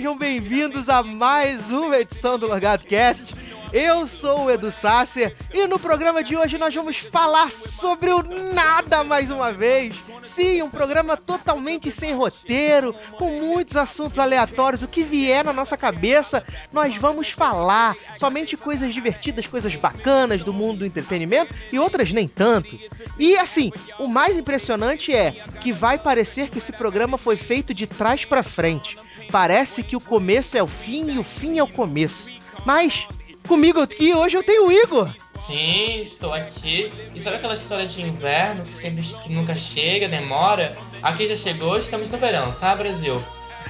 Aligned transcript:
Sejam 0.00 0.16
bem-vindos 0.16 0.88
a 0.88 1.02
mais 1.02 1.70
uma 1.70 1.98
edição 1.98 2.38
do 2.38 2.46
Logado 2.46 2.86
Cast. 2.86 3.34
Eu 3.70 4.06
sou 4.06 4.46
o 4.46 4.50
Edu 4.50 4.72
Sasser 4.72 5.36
e 5.52 5.66
no 5.66 5.78
programa 5.78 6.24
de 6.24 6.34
hoje 6.34 6.56
nós 6.56 6.74
vamos 6.74 6.96
falar 6.96 7.52
sobre 7.52 8.10
o 8.10 8.22
nada 8.22 9.04
mais 9.04 9.30
uma 9.30 9.52
vez. 9.52 9.94
Sim, 10.24 10.62
um 10.62 10.70
programa 10.70 11.18
totalmente 11.18 11.92
sem 11.92 12.14
roteiro, 12.14 12.94
com 13.18 13.38
muitos 13.42 13.76
assuntos 13.76 14.18
aleatórios, 14.18 14.82
o 14.82 14.88
que 14.88 15.04
vier 15.04 15.44
na 15.44 15.52
nossa 15.52 15.76
cabeça, 15.76 16.42
nós 16.72 16.96
vamos 16.96 17.28
falar. 17.28 17.94
Somente 18.18 18.56
coisas 18.56 18.94
divertidas, 18.94 19.46
coisas 19.46 19.76
bacanas 19.76 20.42
do 20.42 20.52
mundo 20.52 20.78
do 20.78 20.86
entretenimento 20.86 21.54
e 21.70 21.78
outras 21.78 22.10
nem 22.10 22.26
tanto. 22.26 22.74
E 23.18 23.36
assim, 23.36 23.70
o 23.98 24.08
mais 24.08 24.38
impressionante 24.38 25.14
é 25.14 25.44
que 25.60 25.74
vai 25.74 25.98
parecer 25.98 26.48
que 26.48 26.56
esse 26.56 26.72
programa 26.72 27.18
foi 27.18 27.36
feito 27.36 27.74
de 27.74 27.86
trás 27.86 28.24
pra 28.24 28.42
frente. 28.42 28.96
Parece 29.30 29.82
que 29.82 29.96
o 29.96 30.00
começo 30.00 30.56
é 30.56 30.62
o 30.62 30.66
fim 30.66 31.10
e 31.12 31.18
o 31.18 31.24
fim 31.24 31.58
é 31.58 31.62
o 31.62 31.68
começo. 31.68 32.28
Mas 32.64 33.06
comigo 33.46 33.80
aqui 33.80 34.12
hoje 34.14 34.36
eu 34.36 34.42
tenho 34.42 34.66
o 34.66 34.72
Igor. 34.72 35.10
Sim, 35.38 36.00
estou 36.00 36.34
aqui. 36.34 36.92
E 37.14 37.20
sabe 37.20 37.36
aquela 37.36 37.54
história 37.54 37.86
de 37.86 38.02
inverno 38.02 38.62
que 38.62 38.72
sempre 38.72 39.02
que 39.02 39.32
nunca 39.32 39.54
chega, 39.54 40.08
demora? 40.08 40.76
Aqui 41.02 41.26
já 41.26 41.36
chegou, 41.36 41.78
estamos 41.78 42.10
no 42.10 42.18
verão, 42.18 42.52
tá, 42.52 42.74
Brasil? 42.74 43.22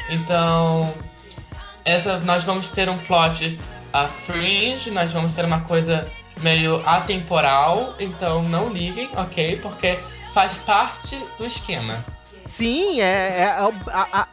Então, 0.09 0.93
essa 1.85 2.19
nós 2.21 2.45
vamos 2.45 2.71
ter 2.71 2.89
um 2.89 2.99
plot 2.99 3.59
a 3.93 4.09
fringe, 4.09 4.91
nós 4.91 5.13
vamos 5.13 5.35
ter 5.35 5.45
uma 5.45 5.61
coisa 5.61 6.11
meio 6.43 6.83
atemporal, 6.87 7.95
então 7.99 8.43
não 8.43 8.69
liguem, 8.69 9.11
ok? 9.17 9.57
Porque 9.57 9.99
faz 10.33 10.59
parte 10.59 11.19
do 11.39 11.45
esquema. 11.45 12.05
Sim, 12.51 13.01
é, 13.01 13.43
é 13.43 13.45
a, 13.45 13.69
a- 13.93 14.29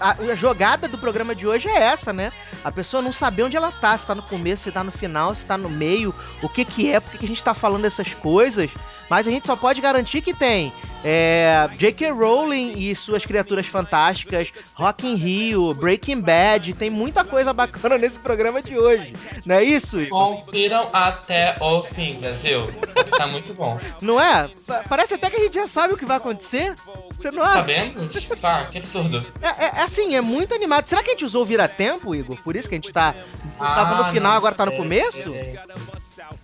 a- 0.00 0.16
a 0.30 0.34
jogada 0.36 0.86
do 0.86 0.96
programa 0.96 1.34
de 1.34 1.44
hoje 1.44 1.68
é 1.68 1.76
essa, 1.76 2.12
né? 2.12 2.32
A 2.62 2.70
pessoa 2.70 3.02
não 3.02 3.12
saber 3.12 3.42
onde 3.42 3.56
ela 3.56 3.72
tá, 3.72 3.98
se 3.98 4.06
tá 4.06 4.14
no 4.14 4.22
começo, 4.22 4.62
se 4.62 4.70
tá 4.72 4.84
no 4.84 4.92
final, 4.92 5.34
se 5.34 5.44
tá 5.44 5.58
no 5.58 5.68
meio, 5.68 6.14
o 6.40 6.48
que 6.48 6.64
que 6.64 6.92
é, 6.92 7.00
por 7.00 7.10
que 7.10 7.18
que 7.18 7.24
a 7.24 7.28
gente 7.28 7.42
tá 7.42 7.54
falando 7.54 7.84
essas 7.84 8.14
coisas. 8.14 8.70
Mas 9.08 9.26
a 9.26 9.30
gente 9.30 9.46
só 9.46 9.56
pode 9.56 9.80
garantir 9.80 10.20
que 10.20 10.34
tem 10.34 10.72
é, 11.04 11.68
J.K. 11.78 12.10
Rowling 12.10 12.74
e 12.76 12.94
suas 12.94 13.24
criaturas 13.24 13.66
fantásticas, 13.66 14.48
Rock 14.74 15.06
in 15.06 15.14
Rio, 15.14 15.72
Breaking 15.74 16.20
Bad, 16.20 16.72
tem 16.74 16.90
muita 16.90 17.24
coisa 17.24 17.52
bacana 17.52 17.96
nesse 17.96 18.18
programa 18.18 18.60
de 18.60 18.76
hoje. 18.76 19.14
Não 19.46 19.54
é 19.54 19.64
isso, 19.64 20.00
Igor? 20.00 20.36
Confiram 20.44 20.88
até 20.92 21.56
o 21.60 21.82
fim, 21.82 22.14
Brasil. 22.18 22.68
Tá 23.16 23.26
muito 23.26 23.54
bom. 23.54 23.78
Não 24.00 24.20
é? 24.20 24.50
Pa- 24.66 24.84
Parece 24.88 25.14
até 25.14 25.30
que 25.30 25.36
a 25.36 25.40
gente 25.40 25.54
já 25.54 25.66
sabe 25.66 25.94
o 25.94 25.96
que 25.96 26.04
vai 26.04 26.16
acontecer. 26.16 26.74
Você 27.12 27.30
não 27.30 27.42
acha? 27.42 27.58
Sabendo? 27.58 28.40
Pá, 28.40 28.64
que 28.70 28.78
absurdo. 28.78 29.24
É, 29.40 29.46
é- 29.66 29.72
é 29.78 29.82
assim, 29.82 30.14
é 30.16 30.20
muito 30.20 30.52
animado. 30.54 30.86
Será 30.86 31.02
que 31.02 31.10
a 31.10 31.12
gente 31.14 31.24
usou 31.24 31.42
o 31.42 31.46
vira-tempo, 31.46 32.14
Igor? 32.14 32.36
Por 32.42 32.54
isso 32.56 32.68
que 32.68 32.74
a 32.74 32.78
gente 32.78 32.92
tá. 32.92 33.14
tava 33.58 33.94
no 33.96 34.02
Ah, 34.02 34.10
final, 34.10 34.36
agora 34.36 34.54
tá 34.54 34.66
no 34.66 34.72
começo? 34.72 35.32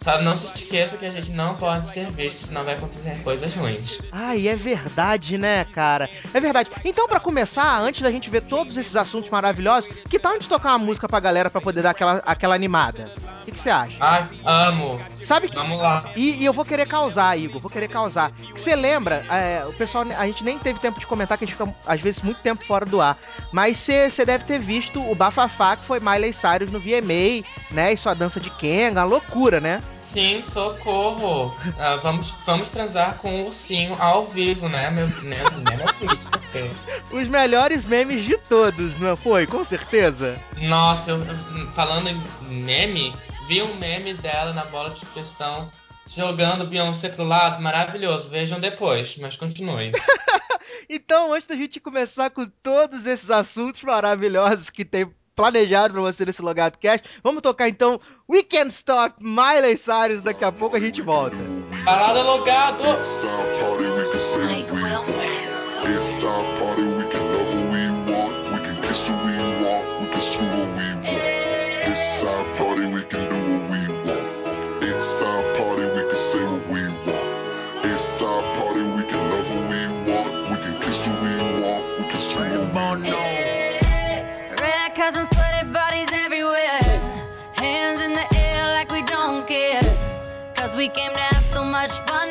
Só 0.04 0.20
não 0.20 0.36
se 0.36 0.44
esqueça 0.44 0.98
que 0.98 1.06
a 1.06 1.10
gente 1.10 1.32
não 1.32 1.54
pode 1.54 1.88
ser 1.88 2.10
visto, 2.10 2.48
senão 2.48 2.62
vai 2.62 2.74
acontecer 2.74 3.22
coisas 3.22 3.54
ruins. 3.54 4.02
Ai, 4.12 4.48
é 4.48 4.54
verdade, 4.54 5.38
né, 5.38 5.64
cara? 5.64 6.10
É 6.34 6.38
verdade. 6.38 6.68
Então, 6.84 7.08
pra 7.08 7.18
começar, 7.18 7.80
antes 7.80 8.02
da 8.02 8.10
gente 8.10 8.28
ver 8.28 8.42
todos 8.42 8.76
esses 8.76 8.94
assuntos 8.96 9.30
maravilhosos, 9.30 9.90
que 10.10 10.18
tal 10.18 10.32
a 10.32 10.34
gente 10.34 10.46
tocar 10.46 10.72
uma 10.72 10.78
música 10.78 11.08
pra 11.08 11.18
galera 11.20 11.48
pra 11.48 11.58
poder 11.58 11.80
dar 11.80 11.90
aquela, 11.90 12.22
aquela 12.26 12.54
animada? 12.54 13.10
O 13.48 13.50
que 13.50 13.58
você 13.58 13.70
acha? 13.70 13.96
Ai, 13.98 14.28
amo. 14.44 15.00
Sabe 15.24 15.48
que. 15.48 15.56
Vamos 15.56 15.78
lá. 15.78 16.10
E, 16.14 16.32
e 16.32 16.44
eu 16.44 16.52
vou 16.52 16.66
querer 16.66 16.86
causar, 16.86 17.38
Igor, 17.38 17.62
vou 17.62 17.70
querer 17.70 17.88
causar. 17.88 18.30
Que 18.32 18.60
você 18.60 18.76
lembra, 18.76 19.24
é, 19.30 19.64
o 19.66 19.72
pessoal, 19.72 20.04
a 20.18 20.26
gente 20.26 20.44
nem 20.44 20.58
teve 20.58 20.80
tempo 20.80 21.00
de 21.00 21.06
comentar, 21.06 21.38
que 21.38 21.44
a 21.44 21.46
gente 21.46 21.56
fica, 21.56 21.74
às 21.86 22.00
vezes, 22.00 22.20
muito 22.20 22.42
tempo 22.42 22.62
fora 22.66 22.84
do 22.84 23.00
ar. 23.00 23.16
Mas 23.52 23.78
você 23.78 24.10
você 24.10 24.26
deve 24.26 24.44
ter 24.44 24.58
visto 24.58 25.00
o 25.00 25.14
bafafá 25.14 25.76
que 25.76 25.86
foi 25.86 25.98
Miley 25.98 26.34
Cyrus 26.34 26.70
no 26.70 26.78
VMA, 26.78 27.42
né? 27.70 27.94
E 27.94 27.96
sua 27.96 28.12
dança 28.12 28.38
de 28.38 28.50
Kenga, 28.50 29.04
loucura, 29.04 29.60
né? 29.60 29.82
Sim, 30.04 30.42
socorro. 30.42 31.56
Ah, 31.78 31.96
vamos, 31.96 32.32
vamos 32.46 32.70
transar 32.70 33.16
com 33.18 33.42
o 33.42 33.46
ursinho 33.46 33.96
ao 34.00 34.26
vivo, 34.26 34.68
né, 34.68 34.90
meu, 34.90 35.08
né, 35.08 35.42
né, 35.64 35.76
meu 35.76 35.94
príncipe? 35.94 36.70
Os 37.10 37.26
melhores 37.26 37.84
memes 37.84 38.24
de 38.24 38.36
todos, 38.38 38.96
não 38.98 39.16
foi? 39.16 39.46
Com 39.46 39.64
certeza. 39.64 40.38
Nossa, 40.58 41.10
eu, 41.10 41.22
eu- 41.24 41.72
falando 41.74 42.08
em 42.08 42.22
meme, 42.48 43.16
vi 43.48 43.62
um 43.62 43.74
meme 43.74 44.14
dela 44.14 44.52
na 44.52 44.64
bola 44.66 44.90
de 44.90 45.04
inscrição 45.04 45.70
jogando 46.06 46.66
Beyoncé 46.66 47.08
pro 47.08 47.24
lado, 47.24 47.60
maravilhoso. 47.62 48.28
Vejam 48.28 48.60
depois, 48.60 49.16
mas 49.18 49.36
continuem. 49.36 49.90
Então, 50.88 51.32
antes 51.32 51.46
da 51.46 51.54
gente 51.56 51.78
começar 51.80 52.30
com 52.30 52.46
todos 52.62 53.06
esses 53.06 53.30
assuntos 53.30 53.82
maravilhosos 53.82 54.70
que 54.70 54.84
tem 54.84 55.10
planejado 55.36 55.92
pra 55.94 56.02
você 56.02 56.24
nesse 56.24 56.40
Logado 56.42 56.78
Cast, 56.78 57.06
vamos 57.22 57.42
tocar 57.42 57.68
então 57.68 58.00
Weekend 58.26 58.72
Stop 58.72 59.20
Miley 59.20 59.76
Cyrus. 59.76 60.22
Daqui 60.22 60.44
a 60.44 60.52
pouco 60.52 60.76
a 60.76 60.80
gente 60.80 61.02
volta. 61.02 61.36
Parada 61.84 62.22
logado! 62.22 62.82
It's 62.98 63.22
our 63.24 63.44
party, 63.60 63.84
we 63.84 64.10
can 64.10 64.18
say 64.18 64.62
what 64.62 64.72
we 64.72 64.80
want. 64.80 65.08
It's 65.84 66.24
our 66.24 66.44
party, 66.58 66.82
we 66.82 67.04
can 67.12 67.20
love 67.20 67.52
who 67.52 67.60
we 67.68 67.84
want. 68.10 68.32
We 68.52 68.58
can 68.64 68.76
kiss 68.80 69.06
who 69.06 69.12
we 69.12 69.36
want. 69.60 69.84
We 70.00 70.06
can 70.08 70.20
screw 70.22 70.46
who 70.46 70.64
we 70.72 70.88
want. 71.04 71.24
It's 71.84 72.24
our 72.24 72.44
party, 72.56 72.86
we 72.86 73.02
can 73.04 73.28
do 73.28 73.36
what 73.52 73.70
we 73.70 73.82
want. 74.08 74.24
It's 74.82 75.20
our 75.20 75.42
party, 75.58 75.84
we 75.84 76.02
can 76.08 76.16
say 76.16 76.44
what 76.48 76.66
we 76.72 76.82
want. 77.04 77.28
It's 77.84 78.22
our 78.22 78.42
party, 78.56 78.80
we 78.96 79.02
can 79.04 79.20
love 79.30 79.48
who 79.52 79.60
we 79.68 79.82
want. 80.08 80.32
We 80.48 80.56
can 80.64 80.74
kiss 80.80 81.04
who 81.04 81.12
we 81.20 81.60
want. 81.60 81.84
We 81.98 82.04
can 82.08 82.20
screw 82.20 82.44
who 82.44 82.64
we 82.64 83.12
want. 83.12 83.33
We 90.84 90.90
came 90.90 91.14
to 91.14 91.20
have 91.32 91.46
so 91.46 91.64
much 91.64 91.92
fun 92.06 92.23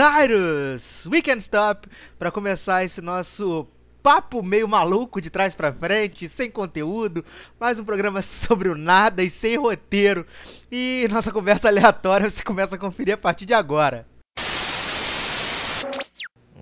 Cyrus, 0.00 1.04
We 1.04 1.20
Can 1.20 1.36
Stop, 1.36 1.86
pra 2.18 2.30
começar 2.30 2.82
esse 2.82 3.02
nosso 3.02 3.66
papo 4.02 4.42
meio 4.42 4.66
maluco 4.66 5.20
de 5.20 5.28
trás 5.28 5.54
pra 5.54 5.74
frente, 5.74 6.26
sem 6.26 6.50
conteúdo, 6.50 7.22
mais 7.60 7.78
um 7.78 7.84
programa 7.84 8.22
sobre 8.24 8.70
o 8.70 8.74
nada 8.74 9.22
e 9.22 9.28
sem 9.28 9.58
roteiro. 9.58 10.24
E 10.72 11.06
nossa 11.10 11.30
conversa 11.30 11.68
aleatória 11.68 12.30
você 12.30 12.42
começa 12.42 12.76
a 12.76 12.78
conferir 12.78 13.12
a 13.12 13.18
partir 13.18 13.44
de 13.44 13.52
agora. 13.52 14.06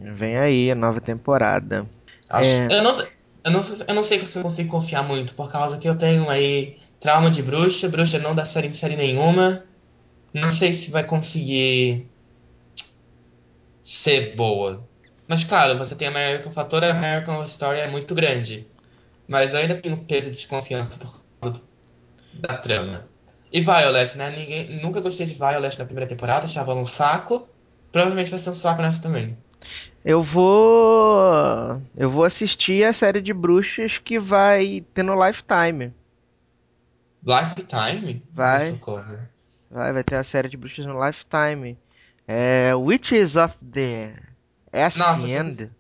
Vem 0.03 0.37
aí 0.37 0.69
a 0.73 0.75
nova 0.75 1.01
temporada. 1.01 1.87
Acho- 2.29 2.51
É. 2.51 2.67
Eu, 2.77 2.83
não, 2.83 2.99
eu, 3.45 3.53
não, 3.53 3.61
eu 3.87 3.95
não 3.95 4.03
sei 4.03 4.27
se 4.27 4.37
eu 4.37 4.43
consigo 4.43 4.69
confiar 4.69 5.05
muito, 5.05 5.33
por 5.35 5.53
causa 5.53 5.79
que 5.79 5.89
eu 5.89 5.97
tenho 5.97 6.29
aí 6.29 6.77
trauma 7.01 7.31
de 7.31 7.41
bruxa, 7.45 7.89
bruxa 7.89 8.19
não 8.19 8.35
dá 8.35 8.45
série 8.45 8.67
em 8.67 8.75
série 8.75 8.97
nenhuma. 8.97 9.63
Não 10.35 10.51
sei 10.51 10.73
se 10.73 10.91
vai 10.91 11.05
conseguir 11.05 12.05
ser 13.89 14.37
boa. 14.37 14.87
Mas 15.27 15.45
claro, 15.45 15.79
você 15.79 15.95
tem 15.95 16.09
American, 16.09 16.51
o 16.51 16.53
fator 16.53 16.85
American 16.85 17.35
Horror 17.35 17.47
Story 17.47 17.81
é 17.81 17.91
muito 17.91 18.15
grande. 18.15 18.67
Mas 19.27 19.53
eu 19.53 19.61
ainda 19.61 19.81
tenho 19.81 20.05
peso 20.05 20.31
de 20.31 20.37
desconfiança 20.37 20.99
por 20.99 21.25
causa 21.41 21.63
da 22.35 22.57
trama. 22.59 23.09
E 23.51 23.63
Violet, 23.63 24.17
né? 24.19 24.31
Ninguém, 24.31 24.83
nunca 24.83 25.01
gostei 25.01 25.27
de 25.27 25.35
Violet 25.35 25.79
na 25.79 25.87
primeira 25.87 26.09
temporada, 26.09 26.45
achava 26.45 26.73
ela 26.73 26.81
um 26.81 26.87
saco. 26.87 27.49
Provavelmente 27.91 28.29
vai 28.31 28.39
ser 28.39 28.51
um 28.51 28.55
saco 28.55 28.83
nessa 28.83 29.01
também. 29.01 29.39
Eu 30.05 30.23
vou. 30.23 31.83
Eu 31.97 32.11
vou 32.11 32.25
assistir 32.25 32.85
a 32.85 32.93
série 32.93 33.23
de 33.23 33.33
bruxas 33.33 33.97
que 33.97 34.19
vai 34.19 34.85
ter 34.93 35.03
no 35.03 35.15
Lifetime. 35.27 35.95
Lifetime? 37.25 38.23
Vai. 38.33 38.79
Vai, 39.71 39.93
vai 39.95 40.05
ter 40.05 40.17
a 40.17 40.25
série 40.25 40.49
de 40.49 40.59
bruxas 40.59 40.85
no 40.85 41.05
Lifetime. 41.05 41.77
É. 42.29 42.75
Witches 42.75 43.37
of 43.37 43.55
the 43.73 44.13
East 44.73 44.99
Nossa, 44.99 45.27
End. 45.27 45.71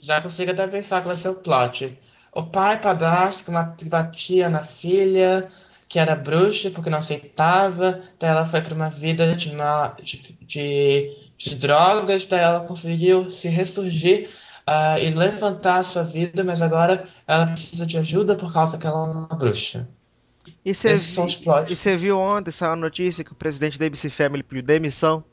Já 0.00 0.20
consigo 0.20 0.50
até 0.50 0.66
pensar 0.66 1.00
que 1.00 1.06
vai 1.06 1.16
ser 1.16 1.30
o 1.30 1.34
plot. 1.36 1.98
O 2.32 2.42
pai 2.44 2.80
padrasto 2.80 3.50
que 3.78 3.84
batia 3.88 4.50
na 4.50 4.62
filha, 4.62 5.46
que 5.88 5.98
era 5.98 6.14
bruxa 6.14 6.70
porque 6.70 6.90
não 6.90 6.98
aceitava, 6.98 8.00
daí 8.18 8.30
ela 8.30 8.44
foi 8.44 8.60
para 8.60 8.74
uma 8.74 8.90
vida 8.90 9.34
de, 9.34 9.52
ma- 9.54 9.94
de, 10.02 10.20
de, 10.42 11.10
de 11.38 11.54
drogas, 11.54 12.26
daí 12.26 12.40
ela 12.40 12.66
conseguiu 12.66 13.30
se 13.30 13.48
ressurgir 13.48 14.28
ah, 14.66 14.98
e 14.98 15.10
levantar 15.10 15.78
a 15.78 15.82
sua 15.82 16.02
vida, 16.02 16.42
mas 16.44 16.60
agora 16.60 17.04
ela 17.26 17.46
precisa 17.46 17.86
de 17.86 17.96
ajuda 17.96 18.34
por 18.36 18.52
causa 18.52 18.76
que 18.76 18.86
ela 18.86 18.98
é 18.98 19.10
uma 19.10 19.28
bruxa. 19.28 19.88
E 20.64 20.74
você 20.74 21.96
viu 21.96 22.18
ontem 22.18 22.50
saiu 22.50 22.72
a 22.72 22.76
notícia 22.76 23.24
que 23.24 23.32
o 23.32 23.36
presidente 23.36 23.78
da 23.78 23.86
ABC 23.86 24.10
Family 24.10 24.42
pediu 24.42 24.62
demissão? 24.62 25.24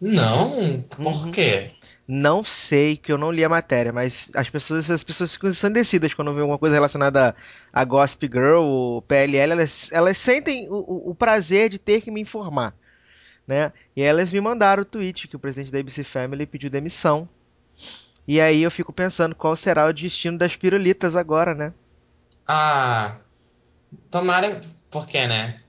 Não, 0.00 0.82
por 1.00 1.28
Uhum. 1.28 1.30
quê? 1.30 1.72
Não 2.08 2.44
sei, 2.44 2.96
que 2.96 3.12
eu 3.12 3.18
não 3.18 3.32
li 3.32 3.44
a 3.44 3.48
matéria, 3.48 3.92
mas 3.92 4.30
as 4.34 4.50
pessoas, 4.50 4.90
as 4.90 5.04
pessoas 5.04 5.32
ficam 5.34 5.50
ensandecidas 5.50 6.14
quando 6.14 6.34
vê 6.34 6.40
alguma 6.42 6.58
coisa 6.58 6.74
relacionada 6.76 7.36
a, 7.72 7.82
a 7.82 7.84
Gossip 7.84 8.26
Girl 8.28 8.62
ou 8.64 9.02
PLL, 9.02 9.52
elas, 9.52 9.90
elas 9.92 10.18
sentem 10.18 10.68
o, 10.70 10.74
o- 10.76 11.10
o 11.10 11.14
prazer 11.14 11.70
de 11.70 11.78
ter 11.78 12.00
que 12.02 12.10
me 12.10 12.20
informar, 12.20 12.74
né? 13.46 13.72
E 13.96 14.02
elas 14.02 14.32
me 14.32 14.40
mandaram 14.40 14.82
o 14.82 14.86
tweet 14.86 15.28
que 15.28 15.36
o 15.36 15.40
presidente 15.40 15.72
da 15.72 15.80
ABC 15.80 16.04
Family 16.04 16.46
pediu 16.46 16.70
demissão. 16.70 17.28
E 18.28 18.40
aí 18.40 18.62
eu 18.62 18.70
fico 18.70 18.92
pensando 18.92 19.34
qual 19.36 19.56
será 19.56 19.86
o 19.86 19.92
destino 19.92 20.38
das 20.38 20.56
pirulitas 20.56 21.16
agora, 21.16 21.54
né? 21.54 21.74
Ah, 22.46 23.20
tomara, 24.10 24.62
por 24.90 25.06
quê, 25.08 25.26
né? 25.28 25.62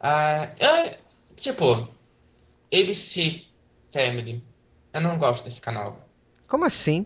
Ah, 0.00 0.54
eu, 0.60 0.96
tipo, 1.36 1.88
ABC 2.72 3.47
Family. 3.98 4.44
Eu 4.92 5.00
não 5.00 5.18
gosto 5.18 5.44
desse 5.44 5.60
canal. 5.60 6.08
Como 6.46 6.64
assim? 6.64 7.04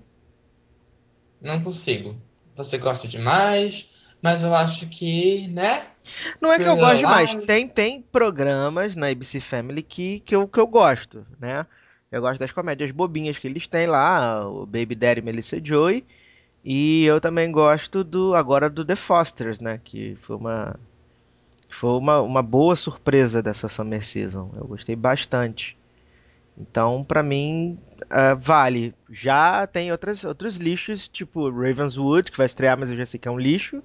Não 1.41 1.65
consigo. 1.65 2.15
Você 2.55 2.77
gosta 2.77 3.09
demais, 3.09 4.17
mas 4.23 4.43
eu 4.43 4.55
acho 4.55 4.87
que, 4.91 5.49
né? 5.49 5.87
Não 6.39 6.53
é 6.53 6.59
que 6.59 6.65
eu 6.65 6.77
gosto 6.77 6.99
demais. 6.99 7.35
Tem, 7.47 7.67
tem 7.67 8.03
programas 8.03 8.95
na 8.95 9.09
ABC 9.09 9.41
Family 9.41 9.83
que, 9.83 10.21
que, 10.21 10.37
eu, 10.37 10.47
que 10.47 10.61
eu 10.61 10.67
gosto, 10.67 11.27
né? 11.41 11.67
Eu 12.11 12.21
gosto 12.21 12.39
das 12.39 12.53
comédias 12.53 12.91
bobinhas 12.91 13.39
que 13.39 13.47
eles 13.47 13.67
têm 13.67 13.87
lá, 13.87 14.47
o 14.47 14.67
Baby 14.67 14.95
Daddy 14.95 15.21
e 15.21 15.25
Melissa 15.25 15.59
Joy. 15.65 16.05
E 16.63 17.05
eu 17.05 17.23
também 17.23 17.51
gosto 17.51 18.05
do 18.05 18.35
agora 18.35 18.69
do 18.69 18.85
The 18.85 18.97
Fosters, 18.97 19.61
né? 19.61 19.81
Que 19.83 20.15
foi 20.21 20.37
uma 20.37 20.79
foi 21.71 21.91
uma, 21.91 22.21
uma 22.21 22.43
boa 22.43 22.77
surpresa 22.77 23.43
dessa 23.43 23.67
Summer 23.67 24.05
Season. 24.05 24.51
Eu 24.55 24.67
gostei 24.67 24.95
bastante. 24.95 25.75
Então, 26.57 27.03
pra 27.03 27.23
mim, 27.23 27.79
ah, 28.11 28.35
vale. 28.35 28.95
Já 29.11 29.67
tem 29.67 29.91
outras, 29.91 30.23
outros 30.25 30.57
lixos, 30.57 31.09
tipo 31.09 31.51
Ravenswood, 31.51 32.31
que 32.31 32.37
vai 32.37 32.47
estrear, 32.47 32.79
mas 32.79 32.91
eu 32.91 32.97
já 32.97 33.07
sei 33.07 33.19
que 33.19 33.29
é 33.29 33.31
um 33.31 33.39
lixo. 33.39 33.83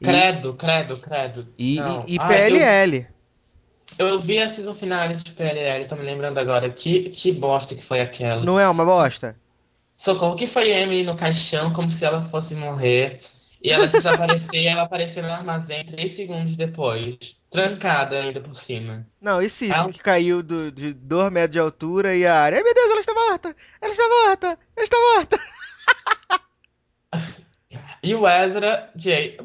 E, 0.00 0.04
Credo, 0.04 0.54
credo, 0.54 1.00
credo. 1.00 1.48
e, 1.58 1.76
e, 1.78 2.14
e 2.14 2.18
Ah, 2.20 2.28
PLL. 2.28 3.06
Eu, 3.98 4.06
eu 4.06 4.20
vi 4.20 4.38
a 4.38 4.48
season 4.48 4.74
finale 4.74 5.16
de 5.16 5.32
PLL, 5.32 5.88
tô 5.88 5.96
me 5.96 6.02
lembrando 6.02 6.38
agora. 6.38 6.70
Que, 6.70 7.10
que 7.10 7.32
bosta 7.32 7.74
que 7.74 7.84
foi 7.84 8.00
aquela. 8.00 8.44
Não 8.44 8.60
é 8.60 8.68
uma 8.68 8.84
bosta? 8.84 9.34
Socorro, 9.94 10.36
que 10.36 10.46
foi 10.46 10.70
Emily 10.70 11.02
no 11.04 11.16
caixão, 11.16 11.72
como 11.72 11.90
se 11.90 12.04
ela 12.04 12.22
fosse 12.30 12.54
morrer. 12.54 13.18
E 13.62 13.70
ela 13.70 13.86
desaparecer 13.86 14.62
e 14.62 14.66
ela 14.68 14.82
aparecer 14.82 15.22
no 15.22 15.30
armazém 15.30 15.84
três 15.84 16.14
segundos 16.14 16.56
depois. 16.56 17.16
Trancada 17.50 18.20
ainda 18.20 18.40
por 18.40 18.54
cima. 18.54 19.06
Não, 19.20 19.42
e 19.42 19.46
É 19.46 19.80
um- 19.82 19.90
que 19.90 19.98
caiu 20.00 20.42
do, 20.42 20.70
de 20.70 20.92
2 20.92 21.32
metros 21.32 21.52
de 21.52 21.58
altura 21.58 22.14
e 22.14 22.26
a 22.26 22.34
área. 22.34 22.58
Ai 22.58 22.62
meu 22.64 22.74
Deus, 22.74 22.90
ela 22.90 23.00
está 23.00 23.14
morta! 23.14 23.56
Ela 23.80 23.90
está 23.92 24.08
morta! 24.08 24.46
Ela 24.76 24.84
está 24.84 24.96
morta! 25.14 25.38
E 28.02 28.14
o 28.14 28.28
Ezra, 28.28 28.90
Jay. 28.96 29.36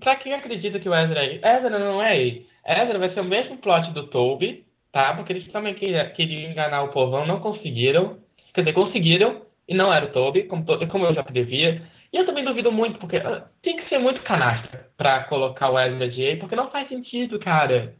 Pra 0.00 0.16
quem 0.16 0.32
acredita 0.32 0.78
que 0.78 0.88
o 0.88 0.94
Ezra 0.94 1.24
é 1.24 1.34
Ezra 1.36 1.78
não 1.78 2.00
é 2.02 2.18
ele. 2.18 2.46
Ezra 2.64 2.98
vai 2.98 3.12
ser 3.12 3.20
o 3.20 3.24
mesmo 3.24 3.58
plot 3.58 3.90
do 3.92 4.06
Toby, 4.06 4.64
tá? 4.92 5.14
Porque 5.14 5.32
eles 5.32 5.50
também 5.52 5.74
queriam, 5.74 6.08
queriam 6.10 6.50
enganar 6.50 6.84
o 6.84 6.88
povão, 6.92 7.26
não 7.26 7.40
conseguiram. 7.40 8.18
Quer 8.54 8.62
dizer, 8.62 8.72
conseguiram, 8.74 9.42
e 9.68 9.74
não 9.74 9.92
era 9.92 10.06
o 10.06 10.12
Toby, 10.12 10.44
como, 10.44 10.64
como 10.88 11.04
eu 11.04 11.14
já 11.14 11.22
previa. 11.22 11.82
Eu 12.16 12.24
também 12.26 12.44
duvido 12.44 12.72
muito, 12.72 12.98
porque 12.98 13.16
ah, 13.18 13.46
tem 13.62 13.76
que 13.76 13.88
ser 13.88 13.98
muito 13.98 14.22
canastra 14.22 14.88
pra 14.96 15.24
colocar 15.24 15.70
o 15.70 15.78
Ezra 15.78 16.10
Jay, 16.10 16.36
porque 16.36 16.56
não 16.56 16.70
faz 16.70 16.88
sentido, 16.88 17.38
cara. 17.38 17.94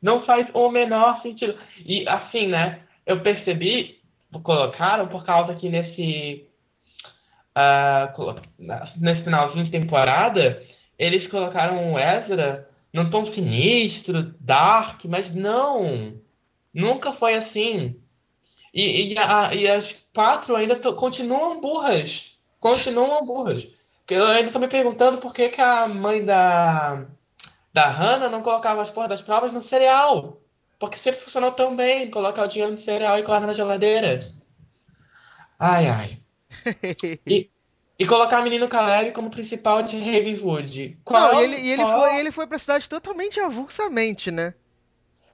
Não 0.00 0.24
faz 0.26 0.46
o 0.52 0.68
menor 0.70 1.22
sentido. 1.22 1.56
E 1.84 2.06
assim, 2.08 2.48
né? 2.48 2.80
Eu 3.06 3.20
percebi, 3.20 3.98
colocaram 4.42 5.08
por 5.08 5.24
causa 5.24 5.54
que 5.54 5.68
nesse 5.68 6.46
na- 8.58 8.92
nesse 8.96 9.24
finalzinho 9.24 9.64
de 9.64 9.70
temporada, 9.70 10.62
eles 10.98 11.26
colocaram 11.28 11.92
o 11.92 11.98
Ezra 11.98 12.68
num 12.92 13.10
tom 13.10 13.32
sinistro, 13.32 14.34
dark, 14.40 15.04
mas 15.04 15.34
não. 15.34 16.14
Nunca 16.74 17.12
foi 17.12 17.34
assim. 17.34 17.96
E, 18.72 19.12
e, 19.12 19.18
a- 19.18 19.54
e 19.54 19.68
as 19.68 19.92
quatro 20.14 20.56
ainda 20.56 20.76
continuam 20.94 21.60
burras. 21.60 22.31
Continuam 22.62 23.24
burras. 23.26 23.64
Porque 23.98 24.14
Eu 24.14 24.24
ainda 24.24 24.52
tô 24.52 24.58
me 24.60 24.68
perguntando 24.68 25.18
por 25.18 25.34
que, 25.34 25.48
que 25.48 25.60
a 25.60 25.88
mãe 25.88 26.24
da, 26.24 27.06
da 27.74 27.90
Hannah 27.90 28.28
não 28.30 28.40
colocava 28.40 28.80
as 28.80 28.88
porras 28.88 29.10
das 29.10 29.20
provas 29.22 29.52
no 29.52 29.62
cereal. 29.62 30.40
Porque 30.78 30.96
sempre 30.96 31.20
funcionou 31.20 31.50
tão 31.52 31.74
bem 31.74 32.08
colocar 32.10 32.44
o 32.44 32.46
dinheiro 32.46 32.70
no 32.72 32.78
cereal 32.78 33.18
e 33.18 33.22
guardar 33.22 33.48
na 33.48 33.52
geladeira. 33.52 34.20
Ai, 35.58 35.88
ai. 35.88 36.18
E, 37.26 37.50
e 37.98 38.06
colocar 38.06 38.40
o 38.40 38.44
menino 38.44 38.68
Caleb 38.68 39.12
como 39.12 39.30
principal 39.30 39.82
de 39.82 39.96
Ravenswood. 39.98 40.98
Qual, 41.04 41.32
Não, 41.32 41.40
e 41.40 41.44
ele, 41.44 41.56
e 41.56 41.70
ele, 41.72 41.82
qual- 41.82 42.00
foi, 42.00 42.16
ele 42.18 42.32
foi 42.32 42.46
pra 42.46 42.58
cidade 42.58 42.88
totalmente 42.88 43.40
avulsamente, 43.40 44.30
né? 44.30 44.54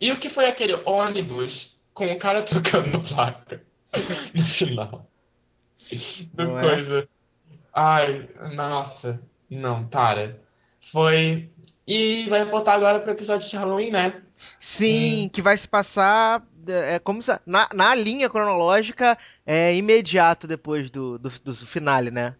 E 0.00 0.12
o 0.12 0.18
que 0.18 0.30
foi 0.30 0.46
aquele 0.46 0.74
ônibus 0.86 1.76
com 1.92 2.06
o 2.10 2.18
cara 2.18 2.42
tocando 2.42 3.02
placa 3.02 3.62
no 4.34 4.46
final? 4.46 5.06
do 6.34 6.44
Não 6.44 6.58
é? 6.58 7.06
Ai, 7.80 8.28
nossa. 8.54 9.20
Não, 9.48 9.86
para. 9.86 10.36
Foi. 10.90 11.48
E 11.86 12.26
vai 12.28 12.44
voltar 12.44 12.74
agora 12.74 12.98
pro 12.98 13.12
episódio 13.12 13.48
de 13.48 13.56
Halloween, 13.56 13.92
né? 13.92 14.20
Sim, 14.58 15.30
que 15.32 15.40
vai 15.40 15.56
se 15.56 15.68
passar. 15.68 16.42
É 16.66 16.96
é 16.96 16.98
como 16.98 17.22
se, 17.22 17.30
na, 17.46 17.68
na 17.72 17.94
linha 17.94 18.28
cronológica 18.28 19.16
é 19.46 19.74
imediato 19.74 20.46
depois 20.46 20.90
do, 20.90 21.18
do, 21.18 21.30
do 21.42 21.54
finale, 21.54 22.10
né? 22.10 22.34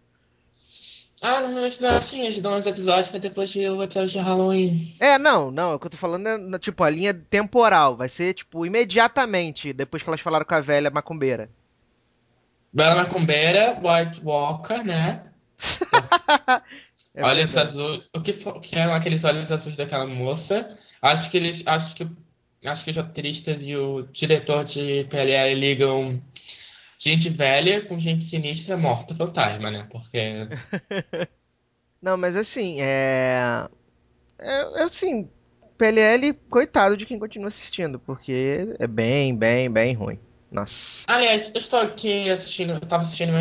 Ah, 1.21 1.41
normalmente 1.41 1.81
não 1.81 1.89
é 1.89 1.97
assim, 1.97 2.21
eles 2.25 2.39
dão 2.39 2.57
uns 2.57 2.65
episódios 2.65 3.07
pra 3.09 3.19
depois 3.19 3.49
de 3.49 3.67
o 3.67 3.81
episódio 3.81 4.09
de 4.11 4.19
Halloween. 4.19 4.95
É, 4.99 5.17
não, 5.17 5.49
não, 5.51 5.75
o 5.75 5.79
que 5.79 5.87
eu 5.87 5.91
tô 5.91 5.97
falando 5.97 6.27
é, 6.27 6.37
na- 6.37 6.59
tipo, 6.59 6.83
a 6.83 6.89
linha 6.89 7.13
temporal. 7.13 7.95
Vai 7.95 8.07
ser, 8.09 8.33
tipo, 8.33 8.65
imediatamente 8.65 9.73
depois 9.73 10.03
que 10.03 10.09
elas 10.09 10.21
falaram 10.21 10.45
com 10.45 10.53
a 10.55 10.61
velha 10.61 10.89
macumbeira. 10.89 11.49
Bela 12.71 12.95
Macumbeira, 13.03 13.79
White 13.81 14.21
Walker, 14.23 14.83
né? 14.83 15.23
É 17.15 17.23
olhos 17.23 17.55
azuis. 17.57 18.03
O 18.15 18.21
que, 18.21 18.31
o 18.31 18.61
que 18.61 18.75
eram 18.75 18.93
aqueles 18.93 19.23
olhos 19.23 19.51
azuis 19.51 19.75
daquela 19.75 20.05
moça? 20.05 20.77
Acho 21.01 21.29
que 21.29 21.37
eles. 21.37 21.63
Acho 21.65 21.95
que, 21.95 22.07
acho 22.65 22.83
que 22.83 22.91
os 22.91 22.97
roteiristas 22.97 23.61
e 23.63 23.75
o 23.75 24.03
diretor 24.11 24.63
de 24.63 25.05
PLL 25.09 25.59
ligam 25.59 26.21
gente 26.99 27.29
velha 27.29 27.81
com 27.85 27.97
gente 27.97 28.25
sinistra 28.25 28.77
morta 28.77 29.15
fantasma, 29.15 29.71
né? 29.71 29.87
Porque. 29.89 30.47
Não, 32.01 32.15
mas 32.15 32.35
assim, 32.35 32.79
é. 32.79 33.67
É, 34.37 34.81
é 34.81 34.83
assim, 34.83 35.29
PLL, 35.77 36.33
coitado 36.49 36.95
de 36.95 37.05
quem 37.05 37.19
continua 37.19 37.47
assistindo, 37.47 37.99
porque 37.99 38.75
é 38.79 38.87
bem, 38.87 39.35
bem, 39.35 39.69
bem 39.69 39.93
ruim. 39.93 40.19
Nossa. 40.51 41.05
Aliás, 41.07 41.51
eu 41.53 41.59
estou 41.59 41.79
aqui 41.79 42.29
assistindo. 42.29 42.73
Eu 42.73 42.81
tava 42.81 43.03
assistindo 43.03 43.31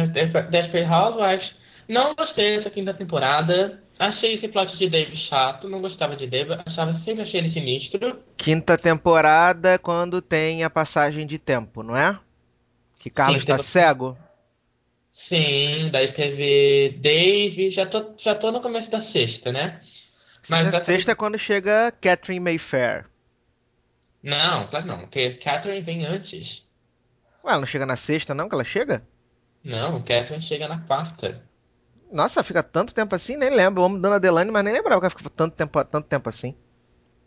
Desperate 0.51 0.91
Housewives. 0.91 1.68
Não 1.89 2.15
gostei 2.15 2.57
dessa 2.57 2.69
quinta 2.71 2.93
temporada. 2.93 3.83
Achei 3.99 4.35
esse 4.35 4.47
plot 4.49 4.77
de 4.77 4.91
Dave 4.91 5.17
chato. 5.17 5.69
Não 5.69 5.81
gostava 5.81 6.15
de 6.15 6.27
Dave. 6.27 6.53
Achava, 6.67 6.93
sempre 6.93 7.23
achei 7.23 7.41
ele 7.41 7.49
sinistro. 7.49 8.23
Quinta 8.37 8.77
temporada, 8.77 9.79
quando 9.79 10.21
tem 10.21 10.63
a 10.63 10.69
passagem 10.71 11.27
de 11.27 11.39
tempo, 11.39 11.83
não 11.83 11.97
é? 11.97 12.19
Que 13.01 13.09
Carlos 13.09 13.45
tá 13.45 13.57
teve- 13.57 13.67
cego. 13.69 14.19
Sim, 15.11 15.89
daí 15.91 16.13
teve 16.13 16.99
Dave. 17.01 17.71
Já 17.71 17.87
tô, 17.87 18.13
já 18.19 18.35
tô 18.35 18.53
no 18.53 18.61
começo 18.61 18.91
da 18.91 19.01
sexta, 19.01 19.51
né? 19.51 19.81
Mas 20.49 20.61
Sexta, 20.63 20.77
essa- 20.77 20.87
sexta 20.87 21.13
é 21.13 21.15
quando 21.15 21.39
chega 21.39 21.91
Catherine 22.01 22.41
Mayfair. 22.41 23.07
Não, 24.23 24.67
claro 24.69 24.87
não, 24.87 24.99
porque 25.01 25.31
Catherine 25.35 25.81
vem 25.81 26.05
antes. 26.05 26.65
Ué, 27.45 27.51
ela 27.53 27.61
não 27.61 27.67
chega 27.67 27.87
na 27.87 27.97
sexta, 27.97 28.35
não, 28.35 28.49
que 28.49 28.55
ela 28.55 28.65
chega? 28.65 29.03
Não, 29.65 30.01
Catherine 30.03 30.43
chega 30.43 30.69
na 30.69 30.81
quarta. 30.83 31.43
Nossa, 32.13 32.43
fica 32.43 32.63
tanto 32.63 32.95
tempo 32.95 33.15
assim, 33.15 33.37
nem 33.37 33.51
lembro. 33.51 33.83
Vamos 33.83 34.01
dando 34.01 34.15
a 34.15 34.19
Delane, 34.19 34.51
mas 34.51 34.65
nem 34.65 34.73
lembrava 34.75 35.01
que 35.01 35.07
ela 35.07 35.11
ficou 35.17 35.31
tanto 35.31 35.55
tempo, 35.57 35.85
tanto 35.85 36.07
tempo 36.09 36.29
assim. 36.29 36.55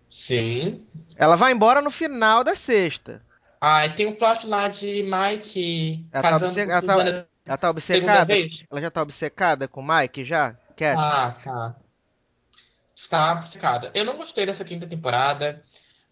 Sim. 0.10 0.86
Ela 1.16 1.36
vai 1.36 1.52
embora 1.54 1.82
no 1.82 1.92
final 1.92 2.44
da 2.44 2.56
sexta. 2.56 3.22
Ah, 3.62 3.86
e 3.86 3.96
tem 3.96 4.08
um 4.08 4.16
plot 4.16 4.46
lá 4.48 4.68
de 4.68 5.04
Mike 5.04 6.06
Ela 6.12 6.22
tá, 6.24 6.30
casando 6.30 6.50
obce- 6.52 6.66
com 6.66 6.72
ela 6.72 6.82
tá- 6.82 7.26
ela 7.46 7.58
tá 7.58 7.70
obcecada? 7.70 8.34
Ela 8.72 8.82
já 8.82 8.92
tá 8.92 9.02
obcecada 9.02 9.68
com 9.68 9.82
o 9.82 9.88
Mike 9.88 10.26
já? 10.26 10.56
Cat? 10.76 10.98
Ah, 10.98 11.36
tá. 11.44 11.76
Está 12.96 13.34
obcecada. 13.34 13.92
Eu 13.94 14.06
não 14.06 14.18
gostei 14.18 14.46
dessa 14.46 14.64
quinta 14.66 14.88
temporada, 14.88 15.62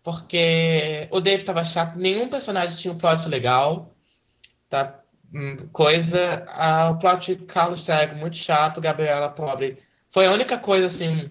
porque 0.04 1.08
o 1.12 1.20
Dave 1.22 1.44
tava 1.44 1.64
chato, 1.64 1.98
nenhum 1.98 2.30
personagem 2.30 2.78
tinha 2.78 2.94
um 2.94 2.98
plot 2.98 3.28
legal, 3.28 3.94
tá? 4.70 4.99
Coisa. 5.72 6.46
O 6.92 7.00
plot 7.00 7.36
de 7.36 7.46
Carlos 7.46 7.86
Cego, 7.86 8.16
muito 8.16 8.38
chato, 8.38 8.82
Gabriela 8.82 9.30
Pobre. 9.30 9.78
Foi 10.12 10.26
a 10.26 10.32
única 10.32 10.58
coisa, 10.58 10.88
assim, 10.88 11.30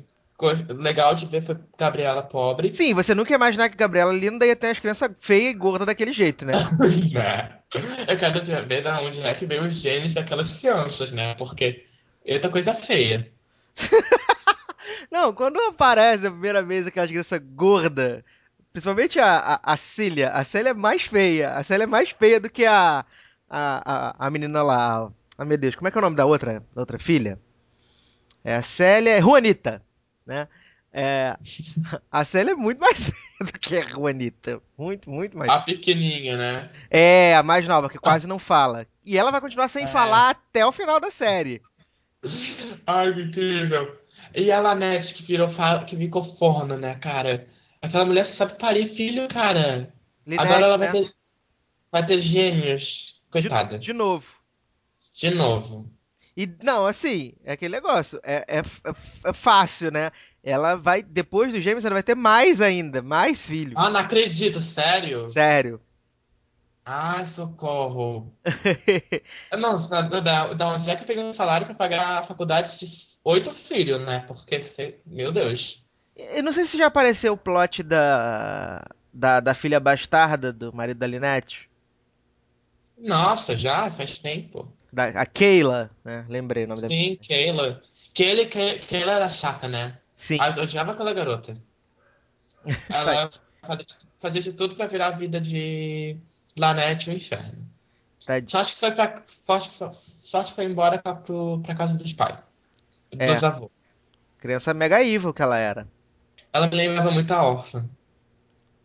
legal 0.69 1.15
de 1.15 1.27
ver 1.27 1.43
foi 1.45 1.57
Gabriela 1.77 2.23
Pobre. 2.23 2.71
Sim, 2.71 2.95
você 2.95 3.15
nunca 3.15 3.33
ia 3.33 3.37
imaginar 3.37 3.69
que 3.69 3.77
Gabriela 3.77 4.13
Linda 4.13 4.47
ia 4.47 4.55
ter 4.55 4.69
as 4.69 4.79
crianças 4.79 5.11
feias 5.21 5.51
e 5.51 5.55
gordas 5.55 5.87
daquele 5.87 6.13
jeito, 6.13 6.45
né? 6.45 6.53
Né? 7.13 7.59
Eu 8.09 8.17
quero 8.17 8.67
ver 8.67 8.83
da 8.83 9.03
onde 9.03 9.21
é 9.21 9.35
que 9.35 9.45
veio 9.45 9.67
os 9.67 9.75
genes 9.75 10.15
daquelas 10.15 10.55
crianças, 10.55 11.13
né? 11.13 11.35
Porque 11.35 11.83
eita 12.25 12.49
coisa 12.49 12.73
feia. 12.73 13.31
Não, 15.13 15.35
quando 15.35 15.61
aparece 15.61 16.27
a 16.27 16.31
primeira 16.31 16.63
vez 16.63 16.87
aquelas 16.87 17.11
crianças 17.11 17.41
gordas, 17.55 18.23
principalmente 18.73 19.19
a, 19.19 19.39
a, 19.39 19.73
a 19.73 19.77
Cília, 19.77 20.31
a 20.31 20.45
Célia 20.45 20.71
é 20.71 20.75
mais 20.75 21.03
feia. 21.03 21.53
A 21.53 21.63
Célia 21.63 21.85
é 21.85 21.87
mais 21.87 22.11
feia 22.11 22.41
do 22.41 22.49
que 22.49 22.65
a, 22.65 23.05
a, 23.49 24.11
a, 24.25 24.27
a 24.27 24.31
menina 24.31 24.63
lá. 24.63 25.07
a- 25.07 25.11
Ah, 25.39 25.45
meu 25.45 25.57
Deus, 25.59 25.77
como 25.77 25.89
é 25.89 25.91
que 25.91 25.99
é 25.99 26.01
o 26.01 26.03
nome 26.03 26.17
da 26.17 26.27
outra, 26.27 26.65
da 26.75 26.83
outra 26.83 26.99
filha? 26.99 27.39
É 28.45 28.57
a 28.57 28.63
Célia, 28.63 29.11
é 29.13 29.21
Juanita, 29.21 29.83
né? 30.27 30.49
É, 30.93 31.37
a 32.11 32.25
Célia 32.25 32.53
é 32.53 32.55
muito 32.55 32.81
mais 32.81 33.05
feia 33.05 33.53
do 33.53 33.53
que 33.59 33.77
a 33.77 33.83
Juanita. 33.83 34.61
Muito, 34.77 35.11
muito 35.11 35.37
mais 35.37 35.53
A 35.53 35.61
pequenininha, 35.61 36.37
né? 36.37 36.71
É, 36.91 37.37
a 37.37 37.43
mais 37.43 37.67
nova, 37.69 37.89
que 37.89 37.99
quase 37.99 38.27
não 38.27 38.39
fala. 38.39 38.87
E 39.05 39.17
ela 39.19 39.31
vai 39.31 39.41
continuar 39.41 39.69
sem 39.69 39.85
É. 39.85 39.89
falar 39.89 40.31
até 40.31 40.65
o 40.67 40.73
final 40.73 40.99
da 40.99 41.11
série. 41.11 41.63
Ai, 42.87 43.15
que 43.15 43.21
incrível. 43.23 43.97
E 44.35 44.51
a 44.51 44.61
Lanete 44.61 45.15
que 45.15 45.23
virou 45.23 45.49
que 45.87 45.97
ficou 45.97 46.25
forno, 46.37 46.77
né, 46.77 46.95
cara? 46.97 47.47
Aquela 47.81 48.05
mulher 48.05 48.25
que 48.29 48.37
sabe 48.37 48.59
parir 48.59 48.89
filho, 48.89 49.29
cara. 49.29 49.93
Linette, 50.27 50.43
Agora 50.47 50.67
ela 50.67 50.77
vai 50.79 50.93
né? 50.93 50.93
ter, 50.93 51.13
vai 51.93 52.07
ter 52.07 52.21
gêmeos. 52.21 53.18
De- 53.31 53.43
Coitada. 53.43 53.79
de 53.79 53.93
novo. 53.93 54.27
De 55.15 55.31
novo. 55.31 55.91
E 56.37 56.47
não, 56.63 56.87
assim, 56.87 57.35
é 57.45 57.53
aquele 57.53 57.75
negócio. 57.75 58.21
É, 58.23 58.45
é, 58.49 58.59
é- 58.61 59.31
é 59.31 59.33
fácil, 59.33 59.91
né? 59.91 60.13
Ela 60.43 60.77
vai, 60.77 61.03
depois 61.03 61.53
do 61.53 61.61
Gêmeos, 61.61 61.85
ela 61.85 61.95
vai 61.97 62.03
ter 62.03 62.15
mais 62.15 62.61
ainda, 62.61 63.03
mais 63.03 63.45
filho. 63.45 63.73
Ah, 63.77 63.91
não 63.91 64.01
acredito, 64.01 64.61
sério? 64.63 65.29
Sério. 65.29 65.81
Ai, 66.91 67.27
socorro. 67.27 68.33
Não, 69.53 69.89
da, 69.91 70.55
da, 70.55 70.69
onde 70.75 70.89
é 70.89 70.97
que 70.97 71.05
pegou 71.05 71.23
um 71.25 71.35
salário 71.35 71.67
pra 71.67 71.75
pagar 71.75 72.19
a 72.23 72.27
faculdade 72.27 72.79
de 72.79 72.87
oito 73.25 73.53
filhos, 73.53 74.01
né? 74.07 74.21
Porque, 74.27 74.65
meu 75.05 75.31
Deus. 75.31 75.85
Eu 76.17 76.43
não 76.43 76.51
sei 76.53 76.65
se 76.65 76.79
já 76.79 76.87
apareceu 76.87 77.35
o 77.35 77.37
plot 77.37 77.83
da, 77.83 78.83
da, 79.13 79.39
da 79.41 79.55
filha 79.55 79.79
bastarda 79.79 80.51
do 80.51 80.73
marido 80.73 80.97
da 80.99 81.07
Linette. 81.07 81.68
Nossa, 82.99 83.57
já 83.57 83.91
faz 83.93 84.19
tempo. 84.19 84.73
Da, 84.93 85.05
a 85.09 85.27
Keila, 85.27 85.91
né? 86.05 86.25
Lembrei 86.29 86.65
o 86.65 86.69
nome 86.69 86.83
da 86.83 86.89
Sim, 86.89 87.17
Keila. 87.17 87.81
Keila, 88.15 88.47
Ke- 88.47 88.81
Keila 88.81 89.13
era 89.13 89.29
chata, 89.29 89.69
né? 89.69 89.99
Sim. 90.17 90.39
Ah, 90.41 90.53
eu 90.57 90.63
odiava 90.65 90.93
aquela 90.93 91.13
garota. 91.13 91.57
Ela 92.91 93.31
fazia, 94.21 94.43
de 94.43 94.53
tudo 94.53 94.75
pra 94.75 94.87
virar 94.87 95.09
a 95.09 95.11
vida 95.17 95.41
de 95.41 96.17
Lanete 96.57 97.11
um 97.11 97.13
inferno. 97.13 97.69
Tadinha. 98.27 98.51
Sorte 98.51 98.73
que 98.75 98.81
foi 98.81 98.91
pra. 98.93 99.23
Sorte, 99.47 99.79
foi- 99.79 99.91
sorte 100.23 100.51
que 100.51 100.57
foi 100.57 100.65
embora 100.65 100.99
pra, 100.99 101.15
pro, 101.15 101.61
pra 101.63 101.75
casa 101.75 101.95
dos 101.95 102.13
pais. 102.13 102.39
É. 103.19 103.35
Dos 103.35 103.45
avós. 103.45 103.71
Criança 104.39 104.75
mega 104.75 105.03
evil 105.03 105.33
que 105.33 105.43
ela 105.43 105.59
era. 105.59 105.87
Ela 106.53 106.67
me 106.69 106.77
lembrava 106.77 107.11
muito 107.11 107.33
a 107.33 107.43
órfã. 107.43 107.89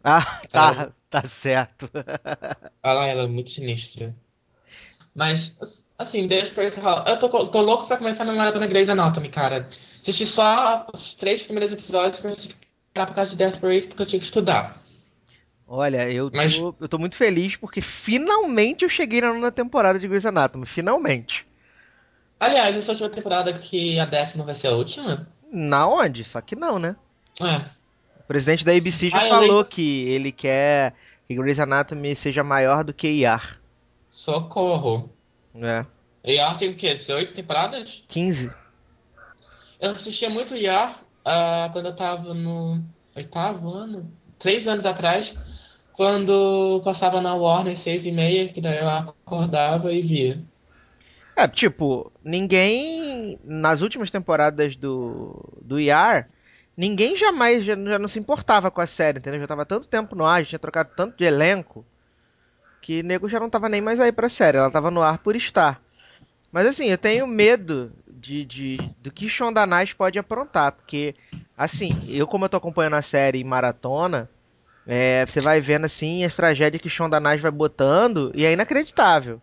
Ah, 0.06 0.42
tá, 0.52 0.92
tá 1.10 1.26
certo. 1.26 1.90
Ela 2.84 3.06
era 3.08 3.28
muito 3.28 3.52
sinistra. 3.52 4.14
Mas, 5.16 5.58
assim, 5.98 6.28
Desperate 6.28 6.78
Housewives. 6.80 7.10
Eu 7.10 7.20
tô, 7.20 7.48
tô 7.48 7.62
louco 7.62 7.88
pra 7.88 7.98
começar 7.98 8.24
a 8.24 8.26
minha 8.26 8.38
maratona 8.38 8.68
Grey's 8.68 8.90
Anatomy, 8.90 9.30
cara. 9.30 9.68
Assisti 10.02 10.26
só 10.26 10.86
os 10.94 11.14
três 11.16 11.44
primeiros 11.44 11.72
episódios 11.72 12.20
pra 12.20 12.32
ficar 12.36 13.06
por 13.08 13.16
causa 13.16 13.32
de 13.32 13.38
Desperate 13.38 13.88
porque 13.88 14.02
eu 14.02 14.06
tinha 14.08 14.20
que 14.20 14.26
estudar. 14.26 14.82
Olha, 15.66 16.12
eu 16.12 16.30
tô, 16.30 16.38
Mas- 16.38 16.58
eu 16.58 16.90
tô 16.90 16.98
muito 16.98 17.16
feliz 17.16 17.56
porque 17.56 17.80
finalmente 17.80 18.84
eu 18.84 18.90
cheguei 18.90 19.22
na 19.22 19.32
nona 19.34 19.52
temporada 19.52 19.98
de 19.98 20.08
Grey's 20.08 20.26
Anatomy. 20.26 20.66
Finalmente. 20.66 21.48
Aliás, 22.40 22.76
essa 22.76 22.92
última 22.92 23.10
temporada 23.10 23.54
que 23.54 23.98
a 24.00 24.06
décima 24.06 24.44
vai 24.44 24.56
ser 24.56 24.68
a 24.68 24.72
última? 24.72 25.28
Na 25.52 25.88
onde? 25.88 26.26
Só 26.26 26.42
que 26.42 26.56
não, 26.56 26.78
né? 26.78 26.96
É. 27.40 27.83
O 28.24 28.28
presidente 28.28 28.64
da 28.66 28.72
ABC 28.72 29.10
já 29.10 29.18
Ah, 29.18 29.28
falou 29.30 29.66
que 29.66 30.08
ele 30.10 30.32
quer 30.32 30.94
que 31.28 31.36
Grey's 31.36 31.60
Anatomy 31.60 32.16
seja 32.16 32.44
maior 32.44 32.84
do 32.84 32.94
que 32.94 33.10
IAR. 33.10 33.60
Socorro. 34.10 35.10
É. 35.56 35.86
ER 36.24 36.58
tem 36.58 36.70
o 36.70 36.76
quê? 36.76 36.94
18 36.96 37.34
temporadas? 37.34 38.04
15. 38.08 38.52
Eu 39.80 39.92
assistia 39.92 40.30
muito 40.30 40.56
ER 40.56 40.96
ah, 41.26 41.70
quando 41.74 41.88
eu 41.88 41.96
tava 41.96 42.34
no 42.34 42.82
oitavo 43.16 43.70
ano, 43.70 44.12
três 44.40 44.68
anos 44.68 44.86
atrás, 44.86 45.36
quando 45.92 46.82
passava 46.84 47.22
na 47.22 47.36
Warner 47.36 47.78
seis 47.78 48.06
e 48.06 48.12
meia, 48.12 48.50
que 48.50 48.62
daí 48.62 48.80
eu 48.80 48.90
acordava 48.90 49.92
e 49.92 50.02
via. 50.02 50.42
É, 51.36 51.48
tipo, 51.48 52.12
ninguém. 52.24 53.40
Nas 53.44 53.82
últimas 53.82 54.12
temporadas 54.12 54.76
do, 54.76 55.60
do 55.62 55.80
IAR, 55.80 56.28
ninguém 56.76 57.16
jamais 57.16 57.64
já, 57.64 57.76
já 57.76 58.00
não 58.00 58.08
se 58.08 58.20
importava 58.20 58.72
com 58.72 58.82
a 58.82 58.88
série, 58.88 59.20
entendeu? 59.20 59.40
Já 59.40 59.48
tava 59.48 59.66
tanto 59.66 59.88
tempo 59.88 60.16
no 60.16 60.26
ar, 60.26 60.44
já 60.44 60.50
tinha 60.50 60.60
trocado 60.60 60.90
tanto 60.96 61.18
de 61.18 61.24
elenco, 61.24 61.86
que 62.82 63.02
nego 63.02 63.30
já 63.30 63.40
não 63.40 63.50
tava 63.50 63.70
nem 63.70 63.82
mais 63.82 64.00
aí 64.00 64.12
pra 64.12 64.30
série, 64.30 64.58
ela 64.58 64.72
tava 64.72 64.92
no 64.92 65.02
ar 65.02 65.18
por 65.20 65.36
estar. 65.36 65.82
Mas 66.52 66.68
assim, 66.68 66.86
eu 66.86 66.98
tenho 66.98 67.26
medo 67.26 67.92
de, 68.08 68.46
de 68.46 68.78
do 69.00 69.12
que 69.12 69.28
Shonda 69.28 69.66
Rhimes 69.66 69.94
pode 69.94 70.20
aprontar, 70.20 70.74
porque 70.74 71.16
assim, 71.58 71.92
eu 72.08 72.28
como 72.28 72.46
eu 72.46 72.50
tô 72.50 72.58
acompanhando 72.58 72.96
a 72.96 73.02
série 73.02 73.40
em 73.40 73.44
maratona, 73.44 74.30
é, 74.86 75.26
você 75.26 75.42
vai 75.42 75.62
vendo 75.62 75.86
assim 75.86 76.24
as 76.24 76.36
tragédias 76.36 76.82
que 76.82 76.90
Shonda 76.90 77.18
Rhimes 77.18 77.42
vai 77.42 77.52
botando 77.52 78.32
e 78.36 78.46
é 78.46 78.54
inacreditável. 78.54 79.42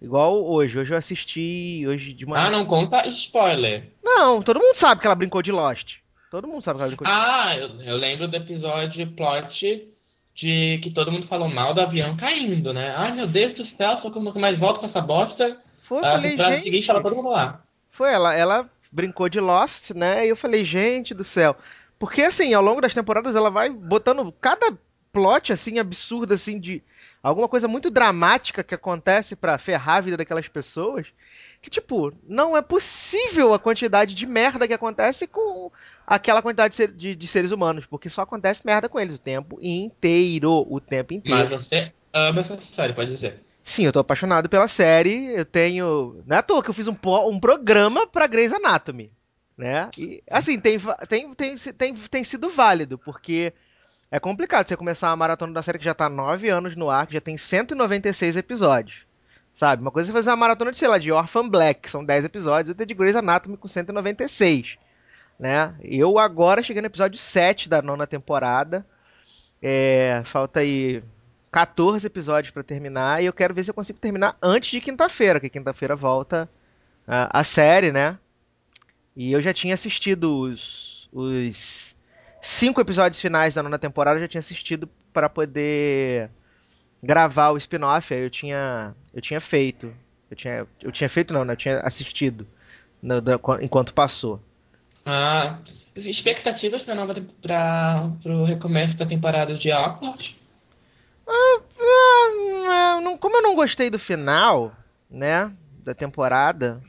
Igual 0.00 0.44
hoje, 0.44 0.78
hoje 0.78 0.92
eu 0.92 0.98
assisti 0.98 1.84
hoje 1.88 2.12
de 2.12 2.26
manhã. 2.26 2.44
Ah, 2.44 2.50
não 2.50 2.66
conta 2.66 3.06
spoiler. 3.08 3.90
Não, 4.04 4.42
todo 4.42 4.60
mundo 4.60 4.76
sabe 4.76 5.00
que 5.00 5.06
ela 5.06 5.16
brincou 5.16 5.42
de 5.42 5.50
Lost. 5.50 5.96
Todo 6.36 6.48
mundo 6.48 6.60
sabe 6.60 6.76
que 6.76 6.82
ela 6.82 6.88
brincou 6.90 7.06
de 7.06 7.12
Ah, 7.14 7.56
eu, 7.56 7.68
eu 7.80 7.96
lembro 7.96 8.28
do 8.28 8.36
episódio 8.36 9.10
plot 9.12 9.88
de 10.34 10.78
que 10.82 10.90
todo 10.90 11.10
mundo 11.10 11.26
falou 11.26 11.48
mal 11.48 11.72
do 11.72 11.80
avião 11.80 12.14
caindo, 12.14 12.74
né? 12.74 12.92
Ai, 12.94 13.12
meu 13.12 13.26
Deus 13.26 13.54
do 13.54 13.64
céu, 13.64 13.96
só 13.96 14.10
que 14.10 14.18
eu 14.18 14.22
nunca 14.22 14.38
mais 14.38 14.58
volto 14.58 14.80
com 14.80 14.84
essa 14.84 15.00
bosta. 15.00 15.58
Foi, 15.84 15.96
eu 15.96 16.04
A 16.04 16.12
falei, 16.12 16.36
gente. 16.36 16.62
seguinte 16.62 16.86
tava 16.86 17.02
todo 17.02 17.16
mundo 17.16 17.30
lá. 17.30 17.62
Foi 17.90 18.12
ela, 18.12 18.34
ela 18.34 18.68
brincou 18.92 19.30
de 19.30 19.40
Lost, 19.40 19.92
né? 19.92 20.26
E 20.26 20.28
eu 20.28 20.36
falei, 20.36 20.62
gente 20.62 21.14
do 21.14 21.24
céu. 21.24 21.56
Porque 21.98 22.20
assim, 22.20 22.52
ao 22.52 22.62
longo 22.62 22.82
das 22.82 22.92
temporadas 22.92 23.34
ela 23.34 23.48
vai 23.48 23.70
botando 23.70 24.30
cada 24.38 24.76
plot 25.10 25.54
assim 25.54 25.78
absurdo 25.78 26.34
assim 26.34 26.60
de 26.60 26.82
alguma 27.28 27.48
coisa 27.48 27.66
muito 27.68 27.90
dramática 27.90 28.62
que 28.62 28.74
acontece 28.74 29.34
pra 29.36 29.58
ferrar 29.58 29.96
a 29.96 30.00
vida 30.00 30.16
daquelas 30.16 30.46
pessoas, 30.48 31.06
que 31.60 31.68
tipo, 31.70 32.12
não 32.28 32.56
é 32.56 32.62
possível 32.62 33.52
a 33.52 33.58
quantidade 33.58 34.14
de 34.14 34.26
merda 34.26 34.66
que 34.68 34.74
acontece 34.74 35.26
com 35.26 35.70
aquela 36.06 36.40
quantidade 36.42 36.76
de, 36.76 36.86
de- 36.86 37.16
de 37.16 37.26
seres 37.28 37.50
humanos, 37.50 37.86
porque 37.86 38.08
só 38.08 38.22
acontece 38.22 38.64
merda 38.64 38.88
com 38.88 39.00
eles 39.00 39.16
o 39.16 39.18
tempo 39.18 39.58
inteiro, 39.60 40.66
o 40.70 40.80
tempo 40.80 41.14
inteiro. 41.14 41.38
Mas 41.38 41.50
você 41.50 41.92
ama 42.12 42.40
essa 42.40 42.58
série, 42.60 42.92
pode 42.92 43.10
dizer. 43.10 43.40
Sim, 43.64 43.84
eu 43.84 43.92
tô 43.92 43.98
apaixonado 43.98 44.48
pela 44.48 44.68
série. 44.68 45.26
Eu 45.34 45.44
tenho. 45.44 46.22
Não 46.24 46.36
é 46.36 46.38
à 46.38 46.42
toa 46.42 46.62
que 46.62 46.70
eu 46.70 46.74
fiz 46.74 46.86
um, 46.86 46.94
um 47.28 47.40
programa 47.40 48.06
pra 48.06 48.28
Grey's 48.28 48.52
Anatomy. 48.52 49.10
Né? 49.58 49.88
E, 49.98 50.22
assim, 50.30 50.60
tem, 50.60 50.78
tem, 51.08 51.34
tem, 51.34 51.56
tem, 51.56 51.94
tem 51.94 52.22
sido 52.24 52.48
válido, 52.50 52.96
porque 52.98 53.52
é 54.10 54.20
complicado 54.20 54.68
você 54.68 54.76
começar 54.76 55.10
uma 55.10 55.16
maratona 55.16 55.52
da 55.52 55.62
série 55.62 55.78
que 55.78 55.84
já 55.84 55.94
tá 55.94 56.08
9 56.08 56.48
anos 56.48 56.76
no 56.76 56.88
ar, 56.90 57.06
que 57.06 57.14
já 57.14 57.20
tem 57.20 57.36
196 57.36 58.36
episódios. 58.36 59.06
Sabe? 59.54 59.82
Uma 59.82 59.90
coisa 59.90 60.10
é 60.10 60.12
fazer 60.12 60.30
uma 60.30 60.36
maratona 60.36 60.70
de, 60.70 60.78
sei 60.78 60.86
lá, 60.86 60.98
de 60.98 61.10
Orphan 61.10 61.48
Black, 61.48 61.82
que 61.82 61.90
são 61.90 62.04
10 62.04 62.26
episódios, 62.26 62.68
outra 62.68 62.84
de 62.84 62.94
Grey's 62.94 63.16
Anatomy 63.16 63.56
com 63.56 63.66
196. 63.66 64.76
Né? 65.38 65.74
Eu 65.82 66.18
agora 66.18 66.62
cheguei 66.62 66.82
no 66.82 66.86
episódio 66.86 67.18
7 67.18 67.68
da 67.68 67.80
nona 67.80 68.06
temporada. 68.06 68.86
É, 69.62 70.22
falta 70.26 70.60
aí 70.60 71.02
14 71.50 72.06
episódios 72.06 72.52
pra 72.52 72.62
terminar 72.62 73.22
e 73.22 73.26
eu 73.26 73.32
quero 73.32 73.54
ver 73.54 73.64
se 73.64 73.70
eu 73.70 73.74
consigo 73.74 73.98
terminar 73.98 74.36
antes 74.42 74.70
de 74.70 74.80
quinta-feira, 74.80 75.40
que 75.40 75.48
quinta-feira 75.48 75.96
volta 75.96 76.48
a, 77.08 77.40
a 77.40 77.42
série, 77.42 77.90
né? 77.90 78.18
E 79.16 79.32
eu 79.32 79.40
já 79.40 79.54
tinha 79.54 79.72
assistido 79.72 80.38
os, 80.38 81.08
os 81.10 81.95
cinco 82.46 82.80
episódios 82.80 83.20
finais 83.20 83.54
da 83.54 83.62
nona 83.62 83.78
temporada, 83.78 84.18
eu 84.18 84.22
já 84.22 84.28
tinha 84.28 84.40
assistido 84.40 84.88
para 85.12 85.28
poder 85.28 86.30
gravar 87.02 87.50
o 87.50 87.56
spin-off, 87.56 88.12
aí 88.14 88.22
eu 88.22 88.30
tinha 88.30 88.94
eu 89.12 89.20
tinha 89.20 89.40
feito. 89.40 89.92
Eu 90.30 90.36
tinha 90.36 90.66
eu 90.82 90.92
tinha 90.92 91.08
feito 91.08 91.34
não, 91.34 91.44
né? 91.44 91.52
Eu 91.52 91.56
tinha 91.56 91.80
assistido 91.80 92.46
no- 93.02 93.22
enquanto 93.60 93.92
passou. 93.94 94.40
Ah, 95.04 95.58
expectativas 95.94 96.82
pra 96.82 96.94
nova 96.94 97.14
pra, 97.40 98.10
pro 98.22 98.44
recomeço 98.44 98.96
da 98.96 99.06
temporada 99.06 99.54
de 99.54 99.70
Awkward? 99.70 100.36
Ah, 101.28 103.00
não- 103.02 103.18
como 103.18 103.36
eu 103.36 103.42
não 103.42 103.54
gostei 103.54 103.90
do 103.90 103.98
final, 103.98 104.74
né, 105.10 105.50
da 105.84 105.94
temporada, 105.94 106.80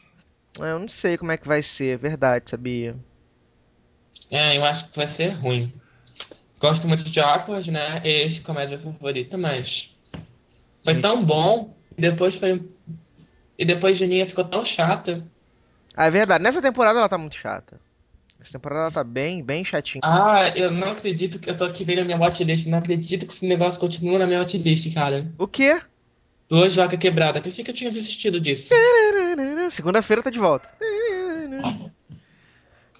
eu 0.60 0.80
não 0.80 0.88
sei 0.88 1.17
como 1.17 1.32
é 1.32 1.38
que 1.38 1.48
vai 1.48 1.62
ser, 1.62 1.93
é 1.96 1.98
verdade, 1.98 2.50
sabia? 2.50 2.96
É, 4.30 4.58
eu 4.58 4.63
acho 4.66 4.90
que 4.90 4.98
vai 4.98 5.08
ser 5.08 5.30
ruim. 5.30 5.74
Gosto 6.60 6.88
muito 6.88 7.04
de 7.04 7.20
Awkward, 7.20 7.70
né? 7.72 8.02
Esse 8.04 8.42
comédia 8.42 8.78
favorita, 8.78 9.38
mas 9.38 9.96
foi 10.84 11.00
tão 11.02 11.24
bom 11.24 11.76
e 11.98 12.02
depois 12.02 12.36
foi 12.36 12.62
e 13.58 13.66
depois 13.66 13.98
Juninha 13.98 14.28
ficou 14.28 14.46
tão 14.46 14.63
chata. 14.63 15.24
Ah, 15.96 16.06
é 16.06 16.12
verdade, 16.12 16.44
nessa 16.44 16.62
temporada 16.62 17.00
ela 17.00 17.10
tá 17.10 17.18
muito 17.18 17.36
chata. 17.36 17.80
Essa 18.40 18.52
temporada 18.54 18.82
ela 18.84 18.92
tá 18.92 19.04
bem, 19.04 19.44
bem 19.44 19.66
chatinha. 19.66 20.02
Ah, 20.04 20.52
eu 20.56 20.72
não 20.72 20.92
acredito 20.92 21.40
que 21.40 21.50
eu 21.50 21.58
tô 21.58 21.66
aqui 21.66 21.84
vendo 21.84 22.00
a 22.00 22.06
minha 22.06 22.18
watchlist. 22.18 22.68
Não 22.68 22.78
acredito 22.78 23.26
que 23.26 23.34
esse 23.34 23.48
negócio 23.48 23.80
continua 23.80 24.20
na 24.20 24.28
minha 24.28 24.40
watchlist, 24.40 24.94
cara. 24.94 25.28
O 25.38 25.48
quê? 25.48 25.82
Duas 26.48 26.76
vacas 26.76 27.00
quebradas. 27.00 27.42
Pensei 27.42 27.63
que 27.63 27.72
eu 27.72 27.76
tinha 27.76 27.92
desistido 27.92 28.40
disso. 28.40 28.70
Segunda-feira 29.72 30.24
tá 30.24 30.30
de 30.30 30.40
volta. 30.40 30.70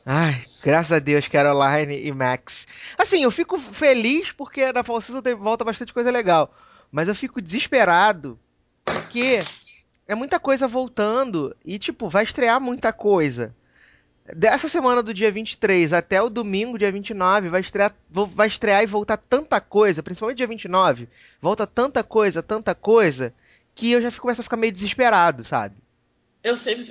Ai, 0.10 0.42
graças 0.64 0.94
a 0.94 1.00
Deus, 1.00 1.28
Caroline 1.28 2.00
e 2.02 2.14
Max. 2.14 2.66
Assim, 2.98 3.24
eu 3.24 3.30
fico 3.30 3.58
feliz 3.60 4.32
porque 4.32 4.72
na 4.72 4.82
tem- 5.22 5.36
volta 5.36 5.66
bastante 5.66 5.94
coisa 5.94 6.10
legal. 6.10 6.56
Mas 6.90 7.10
eu 7.10 7.14
fico 7.14 7.42
desesperado 7.42 8.40
porque 8.86 9.42
é 10.08 10.16
muita 10.16 10.40
coisa 10.40 10.66
voltando 10.66 11.54
e, 11.64 11.78
tipo, 11.78 12.08
vai 12.08 12.24
estrear 12.24 12.62
muita 12.62 12.94
coisa. 12.94 13.54
Dessa 14.34 14.70
semana 14.70 15.04
do 15.04 15.14
dia 15.14 15.30
23 15.30 15.92
até 15.92 16.22
o 16.22 16.30
domingo, 16.30 16.78
dia 16.80 16.90
29, 16.90 17.50
vai 17.50 17.60
estrear, 17.60 17.94
vai 18.10 18.48
estrear 18.48 18.84
e 18.84 18.86
voltar 18.86 19.18
tanta 19.18 19.60
coisa, 19.60 20.02
principalmente 20.02 20.38
dia 20.38 20.48
29, 20.48 21.10
volta 21.42 21.68
tanta 21.68 22.02
coisa, 22.02 22.42
tanta 22.42 22.74
coisa, 22.74 23.34
que 23.76 23.92
eu 23.92 24.02
já 24.02 24.10
começo 24.14 24.40
a 24.40 24.44
ficar 24.46 24.56
meio 24.56 24.72
desesperado, 24.72 25.44
sabe? 25.44 25.76
Eu 26.48 26.56
sempre, 26.56 26.86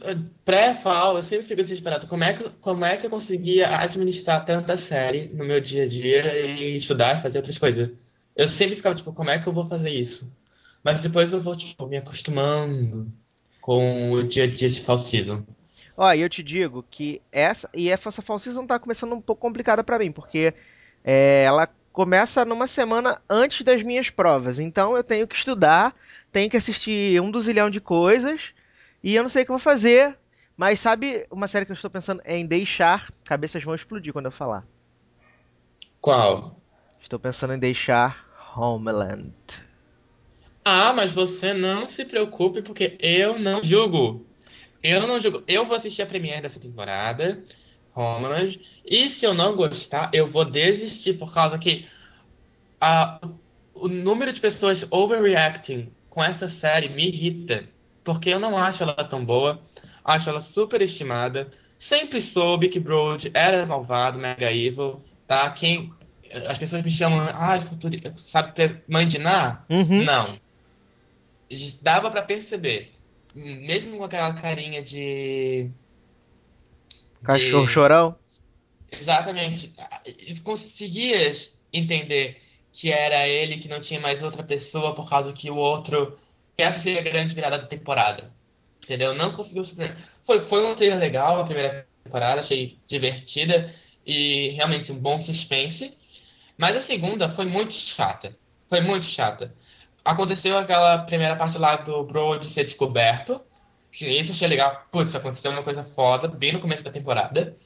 pré-fall, 0.44 1.16
eu 1.16 1.22
sempre 1.22 1.46
fico 1.46 1.62
desesperado. 1.62 2.06
Como 2.06 2.22
é 2.22 2.34
que, 2.34 2.50
como 2.60 2.84
é 2.84 2.98
que 2.98 3.06
eu 3.06 3.10
conseguia 3.10 3.74
administrar 3.78 4.44
tanta 4.44 4.76
série 4.76 5.28
no 5.28 5.46
meu 5.46 5.62
dia 5.62 5.84
a 5.84 5.88
dia 5.88 6.46
e 6.46 6.76
estudar 6.76 7.18
e 7.18 7.22
fazer 7.22 7.38
outras 7.38 7.56
coisas? 7.56 7.88
Eu 8.36 8.50
sempre 8.50 8.76
ficava 8.76 8.94
tipo, 8.94 9.14
como 9.14 9.30
é 9.30 9.38
que 9.38 9.46
eu 9.46 9.54
vou 9.54 9.66
fazer 9.66 9.88
isso? 9.88 10.30
Mas 10.84 11.00
depois 11.00 11.32
eu 11.32 11.40
vou, 11.40 11.56
tipo, 11.56 11.86
me 11.86 11.96
acostumando 11.96 13.10
com 13.62 14.12
o 14.12 14.22
dia 14.24 14.44
a 14.44 14.46
dia 14.46 14.68
de 14.68 14.82
fall 14.82 14.98
season. 14.98 15.42
Ó, 15.96 16.12
eu 16.12 16.28
te 16.28 16.42
digo 16.42 16.84
que 16.90 17.22
essa 17.32 17.70
e 17.74 17.88
essa 17.88 18.20
Fall 18.20 18.38
Season 18.38 18.66
tá 18.66 18.78
começando 18.78 19.14
um 19.14 19.22
pouco 19.22 19.40
complicada 19.40 19.82
pra 19.82 19.98
mim, 19.98 20.12
porque 20.12 20.52
é, 21.02 21.44
ela 21.44 21.66
começa 21.94 22.44
numa 22.44 22.66
semana 22.66 23.22
antes 23.26 23.62
das 23.62 23.82
minhas 23.82 24.10
provas. 24.10 24.58
Então 24.58 24.94
eu 24.94 25.02
tenho 25.02 25.26
que 25.26 25.34
estudar, 25.34 25.96
tenho 26.30 26.50
que 26.50 26.58
assistir 26.58 27.18
um 27.22 27.30
duzilhão 27.30 27.70
de 27.70 27.80
coisas 27.80 28.54
e 29.06 29.14
eu 29.14 29.22
não 29.22 29.30
sei 29.30 29.44
o 29.44 29.46
que 29.46 29.52
eu 29.52 29.56
vou 29.56 29.62
fazer. 29.62 30.18
Mas 30.56 30.80
sabe 30.80 31.24
uma 31.30 31.46
série 31.46 31.64
que 31.64 31.70
eu 31.70 31.76
estou 31.76 31.88
pensando 31.88 32.20
em 32.26 32.44
deixar? 32.44 33.08
Cabeças 33.22 33.62
vão 33.62 33.72
explodir 33.72 34.12
quando 34.12 34.26
eu 34.26 34.32
falar. 34.32 34.66
Qual? 36.00 36.56
Estou 37.00 37.16
pensando 37.16 37.54
em 37.54 37.58
deixar 37.58 38.26
Homeland. 38.56 39.32
Ah, 40.64 40.92
mas 40.92 41.14
você 41.14 41.54
não 41.54 41.88
se 41.88 42.04
preocupe, 42.04 42.62
porque 42.62 42.96
eu 42.98 43.38
não 43.38 43.62
julgo. 43.62 44.26
Eu 44.82 45.06
não 45.06 45.20
julgo. 45.20 45.44
Eu 45.46 45.64
vou 45.64 45.76
assistir 45.76 46.02
a 46.02 46.06
premiere 46.06 46.42
dessa 46.42 46.58
temporada, 46.58 47.40
Homeland, 47.94 48.60
e 48.84 49.08
se 49.08 49.24
eu 49.24 49.34
não 49.34 49.54
gostar, 49.54 50.10
eu 50.12 50.26
vou 50.26 50.44
desistir 50.44 51.16
por 51.16 51.32
causa 51.32 51.58
que 51.58 51.86
a, 52.80 53.20
o 53.72 53.86
número 53.86 54.32
de 54.32 54.40
pessoas 54.40 54.84
overreacting 54.90 55.92
com 56.10 56.24
essa 56.24 56.48
série 56.48 56.88
me 56.88 57.06
irrita. 57.06 57.75
Porque 58.06 58.30
eu 58.30 58.38
não 58.38 58.56
acho 58.56 58.84
ela 58.84 58.94
tão 59.04 59.24
boa, 59.24 59.60
acho 60.04 60.30
ela 60.30 60.40
super 60.40 60.80
estimada. 60.80 61.50
Sempre 61.76 62.22
soube 62.22 62.68
que 62.68 62.78
Brody 62.78 63.32
era 63.34 63.66
malvado, 63.66 64.16
mega 64.16 64.50
evil, 64.50 65.02
tá? 65.26 65.50
Quem, 65.50 65.92
as 66.46 66.56
pessoas 66.56 66.84
me 66.84 66.90
chamam, 66.90 67.18
ah, 67.28 67.60
futuri- 67.60 68.00
sabe, 68.16 68.80
Ná? 69.18 69.64
Uhum. 69.68 70.04
Não. 70.04 70.38
Dava 71.82 72.08
pra 72.10 72.22
perceber. 72.22 72.92
Mesmo 73.34 73.98
com 73.98 74.04
aquela 74.04 74.32
carinha 74.34 74.82
de. 74.82 75.68
Cachorro 77.24 77.66
de- 77.66 77.72
chorão? 77.72 78.16
Exatamente. 78.90 79.74
Conseguias 80.44 81.60
entender 81.72 82.36
que 82.72 82.90
era 82.90 83.26
ele 83.26 83.58
que 83.58 83.68
não 83.68 83.80
tinha 83.80 84.00
mais 84.00 84.22
outra 84.22 84.42
pessoa 84.44 84.94
por 84.94 85.08
causa 85.10 85.32
que 85.32 85.50
o 85.50 85.56
outro. 85.56 86.16
Essa 86.58 86.80
seria 86.80 87.00
a 87.00 87.04
grande 87.04 87.34
virada 87.34 87.58
da 87.58 87.66
temporada. 87.66 88.30
Entendeu? 88.82 89.14
Não 89.14 89.32
conseguiu. 89.32 89.64
Foi, 90.24 90.40
foi 90.40 90.66
um 90.66 90.74
trailer 90.74 90.98
legal 90.98 91.40
a 91.40 91.44
primeira 91.44 91.86
temporada, 92.04 92.40
achei 92.40 92.78
divertida 92.86 93.66
e 94.06 94.50
realmente 94.50 94.92
um 94.92 94.98
bom 94.98 95.20
suspense. 95.22 95.92
Mas 96.56 96.76
a 96.76 96.82
segunda 96.82 97.28
foi 97.28 97.44
muito 97.44 97.74
chata. 97.74 98.34
Foi 98.68 98.80
muito 98.80 99.04
chata. 99.04 99.52
Aconteceu 100.04 100.56
aquela 100.56 100.98
primeira 100.98 101.36
parte 101.36 101.58
lá 101.58 101.76
do 101.76 102.04
Brody 102.04 102.46
ser 102.46 102.64
descoberto. 102.64 103.40
Que 103.92 104.06
isso 104.06 104.32
achei 104.32 104.46
legal. 104.48 104.86
Putz, 104.90 105.14
aconteceu 105.14 105.50
uma 105.50 105.62
coisa 105.62 105.82
foda, 105.82 106.28
bem 106.28 106.52
no 106.52 106.60
começo 106.60 106.82
da 106.82 106.90
temporada. 106.90 107.56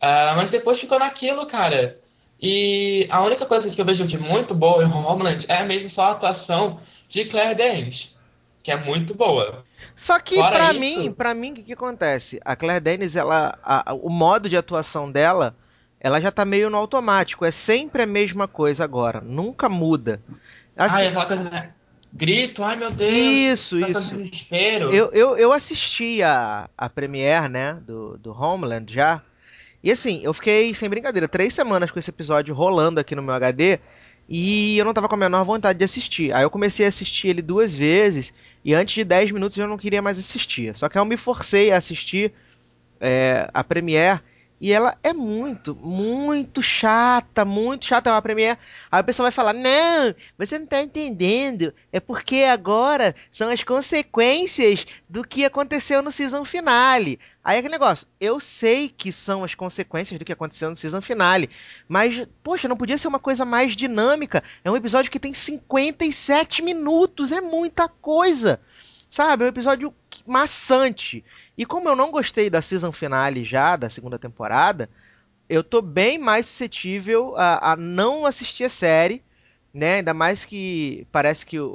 Ah, 0.00 0.34
mas 0.36 0.50
depois 0.50 0.80
ficou 0.80 0.98
naquilo, 0.98 1.46
cara. 1.46 1.96
E 2.40 3.06
a 3.08 3.22
única 3.22 3.46
coisa 3.46 3.72
que 3.72 3.80
eu 3.80 3.84
vejo 3.84 4.04
de 4.06 4.18
muito 4.18 4.52
boa 4.52 4.82
em 4.82 4.92
Homeland 4.92 5.46
é 5.48 5.62
mesmo 5.64 5.88
só 5.88 6.02
a 6.02 6.10
atuação 6.10 6.80
de 7.12 7.26
Claire 7.26 7.54
Danes, 7.54 8.18
que 8.64 8.72
é 8.72 8.76
muito 8.76 9.14
boa. 9.14 9.64
Só 9.94 10.18
que 10.18 10.36
isso- 10.70 10.80
mim, 10.80 11.12
para 11.12 11.34
mim, 11.34 11.52
o 11.52 11.54
que, 11.56 11.62
que 11.62 11.72
acontece? 11.74 12.40
A 12.44 12.56
Claire 12.56 12.80
Denis, 12.80 13.14
ela, 13.14 13.58
a- 13.62 13.92
o 13.92 14.08
modo 14.08 14.48
de 14.48 14.56
atuação 14.56 15.12
dela, 15.12 15.54
ela 16.00 16.18
já 16.20 16.32
tá 16.32 16.44
meio 16.44 16.70
no 16.70 16.76
automático. 16.78 17.44
É 17.44 17.50
sempre 17.50 18.02
a 18.02 18.06
mesma 18.06 18.48
coisa 18.48 18.82
agora, 18.82 19.20
nunca 19.20 19.68
muda. 19.68 20.22
Assim, 20.74 20.96
ai, 21.02 21.06
aquela 21.08 21.26
coisa, 21.26 21.44
né? 21.44 21.74
Grito, 22.14 22.64
ai 22.64 22.76
meu 22.76 22.90
Deus. 22.90 23.12
Isso, 23.12 23.78
tá 23.80 23.88
isso. 23.90 24.16
Desespero. 24.16 24.90
eu, 24.90 25.10
eu, 25.12 25.36
eu 25.36 25.52
assisti 25.52 26.22
a, 26.22 26.68
a 26.76 26.88
premiere, 26.88 27.48
né, 27.48 27.74
do, 27.86 28.16
do 28.18 28.32
Homeland 28.32 28.92
já. 28.92 29.20
E 29.84 29.90
assim, 29.90 30.20
eu 30.22 30.32
fiquei, 30.32 30.74
sem 30.74 30.88
brincadeira, 30.88 31.26
três 31.28 31.52
semanas 31.52 31.90
com 31.90 31.98
esse 31.98 32.08
episódio 32.10 32.54
rolando 32.54 33.00
aqui 33.00 33.14
no 33.14 33.22
meu 33.22 33.34
HD. 33.34 33.80
E 34.34 34.78
eu 34.78 34.86
não 34.86 34.94
tava 34.94 35.10
com 35.10 35.14
a 35.14 35.18
menor 35.18 35.44
vontade 35.44 35.78
de 35.78 35.84
assistir. 35.84 36.32
Aí 36.32 36.42
eu 36.42 36.48
comecei 36.48 36.86
a 36.86 36.88
assistir 36.88 37.28
ele 37.28 37.42
duas 37.42 37.74
vezes. 37.74 38.32
E 38.64 38.72
antes 38.72 38.94
de 38.94 39.04
10 39.04 39.30
minutos 39.30 39.58
eu 39.58 39.68
não 39.68 39.76
queria 39.76 40.00
mais 40.00 40.18
assistir. 40.18 40.74
Só 40.74 40.88
que 40.88 40.96
eu 40.96 41.04
me 41.04 41.18
forcei 41.18 41.70
a 41.70 41.76
assistir 41.76 42.32
é, 42.98 43.50
a 43.52 43.62
Premiere. 43.62 44.22
E 44.62 44.70
ela 44.72 44.96
é 45.02 45.12
muito, 45.12 45.74
muito 45.74 46.62
chata, 46.62 47.44
muito 47.44 47.84
chata 47.84 48.08
é 48.08 48.12
uma 48.12 48.22
Premiere. 48.22 48.60
Aí 48.92 49.00
o 49.00 49.04
pessoal 49.04 49.24
vai 49.24 49.32
falar: 49.32 49.52
Não, 49.52 50.14
você 50.38 50.56
não 50.56 50.66
tá 50.68 50.80
entendendo. 50.80 51.74
É 51.90 51.98
porque 51.98 52.44
agora 52.44 53.12
são 53.32 53.48
as 53.48 53.64
consequências 53.64 54.86
do 55.08 55.24
que 55.26 55.44
aconteceu 55.44 56.00
no 56.00 56.12
season 56.12 56.44
finale. 56.44 57.18
Aí 57.42 57.58
aquele 57.58 57.72
negócio, 57.72 58.06
eu 58.20 58.38
sei 58.38 58.88
que 58.88 59.10
são 59.10 59.42
as 59.42 59.52
consequências 59.52 60.16
do 60.16 60.24
que 60.24 60.32
aconteceu 60.32 60.70
no 60.70 60.76
season 60.76 61.02
finale. 61.02 61.50
Mas, 61.88 62.24
poxa, 62.40 62.68
não 62.68 62.76
podia 62.76 62.96
ser 62.96 63.08
uma 63.08 63.18
coisa 63.18 63.44
mais 63.44 63.74
dinâmica. 63.74 64.44
É 64.62 64.70
um 64.70 64.76
episódio 64.76 65.10
que 65.10 65.18
tem 65.18 65.34
57 65.34 66.62
minutos, 66.62 67.32
é 67.32 67.40
muita 67.40 67.88
coisa. 67.88 68.60
Sabe? 69.10 69.42
É 69.42 69.46
um 69.46 69.50
episódio 69.50 69.92
maçante. 70.24 71.24
E 71.56 71.66
como 71.66 71.88
eu 71.88 71.96
não 71.96 72.10
gostei 72.10 72.48
da 72.50 72.62
season 72.62 72.92
finale 72.92 73.44
já, 73.44 73.76
da 73.76 73.90
segunda 73.90 74.18
temporada, 74.18 74.88
eu 75.48 75.62
tô 75.64 75.82
bem 75.82 76.18
mais 76.18 76.46
suscetível 76.46 77.34
a, 77.36 77.72
a 77.72 77.76
não 77.76 78.26
assistir 78.26 78.64
a 78.64 78.70
série, 78.70 79.22
né? 79.72 79.96
Ainda 79.96 80.14
mais 80.14 80.44
que 80.44 81.06
parece 81.12 81.44
que 81.46 81.58
o, 81.60 81.66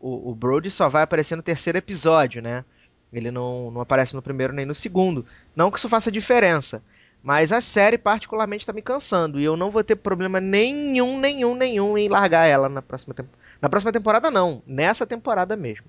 o, 0.00 0.30
o- 0.30 0.34
Brody 0.34 0.70
só 0.70 0.88
vai 0.88 1.02
aparecer 1.02 1.36
no 1.36 1.42
terceiro 1.42 1.78
episódio, 1.78 2.42
né? 2.42 2.64
Ele 3.12 3.30
não, 3.30 3.70
não 3.70 3.80
aparece 3.80 4.14
no 4.14 4.22
primeiro 4.22 4.52
nem 4.52 4.66
no 4.66 4.74
segundo. 4.74 5.24
Não 5.54 5.70
que 5.70 5.78
isso 5.78 5.88
faça 5.88 6.10
diferença. 6.10 6.82
Mas 7.22 7.52
a 7.52 7.60
série, 7.60 7.98
particularmente, 7.98 8.66
tá 8.66 8.72
me 8.72 8.82
cansando. 8.82 9.40
E 9.40 9.44
eu 9.44 9.56
não 9.56 9.70
vou 9.70 9.82
ter 9.82 9.96
problema 9.96 10.40
nenhum, 10.40 11.18
nenhum, 11.18 11.54
nenhum 11.54 11.98
em 11.98 12.08
largar 12.08 12.46
ela 12.46 12.68
na 12.68 12.82
próxima 12.82 13.14
temporada. 13.14 13.38
Na 13.60 13.68
próxima 13.68 13.92
temporada, 13.92 14.30
não. 14.30 14.62
Nessa 14.66 15.06
temporada 15.06 15.56
mesmo. 15.56 15.86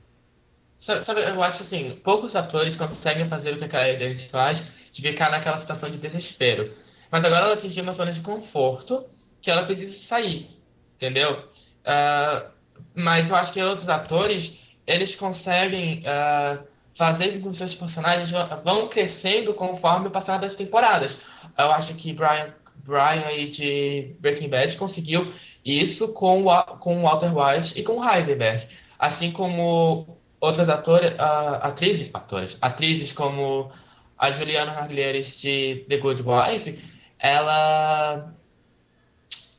Sabe, 0.78 1.22
eu 1.22 1.42
acho 1.42 1.64
assim, 1.64 2.00
poucos 2.04 2.36
atores 2.36 2.76
conseguem 2.76 3.28
fazer 3.28 3.54
o 3.54 3.58
que 3.58 3.66
aquela 3.66 3.90
Edith 3.90 4.30
faz, 4.30 4.64
de 4.92 5.02
ficar 5.02 5.32
naquela 5.32 5.58
situação 5.58 5.90
de 5.90 5.98
desespero. 5.98 6.72
Mas 7.12 7.26
agora 7.26 7.46
ela 7.46 7.54
atingiu 7.56 7.84
uma 7.84 7.94
zona 7.94 8.12
de 8.12 8.22
conforto 8.22 9.06
que 9.42 9.50
ela 9.50 9.66
precisa 9.66 9.98
sair, 10.06 10.50
entendeu? 10.96 11.44
Ah, 11.84 12.52
mas 12.96 13.30
eu 13.30 13.36
acho 13.36 13.54
que 13.54 13.62
outros 13.62 13.90
atores, 13.90 14.76
eles 14.86 15.16
conseguem 15.16 16.04
ah, 16.06 16.60
fazer 16.96 17.40
com 17.42 17.50
que 17.50 17.58
seus 17.58 17.74
personagens 17.76 18.32
vão 18.64 18.88
crescendo 18.88 19.54
conforme 19.54 20.08
o 20.08 20.12
passar 20.12 20.38
das 20.38 20.56
temporadas. 20.56 21.20
Eu 21.58 21.72
acho 21.72 21.96
que 21.96 22.14
Brian, 22.14 22.54
Brian 22.86 23.26
aí 23.26 23.50
de 23.50 24.16
Breaking 24.20 24.50
Bad 24.50 24.78
conseguiu 24.78 25.32
isso 25.66 26.14
com 26.14 26.46
o, 26.46 26.64
com 26.78 27.00
o 27.00 27.02
Walter 27.04 27.36
White 27.36 27.80
e 27.80 27.84
com 27.84 28.00
o 28.00 28.10
Heisenberg. 28.10 28.68
Assim 29.00 29.32
como 29.32 30.17
outras 30.40 30.70
atores, 30.70 31.14
ah, 31.20 31.60
atrizes, 31.64 32.10
atores, 32.14 32.58
atrizes 32.62 33.12
como 33.12 33.70
a 34.18 34.32
Juliana 34.32 34.74
Margulies 34.74 35.40
de 35.40 35.86
The 35.88 35.98
Good 35.98 36.24
Wife, 36.24 36.80
ela, 37.20 38.34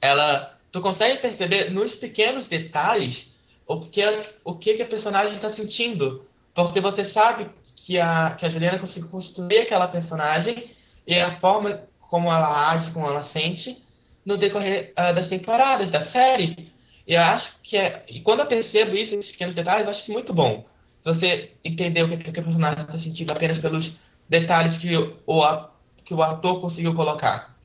ela, 0.00 0.50
tu 0.72 0.80
consegue 0.80 1.20
perceber 1.20 1.70
nos 1.70 1.94
pequenos 1.94 2.48
detalhes 2.48 3.36
o 3.66 3.80
que 3.80 4.02
o 4.44 4.54
que, 4.54 4.74
que 4.74 4.82
a 4.82 4.86
personagem 4.86 5.34
está 5.34 5.50
sentindo, 5.50 6.22
porque 6.54 6.80
você 6.80 7.04
sabe 7.04 7.48
que 7.76 8.00
a 8.00 8.30
que 8.30 8.46
a 8.46 8.48
Juliana 8.48 8.78
conseguiu 8.78 9.10
construir 9.10 9.58
aquela 9.58 9.88
personagem 9.88 10.70
e 11.06 11.18
a 11.18 11.36
forma 11.36 11.82
como 12.00 12.28
ela 12.28 12.70
age, 12.70 12.90
como 12.92 13.06
ela 13.06 13.22
sente 13.22 13.76
no 14.24 14.36
decorrer 14.36 14.92
ah, 14.96 15.12
das 15.12 15.28
temporadas 15.28 15.90
da 15.90 16.00
série. 16.00 16.70
E 17.09 17.14
eu 17.14 17.23
acho 17.23 17.59
que 17.62 17.75
é. 17.75 18.05
E 18.07 18.21
quando 18.21 18.40
eu 18.40 18.47
percebo 18.47 18.94
isso, 18.94 19.14
esses 19.14 19.33
pequenos 19.33 19.55
detalhes, 19.55 19.85
eu 19.85 19.90
acho 19.90 20.03
isso 20.03 20.12
muito 20.12 20.35
bom. 20.35 20.66
Se 21.01 21.09
você 21.09 21.53
entender 21.64 22.03
o 22.03 22.09
que, 22.09 22.18
que 22.18 22.29
o 22.29 22.44
personagem 22.44 22.85
está 22.85 22.99
sentindo 22.99 23.33
apenas 23.33 23.59
pelos 23.59 23.97
detalhes 24.29 24.77
que 24.77 24.94
o, 24.94 25.68
que 26.05 26.12
o 26.12 26.23
ator 26.23 26.61
conseguiu 26.61 26.94
colocar. 26.94 27.57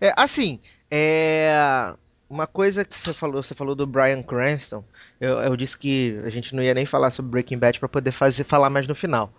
É, 0.00 0.14
assim, 0.16 0.58
é. 0.90 1.94
Uma 2.30 2.46
coisa 2.46 2.86
que 2.86 2.98
você 2.98 3.12
falou, 3.12 3.42
você 3.42 3.54
falou 3.54 3.74
do 3.74 3.86
Bryan 3.86 4.22
Cranston. 4.22 4.82
Eu, 5.20 5.40
eu 5.40 5.56
disse 5.56 5.76
que 5.76 6.18
a 6.24 6.30
gente 6.30 6.54
não 6.54 6.62
ia 6.62 6.72
nem 6.72 6.86
falar 6.86 7.10
sobre 7.10 7.30
Breaking 7.30 7.58
Bad 7.58 7.78
pra 7.78 7.88
poder 7.88 8.12
fazer 8.12 8.44
falar 8.44 8.70
mais 8.70 8.88
no 8.88 8.94
final. 8.94 9.30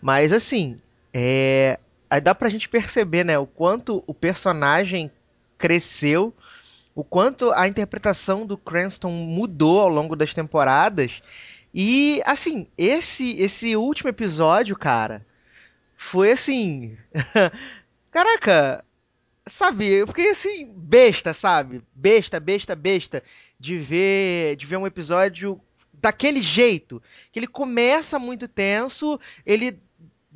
Mas 0.00 0.32
assim, 0.32 0.80
é. 1.12 1.78
Aí 2.08 2.20
dá 2.20 2.34
pra 2.34 2.48
gente 2.48 2.68
perceber, 2.68 3.24
né, 3.24 3.38
o 3.38 3.46
quanto 3.46 4.02
o 4.06 4.14
personagem 4.14 5.12
cresceu, 5.56 6.34
o 6.94 7.04
quanto 7.04 7.52
a 7.52 7.68
interpretação 7.68 8.46
do 8.46 8.58
Cranston 8.58 9.10
mudou 9.10 9.80
ao 9.80 9.88
longo 9.88 10.16
das 10.16 10.34
temporadas. 10.34 11.22
E 11.72 12.20
assim, 12.24 12.66
esse 12.76 13.38
esse 13.40 13.76
último 13.76 14.08
episódio, 14.10 14.76
cara, 14.76 15.24
foi 15.96 16.32
assim, 16.32 16.96
caraca, 18.10 18.84
sabe, 19.46 19.86
eu 19.86 20.06
fiquei 20.06 20.30
assim, 20.30 20.66
besta, 20.74 21.32
sabe? 21.32 21.82
Besta, 21.94 22.40
besta, 22.40 22.74
besta 22.74 23.22
de 23.58 23.78
ver, 23.78 24.56
de 24.56 24.66
ver 24.66 24.78
um 24.78 24.86
episódio 24.86 25.60
daquele 25.92 26.40
jeito, 26.40 27.02
que 27.30 27.38
ele 27.38 27.46
começa 27.46 28.18
muito 28.18 28.48
tenso, 28.48 29.20
ele 29.44 29.78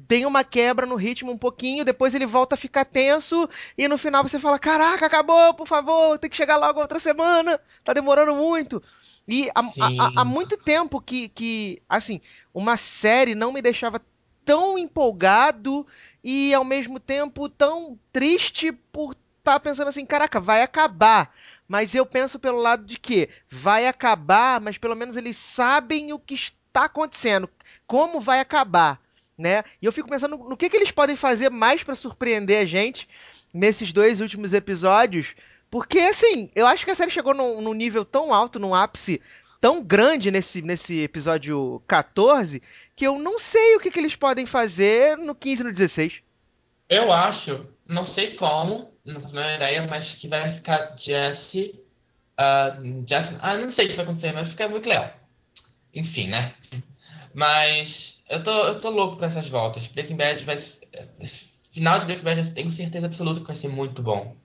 tem 0.08 0.26
uma 0.26 0.42
quebra 0.44 0.86
no 0.86 0.96
ritmo 0.96 1.30
um 1.32 1.38
pouquinho, 1.38 1.84
depois 1.84 2.14
ele 2.14 2.26
volta 2.26 2.54
a 2.54 2.58
ficar 2.58 2.84
tenso 2.84 3.48
e 3.78 3.86
no 3.88 3.96
final 3.98 4.22
você 4.22 4.38
fala: 4.40 4.58
"Caraca, 4.58 5.06
acabou, 5.06 5.54
por 5.54 5.66
favor, 5.66 6.18
tem 6.18 6.28
que 6.30 6.36
chegar 6.36 6.56
logo 6.56 6.80
outra 6.80 6.98
semana, 6.98 7.60
tá 7.84 7.92
demorando 7.92 8.34
muito". 8.34 8.82
E 9.26 9.48
há, 9.54 9.60
há- 9.80 10.12
há- 10.16 10.24
muito 10.24 10.56
tempo 10.56 11.00
que, 11.00 11.28
que, 11.30 11.82
assim, 11.88 12.20
uma 12.52 12.76
série 12.76 13.34
não 13.34 13.52
me 13.52 13.62
deixava 13.62 14.00
tão 14.44 14.78
empolgado 14.78 15.86
e 16.22 16.52
ao 16.52 16.64
mesmo 16.64 17.00
tempo 17.00 17.48
tão 17.48 17.98
triste 18.12 18.72
por 18.72 19.16
estar 19.38 19.60
pensando 19.60 19.88
assim, 19.88 20.04
caraca, 20.04 20.40
vai 20.40 20.62
acabar. 20.62 21.32
Mas 21.66 21.94
eu 21.94 22.04
penso 22.04 22.38
pelo 22.38 22.58
lado 22.58 22.84
de 22.84 22.98
que 22.98 23.28
vai 23.50 23.86
acabar, 23.86 24.60
mas 24.60 24.76
pelo 24.76 24.94
menos 24.94 25.16
eles 25.16 25.36
sabem 25.36 26.12
o 26.12 26.18
que 26.18 26.34
está 26.34 26.84
acontecendo, 26.84 27.48
como 27.86 28.20
vai 28.20 28.40
acabar, 28.40 29.00
né? 29.36 29.64
E 29.80 29.86
eu 29.86 29.92
fico 29.92 30.08
pensando 30.08 30.36
no 30.36 30.56
que, 30.56 30.70
que 30.70 30.76
eles 30.76 30.90
podem 30.90 31.16
fazer 31.16 31.50
mais 31.50 31.82
para 31.82 31.94
surpreender 31.94 32.62
a 32.62 32.66
gente 32.66 33.08
nesses 33.52 33.92
dois 33.92 34.20
últimos 34.20 34.52
episódios, 34.52 35.34
porque 35.70 35.98
assim, 35.98 36.50
eu 36.54 36.66
acho 36.66 36.84
que 36.84 36.90
a 36.90 36.94
série 36.94 37.10
chegou 37.10 37.34
num, 37.34 37.60
num 37.60 37.74
nível 37.74 38.04
tão 38.04 38.32
alto, 38.32 38.58
num 38.58 38.74
ápice 38.74 39.20
tão 39.60 39.82
grande 39.82 40.30
nesse, 40.30 40.60
nesse 40.60 41.00
episódio 41.00 41.82
14, 41.86 42.62
que 42.94 43.06
eu 43.06 43.18
não 43.18 43.38
sei 43.38 43.76
o 43.76 43.80
que, 43.80 43.90
que 43.90 43.98
eles 43.98 44.14
podem 44.14 44.44
fazer 44.44 45.16
no 45.16 45.34
15 45.34 45.62
e 45.62 45.64
no 45.64 45.72
16. 45.72 46.22
Eu 46.88 47.10
acho, 47.10 47.66
não 47.88 48.04
sei 48.04 48.36
como, 48.36 48.92
não 49.06 49.20
menor 49.20 49.56
ideia, 49.56 49.86
mas 49.88 50.14
que 50.14 50.28
vai 50.28 50.50
ficar 50.50 50.94
Jesse. 50.98 51.74
ah, 52.36 52.76
Jesse 53.08 53.36
ah, 53.40 53.56
não 53.56 53.70
sei 53.70 53.86
o 53.86 53.88
que 53.88 53.96
vai 53.96 54.04
acontecer, 54.04 54.32
mas 54.32 54.50
fica 54.50 54.68
muito 54.68 54.86
legal. 54.86 55.10
Enfim, 55.94 56.28
né? 56.28 56.54
Mas 57.34 58.22
eu 58.30 58.42
tô, 58.42 58.50
eu 58.68 58.80
tô 58.80 58.90
louco 58.90 59.16
pra 59.16 59.26
essas 59.26 59.48
voltas. 59.48 59.86
Breaking 59.88 60.16
Bad 60.16 60.44
vai. 60.44 60.56
ser- 60.56 60.86
Final 61.72 61.98
de 61.98 62.06
Breaking 62.06 62.24
Bad 62.24 62.40
eu 62.48 62.54
tenho 62.54 62.70
certeza 62.70 63.06
absoluta 63.06 63.40
que 63.40 63.46
vai 63.46 63.56
ser 63.56 63.68
muito 63.68 64.00
bom. 64.02 64.36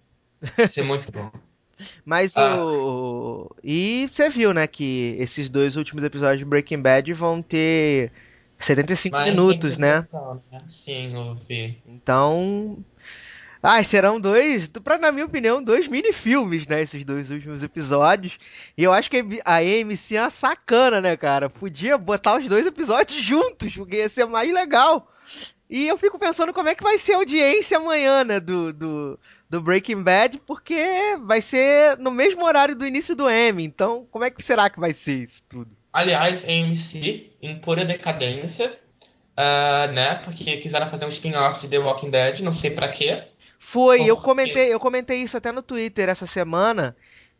Vai 0.57 0.67
ser 0.67 0.83
muito 0.83 1.11
bom. 1.11 1.31
Mas 2.03 2.35
Ah. 2.35 2.57
o. 2.57 3.55
E 3.63 4.09
você 4.11 4.29
viu, 4.29 4.53
né, 4.53 4.65
que 4.67 5.15
esses 5.19 5.47
dois 5.49 5.75
últimos 5.77 6.03
episódios 6.03 6.39
de 6.39 6.45
Breaking 6.45 6.81
Bad 6.81 7.13
vão 7.13 7.41
ter 7.41 8.11
75 8.57 9.15
Mas 9.15 9.29
minutos, 9.29 9.77
né? 9.77 10.05
né? 10.51 10.59
Sim, 10.67 11.13
eu 11.13 11.35
vi. 11.35 11.77
Então. 11.87 12.83
Ah, 13.61 13.83
serão 13.83 14.19
dois, 14.21 14.67
pra, 14.67 14.97
na 14.97 15.11
minha 15.11 15.25
opinião, 15.25 15.61
dois 15.61 15.87
mini-filmes, 15.87 16.65
né? 16.65 16.81
Esses 16.81 17.03
dois 17.03 17.29
últimos 17.29 17.61
episódios. 17.61 18.37
E 18.77 18.83
eu 18.83 18.93
acho 18.93 19.11
que 19.11 19.17
a 19.43 19.57
AMC 19.57 20.15
é 20.15 20.21
uma 20.21 20.29
sacana, 20.29 21.01
né, 21.01 21.17
cara? 21.17 21.49
Podia 21.49 21.97
botar 21.97 22.37
os 22.37 22.47
dois 22.47 22.65
episódios 22.65 23.21
juntos, 23.21 23.75
porque 23.75 23.97
ia 23.97 24.07
ser 24.07 24.25
mais 24.25 24.53
legal. 24.53 25.11
E 25.69 25.87
eu 25.87 25.97
fico 25.97 26.17
pensando 26.17 26.53
como 26.53 26.69
é 26.69 26.73
que 26.73 26.83
vai 26.83 26.97
ser 26.97 27.13
a 27.13 27.17
audiência 27.17 27.77
amanhã, 27.77 28.23
né, 28.23 28.39
do, 28.39 28.73
do, 28.73 29.19
do 29.49 29.61
Breaking 29.61 30.01
Bad, 30.01 30.39
porque 30.47 31.17
vai 31.21 31.41
ser 31.41 31.97
no 31.97 32.09
mesmo 32.09 32.43
horário 32.45 32.75
do 32.75 32.87
início 32.87 33.15
do 33.15 33.29
M. 33.29 33.63
Então, 33.63 34.07
como 34.09 34.23
é 34.23 34.31
que 34.31 34.43
será 34.43 34.69
que 34.69 34.79
vai 34.79 34.93
ser 34.93 35.23
isso 35.23 35.43
tudo? 35.47 35.69
Aliás, 35.91 36.43
AMC, 36.43 37.33
em 37.41 37.59
pura 37.59 37.85
decadência, 37.85 38.71
uh, 39.37 39.91
né? 39.91 40.15
Porque 40.23 40.57
quiseram 40.57 40.89
fazer 40.89 41.05
um 41.05 41.09
spin-off 41.09 41.61
de 41.61 41.69
The 41.69 41.77
Walking 41.77 42.09
Dead, 42.09 42.39
não 42.39 42.53
sei 42.53 42.71
pra 42.71 42.89
quê. 42.89 43.23
Foi, 43.59 44.01
eu 44.03 44.15
comentei, 44.17 44.73
eu 44.73 44.79
comentei 44.79 45.21
isso 45.21 45.37
até 45.37 45.51
no 45.51 45.61
Twitter 45.61 46.07
essa 46.07 46.25
semana, 46.25 46.95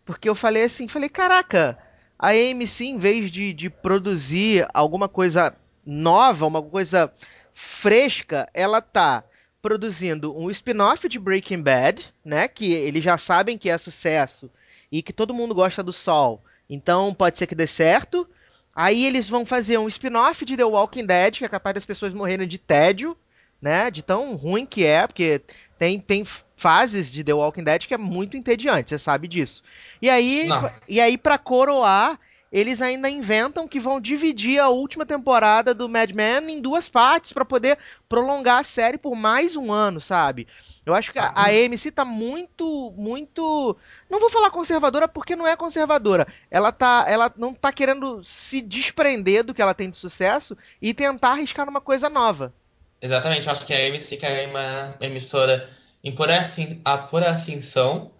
porque 0.05 0.29
eu 0.29 0.35
falei 0.35 0.63
assim, 0.63 0.87
falei, 0.87 1.09
caraca, 1.09 1.79
a 2.19 2.29
AMC, 2.29 2.85
em 2.85 2.97
vez 2.97 3.31
de, 3.31 3.53
de 3.53 3.69
produzir 3.69 4.67
alguma 4.73 5.07
coisa 5.07 5.55
nova, 5.85 6.45
uma 6.45 6.61
coisa 6.61 7.11
fresca, 7.53 8.47
ela 8.53 8.81
tá 8.81 9.23
produzindo 9.61 10.37
um 10.37 10.49
spin-off 10.49 11.07
de 11.07 11.17
Breaking 11.17 11.61
Bad, 11.61 12.13
né? 12.23 12.47
Que 12.47 12.73
eles 12.73 13.03
já 13.03 13.17
sabem 13.17 13.57
que 13.57 13.69
é 13.69 13.77
sucesso 13.77 14.51
e 14.91 15.01
que 15.01 15.13
todo 15.13 15.33
mundo 15.33 15.55
gosta 15.55 15.81
do 15.81 15.93
Sol. 15.93 16.43
Então 16.69 17.13
pode 17.13 17.37
ser 17.37 17.47
que 17.47 17.55
dê 17.55 17.67
certo. 17.67 18.27
Aí 18.75 19.05
eles 19.05 19.27
vão 19.27 19.45
fazer 19.45 19.77
um 19.77 19.87
spin-off 19.87 20.45
de 20.45 20.55
The 20.55 20.63
Walking 20.63 21.05
Dead, 21.05 21.37
que 21.37 21.45
é 21.45 21.49
capaz 21.49 21.73
das 21.73 21.85
pessoas 21.85 22.13
morrerem 22.13 22.47
de 22.47 22.57
tédio, 22.57 23.17
né? 23.61 23.89
De 23.89 24.01
tão 24.01 24.35
ruim 24.35 24.65
que 24.65 24.85
é, 24.85 25.05
porque 25.07 25.41
tem, 25.79 25.99
tem 25.99 26.25
fases 26.57 27.09
de 27.09 27.23
The 27.23 27.33
Walking 27.33 27.63
Dead 27.63 27.87
que 27.87 27.93
é 27.93 27.97
muito 27.97 28.35
entediante, 28.35 28.89
você 28.89 28.99
sabe 28.99 29.29
disso. 29.29 29.63
E 30.01 30.09
aí, 30.09 30.49
e 30.89 30.99
aí 30.99 31.17
para 31.17 31.37
coroar, 31.37 32.19
eles 32.51 32.81
ainda 32.81 33.09
inventam 33.09 33.67
que 33.67 33.79
vão 33.79 34.01
dividir 34.01 34.59
a 34.59 34.67
última 34.67 35.05
temporada 35.05 35.73
do 35.73 35.87
Mad 35.87 36.11
Men 36.11 36.51
em 36.51 36.59
duas 36.59 36.89
partes 36.89 37.31
para 37.31 37.45
poder 37.45 37.77
prolongar 38.09 38.59
a 38.59 38.63
série 38.63 38.97
por 38.97 39.15
mais 39.15 39.55
um 39.55 39.71
ano, 39.71 40.01
sabe? 40.01 40.47
Eu 40.85 40.93
acho 40.93 41.11
que 41.13 41.19
a, 41.19 41.31
a 41.35 41.45
AMC 41.45 41.91
tá 41.91 42.03
muito, 42.03 42.91
muito. 42.97 43.77
Não 44.09 44.19
vou 44.19 44.29
falar 44.29 44.49
conservadora 44.49 45.07
porque 45.07 45.35
não 45.35 45.47
é 45.47 45.55
conservadora. 45.55 46.27
Ela, 46.49 46.71
tá, 46.71 47.05
ela 47.07 47.31
não 47.37 47.53
tá 47.53 47.71
querendo 47.71 48.21
se 48.25 48.59
desprender 48.59 49.43
do 49.43 49.53
que 49.53 49.61
ela 49.61 49.75
tem 49.75 49.89
de 49.89 49.97
sucesso 49.97 50.57
e 50.81 50.93
tentar 50.93 51.29
arriscar 51.31 51.65
numa 51.65 51.79
coisa 51.79 52.09
nova. 52.09 52.53
Exatamente, 53.01 53.45
eu 53.45 53.51
acho 53.51 53.65
que 53.65 53.73
a 53.73 53.87
AMC 53.87 54.17
que 54.17 54.25
é 54.25 54.47
uma 54.47 54.95
emissora 54.99 55.67
em 56.03 56.13
por, 56.13 56.29
assim, 56.29 56.81
a 56.83 56.97
por 56.97 57.23
ascensão. 57.23 58.11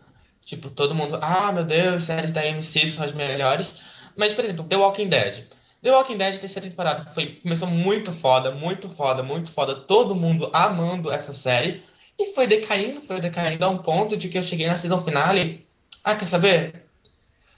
Tipo, 0.45 0.69
todo 0.69 0.95
mundo, 0.95 1.19
ah, 1.21 1.51
meu 1.51 1.63
Deus, 1.63 2.03
séries 2.03 2.31
da 2.31 2.41
AMC 2.41 2.87
são 2.89 3.03
as 3.03 3.11
melhores. 3.11 3.75
Mas, 4.15 4.33
por 4.33 4.43
exemplo, 4.43 4.65
The 4.65 4.77
Walking 4.77 5.07
Dead. 5.09 5.45
The 5.81 5.91
Walking 5.91 6.17
Dead, 6.17 6.39
terceira 6.39 6.67
temporada, 6.67 7.11
foi, 7.13 7.35
começou 7.41 7.67
muito 7.67 8.11
foda, 8.11 8.51
muito 8.51 8.89
foda, 8.89 9.23
muito 9.23 9.51
foda. 9.51 9.75
Todo 9.75 10.15
mundo 10.15 10.49
amando 10.53 11.11
essa 11.11 11.33
série. 11.33 11.83
E 12.17 12.33
foi 12.33 12.47
decaindo, 12.47 13.01
foi 13.01 13.19
decaindo 13.21 13.63
a 13.63 13.69
um 13.69 13.77
ponto 13.77 14.17
de 14.17 14.27
que 14.27 14.37
eu 14.37 14.43
cheguei 14.43 14.67
na 14.67 14.77
season 14.77 15.01
finale. 15.03 15.65
Ah, 16.03 16.15
quer 16.15 16.25
saber? 16.25 16.85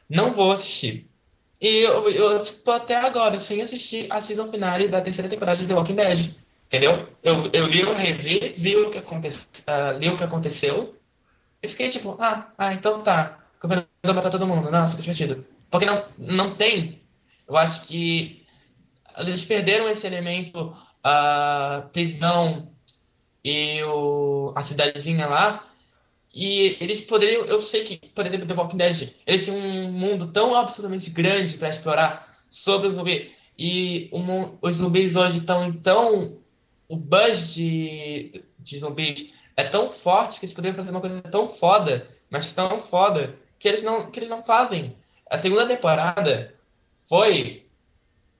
Não 0.09 0.33
vou 0.33 0.51
assistir. 0.51 1.07
E 1.59 1.77
eu, 1.79 2.09
eu 2.09 2.43
tipo, 2.43 2.59
tô 2.63 2.71
até 2.71 2.95
agora 2.95 3.39
sem 3.39 3.61
assistir 3.61 4.07
a 4.09 4.21
season 4.21 4.47
finale 4.51 4.87
da 4.87 5.01
terceira 5.01 5.29
temporada 5.29 5.57
de 5.57 5.67
The 5.67 5.73
Walking 5.73 5.95
Dead. 5.95 6.40
Entendeu? 6.71 7.05
Eu, 7.21 7.49
eu 7.51 7.67
li 7.67 7.83
o 7.83 7.93
revi, 7.93 8.55
vi 8.57 8.77
o 8.77 8.89
que, 8.89 8.97
aconte, 8.97 9.27
uh, 9.27 9.99
li 9.99 10.07
o 10.07 10.15
que 10.15 10.23
aconteceu. 10.23 10.95
E 11.61 11.67
fiquei 11.67 11.89
tipo, 11.89 12.15
ah, 12.17 12.49
ah 12.57 12.73
então 12.73 13.03
tá. 13.03 13.39
O 13.57 13.61
governador 13.61 14.15
matar 14.15 14.29
todo 14.29 14.47
mundo. 14.47 14.71
Nossa, 14.71 14.95
que 14.95 15.01
divertido. 15.01 15.45
Porque 15.69 15.85
não, 15.85 16.05
não 16.17 16.55
tem. 16.55 17.01
Eu 17.45 17.57
acho 17.57 17.81
que 17.89 18.45
eles 19.17 19.43
perderam 19.43 19.89
esse 19.89 20.07
elemento 20.07 20.71
uh, 21.05 21.89
prisão 21.91 22.69
e 23.43 23.83
o, 23.83 24.53
a 24.55 24.63
cidadezinha 24.63 25.27
lá. 25.27 25.61
E 26.33 26.77
eles 26.79 27.01
poderiam. 27.01 27.43
Eu 27.43 27.61
sei 27.61 27.83
que, 27.83 27.97
por 28.15 28.25
exemplo, 28.25 28.47
The 28.47 28.53
Walking 28.53 28.77
Dead, 28.77 29.13
eles 29.27 29.45
têm 29.45 29.53
um 29.53 29.91
mundo 29.91 30.31
tão 30.31 30.55
absolutamente 30.55 31.09
grande 31.09 31.57
para 31.57 31.67
explorar 31.67 32.25
sobre 32.49 32.87
o 32.87 32.91
zumbi. 32.91 33.29
E 33.59 34.09
o, 34.13 34.57
os 34.61 34.75
zumbis 34.75 35.17
hoje 35.17 35.39
estão 35.39 35.73
tão. 35.73 36.39
O 36.91 36.97
buzz 36.97 37.53
de, 37.53 38.43
de 38.59 38.77
zumbis 38.77 39.33
é 39.55 39.63
tão 39.63 39.91
forte 39.91 40.37
que 40.37 40.45
eles 40.45 40.53
poderiam 40.53 40.75
fazer 40.75 40.91
uma 40.91 40.99
coisa 40.99 41.21
tão 41.21 41.47
foda, 41.47 42.05
mas 42.29 42.51
tão 42.51 42.81
foda, 42.81 43.33
que 43.57 43.69
eles 43.69 43.81
não, 43.81 44.11
que 44.11 44.19
eles 44.19 44.27
não 44.27 44.43
fazem. 44.43 44.93
A 45.29 45.37
segunda 45.37 45.65
temporada 45.65 46.53
foi 47.07 47.65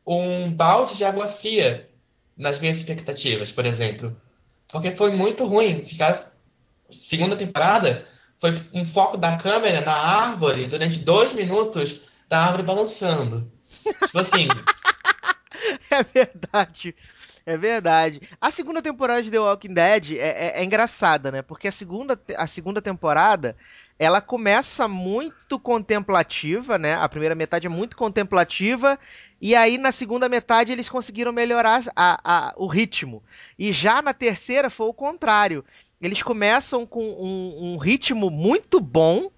um 0.06 0.52
balde 0.52 0.98
de 0.98 1.06
água 1.06 1.30
fria 1.30 1.90
nas 2.38 2.60
minhas 2.60 2.78
expectativas, 2.78 3.54
por 3.54 3.66
exemplo. 3.66 4.20
Porque 4.68 4.92
foi 4.96 5.12
muito 5.12 5.46
ruim. 5.46 5.86
Ficar 5.86 6.34
segunda 6.90 7.38
temporada 7.38 8.06
foi 8.42 8.52
um 8.74 8.84
foco 8.84 9.16
da 9.16 9.38
câmera 9.38 9.80
na 9.80 9.94
árvore 9.94 10.68
durante 10.68 11.00
dois 11.00 11.32
minutos 11.32 12.02
da 12.28 12.40
árvore 12.48 12.64
balançando. 12.64 13.50
Tipo 14.08 14.20
assim. 14.20 14.50
é 15.90 16.04
verdade. 16.04 16.94
É 17.46 17.58
verdade. 17.58 18.22
A 18.40 18.52
segunda 18.52 18.82
temporada 18.82 19.24
de 19.24 19.32
The 19.32 19.40
Walking 19.40 19.74
Dead 19.74 20.12
é, 20.12 20.16
é, 20.18 20.52
é, 20.60 20.64
engraçada, 20.64 21.32
né? 21.32 21.42
Porque 21.42 21.68
a 21.68 21.72
segunda, 21.72 22.20
a 22.38 22.46
segunda 22.46 22.82
temporada 22.82 23.56
ela 23.98 24.22
começa 24.22 24.88
muito 24.88 25.60
contemplativa, 25.60 26.78
né? 26.78 26.96
A 26.96 27.08
primeira 27.10 27.36
metade 27.36 27.68
é 27.68 27.70
muito 27.70 27.96
contemplativa 27.96 28.98
e 29.42 29.56
aí, 29.56 29.80
na 29.80 29.92
segunda 29.92 30.30
metade, 30.30 30.72
eles 30.72 30.88
conseguiram 30.88 31.34
melhorar 31.34 31.82
a, 31.96 32.20
a, 32.24 32.54
o 32.56 32.68
ritmo. 32.68 33.24
E 33.58 33.74
já 33.74 34.00
na 34.00 34.14
terceira 34.14 34.70
foi 34.70 34.86
o 34.86 34.94
contrário. 34.94 35.66
Eles 36.00 36.22
começam 36.22 36.86
com 36.86 37.04
um, 37.04 37.74
um 37.74 37.78
ritmo 37.78 38.30
muito 38.30 38.80
bom. 38.80 39.32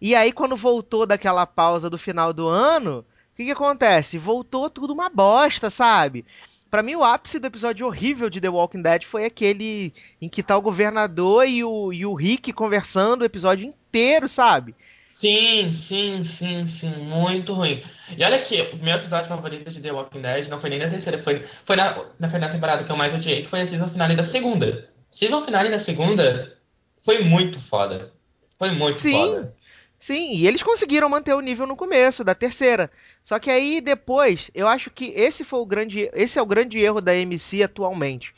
E 0.00 0.14
aí, 0.14 0.30
quando 0.30 0.54
voltou 0.54 1.04
daquela 1.04 1.44
pausa 1.44 1.90
do 1.90 1.98
final 1.98 2.32
do 2.32 2.46
ano, 2.46 3.00
o 3.00 3.36
que, 3.36 3.46
que 3.46 3.50
acontece? 3.50 4.16
Voltou 4.16 4.70
tudo 4.70 4.92
uma 4.92 5.10
bosta, 5.10 5.70
sabe? 5.70 6.24
Para 6.70 6.82
mim, 6.82 6.94
o 6.94 7.04
ápice 7.04 7.38
do 7.38 7.46
episódio 7.46 7.86
horrível 7.86 8.28
de 8.28 8.40
The 8.40 8.48
Walking 8.48 8.82
Dead 8.82 9.04
foi 9.04 9.24
aquele 9.24 9.92
em 10.20 10.28
que 10.28 10.42
tá 10.42 10.56
o 10.56 10.62
governador 10.62 11.46
e 11.46 11.64
o, 11.64 11.92
e 11.92 12.04
o 12.04 12.14
Rick 12.14 12.52
conversando 12.52 13.22
o 13.22 13.24
episódio 13.24 13.64
inteiro, 13.64 14.28
sabe? 14.28 14.74
Sim, 15.08 15.72
sim, 15.72 16.22
sim, 16.22 16.66
sim, 16.66 16.94
muito 16.98 17.52
ruim. 17.54 17.82
E 18.16 18.22
olha 18.22 18.40
que 18.40 18.60
o 18.72 18.76
meu 18.76 18.96
episódio 18.96 19.28
favorito 19.28 19.68
de 19.68 19.80
The 19.80 19.90
Walking 19.90 20.20
Dead 20.20 20.48
não 20.48 20.60
foi 20.60 20.70
nem 20.70 20.78
na 20.78 20.88
terceira, 20.88 21.20
foi, 21.22 21.42
foi 21.64 21.74
na, 21.74 22.04
na, 22.20 22.28
na 22.38 22.48
temporada 22.48 22.84
que 22.84 22.92
eu 22.92 22.96
mais 22.96 23.14
odiei, 23.14 23.42
que 23.42 23.48
foi 23.48 23.62
a 23.62 23.66
season 23.66 23.88
finale 23.88 24.14
da 24.14 24.22
segunda. 24.22 24.86
Season 25.10 25.44
finale 25.44 25.70
da 25.70 25.80
segunda 25.80 26.56
foi 27.04 27.24
muito 27.24 27.58
foda. 27.68 28.12
Foi 28.58 28.70
muito 28.72 28.98
sim, 28.98 29.10
foda. 29.10 29.52
Sim, 29.98 30.36
e 30.36 30.46
eles 30.46 30.62
conseguiram 30.62 31.08
manter 31.08 31.34
o 31.34 31.40
nível 31.40 31.66
no 31.66 31.74
começo 31.74 32.22
da 32.22 32.34
terceira. 32.34 32.90
Só 33.24 33.38
que 33.38 33.50
aí 33.50 33.80
depois, 33.80 34.50
eu 34.54 34.66
acho 34.66 34.90
que 34.90 35.06
esse 35.14 35.44
foi 35.44 35.60
o 35.60 35.66
grande, 35.66 36.10
esse 36.14 36.38
é 36.38 36.42
o 36.42 36.46
grande 36.46 36.78
erro 36.78 37.00
da 37.00 37.14
MC 37.14 37.62
atualmente. 37.62 38.34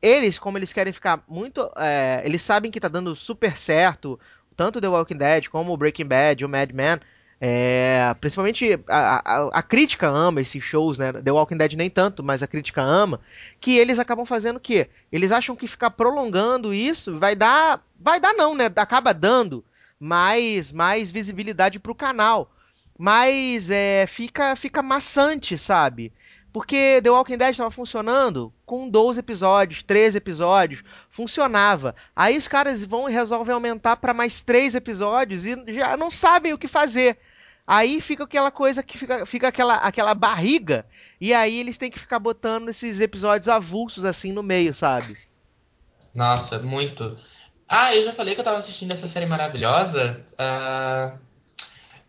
Eles, 0.00 0.38
como 0.38 0.58
eles 0.58 0.72
querem 0.72 0.92
ficar 0.92 1.22
muito, 1.28 1.70
é, 1.76 2.22
eles 2.24 2.42
sabem 2.42 2.70
que 2.70 2.80
tá 2.80 2.88
dando 2.88 3.14
super 3.14 3.56
certo, 3.56 4.18
tanto 4.56 4.80
The 4.80 4.88
Walking 4.88 5.16
Dead 5.16 5.48
como 5.48 5.76
Breaking 5.76 6.06
Bad, 6.06 6.44
o 6.44 6.48
Mad 6.48 6.72
Men, 6.72 6.98
é, 7.44 8.14
principalmente 8.20 8.78
a, 8.86 9.16
a, 9.16 9.48
a, 9.58 9.62
crítica 9.64 10.06
ama 10.06 10.40
esses 10.40 10.62
shows, 10.62 10.96
né? 10.96 11.12
The 11.12 11.32
Walking 11.32 11.56
Dead 11.56 11.72
nem 11.72 11.90
tanto, 11.90 12.22
mas 12.22 12.40
a 12.40 12.46
crítica 12.46 12.80
ama. 12.80 13.20
Que 13.60 13.76
eles 13.78 13.98
acabam 13.98 14.24
fazendo 14.24 14.58
o 14.58 14.60
quê? 14.60 14.88
Eles 15.10 15.32
acham 15.32 15.56
que 15.56 15.66
ficar 15.66 15.90
prolongando 15.90 16.72
isso 16.72 17.18
vai 17.18 17.34
dar. 17.34 17.84
Vai 17.98 18.20
dar, 18.20 18.32
não, 18.32 18.54
né? 18.54 18.70
Acaba 18.76 19.12
dando 19.12 19.64
mais, 19.98 20.70
mais 20.70 21.10
visibilidade 21.10 21.80
pro 21.80 21.96
canal. 21.96 22.48
Mas 23.02 23.68
é, 23.68 24.06
fica, 24.06 24.54
fica 24.54 24.80
maçante, 24.80 25.58
sabe? 25.58 26.12
Porque 26.52 27.00
The 27.02 27.10
Walking 27.10 27.36
Dead 27.36 27.50
estava 27.50 27.68
funcionando 27.68 28.52
com 28.64 28.88
12 28.88 29.18
episódios, 29.18 29.82
13 29.82 30.18
episódios, 30.18 30.84
funcionava. 31.10 31.96
Aí 32.14 32.38
os 32.38 32.46
caras 32.46 32.84
vão 32.84 33.08
e 33.08 33.12
resolvem 33.12 33.52
aumentar 33.52 33.96
para 33.96 34.14
mais 34.14 34.40
3 34.40 34.76
episódios 34.76 35.44
e 35.44 35.56
já 35.74 35.96
não 35.96 36.12
sabem 36.12 36.52
o 36.52 36.58
que 36.58 36.68
fazer. 36.68 37.18
Aí 37.66 38.00
fica 38.00 38.22
aquela 38.22 38.52
coisa 38.52 38.84
que 38.84 38.96
fica, 38.96 39.26
fica 39.26 39.48
aquela, 39.48 39.78
aquela 39.78 40.14
barriga, 40.14 40.86
e 41.20 41.34
aí 41.34 41.58
eles 41.58 41.76
têm 41.76 41.90
que 41.90 41.98
ficar 41.98 42.20
botando 42.20 42.68
esses 42.68 43.00
episódios 43.00 43.48
avulsos 43.48 44.04
assim 44.04 44.30
no 44.30 44.44
meio, 44.44 44.72
sabe? 44.72 45.18
Nossa, 46.14 46.60
muito. 46.60 47.16
Ah, 47.68 47.96
eu 47.96 48.04
já 48.04 48.12
falei 48.12 48.36
que 48.36 48.40
eu 48.40 48.44
tava 48.44 48.58
assistindo 48.58 48.92
essa 48.92 49.08
série 49.08 49.26
maravilhosa. 49.26 50.24
Uh, 50.34 51.31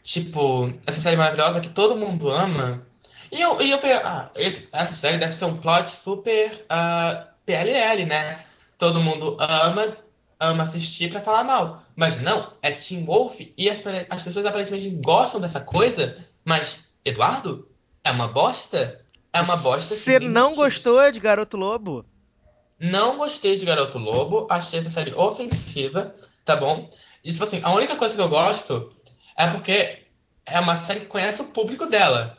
tipo, 0.03 0.71
essa 0.85 1.01
série 1.01 1.15
maravilhosa 1.15 1.61
que 1.61 1.69
todo 1.69 1.95
mundo 1.95 2.29
ama. 2.29 2.85
E 3.31 3.41
eu, 3.41 3.59
e 3.61 3.71
eu 3.71 3.79
ah, 4.03 4.29
esse, 4.35 4.67
essa 4.71 4.93
série 4.95 5.17
deve 5.17 5.33
ser 5.33 5.45
um 5.45 5.57
plot 5.57 5.89
super 5.89 6.53
uh, 6.53 6.65
ah, 6.69 7.27
PLL, 7.45 8.05
né? 8.05 8.43
Todo 8.77 9.01
mundo 9.01 9.37
ama, 9.39 9.97
ama 10.39 10.63
assistir 10.63 11.09
para 11.09 11.21
falar 11.21 11.43
mal. 11.43 11.81
Mas 11.95 12.21
não, 12.21 12.53
é 12.61 12.71
Teen 12.73 13.05
Wolf 13.05 13.39
e 13.57 13.69
as, 13.69 13.81
as 14.09 14.21
pessoas 14.21 14.45
aparentemente 14.45 14.89
gostam 15.03 15.39
dessa 15.39 15.61
coisa, 15.61 16.17
mas 16.43 16.87
Eduardo, 17.05 17.67
é 18.03 18.11
uma 18.11 18.27
bosta? 18.27 18.99
É 19.31 19.41
uma 19.41 19.57
bosta. 19.57 19.95
Você 19.95 20.19
não 20.19 20.53
gostou 20.53 21.11
de 21.11 21.19
Garoto 21.19 21.57
Lobo? 21.57 22.05
Não 22.79 23.17
gostei 23.17 23.57
de 23.57 23.65
Garoto 23.65 23.97
Lobo, 23.97 24.45
achei 24.49 24.79
essa 24.79 24.89
série 24.89 25.13
ofensiva, 25.13 26.13
tá 26.43 26.55
bom? 26.55 26.89
E 27.23 27.31
tipo 27.31 27.43
assim, 27.43 27.61
a 27.63 27.73
única 27.73 27.95
coisa 27.95 28.15
que 28.15 28.21
eu 28.21 28.29
gosto 28.29 28.91
é 29.37 29.47
porque 29.47 30.03
é 30.45 30.59
uma 30.59 30.85
série 30.85 31.01
que 31.01 31.05
conhece 31.07 31.41
o 31.41 31.45
público 31.45 31.85
dela. 31.85 32.37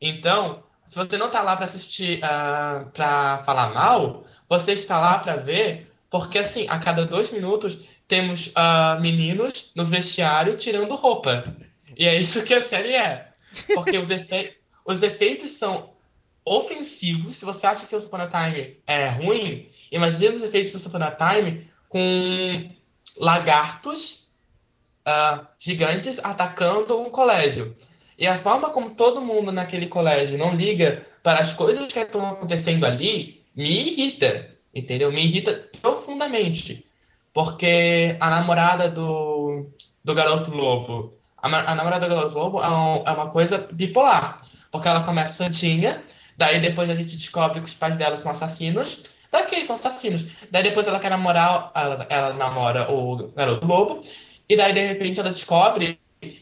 Então, 0.00 0.62
se 0.86 0.94
você 0.94 1.16
não 1.16 1.30
tá 1.30 1.42
lá 1.42 1.56
pra 1.56 1.64
assistir, 1.64 2.18
uh, 2.18 2.90
pra 2.90 3.42
falar 3.44 3.72
mal, 3.72 4.22
você 4.48 4.72
está 4.72 5.00
lá 5.00 5.18
pra 5.18 5.36
ver, 5.36 5.90
porque 6.10 6.38
assim, 6.38 6.66
a 6.68 6.78
cada 6.78 7.04
dois 7.04 7.30
minutos 7.30 7.78
temos 8.06 8.48
uh, 8.48 9.00
meninos 9.00 9.72
no 9.74 9.84
vestiário 9.84 10.56
tirando 10.56 10.94
roupa. 10.94 11.44
E 11.96 12.06
é 12.06 12.18
isso 12.18 12.44
que 12.44 12.54
a 12.54 12.62
série 12.62 12.94
é. 12.94 13.28
Porque 13.74 13.96
os, 13.98 14.10
efe 14.10 14.54
os 14.84 15.02
efeitos 15.02 15.58
são 15.58 15.90
ofensivos. 16.44 17.36
Se 17.36 17.44
você 17.44 17.66
acha 17.66 17.86
que 17.86 17.96
o 17.96 18.00
Super 18.00 18.28
Time 18.28 18.76
é 18.86 19.08
ruim, 19.08 19.68
imagine 19.90 20.36
os 20.36 20.42
efeitos 20.42 20.72
do 20.72 20.78
Super 20.78 21.16
Time 21.16 21.66
com 21.88 22.70
lagartos 23.18 24.25
uh, 25.06 25.46
gigantes 25.58 26.18
atacando 26.22 27.00
um 27.00 27.10
colégio. 27.10 27.76
E 28.18 28.26
a 28.26 28.38
forma 28.38 28.70
como 28.70 28.94
todo 28.94 29.20
mundo 29.20 29.52
naquele 29.52 29.86
colégio 29.86 30.38
não 30.38 30.54
liga 30.54 31.06
para 31.22 31.40
as 31.40 31.52
coisas 31.54 31.92
que 31.92 31.98
estão 31.98 32.30
acontecendo 32.30 32.84
ali 32.84 33.42
me 33.54 33.90
irrita, 33.90 34.50
entendeu? 34.74 35.12
Me 35.12 35.24
irrita 35.24 35.68
profundamente. 35.80 36.84
Porque 37.32 38.16
a 38.18 38.30
namorada 38.30 38.88
do, 38.90 39.66
do 40.02 40.14
garoto 40.14 40.50
lobo, 40.50 41.12
a, 41.36 41.48
a 41.48 41.74
namorada 41.74 42.08
do 42.08 42.14
garoto 42.14 42.38
lobo 42.38 42.62
é, 42.62 42.68
um, 42.68 43.02
é, 43.06 43.10
uma 43.10 43.30
coisa 43.30 43.68
bipolar. 43.70 44.38
Porque 44.72 44.88
ela 44.88 45.04
começa 45.04 45.34
santinha, 45.34 46.02
daí 46.36 46.60
depois 46.60 46.88
a 46.88 46.94
gente 46.94 47.16
descobre 47.16 47.60
que 47.60 47.66
os 47.66 47.74
pais 47.74 47.96
dela 47.96 48.16
são 48.16 48.32
assassinos, 48.32 49.04
daqui 49.30 49.62
são 49.64 49.76
assassinos. 49.76 50.24
Daí 50.50 50.62
depois 50.62 50.86
ela 50.86 50.98
quer 50.98 51.10
namorar, 51.10 51.70
ela, 51.74 52.06
ela 52.08 52.32
namora 52.34 52.90
o 52.90 53.32
garoto 53.34 53.66
lobo, 53.66 54.02
e 54.48 54.56
daí 54.56 54.72
de 54.72 54.86
repente 54.86 55.20
ela 55.20 55.30
descobre 55.30 55.98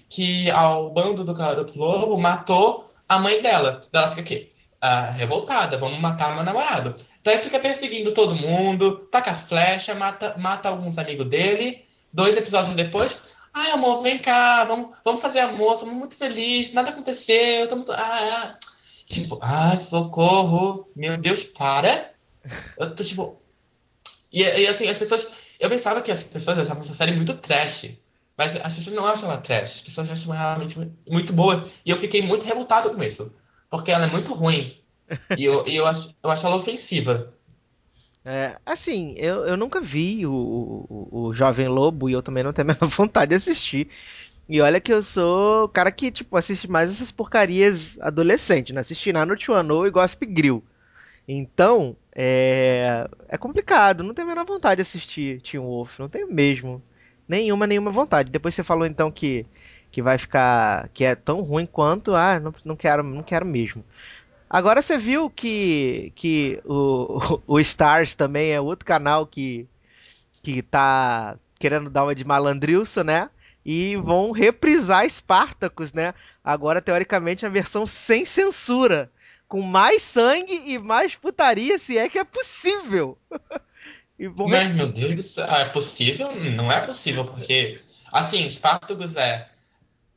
que 0.08 0.50
ao 0.50 0.92
bando 0.92 1.24
do 1.24 1.34
garoto 1.34 1.78
lobo 1.78 2.18
matou 2.18 2.84
a 3.08 3.18
mãe 3.18 3.42
dela. 3.42 3.80
Ela 3.92 4.10
fica 4.10 4.20
aqui, 4.20 4.50
uh, 4.82 5.12
revoltada, 5.16 5.78
vamos 5.78 5.98
matar 6.00 6.34
meu 6.34 6.44
namorado. 6.44 6.94
Então 7.20 7.38
fica 7.38 7.58
perseguindo 7.58 8.12
todo 8.12 8.34
mundo, 8.34 9.08
taca 9.10 9.34
flecha, 9.34 9.94
mata, 9.94 10.34
mata 10.38 10.68
alguns 10.68 10.98
amigos 10.98 11.28
dele. 11.28 11.82
Dois 12.12 12.36
episódios 12.36 12.74
depois, 12.74 13.20
ai 13.52 13.72
amor, 13.72 14.02
vem 14.02 14.18
cá, 14.18 14.64
vamos, 14.64 14.96
vamos 15.04 15.20
fazer 15.20 15.40
amor, 15.40 15.76
somos 15.76 15.94
muito 15.94 16.16
felizes, 16.16 16.72
nada 16.72 16.90
aconteceu, 16.90 17.64
estamos. 17.64 17.90
Ah, 17.90 17.96
ah. 17.98 18.58
Tipo, 19.06 19.38
ai, 19.42 19.76
socorro, 19.76 20.88
meu 20.96 21.16
Deus, 21.16 21.44
para. 21.44 22.12
Eu 22.78 22.94
tô 22.94 23.04
tipo. 23.04 23.40
E, 24.32 24.42
e 24.42 24.66
assim, 24.66 24.88
as 24.88 24.98
pessoas. 24.98 25.43
Eu 25.64 25.70
pensava 25.70 26.02
que 26.02 26.12
as 26.12 26.22
pessoas 26.22 26.58
achavam 26.58 26.82
essa 26.82 26.94
série 26.94 27.16
muito 27.16 27.32
trash. 27.38 27.96
Mas 28.36 28.54
as 28.54 28.74
pessoas 28.74 28.94
não 28.94 29.06
acham 29.06 29.30
ela 29.30 29.40
trash, 29.40 29.76
as 29.76 29.80
pessoas 29.80 30.10
acham 30.10 30.34
ela 30.34 30.56
realmente 30.56 30.78
muito 31.08 31.32
boa. 31.32 31.66
E 31.86 31.88
eu 31.88 31.96
fiquei 31.98 32.20
muito 32.20 32.44
revoltado 32.44 32.94
com 32.94 33.02
isso. 33.02 33.34
Porque 33.70 33.90
ela 33.90 34.04
é 34.04 34.10
muito 34.10 34.34
ruim. 34.34 34.76
E 35.38 35.42
eu, 35.42 35.66
eu, 35.66 35.86
acho, 35.86 36.14
eu 36.22 36.30
acho 36.30 36.46
ela 36.46 36.56
ofensiva. 36.56 37.32
É, 38.26 38.58
assim, 38.66 39.14
eu, 39.16 39.46
eu 39.46 39.56
nunca 39.56 39.80
vi 39.80 40.26
o, 40.26 40.34
o, 40.34 41.28
o 41.28 41.34
Jovem 41.34 41.68
Lobo 41.68 42.10
e 42.10 42.12
eu 42.12 42.22
também 42.22 42.44
não 42.44 42.52
tenho 42.52 42.70
a 42.70 42.74
menor 42.74 42.90
vontade 42.90 43.30
de 43.30 43.36
assistir. 43.36 43.88
E 44.46 44.60
olha 44.60 44.82
que 44.82 44.92
eu 44.92 45.02
sou 45.02 45.64
o 45.64 45.68
cara 45.68 45.90
que, 45.90 46.10
tipo, 46.10 46.36
assiste 46.36 46.70
mais 46.70 46.90
essas 46.90 47.10
porcarias 47.10 47.96
adolescente, 48.02 48.70
né? 48.74 48.82
Assisti 48.82 49.14
Naruto 49.14 49.50
Wano 49.50 49.86
e 49.86 49.90
Gossip 49.90 50.26
Grill. 50.26 50.62
Então, 51.26 51.96
é, 52.14 53.08
é 53.28 53.36
complicado, 53.36 54.04
não 54.04 54.14
tenho 54.14 54.28
a 54.28 54.30
menor 54.30 54.46
vontade 54.46 54.76
de 54.76 54.82
assistir 54.82 55.40
Teen 55.40 55.60
Wolf, 55.60 55.98
não 55.98 56.08
tenho 56.08 56.32
mesmo. 56.32 56.80
Nenhuma, 57.28 57.66
nenhuma 57.66 57.90
vontade. 57.90 58.30
Depois 58.30 58.54
você 58.54 58.62
falou 58.62 58.86
então 58.86 59.10
que, 59.10 59.46
que 59.90 60.02
vai 60.02 60.18
ficar. 60.18 60.88
que 60.92 61.04
é 61.04 61.14
tão 61.14 61.40
ruim 61.40 61.66
quanto. 61.66 62.14
Ah, 62.14 62.38
não, 62.38 62.54
não 62.64 62.76
quero, 62.76 63.02
não 63.02 63.22
quero 63.22 63.44
mesmo. 63.44 63.84
Agora 64.48 64.80
você 64.82 64.96
viu 64.96 65.28
que, 65.30 66.12
que 66.14 66.60
o, 66.64 67.40
o 67.46 67.60
Stars 67.60 68.14
também 68.14 68.52
é 68.52 68.60
outro 68.60 68.84
canal 68.84 69.26
que, 69.26 69.66
que 70.42 70.62
tá 70.62 71.36
querendo 71.58 71.90
dar 71.90 72.04
uma 72.04 72.14
de 72.14 72.24
malandrilso, 72.24 73.02
né? 73.02 73.30
E 73.66 73.96
vão 73.96 74.30
reprisar 74.30 75.08
Spartacus, 75.08 75.92
né? 75.92 76.14
Agora, 76.44 76.82
teoricamente, 76.82 77.46
a 77.46 77.48
versão 77.48 77.86
sem 77.86 78.24
censura. 78.26 79.10
Com 79.48 79.60
mais 79.60 80.02
sangue 80.02 80.54
e 80.66 80.78
mais 80.78 81.14
putaria, 81.14 81.78
se 81.78 81.98
é 81.98 82.08
que 82.08 82.18
é 82.18 82.24
possível. 82.24 83.18
Mas, 84.18 84.74
meu 84.74 84.92
Deus 84.92 85.16
do 85.16 85.22
céu, 85.22 85.44
é 85.44 85.68
possível? 85.70 86.34
Não 86.36 86.70
é 86.70 86.84
possível, 86.86 87.24
porque, 87.24 87.80
assim, 88.12 88.48
Spartacus 88.48 89.16
é 89.16 89.46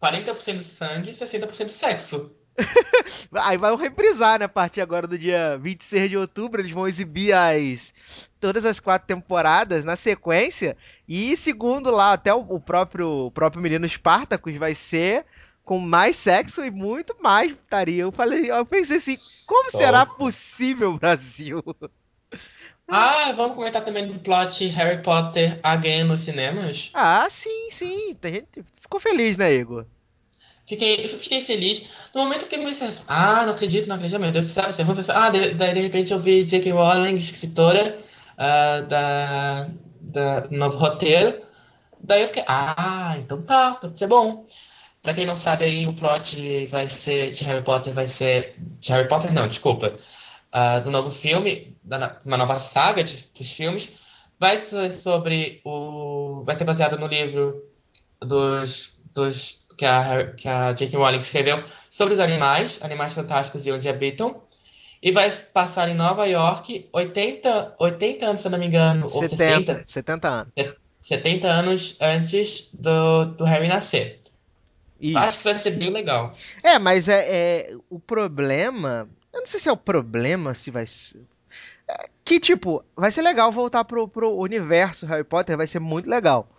40% 0.02 0.62
sangue 0.62 1.10
e 1.10 1.14
60% 1.14 1.70
sexo. 1.70 2.36
Aí 3.34 3.58
vai 3.58 3.76
reprisar, 3.76 4.40
né? 4.40 4.46
A 4.46 4.50
partir 4.50 4.82
agora 4.82 5.08
do 5.08 5.18
dia 5.18 5.58
26 5.58 6.10
de 6.10 6.18
outubro, 6.18 6.62
eles 6.62 6.72
vão 6.72 6.88
exibir 6.88 7.34
as 7.34 7.94
todas 8.40 8.66
as 8.66 8.80
quatro 8.80 9.08
temporadas 9.08 9.84
na 9.86 9.96
sequência. 9.96 10.76
E 11.08 11.36
segundo 11.38 11.92
lá, 11.92 12.14
até 12.14 12.34
o 12.34 12.60
próprio, 12.60 13.28
o 13.28 13.32
próprio 13.32 13.62
menino 13.62 13.88
Spartacus 13.88 14.56
vai 14.56 14.74
ser 14.76 15.26
com 15.68 15.78
mais 15.78 16.16
sexo 16.16 16.64
e 16.64 16.72
muito 16.72 17.14
mais 17.22 17.52
putaria. 17.52 18.04
Eu 18.04 18.12
falei, 18.12 18.50
eu 18.50 18.66
pensei 18.66 18.98
assim, 18.98 19.18
como 19.46 19.70
será 19.70 20.06
possível, 20.06 20.98
Brasil? 20.98 21.62
Ah, 22.88 23.34
vamos 23.34 23.58
comentar 23.58 23.84
também 23.84 24.08
do 24.08 24.18
plot 24.20 24.66
Harry 24.68 25.04
Potter 25.04 25.60
Again 25.62 26.06
nos 26.06 26.22
cinemas? 26.22 26.90
Ah, 26.94 27.28
sim, 27.30 27.70
sim. 27.70 28.16
Tem 28.16 28.36
gente 28.36 28.64
ficou 28.82 28.98
feliz, 28.98 29.36
né, 29.36 29.54
Igor? 29.54 29.86
Fiquei, 30.66 31.10
fiquei 31.20 31.42
feliz. 31.42 31.84
No 32.16 32.24
momento 32.24 32.48
que 32.48 32.56
eu 32.56 32.60
comecei 32.60 32.90
ah, 33.06 33.46
não 33.46 33.54
acredito, 33.54 33.90
não 33.90 33.98
acredito, 33.98 34.22
meu 34.22 34.32
Deus 34.32 34.46
do 34.46 34.52
céu, 34.52 34.72
você 34.72 34.86
vai 34.86 34.96
pensar, 34.96 35.22
ah, 35.22 35.30
daí 35.30 35.54
de, 35.54 35.74
de 35.74 35.82
repente 35.82 36.14
eu 36.14 36.22
vi 36.22 36.46
J.K. 36.46 36.72
Rowling, 36.72 37.16
escritora 37.16 37.98
uh, 38.36 38.88
da, 38.88 39.68
da 40.00 40.48
novo 40.50 40.78
roteiro. 40.78 41.42
Daí 42.02 42.22
eu 42.22 42.28
fiquei, 42.28 42.46
ah, 42.48 43.16
então 43.18 43.42
tá, 43.42 43.72
pode 43.82 44.00
ser 44.00 44.08
bom. 44.08 44.46
Pra 45.08 45.14
quem 45.14 45.26
não 45.26 45.38
sabe 45.38 45.64
aí, 45.64 45.88
o 45.88 45.94
plot 45.94 46.66
vai 46.66 46.90
ser 46.90 47.32
de 47.32 47.46
Harry 47.46 47.64
Potter, 47.64 47.94
vai 47.94 48.06
ser. 48.06 48.56
De 48.58 48.92
Harry 48.92 49.08
Potter 49.08 49.32
não, 49.32 49.48
desculpa 49.48 49.94
uh, 50.54 50.84
do 50.84 50.92
novo 50.92 51.10
filme, 51.10 51.78
da, 51.82 52.20
uma 52.26 52.36
nova 52.36 52.60
saga 52.60 53.02
de, 53.06 53.26
dos 53.34 53.54
filmes, 53.54 53.90
vai 54.38 54.58
ser 54.58 54.92
sobre 54.92 55.62
o. 55.64 56.44
vai 56.46 56.58
ser 56.58 56.66
baseado 56.66 57.00
no 57.00 57.08
livro 57.08 57.64
dos. 58.20 59.00
dos 59.16 59.66
que 59.78 59.86
a, 59.86 60.34
que 60.34 60.50
a 60.50 60.74
J.K. 60.74 60.98
Rowling 60.98 61.20
escreveu 61.20 61.64
sobre 61.90 62.14
os 62.14 62.20
animais, 62.20 62.78
animais 62.84 63.14
fantásticos 63.14 63.66
e 63.66 63.72
onde 63.72 63.88
habitam. 63.88 64.42
E 65.02 65.14
vai 65.14 65.32
passar 65.54 65.88
em 65.88 65.96
Nova 65.96 66.26
York 66.26 66.90
80, 66.92 67.76
80 67.80 68.26
anos, 68.26 68.42
se 68.42 68.48
eu 68.48 68.52
não 68.52 68.60
me 68.60 68.68
engano, 68.68 69.10
70, 69.10 69.16
ou 69.16 69.30
60. 69.30 69.86
70 69.88 70.28
anos. 70.28 70.54
70 71.02 71.48
anos 71.48 71.98
antes 72.02 72.76
do, 72.76 73.24
do 73.38 73.46
Harry 73.46 73.70
nascer. 73.70 74.20
Isso. 75.00 75.18
Acho 75.18 75.38
que 75.38 75.44
vai 75.44 75.54
ser 75.54 75.72
bem 75.72 75.92
legal. 75.92 76.36
É, 76.64 76.80
mas 76.80 77.08
é, 77.08 77.26
é 77.30 77.78
o 77.90 78.00
problema 78.00 79.08
eu 79.38 79.42
não 79.42 79.48
sei 79.48 79.60
se 79.60 79.70
é 79.70 79.72
o 79.72 79.78
problema, 79.78 80.56
se 80.56 80.72
vai 80.72 80.88
ser. 80.88 81.22
É, 81.88 82.10
que, 82.26 82.40
tipo, 82.40 82.84
vai 82.96 83.12
ser 83.12 83.22
legal 83.22 83.52
voltar 83.52 83.84
pro, 83.86 84.08
pro 84.08 84.36
universo 84.36 85.06
Harry 85.06 85.24
Potter, 85.24 85.56
vai 85.56 85.68
ser 85.68 85.80
muito 85.80 86.10
legal. 86.10 86.50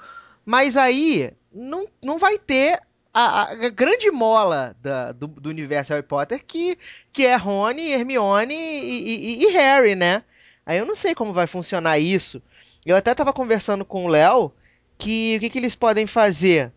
Mas 0.45 0.77
aí, 0.77 1.33
não, 1.53 1.87
não 2.03 2.19
vai 2.19 2.39
ter 2.39 2.81
a, 3.13 3.51
a 3.51 3.69
grande 3.69 4.11
mola 4.13 4.77
da, 4.81 5.13
do, 5.13 5.27
do, 5.27 5.51
universo 5.51 5.93
Harry 5.93 6.07
Potter, 6.07 6.43
que, 6.47 6.79
que 7.13 7.27
é 7.27 7.35
Rony, 7.37 7.91
Hermione 7.91 8.55
e, 8.55 9.41
e, 9.41 9.45
e, 9.45 9.53
Harry, 9.53 9.95
né? 9.97 10.23
Aí 10.65 10.79
eu 10.79 10.87
não 10.87 10.95
sei 10.95 11.15
como 11.15 11.33
vai 11.33 11.47
funcionar 11.49 11.99
isso. 11.99 12.41
Eu 12.87 12.97
até 12.97 13.15
tava 13.15 13.33
conversando 13.33 13.85
com 13.85 14.05
o 14.05 14.09
Léo 14.09 14.53
que 14.97 15.37
o 15.37 15.41
que, 15.41 15.51
que 15.51 15.59
eles 15.59 15.75
podem 15.75 16.07
fazer? 16.07 16.73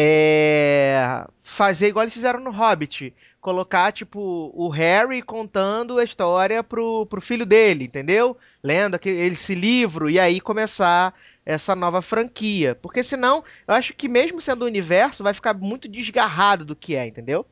É, 0.00 1.26
fazer 1.42 1.88
igual 1.88 2.04
eles 2.04 2.14
fizeram 2.14 2.38
no 2.38 2.52
Hobbit 2.52 3.12
colocar, 3.40 3.90
tipo, 3.92 4.52
o 4.54 4.68
Harry 4.68 5.22
contando 5.22 5.98
a 5.98 6.04
história 6.04 6.62
pro, 6.62 7.06
pro 7.06 7.20
filho 7.20 7.46
dele, 7.46 7.84
entendeu? 7.84 8.36
Lendo 8.62 8.94
aquele, 8.94 9.20
esse 9.32 9.54
livro 9.54 10.10
e 10.10 10.20
aí 10.20 10.40
começar 10.40 11.14
essa 11.46 11.74
nova 11.74 12.02
franquia. 12.02 12.74
Porque 12.74 13.02
senão, 13.02 13.42
eu 13.66 13.74
acho 13.74 13.94
que 13.94 14.08
mesmo 14.08 14.40
sendo 14.40 14.62
o 14.62 14.66
universo, 14.66 15.24
vai 15.24 15.32
ficar 15.32 15.54
muito 15.54 15.88
desgarrado 15.88 16.64
do 16.64 16.76
que 16.76 16.94
é, 16.94 17.06
entendeu? 17.06 17.46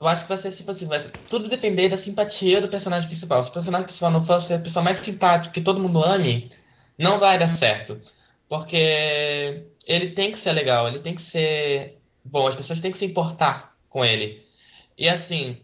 Eu 0.00 0.08
acho 0.08 0.22
que 0.22 0.28
vai 0.28 0.38
ser 0.38 0.52
tipo 0.52 0.70
assim, 0.70 0.86
vai 0.86 1.10
tudo 1.28 1.48
depender 1.48 1.88
da 1.88 1.96
simpatia 1.96 2.60
do 2.60 2.68
personagem 2.68 3.08
principal. 3.08 3.42
Se 3.42 3.50
o 3.50 3.52
personagem 3.52 3.86
principal 3.86 4.10
não 4.10 4.24
for 4.24 4.40
ser 4.40 4.54
a 4.54 4.58
pessoa 4.58 4.82
mais 4.82 4.98
simpática 4.98 5.52
que 5.52 5.60
todo 5.60 5.80
mundo 5.80 6.02
ame, 6.02 6.50
não 6.98 7.20
vai 7.20 7.38
dar 7.38 7.48
certo. 7.48 8.00
Porque 8.48 9.64
ele 9.86 10.10
tem 10.10 10.32
que 10.32 10.38
ser 10.38 10.52
legal, 10.52 10.88
ele 10.88 11.00
tem 11.00 11.14
que 11.14 11.22
ser 11.22 11.98
bom, 12.24 12.46
as 12.46 12.56
pessoas 12.56 12.80
têm 12.80 12.92
que 12.92 12.98
se 12.98 13.06
importar 13.06 13.74
com 13.88 14.04
ele. 14.04 14.40
E 14.96 15.08
assim, 15.08 15.58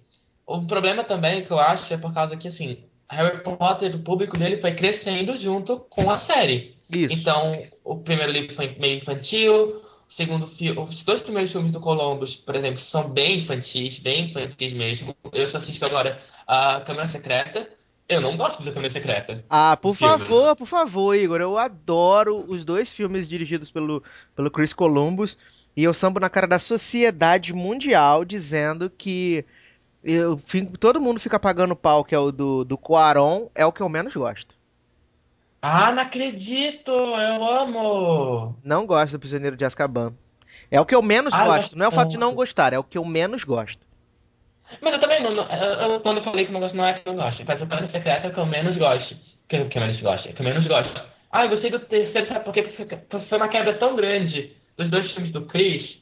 o 0.47 0.66
problema 0.66 1.05
também 1.05 1.45
que 1.45 1.51
eu 1.51 1.59
acho 1.59 1.93
é 1.93 1.99
por 1.99 2.12
causa 2.12 2.37
que, 2.37 2.49
assim, 2.49 2.79
Harry 3.11 3.43
Potter, 3.43 3.95
o 3.95 4.03
público 4.03 4.37
dele 4.37 4.59
foi 4.59 4.75
crescendo 4.75 5.37
junto 5.37 5.81
com 5.91 6.11
a 6.11 6.16
série. 6.16 6.75
Isso. 6.91 7.14
Então, 7.14 7.62
o 7.85 7.97
primeiro 7.97 8.33
livro 8.33 8.55
foi 8.55 8.75
meio 8.79 8.97
infantil, 8.97 9.83
segundo 10.09 10.47
filme, 10.47 10.81
os 10.81 11.05
dois 11.05 11.21
primeiros 11.21 11.53
filmes 11.53 11.71
do 11.71 11.81
Columbus, 11.81 12.37
por 12.37 12.57
exemplo, 12.57 12.79
são 12.79 13.11
bem 13.11 13.41
infantis, 13.41 13.99
bem 13.99 14.27
infantis 14.27 14.73
mesmo. 14.73 15.14
Eu 15.33 15.47
só 15.47 15.59
assisto 15.59 15.85
agora 15.85 16.19
a 16.47 16.81
Câmara 16.81 17.09
Secreta. 17.09 17.69
Eu 18.09 18.21
não 18.23 18.37
gosto 18.37 18.63
da 18.65 18.71
Câmara 18.73 18.89
Secreta. 18.91 19.45
Ah, 19.51 19.77
por 19.77 19.95
Filme. 19.95 20.19
favor, 20.19 20.57
por 20.57 20.67
favor, 20.67 21.15
Igor. 21.15 21.41
Eu 21.41 21.59
adoro 21.59 22.45
os 22.49 22.65
dois 22.65 22.91
filmes 22.91 23.29
dirigidos 23.29 23.71
pelo, 23.71 24.03
pelo 24.35 24.51
Chris 24.51 24.73
Columbus. 24.73 25.37
E 25.77 25.85
eu 25.85 25.93
sambo 25.93 26.19
na 26.19 26.31
cara 26.31 26.47
da 26.47 26.59
sociedade 26.59 27.53
mundial 27.53 28.25
dizendo 28.25 28.89
que 28.91 29.45
eu, 30.03 30.39
fim- 30.39 30.65
todo 30.65 31.01
mundo 31.01 31.21
fica 31.21 31.39
pagando 31.39 31.77
pau, 31.77 32.03
que 32.05 32.15
é 32.15 32.19
o 32.19 32.33
do, 32.33 32.65
do 32.65 32.79
Cuarón, 32.79 33.49
é 33.55 33.65
o 33.67 33.73
que 33.73 33.81
eu 33.83 33.89
menos 33.89 34.15
gosto. 34.15 34.55
Ah, 35.61 35.93
não 35.93 36.03
acredito! 36.03 36.91
Eu 36.91 37.45
amo! 37.45 38.57
Não 38.65 38.87
gosto 38.87 39.13
do 39.13 39.19
Prisioneiro 39.21 39.57
de 39.57 39.65
Azkaban. 39.65 40.15
É 40.71 40.81
o 40.81 40.87
que 40.87 40.95
eu 40.95 41.03
menos 41.03 41.33
Ah, 41.35 41.45
gosto. 41.45 41.77
Não 41.79 41.85
é 41.85 41.89
o 41.89 41.93
fato 41.93 42.09
de 42.11 42.17
não 42.19 42.35
gostar, 42.35 42.73
é 42.73 42.79
o 42.79 42.85
que 42.85 42.97
eu 42.99 43.05
menos 43.05 43.45
gosto. 43.45 43.87
Mas 44.81 44.93
eu 44.95 45.01
também 45.01 45.23
não. 45.23 45.31
não- 45.35 45.49
eu- 45.51 45.93
eu- 45.93 46.01
quando 46.01 46.19
eu 46.19 46.25
falei 46.25 46.47
que 46.47 46.53
não 46.53 46.61
gosto, 46.61 46.77
não 46.77 46.87
é 46.87 46.95
que 46.95 47.09
eu 47.09 47.14
gosto. 47.14 47.43
Mas 47.47 47.62
a 47.62 47.66
Câmara 47.66 47.89
Secreta 47.89 48.27
é 48.27 48.31
que 48.31 48.39
eu 48.39 48.47
menos 48.47 48.77
gosto. 48.77 49.16
Que, 49.49 49.64
que 49.64 49.79
eu 49.79 49.83
menos 49.83 50.01
gosto. 50.01 50.29
É 50.29 50.33
que 50.33 50.41
eu 50.41 50.45
menos 50.45 50.66
gosto. 50.66 51.01
Ah, 51.33 51.45
eu 51.45 51.51
gostei 51.51 51.71
do 51.71 51.81
terceiro, 51.81 52.27
sabe 52.29 52.45
por 52.45 52.55
quê? 52.55 52.62
Porque 52.62 52.97
foi 53.29 53.39
uma 53.39 53.49
quebra 53.49 53.75
tão 53.75 53.97
grande 53.97 54.53
dos 54.77 54.91
dois 54.91 55.11
filmes 55.12 55.33
do 55.33 55.43
Chris. 55.47 55.99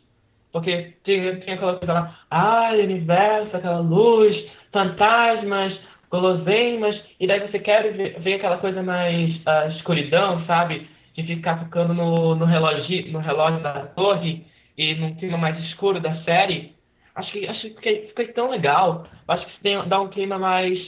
Porque 0.52 0.94
tem, 1.04 1.40
tem 1.40 1.54
aquela 1.54 1.76
coisa 1.76 1.92
lá, 1.92 2.18
ah, 2.30 2.70
universo, 2.72 3.56
aquela 3.56 3.80
luz, 3.80 4.36
fantasmas, 4.72 5.78
guloseimas, 6.10 6.98
e 7.20 7.26
daí 7.26 7.40
você 7.40 7.58
quer 7.58 7.92
ver, 7.92 8.20
ver 8.20 8.34
aquela 8.34 8.58
coisa 8.58 8.82
mais 8.82 9.34
ah, 9.46 9.66
escuridão, 9.68 10.44
sabe? 10.46 10.88
De 11.14 11.22
ficar 11.24 11.58
ficando 11.64 11.92
no, 11.94 12.34
no, 12.34 12.44
relógio, 12.44 13.10
no 13.12 13.18
relógio 13.18 13.60
da 13.62 13.86
torre 13.86 14.46
e 14.78 14.94
num 14.94 15.14
clima 15.16 15.38
mais 15.38 15.58
escuro 15.64 15.98
da 16.00 16.14
série. 16.22 16.75
Acho 17.16 17.32
que 17.32 17.46
acho 17.46 17.70
que 17.76 18.08
ficou 18.08 18.32
tão 18.34 18.50
legal. 18.50 19.08
Acho 19.26 19.46
que 19.46 19.62
tem- 19.62 19.88
dá 19.88 20.00
um 20.00 20.08
clima 20.08 20.38
mais. 20.38 20.78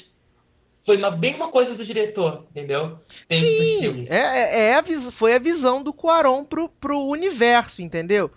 Foi 0.84 0.96
uma, 0.96 1.10
bem 1.10 1.34
uma 1.34 1.50
coisa 1.50 1.74
do 1.74 1.84
diretor, 1.84 2.46
entendeu? 2.50 2.98
Tem 3.28 3.40
Sim, 3.40 4.06
é, 4.08 4.16
é- 4.16 4.60
é 4.70 4.74
a 4.74 5.10
foi 5.10 5.34
a 5.34 5.38
visão 5.38 5.82
do 5.82 5.92
Cuarón 5.92 6.44
pro, 6.44 6.68
pro 6.68 6.98
universo, 7.00 7.82
entendeu? 7.82 8.30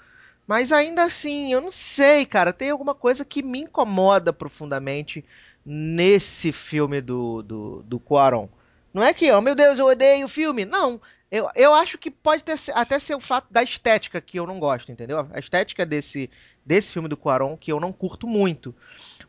Mas 0.48 0.72
ainda 0.72 1.04
assim, 1.04 1.54
eu 1.54 1.62
não 1.62 1.72
sei, 1.72 2.26
cara, 2.26 2.52
tem 2.52 2.70
alguma 2.70 2.94
coisa 2.96 3.24
que 3.24 3.42
me 3.42 3.60
incomoda 3.60 4.34
profundamente 4.34 5.24
nesse 5.66 6.52
filme 6.52 7.00
do, 7.02 7.42
do, 7.42 7.84
do 7.84 8.00
Cuarón. 8.00 8.48
Não 8.94 9.02
é 9.04 9.14
que, 9.14 9.32
oh 9.32 9.42
meu 9.42 9.56
Deus, 9.56 9.80
eu 9.80 9.86
odeio 9.86 10.26
o 10.26 10.30
filme. 10.30 10.66
Não, 10.66 11.00
eu, 11.32 11.50
eu 11.56 11.74
acho 11.74 11.98
que 11.98 12.12
pode 12.12 12.44
ter, 12.44 12.56
até 12.74 13.00
ser 13.00 13.16
o 13.16 13.22
fato 13.22 13.48
da 13.50 13.64
estética 13.64 14.20
que 14.20 14.38
eu 14.38 14.46
não 14.46 14.60
gosto, 14.60 14.92
entendeu? 14.92 15.26
A 15.32 15.40
estética 15.40 15.86
desse, 15.86 16.30
desse 16.66 16.94
filme 16.94 17.08
do 17.10 17.18
Cuarón 17.18 17.56
que 17.58 17.72
eu 17.72 17.80
não 17.80 17.92
curto 17.92 18.28
muito. 18.28 18.74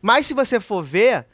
Mas 0.01 0.25
se 0.25 0.33
você 0.33 0.59
for 0.59 0.83
ver, 0.83 1.25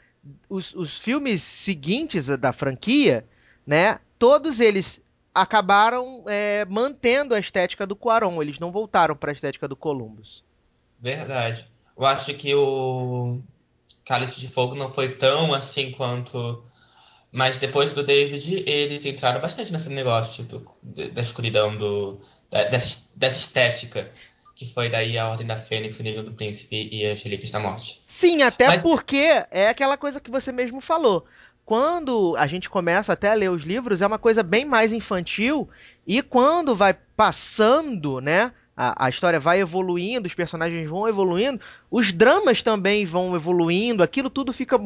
os, 0.48 0.74
os 0.74 0.98
filmes 0.98 1.42
seguintes 1.42 2.26
da 2.26 2.52
franquia, 2.52 3.24
né? 3.66 4.00
Todos 4.18 4.60
eles 4.60 5.00
acabaram 5.34 6.24
é, 6.26 6.64
mantendo 6.66 7.34
a 7.34 7.38
estética 7.38 7.86
do 7.86 7.96
Cuarón. 7.96 8.40
Eles 8.42 8.58
não 8.58 8.70
voltaram 8.70 9.16
para 9.16 9.30
a 9.30 9.34
estética 9.34 9.66
do 9.68 9.76
Columbus. 9.76 10.42
Verdade. 11.00 11.66
Eu 11.96 12.04
acho 12.06 12.34
que 12.38 12.54
o 12.54 13.40
Cálice 14.06 14.40
de 14.40 14.48
Fogo 14.48 14.74
não 14.74 14.92
foi 14.92 15.16
tão 15.16 15.54
assim 15.54 15.92
quanto. 15.92 16.62
Mas 17.32 17.58
depois 17.58 17.92
do 17.94 18.04
David, 18.04 18.64
eles 18.68 19.04
entraram 19.06 19.40
bastante 19.40 19.72
nesse 19.72 19.88
negócio 19.88 20.44
do- 20.44 20.66
da 21.12 21.20
escuridão, 21.22 21.76
do, 21.76 22.18
da- 22.50 22.64
dessa, 22.64 23.08
dessa 23.16 23.38
estética. 23.38 24.10
Que 24.60 24.74
foi 24.74 24.90
daí 24.90 25.16
a 25.16 25.26
Ordem 25.26 25.46
da 25.46 25.58
Fênix, 25.58 25.98
o 25.98 26.02
Nível 26.02 26.22
do 26.22 26.32
Príncipe 26.32 26.90
e 26.92 27.06
as 27.06 27.22
Relíquias 27.22 27.50
da 27.50 27.58
Morte. 27.58 27.98
Sim, 28.06 28.42
até 28.42 28.66
Mas- 28.66 28.82
porque 28.82 29.42
é 29.50 29.70
aquela 29.70 29.96
coisa 29.96 30.20
que 30.20 30.30
você 30.30 30.52
mesmo 30.52 30.82
falou. 30.82 31.24
Quando 31.64 32.36
a 32.36 32.46
gente 32.46 32.68
começa 32.68 33.10
até 33.10 33.30
a 33.30 33.34
ler 33.34 33.48
os 33.48 33.62
livros, 33.62 34.02
é 34.02 34.06
uma 34.06 34.18
coisa 34.18 34.42
bem 34.42 34.66
mais 34.66 34.92
infantil, 34.92 35.66
e 36.06 36.20
quando 36.20 36.76
vai 36.76 36.92
passando, 36.92 38.20
né? 38.20 38.52
A, 38.76 39.06
a 39.06 39.08
história 39.08 39.40
vai 39.40 39.60
evoluindo, 39.60 40.26
os 40.26 40.34
personagens 40.34 40.86
vão 40.86 41.08
evoluindo, 41.08 41.58
os 41.90 42.12
dramas 42.12 42.62
também 42.62 43.06
vão 43.06 43.34
evoluindo, 43.34 44.02
aquilo 44.02 44.28
tudo 44.28 44.52
fica 44.52 44.78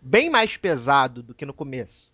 bem 0.00 0.30
mais 0.30 0.56
pesado 0.56 1.22
do 1.22 1.34
que 1.34 1.44
no 1.44 1.52
começo. 1.52 2.10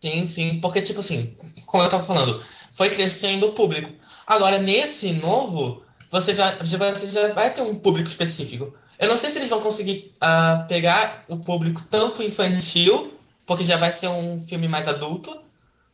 Sim, 0.00 0.24
sim, 0.24 0.60
porque, 0.62 0.80
tipo 0.80 1.00
assim, 1.00 1.36
como 1.66 1.84
eu 1.84 1.90
tava 1.90 2.02
falando, 2.02 2.42
foi 2.72 2.88
crescendo 2.88 3.48
o 3.48 3.52
público. 3.52 3.92
Agora, 4.26 4.58
nesse 4.58 5.12
novo, 5.12 5.82
você 6.12 6.34
já, 6.34 6.58
você 6.62 7.06
já 7.06 7.32
vai 7.32 7.54
ter 7.54 7.62
um 7.62 7.74
público 7.74 8.06
específico. 8.06 8.74
Eu 8.98 9.08
não 9.08 9.16
sei 9.16 9.30
se 9.30 9.38
eles 9.38 9.48
vão 9.48 9.62
conseguir 9.62 10.12
ah, 10.20 10.66
pegar 10.68 11.24
o 11.26 11.38
público 11.38 11.82
tanto 11.90 12.22
infantil, 12.22 13.18
porque 13.46 13.64
já 13.64 13.78
vai 13.78 13.90
ser 13.90 14.08
um 14.08 14.38
filme 14.38 14.68
mais 14.68 14.86
adulto, 14.86 15.42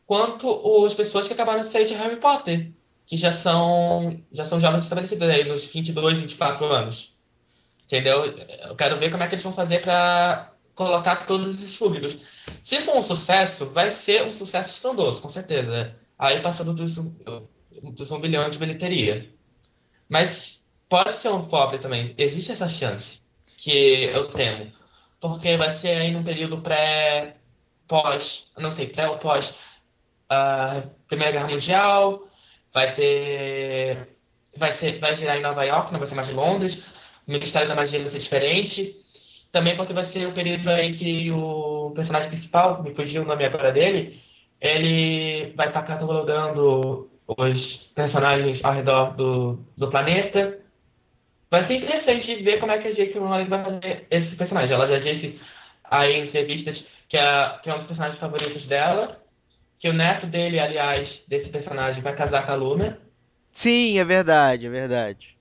quanto 0.05 0.85
as 0.85 0.93
pessoas 0.93 1.25
que 1.25 1.33
acabaram 1.33 1.61
de 1.61 1.67
sair 1.67 1.85
de 1.85 1.93
Harry 1.93 2.17
Potter, 2.17 2.69
que 3.07 3.15
já 3.15 3.31
são, 3.31 4.21
já 4.33 4.43
são 4.43 4.59
jovens 4.59 4.83
estabelecidos 4.83 5.29
aí, 5.29 5.45
nos 5.45 5.63
22, 5.63 6.17
24 6.17 6.65
anos. 6.65 7.15
Entendeu? 7.85 8.25
Eu 8.25 8.75
quero 8.75 8.97
ver 8.97 9.09
como 9.09 9.23
é 9.23 9.27
que 9.27 9.35
eles 9.35 9.43
vão 9.43 9.53
fazer 9.53 9.81
pra 9.81 10.51
colocar 10.75 11.25
todos 11.25 11.55
esses 11.55 11.77
públicos. 11.77 12.19
Se 12.61 12.81
for 12.81 12.97
um 12.97 13.01
sucesso, 13.01 13.67
vai 13.67 13.89
ser 13.89 14.25
um 14.25 14.33
sucesso 14.33 14.69
estrondoso, 14.69 15.21
com 15.21 15.29
certeza. 15.29 15.95
Aí 16.17 16.41
passando 16.41 16.73
dos, 16.73 16.97
dos 17.93 18.11
um 18.11 18.19
bilhão 18.19 18.49
de 18.49 18.59
bilheteria. 18.59 19.38
Mas 20.09 20.59
pode 20.89 21.13
ser 21.13 21.29
um 21.29 21.47
flop 21.49 21.75
também. 21.79 22.15
Existe 22.17 22.51
essa 22.51 22.67
chance. 22.67 23.21
Que 23.57 24.05
eu 24.05 24.29
temo. 24.31 24.71
Porque 25.21 25.55
vai 25.57 25.71
ser 25.71 25.89
aí 25.89 26.11
num 26.11 26.23
período 26.23 26.61
pré. 26.61 27.35
pós. 27.87 28.51
Não 28.57 28.71
sei, 28.71 28.87
pré 28.87 29.09
ou 29.09 29.17
pós. 29.17 29.53
ah, 30.29 30.83
Primeira 31.07 31.31
Guerra 31.33 31.49
Mundial. 31.49 32.19
Vai 32.73 32.93
ter. 32.93 34.15
Vai, 34.57 34.71
ser, 34.73 34.99
vai 34.99 35.15
girar 35.15 35.37
em 35.37 35.41
Nova 35.41 35.63
York, 35.63 35.91
não 35.91 35.99
vai 35.99 36.07
ser 36.07 36.15
mais 36.15 36.31
Londres. 36.33 36.75
O 37.27 37.31
Ministério 37.31 37.67
da 37.67 37.75
Magia 37.75 37.99
vai 37.99 38.09
ser 38.09 38.19
diferente. 38.19 38.95
Também 39.51 39.75
porque 39.75 39.93
vai 39.93 40.03
ser 40.05 40.27
o 40.27 40.33
período 40.33 40.69
aí 40.69 40.95
que 40.95 41.31
o 41.31 41.91
personagem 41.95 42.29
principal, 42.29 42.83
me 42.83 42.93
fugiu 42.93 43.23
o 43.23 43.25
nome 43.25 43.45
agora 43.45 43.71
dele, 43.71 44.21
ele 44.61 45.53
vai 45.55 45.67
estar 45.67 45.83
catalogando 45.83 47.09
os 47.27 47.88
personagens 47.99 48.63
ao 48.63 48.73
redor 48.73 49.15
do, 49.15 49.59
do 49.77 49.89
planeta. 49.89 50.57
Vai 51.51 51.67
ser 51.67 51.75
interessante 51.75 52.43
ver 52.43 52.59
como 52.59 52.71
é 52.71 52.77
que 52.77 52.87
a 52.87 52.93
J.K. 52.93 53.19
Rowling 53.19 53.49
vai 53.49 53.63
fazer 53.63 54.07
esse 54.09 54.35
personagem. 54.35 54.73
Ela 54.73 54.87
já 54.87 54.99
disse 54.99 55.39
aí 55.83 56.13
em 56.13 56.27
entrevistas 56.27 56.81
que 57.09 57.17
é, 57.17 57.59
que 57.61 57.69
é 57.69 57.73
um 57.73 57.79
dos 57.79 57.87
personagens 57.87 58.19
favoritos 58.19 58.65
dela, 58.67 59.19
que 59.79 59.89
o 59.89 59.93
neto 59.93 60.27
dele, 60.27 60.59
aliás, 60.59 61.09
desse 61.27 61.49
personagem, 61.49 62.01
vai 62.01 62.15
casar 62.15 62.45
com 62.45 62.51
a 62.53 62.55
Luna. 62.55 62.99
Sim, 63.51 63.99
é 63.99 64.05
verdade, 64.05 64.67
é 64.67 64.69
verdade. 64.69 65.37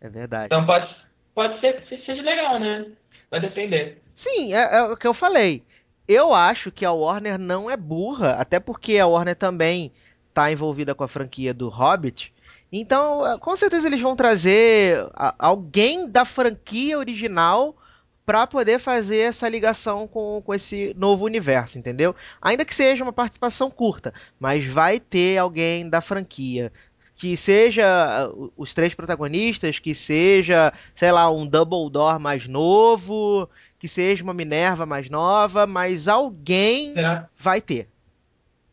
É 0.00 0.08
verdade. 0.08 0.46
Então 0.46 0.66
pode, 0.66 0.94
pode 1.34 1.58
ser 1.60 1.80
que 1.82 2.04
seja 2.04 2.20
legal, 2.20 2.58
né? 2.58 2.86
Vai 3.30 3.40
depender. 3.40 4.02
Sim, 4.14 4.52
é, 4.52 4.78
é 4.78 4.82
o 4.82 4.96
que 4.96 5.06
eu 5.06 5.14
falei. 5.14 5.62
Eu 6.06 6.34
acho 6.34 6.70
que 6.72 6.84
a 6.84 6.92
Warner 6.92 7.38
não 7.38 7.70
é 7.70 7.76
burra, 7.76 8.32
até 8.32 8.58
porque 8.58 8.98
a 8.98 9.06
Warner 9.06 9.36
também 9.36 9.92
tá 10.32 10.50
envolvida 10.50 10.94
com 10.94 11.04
a 11.04 11.08
franquia 11.08 11.52
do 11.54 11.68
Hobbit. 11.68 12.32
Então, 12.72 13.26
é, 13.26 13.38
com 13.38 13.54
certeza 13.54 13.86
eles 13.86 14.00
vão 14.00 14.16
trazer 14.16 15.06
alguém 15.38 16.08
da 16.08 16.24
franquia 16.24 16.98
original 16.98 17.76
pra 18.24 18.46
poder 18.46 18.78
fazer 18.78 19.18
essa 19.18 19.48
ligação 19.48 20.06
com, 20.06 20.40
com 20.44 20.54
esse 20.54 20.94
novo 20.96 21.24
universo, 21.24 21.78
entendeu? 21.78 22.14
Ainda 22.40 22.64
que 22.64 22.74
seja 22.74 23.02
uma 23.02 23.12
participação 23.12 23.70
curta, 23.70 24.14
mas 24.38 24.64
vai 24.66 24.98
ter 25.00 25.36
alguém 25.38 25.88
da 25.88 26.00
franquia. 26.00 26.72
Que 27.14 27.36
seja 27.36 28.30
o- 28.34 28.50
os 28.56 28.72
três 28.72 28.94
protagonistas, 28.94 29.78
que 29.78 29.94
seja, 29.94 30.72
sei 30.96 31.12
lá, 31.12 31.30
um 31.30 31.46
Dumbledore 31.46 32.18
mais 32.18 32.48
novo, 32.48 33.48
que 33.78 33.86
seja 33.86 34.24
uma 34.24 34.32
Minerva 34.32 34.86
mais 34.86 35.10
nova, 35.10 35.66
mas 35.66 36.08
alguém 36.08 36.94
Será, 36.94 37.28
vai 37.38 37.60
ter. 37.60 37.88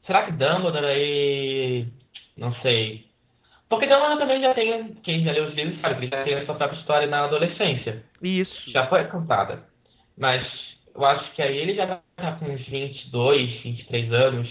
Será 0.09 0.25
que 0.25 0.31
Dumbledore 0.31 0.85
aí. 0.87 1.87
Não 2.35 2.51
sei. 2.61 3.07
Porque 3.69 3.85
Dumbledore 3.85 4.17
também 4.19 4.41
já 4.41 4.53
tem. 4.55 4.95
Quem 5.03 5.23
já 5.23 5.31
leu 5.31 5.45
os 5.45 5.53
livros 5.53 5.79
sabe 5.81 5.95
que 5.99 6.05
ele 6.05 6.15
já 6.15 6.23
tem 6.23 6.33
a 6.33 6.45
sua 6.45 6.55
própria 6.55 6.79
história 6.79 7.07
na 7.07 7.25
adolescência. 7.25 8.03
Isso. 8.19 8.71
Já 8.71 8.87
foi 8.87 9.03
contada. 9.05 9.63
Mas 10.17 10.43
eu 10.95 11.05
acho 11.05 11.31
que 11.33 11.41
aí 11.43 11.55
ele 11.57 11.75
já 11.75 11.85
vai 11.85 11.99
estar 12.17 12.39
com 12.39 12.45
uns 12.45 12.65
22, 12.67 13.61
23 13.61 14.11
anos. 14.11 14.49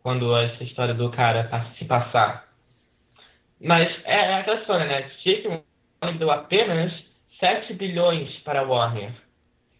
Quando 0.00 0.36
essa 0.36 0.62
história 0.62 0.94
do 0.94 1.10
cara 1.10 1.44
pa- 1.44 1.72
se 1.76 1.84
passar. 1.84 2.48
Mas 3.60 3.88
é, 4.04 4.14
é 4.14 4.34
aquela 4.34 4.60
história, 4.60 4.86
né? 4.86 5.10
J.K. 5.24 5.62
Rowling 6.02 6.18
deu 6.18 6.30
apenas 6.30 6.92
7 7.40 7.74
bilhões 7.74 8.32
para 8.44 8.62
Warner. 8.62 9.12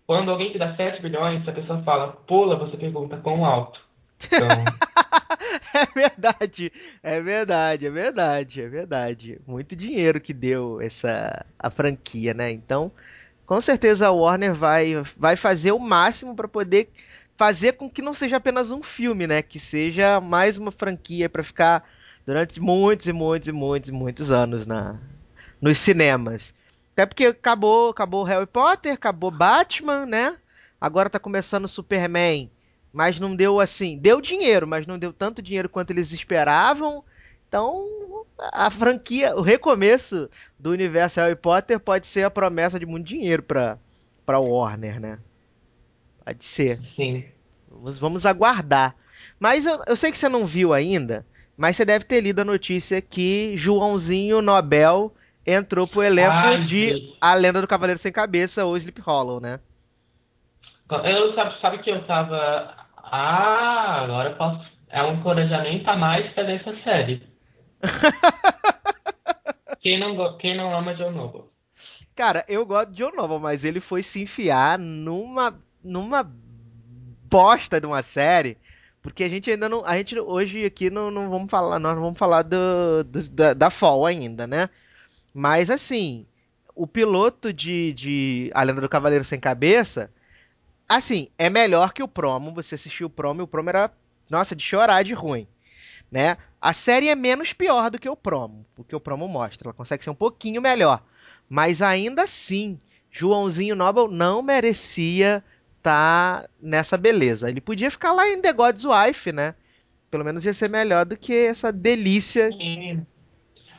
Quando 0.07 0.31
alguém 0.31 0.51
te 0.53 0.59
dá 0.59 0.75
7 0.77 1.01
bilhões, 1.01 1.47
a 1.49 1.53
pessoa 1.53 1.83
fala, 1.83 2.13
pula, 2.13 2.57
você 2.57 2.77
pergunta 2.77 3.17
quão 3.17 3.45
alto. 3.45 3.81
Então, 4.27 4.49
é 5.75 5.87
verdade, 5.95 6.73
é 7.03 7.21
verdade, 7.21 7.87
é 7.87 7.91
verdade, 7.91 8.61
é 8.61 8.69
verdade. 8.69 9.41
Muito 9.47 9.75
dinheiro 9.77 10.21
que 10.21 10.33
deu 10.33 10.81
essa 10.81 11.45
a 11.59 11.71
franquia, 11.71 12.35
né? 12.35 12.51
Então, 12.51 12.93
com 13.47 13.61
certeza 13.61 14.09
a 14.09 14.13
Warner 14.13 14.55
vai, 14.55 14.95
vai 15.17 15.37
fazer 15.37 15.73
o 15.73 15.79
máximo 15.79 16.35
para 16.35 16.49
poder 16.49 16.91
fazer 17.37 17.73
com 17.73 17.91
que 17.91 18.03
não 18.03 18.15
seja 18.15 18.37
apenas 18.37 18.71
um 18.71 18.83
filme, 18.83 19.27
né? 19.27 19.43
Que 19.43 19.59
seja 19.59 20.21
mais 20.21 20.57
uma 20.57 20.71
franquia 20.71 21.29
para 21.29 21.43
ficar 21.43 21.89
durante 22.25 22.61
muitos 22.61 23.07
e 23.09 23.13
muitos 23.13 23.49
e 23.49 23.53
muitos 23.53 23.91
e 23.91 23.93
muitos 23.93 24.31
anos 24.31 24.67
na 24.67 24.99
nos 25.61 25.79
cinemas. 25.79 26.53
Até 26.93 27.07
porque 27.07 27.27
acabou, 27.27 27.91
acabou 27.91 28.25
Harry 28.25 28.47
Potter, 28.47 28.93
acabou 28.93 29.31
Batman, 29.31 30.07
né? 30.07 30.37
Agora 30.81 31.09
tá 31.09 31.19
começando 31.19 31.69
Superman 31.69 32.51
mas 32.93 33.19
não 33.19 33.35
deu 33.35 33.59
assim, 33.59 33.97
deu 33.97 34.21
dinheiro, 34.21 34.67
mas 34.67 34.87
não 34.87 34.99
deu 34.99 35.13
tanto 35.13 35.41
dinheiro 35.41 35.69
quanto 35.69 35.91
eles 35.91 36.13
esperavam. 36.13 37.03
Então, 37.49 37.89
a 38.39 38.71
franquia, 38.71 39.37
o 39.37 39.41
recomeço 39.41 40.29
do 40.59 40.71
universo 40.71 41.21
Harry 41.21 41.37
Potter 41.37 41.81
pode 41.81 42.07
ser 42.07 42.25
a 42.25 42.31
promessa 42.31 42.79
de 42.79 42.87
muito 42.87 43.07
dinheiro 43.07 43.43
para 43.43 43.79
para 44.25 44.39
Warner, 44.39 45.01
né? 45.01 45.19
Pode 46.25 46.45
ser. 46.45 46.81
Sim. 46.95 47.25
Vamos, 47.69 47.99
vamos 47.99 48.27
aguardar. 48.27 48.95
Mas 49.39 49.67
eu, 49.67 49.83
eu, 49.87 49.97
sei 49.97 50.13
que 50.13 50.19
você 50.19 50.29
não 50.29 50.47
viu 50.47 50.73
ainda, 50.73 51.27
mas 51.57 51.77
você 51.77 51.85
deve 51.85 52.05
ter 52.05 52.21
lido 52.21 52.41
a 52.41 52.45
notícia 52.45 53.01
que 53.01 53.57
Joãozinho 53.57 54.41
Nobel 54.41 55.13
entrou 55.45 55.89
pro 55.89 56.03
elenco 56.03 56.33
Ai, 56.33 56.63
de 56.65 56.91
Deus. 56.91 57.17
A 57.21 57.35
Lenda 57.35 57.61
do 57.61 57.67
Cavaleiro 57.67 57.99
Sem 57.99 58.13
Cabeça 58.13 58.65
ou 58.65 58.77
Sleep 58.77 59.01
Hollow, 59.01 59.41
né? 59.41 59.59
Eu 61.05 61.35
sabe, 61.35 61.61
sabe 61.61 61.79
que 61.79 61.91
eu 61.91 62.05
tava 62.05 62.82
ah, 63.13 64.03
agora 64.05 64.31
eu 64.31 64.37
posso. 64.37 64.73
É 64.89 65.03
um 65.03 65.15
encorajamento 65.15 65.89
a 65.89 65.97
mais 65.97 66.33
pra 66.33 66.51
essa 66.51 66.75
série. 66.83 67.23
quem, 69.81 70.01
não, 70.01 70.39
quem 70.39 70.57
não 70.57 70.75
ama 70.75 70.95
John 70.95 71.11
Noble? 71.11 71.43
Cara, 72.17 72.43
eu 72.49 72.65
gosto 72.65 72.91
de 72.91 72.97
John 72.97 73.13
Noble, 73.15 73.39
mas 73.39 73.65
ele 73.65 73.81
foi 73.81 74.03
se 74.03 74.23
enfiar 74.23 74.79
numa. 74.79 75.61
numa 75.85 76.27
bosta 77.31 77.79
de 77.79 77.87
uma 77.87 78.03
série. 78.03 78.57
Porque 79.03 79.25
a 79.25 79.29
gente 79.29 79.51
ainda 79.51 79.69
não. 79.69 79.85
A 79.85 79.99
gente 79.99 80.19
hoje 80.19 80.65
aqui 80.65 80.89
não, 80.89 81.11
não 81.11 81.29
vamos 81.29 81.51
falar. 81.51 81.79
Nós 81.79 81.95
não 81.95 82.03
vamos 82.03 82.19
falar 82.19 82.43
do, 82.43 83.05
do 83.05 83.29
da, 83.29 83.53
da 83.53 83.69
Fall 83.69 84.07
ainda, 84.07 84.47
né? 84.47 84.71
Mas 85.35 85.69
assim, 85.69 86.27
o 86.75 86.87
piloto 86.87 87.53
de, 87.53 87.93
de 87.93 88.51
A 88.55 88.63
Lenda 88.63 88.81
do 88.81 88.89
Cavaleiro 88.89 89.25
Sem 89.25 89.39
Cabeça 89.39 90.11
Assim, 90.89 91.29
é 91.39 91.49
melhor 91.49 91.93
que 91.93 92.03
o 92.03 92.09
promo. 92.09 92.53
Você 92.55 92.75
assistiu 92.75 93.07
o 93.07 93.11
promo 93.11 93.41
e 93.41 93.45
o 93.45 93.47
promo 93.47 93.69
era, 93.71 93.91
nossa, 94.29 94.55
de 94.55 94.63
chorar 94.63 95.03
de 95.03 95.15
ruim. 95.15 95.47
Né? 96.11 96.37
A 96.61 96.73
série 96.73 97.09
é 97.09 97.15
menos 97.15 97.53
pior 97.53 97.91
do 97.91 97.99
que 97.99 98.09
o 98.09 98.17
promo, 98.17 98.67
o 98.77 98.85
que 98.85 98.95
o 98.95 99.01
promo 99.01 99.27
mostra. 99.27 99.69
Ela 99.69 99.75
consegue 99.75 100.05
ser 100.05 100.11
um 100.11 100.15
pouquinho 100.15 100.61
melhor. 100.61 101.03
Mas 101.49 101.81
ainda 101.83 102.23
assim, 102.23 102.79
Joãozinho 103.11 103.75
Noble 103.75 104.09
não 104.09 104.43
merecia 104.43 105.43
tá 105.83 106.47
nessa 106.61 106.97
beleza. 106.97 107.49
Ele 107.49 107.61
podia 107.61 107.91
ficar 107.91 108.13
lá 108.13 108.29
em 108.29 108.41
The 108.41 108.53
God's 108.53 108.85
Wife, 108.85 109.33
né? 109.33 109.55
Pelo 110.11 110.25
menos 110.25 110.45
ia 110.45 110.55
ser 110.55 110.69
melhor 110.69 111.05
do 111.05 111.17
que 111.17 111.35
essa 111.35 111.73
delícia. 111.73 112.51
Sim. 112.53 113.05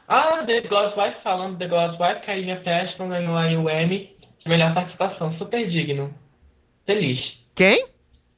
Ah, 0.07 0.43
The 0.45 0.61
God's 0.61 0.97
Wife, 0.97 1.23
falando 1.23 1.57
The 1.57 1.67
God's 1.67 1.97
Wife, 1.99 2.25
Carinha 2.25 2.59
Preston 2.59 3.07
ganhou 3.07 3.37
aí 3.37 3.55
o 3.55 3.69
Emmy 3.69 4.13
melhor 4.45 4.73
participação. 4.73 5.37
Super 5.37 5.69
digno 5.69 6.13
feliz. 6.85 7.19
Quem? 7.55 7.87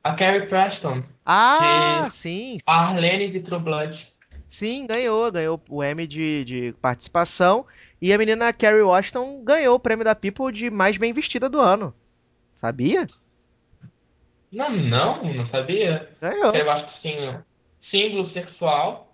A 0.04 0.14
Carrie 0.14 0.48
Preston. 0.48 1.04
Ah, 1.26 2.08
sim, 2.10 2.60
sim. 2.60 2.66
A 2.68 2.90
Arlene 2.90 3.32
de 3.32 3.40
True 3.42 3.60
Blood. 3.60 4.16
Sim, 4.48 4.86
ganhou, 4.86 5.32
ganhou 5.32 5.62
o 5.70 5.84
Emmy 5.84 6.08
de, 6.08 6.46
de 6.46 6.76
participação. 6.82 7.66
E 8.02 8.14
a 8.14 8.18
menina 8.18 8.54
Carrie 8.54 8.82
Washington 8.82 9.44
ganhou 9.44 9.76
o 9.76 9.80
prêmio 9.80 10.06
da 10.06 10.14
People 10.14 10.54
de 10.54 10.70
mais 10.70 10.98
bem 10.98 11.12
vestida 11.12 11.50
do 11.50 11.60
ano. 11.60 11.94
Sabia? 12.56 13.08
Não, 14.52 14.70
não, 14.70 15.34
não 15.34 15.48
sabia. 15.50 16.10
Ganhou. 16.22 16.54
Eu 16.54 16.72
acho 16.72 16.94
que 16.94 17.02
sim, 17.02 17.38
símbolo 17.90 18.30
sexual. 18.32 19.14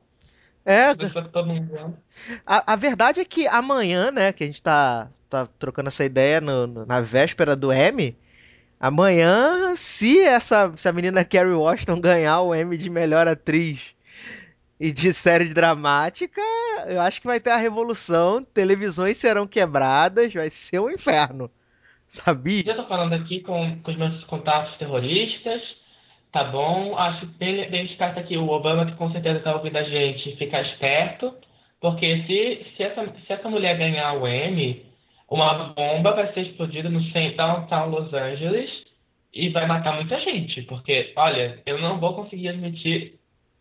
É. 0.66 0.94
Todo 0.94 1.48
mundo 1.48 1.98
a, 2.46 2.74
a 2.74 2.76
verdade 2.76 3.20
é 3.20 3.26
que 3.26 3.48
amanhã, 3.48 4.12
né, 4.12 4.32
que 4.32 4.44
a 4.44 4.48
gente 4.48 4.62
tá, 4.62 5.10
tá 5.30 5.48
trocando 5.58 5.88
essa 5.88 6.06
ideia 6.06 6.40
no, 6.40 6.68
no, 6.68 6.86
na 6.86 7.02
véspera 7.02 7.56
do 7.56 7.74
Emmy, 7.74 8.16
Amanhã, 8.82 9.76
se 9.76 10.20
essa, 10.22 10.76
se 10.76 10.90
a 10.90 10.92
menina 10.92 11.24
Carrie 11.24 11.54
Washington 11.54 12.02
ganhar 12.02 12.42
o 12.42 12.56
Emmy 12.56 12.76
de 12.80 12.90
melhor 12.90 13.28
atriz 13.28 13.80
e 14.80 14.92
de 14.92 15.14
série 15.14 15.54
dramática, 15.54 16.42
eu 16.88 17.00
acho 17.00 17.22
que 17.22 17.28
vai 17.28 17.40
ter 17.40 17.52
a 17.52 17.58
revolução, 17.58 18.44
televisões 18.44 19.18
serão 19.18 19.46
quebradas, 19.46 20.34
vai 20.34 20.50
ser 20.50 20.80
um 20.80 20.90
inferno. 20.90 21.52
Sabia? 22.10 22.64
Eu 22.66 22.76
tô 22.78 22.88
falando 22.88 23.14
aqui 23.14 23.42
com, 23.42 23.80
com 23.84 23.92
os 23.92 23.98
meus 23.98 24.24
contatos 24.24 24.76
terroristas, 24.80 25.62
tá 26.32 26.44
bom? 26.46 26.98
Acho 26.98 27.28
bem, 27.38 27.70
bem 27.70 27.86
esperto 27.86 28.20
aqui 28.20 28.36
o 28.36 28.50
Obama, 28.50 28.88
que 28.88 28.98
com 28.98 29.12
certeza 29.12 29.42
tá 29.42 29.56
ouvindo 29.56 29.78
a 29.78 29.84
gente, 29.84 30.36
ficar 30.38 30.64
esperto, 30.64 31.36
porque 31.80 32.24
se, 32.26 32.66
se, 32.76 32.82
essa, 32.82 33.06
se 33.28 33.32
essa 33.32 33.48
mulher 33.48 33.78
ganhar 33.78 34.14
o 34.14 34.28
Emmy, 34.28 34.91
uma 35.32 35.74
bomba 35.74 36.12
vai 36.12 36.34
ser 36.34 36.42
explodida 36.42 36.90
no 36.90 37.00
downtown 37.00 37.90
Los 37.90 38.14
Angeles 38.14 38.70
e 39.34 39.48
vai 39.48 39.66
matar 39.66 39.96
muita 39.96 40.20
gente, 40.20 40.62
porque, 40.64 41.14
olha, 41.16 41.62
eu 41.66 41.80
não 41.80 42.02
vou 42.02 42.14
conseguir 42.14 42.50
admitir 42.50 43.18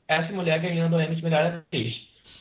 essa 0.09 0.33
mulher 0.33 0.59
ganhando 0.59 0.97
o 0.97 1.01
Emmy 1.01 1.15
de 1.15 1.23
melhor 1.23 1.47
atriz. 1.47 1.95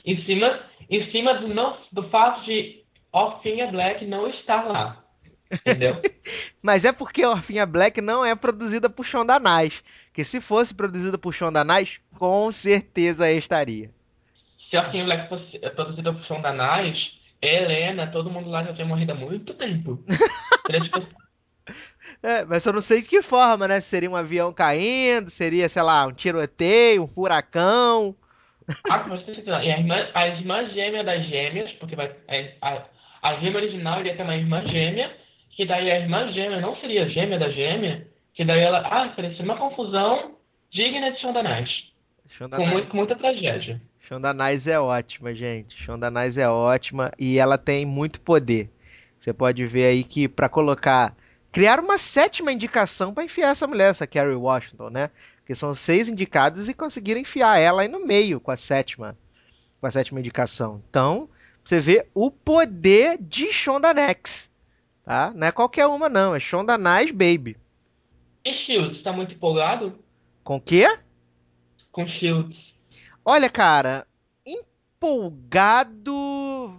Em 0.04 0.26
cima, 0.26 0.60
em 0.90 1.12
cima 1.12 1.36
do, 1.36 1.48
não, 1.54 1.78
do 1.92 2.10
fato 2.10 2.44
de 2.46 2.84
Orphinha 3.12 3.68
Black 3.68 4.04
não 4.04 4.28
estar 4.28 4.64
lá. 4.64 5.04
Entendeu? 5.52 6.02
Mas 6.64 6.84
é 6.84 6.92
porque 6.92 7.24
Orphinha 7.24 7.68
Black 7.68 8.02
não 8.02 8.26
é 8.26 8.34
produzida 8.34 8.90
por 8.90 9.06
Shonda 9.06 9.40
Nice. 9.40 9.84
Que 10.12 10.24
se 10.24 10.42
fosse 10.42 10.74
produzida 10.74 11.20
por 11.20 11.36
Shonda 11.36 11.64
Nice, 11.64 12.00
com 12.18 12.52
certeza 12.52 13.32
estaria. 13.32 13.92
Se 14.72 14.76
Orphinha 14.76 15.06
Black 15.06 15.30
fosse 15.30 15.60
produzida 15.76 16.12
por 16.12 16.26
Shonda 16.26 16.52
Nice, 16.52 17.19
Helena, 17.42 18.08
todo 18.08 18.30
mundo 18.30 18.50
lá 18.50 18.64
já 18.64 18.74
tinha 18.74 18.86
morrido 18.86 19.14
há 19.14 19.16
muito 19.16 19.54
tempo. 19.54 20.04
é, 22.22 22.44
mas 22.46 22.66
eu 22.66 22.74
não 22.74 22.82
sei 22.82 23.02
de 23.02 23.08
que 23.08 23.22
forma, 23.22 23.68
né? 23.68 23.80
Seria 23.80 24.10
um 24.10 24.16
avião 24.16 24.52
caindo, 24.52 25.30
seria, 25.30 25.70
sei 25.70 25.82
lá, 25.82 26.06
um 26.06 26.14
tiroteio, 26.14 27.04
um 27.04 27.08
furacão. 27.08 28.16
Ah, 28.90 29.00
com 29.00 29.18
certeza. 29.20 29.64
E 29.64 29.72
as 29.72 29.80
irmãs, 29.80 30.10
as 30.14 30.40
irmãs 30.40 30.74
gêmeas 30.74 31.06
das 31.06 31.26
gêmeas, 31.28 31.72
porque 31.74 31.96
vai, 31.96 32.14
a, 32.62 32.68
a, 32.68 32.86
a 33.22 33.40
gêmea 33.40 33.62
original 33.62 34.00
iria 34.00 34.16
ter 34.16 34.24
uma 34.24 34.36
irmã 34.36 34.68
gêmea, 34.68 35.16
que 35.52 35.66
daí 35.66 35.90
a 35.90 36.00
irmã 36.00 36.32
gêmea 36.32 36.60
não 36.60 36.76
seria 36.78 37.10
gêmea 37.10 37.40
da 37.40 37.50
gêmea, 37.50 38.08
que 38.34 38.44
daí 38.44 38.60
ela. 38.60 38.80
Ah, 38.80 39.14
seria 39.16 39.44
uma 39.44 39.58
confusão 39.58 40.36
digna 40.72 41.12
de 41.12 41.26
Nice. 41.26 41.90
Com, 42.56 42.68
muito, 42.68 42.88
com 42.90 42.98
muita 42.98 43.16
tragédia. 43.16 43.82
Shonda 44.10 44.34
Nice 44.34 44.68
é 44.68 44.80
ótima, 44.80 45.36
gente. 45.36 45.78
Shonda 45.78 46.10
Nice 46.10 46.42
é 46.42 46.50
ótima 46.50 47.12
e 47.16 47.38
ela 47.38 47.60
tem 47.60 47.86
muito 47.86 48.20
poder. 48.20 48.68
Você 49.20 49.32
pode 49.32 49.64
ver 49.68 49.86
aí 49.86 50.04
que 50.04 50.28
para 50.28 50.50
colocar, 50.50 51.16
criar 51.52 51.80
uma 51.80 52.00
sétima 52.00 52.52
indicação 52.52 53.14
para 53.14 53.24
enfiar 53.24 53.50
essa 53.50 53.68
mulher, 53.68 53.92
essa 53.92 54.08
Carrie 54.08 54.34
Washington, 54.34 54.90
né? 54.90 55.12
Que 55.46 55.54
são 55.54 55.76
seis 55.76 56.10
indicadas 56.10 56.68
e 56.68 56.74
conseguiram 56.74 57.22
enfiar 57.22 57.60
ela 57.60 57.84
aí 57.84 57.88
no 57.88 58.04
meio 58.04 58.40
com 58.40 58.50
a 58.50 58.58
sétima, 58.58 59.16
com 59.80 59.86
a 59.86 59.92
sétima 59.92 60.20
indicação. 60.20 60.82
Então, 60.90 61.30
você 61.64 61.80
vê 61.80 62.08
o 62.16 62.32
poder 62.32 63.16
de 63.22 63.54
Shonda 63.54 63.94
Nex, 63.94 64.50
tá? 65.06 65.32
Não 65.36 65.46
é 65.46 65.52
qualquer 65.52 65.86
uma 65.86 66.10
não, 66.10 66.34
é 66.34 66.40
Shonda 66.40 66.80
Nice 66.80 67.14
Baby. 67.14 67.58
E 68.44 68.54
Shields, 68.66 69.04
tá 69.04 69.14
muito 69.14 69.36
empolgado? 69.36 70.00
Com 70.44 70.56
o 70.56 70.62
quê? 70.62 70.98
Com 71.92 72.08
Shields. 72.08 72.69
Olha, 73.24 73.50
cara, 73.50 74.08
empolgado. 74.46 76.14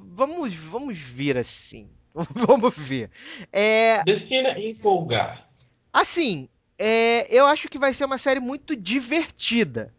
Vamos, 0.09 0.55
vamos 0.55 0.99
ver 0.99 1.37
assim. 1.37 1.89
vamos 2.15 2.75
ver. 2.77 3.11
É... 3.53 4.03
Destina 4.05 4.59
empolgar. 4.59 5.49
Assim, 5.93 6.49
é, 6.79 7.27
eu 7.35 7.47
acho 7.47 7.69
que 7.69 7.79
vai 7.79 7.93
ser 7.95 8.05
uma 8.05 8.19
série 8.19 8.41
muito 8.41 8.77
divertida. 8.77 9.93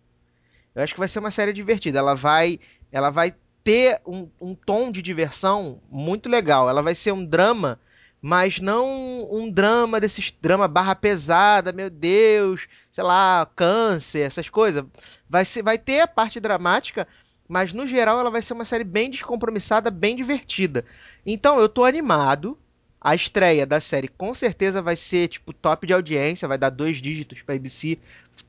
Eu 0.74 0.84
acho 0.84 0.94
que 0.94 1.00
vai 1.00 1.08
ser 1.08 1.20
uma 1.20 1.32
série 1.32 1.54
divertida. 1.54 2.00
Ela 2.00 2.16
vai, 2.16 2.60
ela 2.92 3.10
vai 3.10 3.36
ter 3.64 4.02
um, 4.06 4.30
um 4.40 4.56
tom 4.56 4.92
de 4.92 5.02
diversão 5.02 5.82
muito 5.90 6.30
legal. 6.30 6.70
Ela 6.70 6.82
vai 6.82 6.96
ser 6.96 7.12
um 7.12 7.26
drama 7.26 7.80
mas 8.22 8.60
não 8.60 9.28
um 9.32 9.50
drama 9.50 10.00
desses 10.00 10.32
drama 10.40 10.68
barra 10.68 10.94
pesada, 10.94 11.72
meu 11.72 11.90
Deus, 11.90 12.68
sei 12.92 13.04
lá, 13.04 13.48
câncer, 13.56 14.20
essas 14.20 14.50
coisas. 14.50 14.86
Vai 15.30 15.46
ser, 15.46 15.64
vai 15.64 15.78
ter 15.78 16.02
a 16.02 16.08
parte 16.08 16.40
dramática, 16.40 17.08
mas 17.48 17.74
no 17.74 17.88
geral 17.88 18.20
ela 18.20 18.30
vai 18.30 18.42
ser 18.42 18.54
uma 18.54 18.66
série 18.66 18.84
bem 18.84 19.10
descompromissada, 19.10 19.90
bem 19.90 20.16
divertida. 20.16 20.86
Então 21.26 21.60
eu 21.60 21.70
tô 21.70 21.84
animado. 21.84 22.58
A 23.04 23.16
estreia 23.16 23.66
da 23.66 23.82
série 23.82 24.08
com 24.08 24.32
certeza 24.32 24.80
vai 24.80 24.96
ser 24.96 25.28
tipo 25.28 25.52
top 25.52 25.88
de 25.88 25.94
audiência, 25.94 26.48
vai 26.48 26.56
dar 26.56 26.70
dois 26.70 27.02
dígitos 27.02 27.42
para 27.42 27.56
ABC 27.56 27.98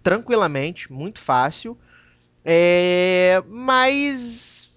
tranquilamente, 0.03 0.93
muito 0.93 1.21
fácil. 1.21 1.79
É, 2.45 3.43
mas 3.49 4.71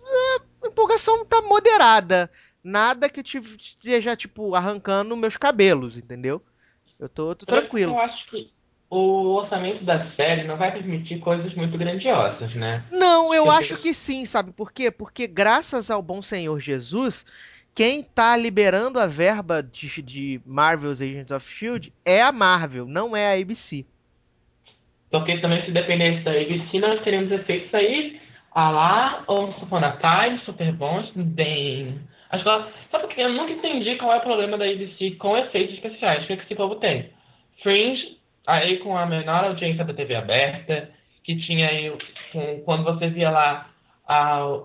a 0.63 0.68
empolgação 0.68 1.26
tá 1.26 1.41
moderada. 1.41 2.32
Nada 2.63 3.09
que 3.09 3.20
eu 3.20 3.24
esteja, 3.57 4.16
tipo, 4.16 4.55
arrancando 4.55 5.16
meus 5.18 5.36
cabelos, 5.36 5.97
entendeu? 5.97 6.41
Eu 6.97 7.09
tô, 7.09 7.36
tô 7.36 7.45
tranquilo. 7.45 7.93
Eu 7.93 7.99
acho 7.99 8.30
que 8.30 8.55
o 8.98 9.36
orçamento 9.36 9.84
da 9.84 10.12
série 10.12 10.43
não 10.43 10.58
vai 10.58 10.72
permitir 10.72 11.20
coisas 11.20 11.54
muito 11.54 11.78
grandiosas, 11.78 12.54
né? 12.56 12.84
Não, 12.91 13.34
eu 13.34 13.52
acho 13.52 13.78
que 13.78 13.93
sim, 13.93 14.26
sabe 14.26 14.52
por 14.52 14.72
quê? 14.72 14.89
Porque 14.89 15.28
graças 15.28 15.91
ao 15.91 16.02
bom 16.02 16.22
Senhor 16.22 16.60
Jesus, 16.60 17.26
quem 17.74 18.04
tá 18.04 18.38
liberando 18.38 19.00
a 19.00 19.06
verba 19.06 19.62
de, 19.62 20.02
de 20.02 20.41
Marvel's 20.46 21.02
Agents 21.02 21.32
of 21.32 21.46
Shield 21.48 21.91
é 22.06 22.22
a 22.22 22.32
Marvel, 22.32 22.86
não 22.86 23.16
é 23.16 23.34
a 23.34 23.41
ABC. 23.41 23.86
Porque 25.12 25.38
também 25.38 25.64
se 25.66 25.72
dependesse 25.72 26.24
da 26.24 26.32
ABC, 26.32 26.80
nós 26.80 27.04
teríamos 27.04 27.32
efeitos 27.32 27.74
aí, 27.74 28.20
a 28.54 28.70
lá, 28.70 29.24
ou 29.28 29.50
Upon 29.50 29.78
a 29.78 29.91
Time, 29.98 30.39
super 30.46 30.72
bons, 30.72 31.12
bem... 31.16 32.00
Acho 32.30 32.43
que 32.43 32.50
ela... 32.50 32.72
Sabe 32.91 33.08
porque 33.08 33.22
eu 33.22 33.30
nunca 33.30 33.52
entendi 33.52 33.96
qual 33.98 34.14
é 34.14 34.18
o 34.18 34.22
problema 34.22 34.58
da 34.58 34.66
ABC 34.66 35.12
com 35.12 35.38
efeitos 35.38 35.76
especiais, 35.76 36.24
o 36.24 36.28
que, 36.28 36.34
é 36.34 36.38
que 36.38 36.43
esse 36.43 36.56
povo 36.56 36.76
tem? 36.76 37.10
Fringe 37.62 38.18
aí 38.46 38.78
com 38.78 38.98
a 38.98 39.06
menor 39.06 39.46
audiência 39.46 39.84
da 39.84 39.93
TV 39.93 40.16
aberta, 40.16 40.89
que 41.24 41.36
tinha 41.38 41.70
aí, 41.70 41.91
com, 42.32 42.62
quando 42.62 42.84
você 42.84 43.10
via 43.10 43.30
lá 43.30 43.70
a, 44.08 44.60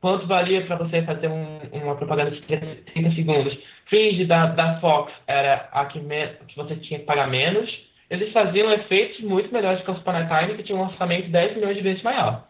quanto 0.00 0.26
valia 0.26 0.64
para 0.66 0.76
você 0.76 1.02
fazer 1.02 1.28
um, 1.28 1.58
uma 1.72 1.96
propaganda 1.96 2.30
de 2.30 2.42
30 2.42 3.14
segundos. 3.14 3.58
Fringe 3.86 4.24
da, 4.26 4.46
da 4.46 4.80
Fox 4.80 5.12
era 5.26 5.68
a 5.72 5.86
que, 5.86 5.98
me, 6.00 6.28
que 6.46 6.56
você 6.56 6.76
tinha 6.76 7.00
que 7.00 7.06
pagar 7.06 7.28
menos. 7.28 7.70
Eles 8.10 8.32
faziam 8.32 8.72
efeitos 8.72 9.20
muito 9.20 9.52
melhores 9.52 9.82
que 9.82 9.90
o 9.90 9.96
Super 9.96 10.26
Time, 10.28 10.56
que 10.56 10.62
tinha 10.62 10.78
um 10.78 10.86
orçamento 10.86 11.30
10 11.30 11.56
milhões 11.56 11.76
de 11.76 11.82
vezes 11.82 12.02
maior. 12.02 12.46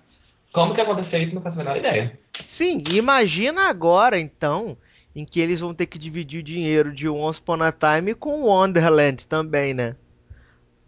Como 0.52 0.74
que 0.74 0.80
aconteceu 0.80 1.22
isso? 1.22 1.34
Não 1.34 1.42
faço 1.42 1.60
a 1.60 1.64
menor 1.64 1.76
ideia. 1.76 2.18
Sim, 2.46 2.82
imagina 2.90 3.68
agora, 3.68 4.18
então, 4.18 4.76
em 5.14 5.24
que 5.24 5.40
eles 5.40 5.60
vão 5.60 5.74
ter 5.74 5.86
que 5.86 5.98
dividir 5.98 6.40
o 6.40 6.44
dinheiro 6.44 6.92
de 6.92 7.08
Once 7.08 7.40
Upon 7.40 7.62
a 7.62 7.72
Time 7.72 8.14
com 8.14 8.42
Wonderland 8.42 9.26
também, 9.26 9.74
né? 9.74 9.96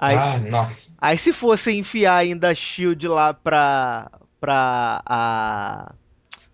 Aí, 0.01 0.16
ah, 0.16 0.38
nossa. 0.38 0.76
Aí 0.98 1.18
se 1.18 1.30
fosse 1.30 1.76
enfiar 1.76 2.16
ainda 2.16 2.48
a 2.48 2.55
Shield 2.55 3.07
lá 3.07 3.34
pra. 3.34 4.11
pra 4.40 5.03
a. 5.05 5.94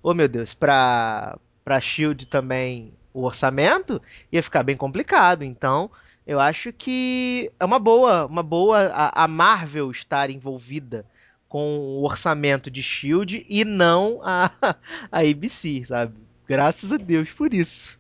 Oh 0.03 0.13
meu 0.13 0.27
Deus, 0.27 0.53
pra. 0.53 1.39
pra 1.65 1.81
Shield 1.81 2.27
também 2.27 2.93
o 3.15 3.23
orçamento, 3.23 4.03
ia 4.33 4.43
ficar 4.43 4.65
bem 4.65 4.77
complicado. 4.77 5.45
Então, 5.45 5.91
eu 6.27 6.41
acho 6.41 6.73
que 6.73 7.51
é 7.59 7.65
uma 7.65 7.79
boa, 7.79 8.27
uma 8.27 8.43
boa 8.43 8.79
a, 8.89 9.25
a 9.25 9.29
Marvel 9.29 9.93
estar 9.93 10.29
envolvida 10.29 11.07
com 11.49 11.79
o 11.79 12.05
orçamento 12.05 12.69
de 12.69 12.83
Shield 12.83 13.47
e 13.49 13.65
não 13.65 14.21
a, 14.25 14.51
a 15.11 15.21
ABC, 15.21 15.85
sabe? 15.85 16.15
Graças 16.49 16.93
a 16.93 16.97
Deus 16.97 17.33
por 17.33 17.55
isso. 17.55 17.97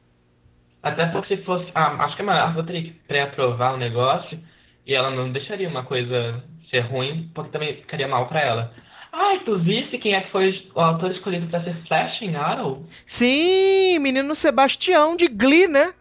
Até 0.82 1.06
porque 1.06 1.36
se 1.36 1.44
fosse. 1.44 1.70
Ah, 1.72 2.04
acho 2.04 2.16
que 2.16 2.22
a 2.22 2.24
Marvel 2.24 2.66
teria 2.66 2.82
que 2.82 2.90
pré-aprovar 3.06 3.74
o 3.74 3.78
negócio 3.78 4.38
e 4.86 4.94
ela 4.94 5.10
não 5.10 5.32
deixaria 5.32 5.68
uma 5.68 5.84
coisa 5.84 6.42
ser 6.70 6.80
ruim, 6.80 7.30
porque 7.34 7.50
também 7.50 7.76
ficaria 7.76 8.06
mal 8.06 8.28
para 8.28 8.40
ela. 8.40 8.74
Ai, 9.12 9.40
tu 9.44 9.58
viste 9.58 9.98
quem 9.98 10.14
é 10.14 10.20
que 10.20 10.30
foi 10.30 10.70
o 10.74 10.80
autor 10.80 11.10
escolhido 11.10 11.48
para 11.48 11.64
ser 11.64 11.74
Flash 11.86 12.22
em 12.22 12.36
Arrow? 12.36 12.86
Sim, 13.04 13.98
menino 13.98 14.34
Sebastião 14.36 15.16
de 15.16 15.26
Glee, 15.26 15.66
né? 15.66 15.92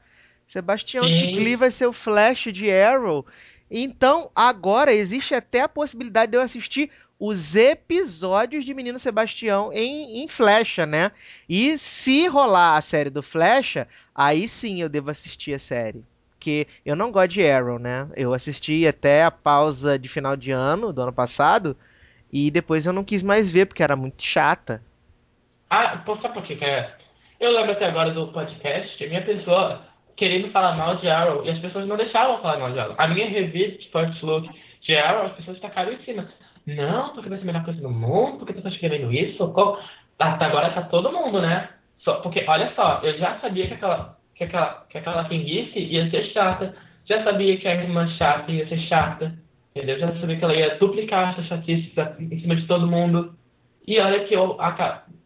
Sebastião 0.47 1.05
Sim. 1.05 1.13
de 1.13 1.31
Glee 1.31 1.55
vai 1.55 1.71
ser 1.71 1.87
o 1.87 1.93
Flash 1.93 2.49
de 2.51 2.71
Arrow. 2.71 3.25
Então, 3.71 4.29
agora 4.35 4.93
existe 4.93 5.33
até 5.33 5.61
a 5.61 5.69
possibilidade 5.69 6.31
de 6.31 6.37
eu 6.37 6.41
assistir 6.41 6.91
os 7.17 7.55
episódios 7.55 8.65
de 8.65 8.73
Menino 8.73 8.99
Sebastião 8.99 9.71
em, 9.73 10.21
em 10.21 10.27
Flecha, 10.27 10.85
né? 10.85 11.11
E 11.47 11.77
se 11.77 12.27
rolar 12.27 12.75
a 12.75 12.81
série 12.81 13.09
do 13.09 13.23
Flecha, 13.23 13.87
aí 14.13 14.47
sim 14.47 14.81
eu 14.81 14.89
devo 14.89 15.09
assistir 15.09 15.53
a 15.53 15.59
série 15.59 16.03
porque 16.45 16.67
eu 16.85 16.95
não 16.95 17.11
gosto 17.11 17.31
de 17.31 17.49
Arrow, 17.49 17.79
né? 17.79 18.07
Eu 18.15 18.31
assisti 18.31 18.87
até 18.87 19.23
a 19.23 19.31
pausa 19.31 19.97
de 19.97 20.07
final 20.07 20.37
de 20.37 20.51
ano, 20.51 20.93
do 20.93 21.01
ano 21.01 21.11
passado, 21.11 21.75
e 22.31 22.51
depois 22.51 22.85
eu 22.85 22.93
não 22.93 23.03
quis 23.03 23.23
mais 23.23 23.51
ver, 23.51 23.65
porque 23.65 23.81
era 23.81 23.95
muito 23.95 24.21
chata. 24.21 24.79
Ah, 25.71 26.03
sabe 26.05 26.33
por 26.35 26.43
que 26.43 26.63
é? 26.63 26.93
Eu 27.39 27.51
lembro 27.51 27.71
até 27.71 27.85
agora 27.85 28.11
do 28.11 28.27
podcast, 28.27 29.07
minha 29.07 29.23
pessoa 29.23 29.81
querendo 30.15 30.51
falar 30.51 30.75
mal 30.75 30.97
de 30.97 31.09
Arrow, 31.09 31.43
e 31.43 31.49
as 31.49 31.57
pessoas 31.57 31.87
não 31.87 31.97
deixavam 31.97 32.39
falar 32.43 32.59
mal 32.59 32.71
de 32.71 32.79
Arrow. 32.79 32.95
A 32.99 33.07
minha 33.07 33.27
revista 33.27 33.79
de 33.79 33.89
First 33.89 34.21
Look 34.21 34.47
de 34.81 34.95
Arrow, 34.95 35.25
as 35.25 35.33
pessoas 35.33 35.59
tacaram 35.59 35.93
em 35.93 36.03
cima. 36.03 36.29
Não, 36.67 37.09
porque 37.15 37.27
vai 37.27 37.39
ser 37.39 37.43
a 37.43 37.47
melhor 37.47 37.65
coisa 37.65 37.81
do 37.81 37.89
mundo, 37.89 38.37
porque 38.37 38.53
tu 38.53 38.61
tá 38.61 38.69
escrevendo 38.69 39.11
isso, 39.11 39.51
Até 40.19 40.45
agora 40.45 40.69
tá 40.69 40.83
todo 40.83 41.11
mundo, 41.11 41.41
né? 41.41 41.69
Só, 42.03 42.21
porque, 42.21 42.45
olha 42.47 42.71
só, 42.75 42.99
eu 43.01 43.17
já 43.17 43.39
sabia 43.39 43.67
que 43.67 43.73
aquela 43.73 44.14
que 44.35 44.43
aquela, 44.43 44.85
que 44.89 44.97
aquela 44.97 45.23
pinguice 45.25 45.79
ia 45.79 46.09
ser 46.09 46.25
chata. 46.27 46.75
Já 47.05 47.23
sabia 47.23 47.57
que 47.57 47.67
a 47.67 47.75
irmã 47.75 48.07
chata 48.17 48.51
ia 48.51 48.67
ser 48.67 48.79
chata. 48.81 49.33
Entendeu? 49.75 49.99
Já 49.99 50.13
sabia 50.19 50.37
que 50.37 50.43
ela 50.43 50.55
ia 50.55 50.77
duplicar 50.77 51.33
essa 51.33 51.43
chatice 51.43 51.91
em 52.19 52.39
cima 52.39 52.55
de 52.55 52.65
todo 52.67 52.87
mundo. 52.87 53.35
E 53.87 53.99
olha 53.99 54.25
que 54.25 54.33
eu 54.33 54.57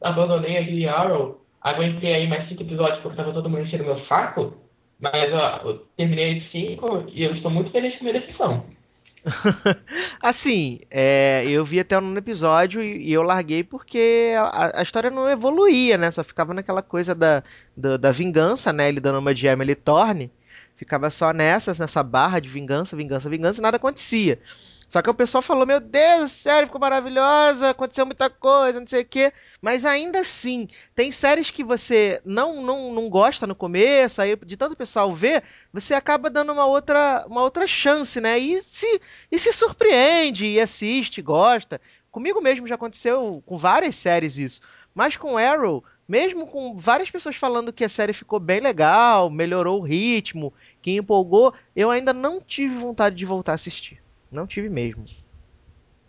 abandonei 0.01 0.88
a 0.88 0.93
Arrow, 0.93 1.41
aguentei 1.62 2.14
aí 2.14 2.28
mais 2.28 2.47
cinco 2.49 2.64
episódios 2.64 2.99
porque 2.99 3.18
tava 3.18 3.32
todo 3.32 3.49
mundo 3.49 3.64
enchendo 3.64 3.86
meu 3.86 3.99
saco. 4.05 4.57
Mas 4.99 5.34
ó, 5.34 5.62
eu 5.64 5.78
terminei 5.95 6.41
cinco 6.51 7.05
e 7.14 7.24
eu 7.24 7.34
estou 7.36 7.49
muito 7.49 7.72
feliz 7.72 7.95
com 7.95 8.05
a 8.05 8.12
minha 8.12 8.20
decisão. 8.20 8.66
assim, 10.22 10.80
é, 10.89 11.43
eu 11.47 11.65
vi 11.65 11.80
até 11.80 11.99
um 11.99 12.17
episódio 12.17 12.82
e, 12.82 13.09
e 13.09 13.13
eu 13.13 13.24
larguei 13.24 13.63
porque 13.63 14.34
a, 14.38 14.80
a, 14.80 14.84
história 14.84 15.09
não 15.09 15.30
evoluía, 15.30 15.97
né? 15.97 16.11
Só 16.11 16.24
ficava 16.24 16.53
naquela 16.53 16.82
coisa 16.82 17.13
da, 17.13 17.43
da, 17.76 17.97
da 17.97 18.11
vingança, 18.11 18.72
né? 18.72 18.89
Ele 18.89 18.99
dando 18.99 19.20
uma 19.20 19.34
de 19.34 19.47
Emily 19.47 19.76
Thorne. 19.76 20.32
Ficava 20.76 21.09
só 21.09 21.34
nessas, 21.34 21.78
nessa 21.78 22.01
barra 22.01 22.39
de 22.39 22.47
vingança, 22.47 22.95
vingança, 22.95 23.30
vingança 23.30 23.59
e 23.59 23.61
nada 23.61 23.78
acontecia. 23.78 24.39
Só 24.90 25.04
que 25.04 25.10
o 25.10 25.14
pessoal 25.14 25.44
falou: 25.44 25.68
Meu 25.68 25.80
Deus, 25.80 26.32
série 26.32 26.66
ficou 26.66 26.82
maravilhosa, 26.82 27.70
aconteceu 27.70 28.08
muita 28.08 28.28
coisa, 28.28 28.80
não 28.80 28.88
sei 28.88 29.04
o 29.04 29.06
quê. 29.06 29.32
Mas 29.62 29.86
ainda 29.86 30.20
assim, 30.20 30.68
tem 30.96 31.12
séries 31.12 31.52
que 31.52 31.64
você 31.64 32.20
não, 32.26 32.62
não, 32.64 32.92
não 32.92 33.08
gosta 33.08 33.46
no 33.46 33.54
começo, 33.54 34.20
aí 34.20 34.36
de 34.36 34.58
tanto 34.58 34.76
pessoal 34.76 35.14
ver, 35.14 35.44
você 35.72 35.94
acaba 35.94 36.30
dando 36.30 36.52
uma 36.52 36.66
outra, 36.66 37.24
uma 37.28 37.44
outra 37.44 37.68
chance, 37.68 38.20
né? 38.20 38.40
E 38.40 38.64
se, 38.64 39.00
e 39.32 39.38
se 39.38 39.54
surpreende, 39.54 40.46
e 40.46 40.60
assiste, 40.60 41.22
gosta. 41.22 41.80
Comigo 42.12 42.42
mesmo 42.42 42.68
já 42.68 42.74
aconteceu 42.74 43.44
com 43.46 43.58
várias 43.58 43.96
séries 43.96 44.38
isso. 44.38 44.60
Mas 44.96 45.16
com 45.16 45.38
Arrow, 45.38 45.84
mesmo 46.08 46.48
com 46.48 46.76
várias 46.76 47.12
pessoas 47.12 47.36
falando 47.36 47.72
que 47.72 47.84
a 47.84 47.90
série 47.90 48.14
ficou 48.14 48.40
bem 48.40 48.60
legal, 48.60 49.30
melhorou 49.30 49.80
o 49.80 49.84
ritmo, 49.84 50.52
que 50.82 50.96
empolgou, 50.96 51.54
eu 51.76 51.92
ainda 51.92 52.12
não 52.12 52.42
tive 52.42 52.76
vontade 52.80 53.16
de 53.16 53.26
voltar 53.26 53.52
a 53.52 53.56
assistir. 53.56 54.02
Não 54.32 54.46
tive 54.48 54.70
mesmo. 54.70 55.06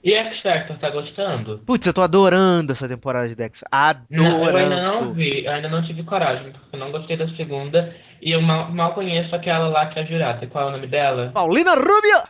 E 0.03 0.15
X 0.15 0.41
Factor, 0.41 0.79
tá 0.79 0.89
gostando? 0.89 1.59
Putz, 1.59 1.87
eu 1.87 1.93
tô 1.93 2.01
adorando 2.01 2.73
essa 2.73 2.89
temporada 2.89 3.29
de 3.29 3.35
Dexter. 3.35 3.69
Adorando. 3.71 4.07
Não, 4.11 4.49
eu 4.49 4.57
ainda 4.57 4.83
não 4.83 5.13
vi, 5.13 5.45
eu 5.45 5.53
ainda 5.53 5.69
não 5.69 5.85
tive 5.85 6.03
coragem, 6.05 6.53
porque 6.53 6.75
eu 6.75 6.81
não 6.81 6.91
gostei 6.91 7.19
da 7.19 7.29
segunda. 7.37 7.95
E 8.21 8.31
eu 8.31 8.41
mal, 8.41 8.71
mal 8.73 8.95
conheço 8.95 9.35
aquela 9.35 9.69
lá 9.69 9.87
que 9.87 9.99
é 9.99 10.03
a 10.03 10.07
jurada. 10.07 10.47
Qual 10.47 10.65
é 10.65 10.69
o 10.69 10.73
nome 10.73 10.87
dela? 10.87 11.31
Paulina 11.33 11.75
Rubio! 11.75 12.23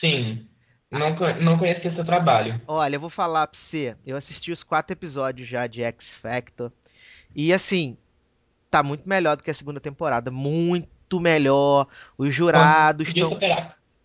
Sim. 0.00 0.46
Não, 0.90 1.16
não 1.40 1.58
conheci 1.58 1.92
seu 1.94 2.04
trabalho. 2.04 2.60
Olha, 2.66 2.96
eu 2.96 3.00
vou 3.00 3.10
falar 3.10 3.46
pra 3.46 3.58
você. 3.58 3.96
Eu 4.04 4.16
assisti 4.16 4.50
os 4.52 4.62
quatro 4.62 4.92
episódios 4.92 5.48
já 5.48 5.66
de 5.66 5.82
X 5.82 6.14
Factor. 6.14 6.72
E 7.34 7.52
assim, 7.52 7.96
tá 8.70 8.82
muito 8.82 9.08
melhor 9.08 9.36
do 9.36 9.42
que 9.42 9.50
a 9.50 9.54
segunda 9.54 9.80
temporada. 9.80 10.30
Muito 10.30 11.20
melhor. 11.20 11.86
Os 12.18 12.34
jurados 12.34 13.08
estão. 13.08 13.38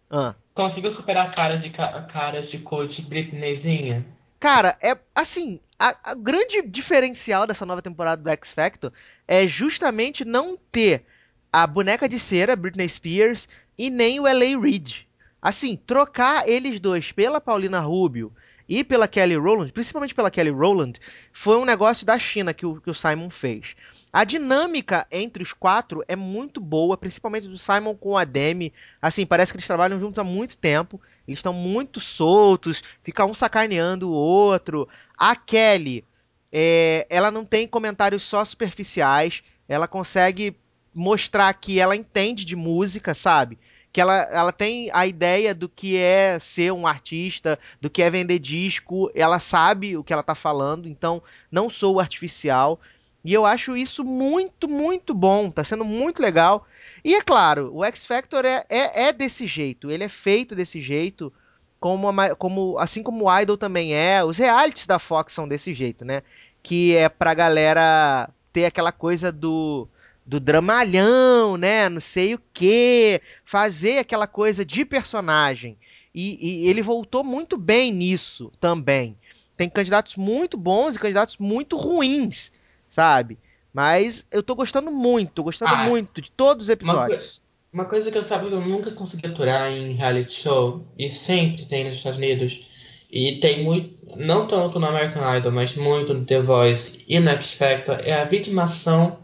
Ah. 0.10 0.36
Conseguiu 0.60 0.94
superar 0.94 1.34
caras 1.34 1.62
de 1.62 1.70
caras 1.70 2.52
de 2.52 2.58
coach 2.60 3.02
Britneyzinha? 3.04 4.06
Cara, 4.42 4.78
é 4.82 4.98
assim, 5.16 5.58
a, 5.80 5.96
a, 6.12 6.14
grande 6.14 6.62
diferencial 6.64 7.48
dessa 7.48 7.66
nova 7.66 7.82
temporada 7.82 8.22
do 8.22 8.30
X 8.30 8.52
Factor 8.52 8.92
é 9.26 9.48
justamente 9.48 10.26
não 10.26 10.58
ter 10.70 11.06
a 11.50 11.66
boneca 11.66 12.10
de 12.10 12.20
cera, 12.20 12.58
Britney 12.58 12.90
Spears, 12.90 13.48
e 13.78 13.90
nem 13.90 14.20
o 14.20 14.24
LA 14.24 14.62
Reid. 14.62 15.08
Assim, 15.42 15.78
trocar 15.78 16.46
eles 16.46 16.78
dois 16.82 17.10
pela 17.10 17.40
Paulina 17.40 17.80
Rubio 17.80 18.30
e 18.68 18.84
pela 18.84 19.08
Kelly 19.08 19.38
Rowland, 19.38 19.72
principalmente 19.72 20.14
pela 20.14 20.30
Kelly 20.30 20.52
Rowland, 20.52 21.00
foi 21.32 21.56
um 21.56 21.64
negócio 21.64 22.06
da 22.06 22.20
China 22.20 22.54
que 22.54 22.66
o, 22.66 22.82
que 22.82 22.90
o 22.90 22.94
Simon 22.94 23.30
fez. 23.30 23.78
A 24.12 24.24
dinâmica 24.24 25.06
entre 25.12 25.44
os 25.44 25.54
quatro 25.54 26.04
é 26.08 26.16
muito 26.16 26.60
boa, 26.60 26.98
principalmente 26.98 27.48
do 27.48 27.58
Simon 27.58 27.96
com 27.96 28.18
a 28.18 28.24
Demi. 28.24 28.74
Assim, 29.02 29.26
parece 29.26 29.52
que 29.52 29.58
eles 29.58 29.68
trabalham 29.68 30.00
juntos 30.00 30.18
há 30.18 30.24
muito 30.24 30.58
tempo. 30.58 31.00
Eles 31.28 31.40
estão 31.40 31.54
muito 31.54 32.02
soltos, 32.02 32.84
fica 33.04 33.24
um 33.24 33.36
sacaneando 33.36 34.10
o 34.10 34.14
outro. 34.14 34.90
A 35.16 35.36
Kelly, 35.36 36.04
é, 36.52 37.06
ela 37.08 37.30
não 37.30 37.46
tem 37.46 37.68
comentários 37.68 38.24
só 38.24 38.44
superficiais. 38.44 39.44
Ela 39.68 39.88
consegue 39.88 40.56
mostrar 40.94 41.54
que 41.54 41.80
ela 41.80 41.96
entende 41.96 42.44
de 42.44 42.56
música, 42.56 43.14
sabe? 43.14 43.60
que 43.92 44.00
ela, 44.00 44.22
ela 44.32 44.52
tem 44.52 44.90
a 44.94 45.08
ideia 45.08 45.54
do 45.54 45.68
que 45.68 45.98
é 45.98 46.38
ser 46.40 46.72
um 46.72 46.86
artista, 46.86 47.58
do 47.82 47.90
que 47.90 48.02
é 48.02 48.10
vender 48.10 48.40
disco, 48.40 49.10
ela 49.16 49.40
sabe 49.40 49.98
o 49.98 50.04
que 50.04 50.14
ela 50.14 50.22
tá 50.22 50.36
falando, 50.36 50.88
então 50.88 51.22
não 51.52 51.70
sou 51.70 52.00
artificial. 52.00 52.80
E 53.24 53.34
eu 53.34 53.46
acho 53.46 53.76
isso 53.76 54.04
muito, 54.04 54.68
muito 54.68 55.14
bom, 55.14 55.52
tá 55.52 55.64
sendo 55.64 55.84
muito 55.84 56.22
legal. 56.22 56.66
E 57.04 57.16
é 57.16 57.22
claro, 57.22 57.72
o 57.74 57.84
X 57.84 58.06
Factor 58.06 58.46
é, 58.46 58.66
é, 58.70 59.08
é 59.08 59.14
desse 59.14 59.46
jeito, 59.48 59.92
ele 59.92 60.04
é 60.04 60.10
feito 60.10 60.56
desse 60.56 60.82
jeito, 60.82 61.32
como, 61.80 62.08
como 62.38 62.78
assim 62.78 63.02
como 63.02 63.26
o 63.26 63.40
Idol 63.40 63.58
também 63.58 63.94
é, 63.94 64.24
os 64.24 64.38
realities 64.38 64.86
da 64.86 65.00
Fox 65.00 65.34
são 65.34 65.48
desse 65.48 65.74
jeito, 65.74 66.04
né? 66.04 66.24
Que 66.62 66.96
é 66.96 67.08
pra 67.08 67.34
galera 67.34 68.30
ter 68.52 68.66
aquela 68.66 68.92
coisa 68.92 69.32
do 69.32 69.88
do 70.30 70.40
dramalhão, 70.40 71.58
né? 71.58 71.90
Não 71.90 72.00
sei 72.00 72.36
o 72.36 72.42
que, 72.54 73.20
fazer 73.44 73.98
aquela 73.98 74.28
coisa 74.28 74.64
de 74.64 74.86
personagem. 74.86 75.76
E, 76.14 76.38
e, 76.66 76.70
ele 76.70 76.84
voltou 76.84 77.24
muito 77.24 77.58
bem 77.58 77.92
nisso 77.92 78.52
também. 78.60 79.18
Tem 79.58 79.68
candidatos 79.68 80.16
muito 80.16 80.56
bons 80.56 80.96
e 80.96 81.00
candidatos 81.00 81.38
muito 81.38 81.76
ruins, 81.76 82.52
sabe? 83.00 83.38
Mas 83.74 84.26
eu 84.30 84.44
tô 84.44 84.56
gostando 84.56 84.92
muito, 84.92 85.42
gostando 85.42 85.72
ah, 85.72 85.88
muito 85.88 86.22
de 86.22 86.30
todos 86.32 86.64
os 86.66 86.70
episódios. 86.70 87.40
Uma, 87.72 87.84
uma 87.84 87.90
coisa 87.90 88.12
que 88.12 88.18
eu 88.18 88.24
sabe 88.24 88.50
que 88.50 88.54
eu 88.54 88.62
nunca 88.62 88.92
consegui 88.92 89.28
aturar 89.28 89.72
em 89.72 89.94
reality 89.94 90.34
show, 90.34 90.82
e 90.98 91.08
sempre 91.08 91.66
tem 91.66 91.86
nos 91.86 91.94
Estados 91.96 92.18
Unidos, 92.18 93.08
e 93.10 93.38
tem 93.38 93.64
muito, 93.64 94.18
não 94.18 94.46
tanto 94.46 94.80
no 94.80 94.88
American 94.88 95.38
Idol, 95.38 95.52
mas 95.52 95.76
muito 95.76 96.14
no 96.14 96.26
The 96.26 96.42
Voice 96.42 97.06
e 97.08 97.20
no 97.22 97.30
X 97.30 97.54
Factor, 97.54 98.00
é 98.04 98.20
a 98.20 98.26
vitimação 98.26 99.18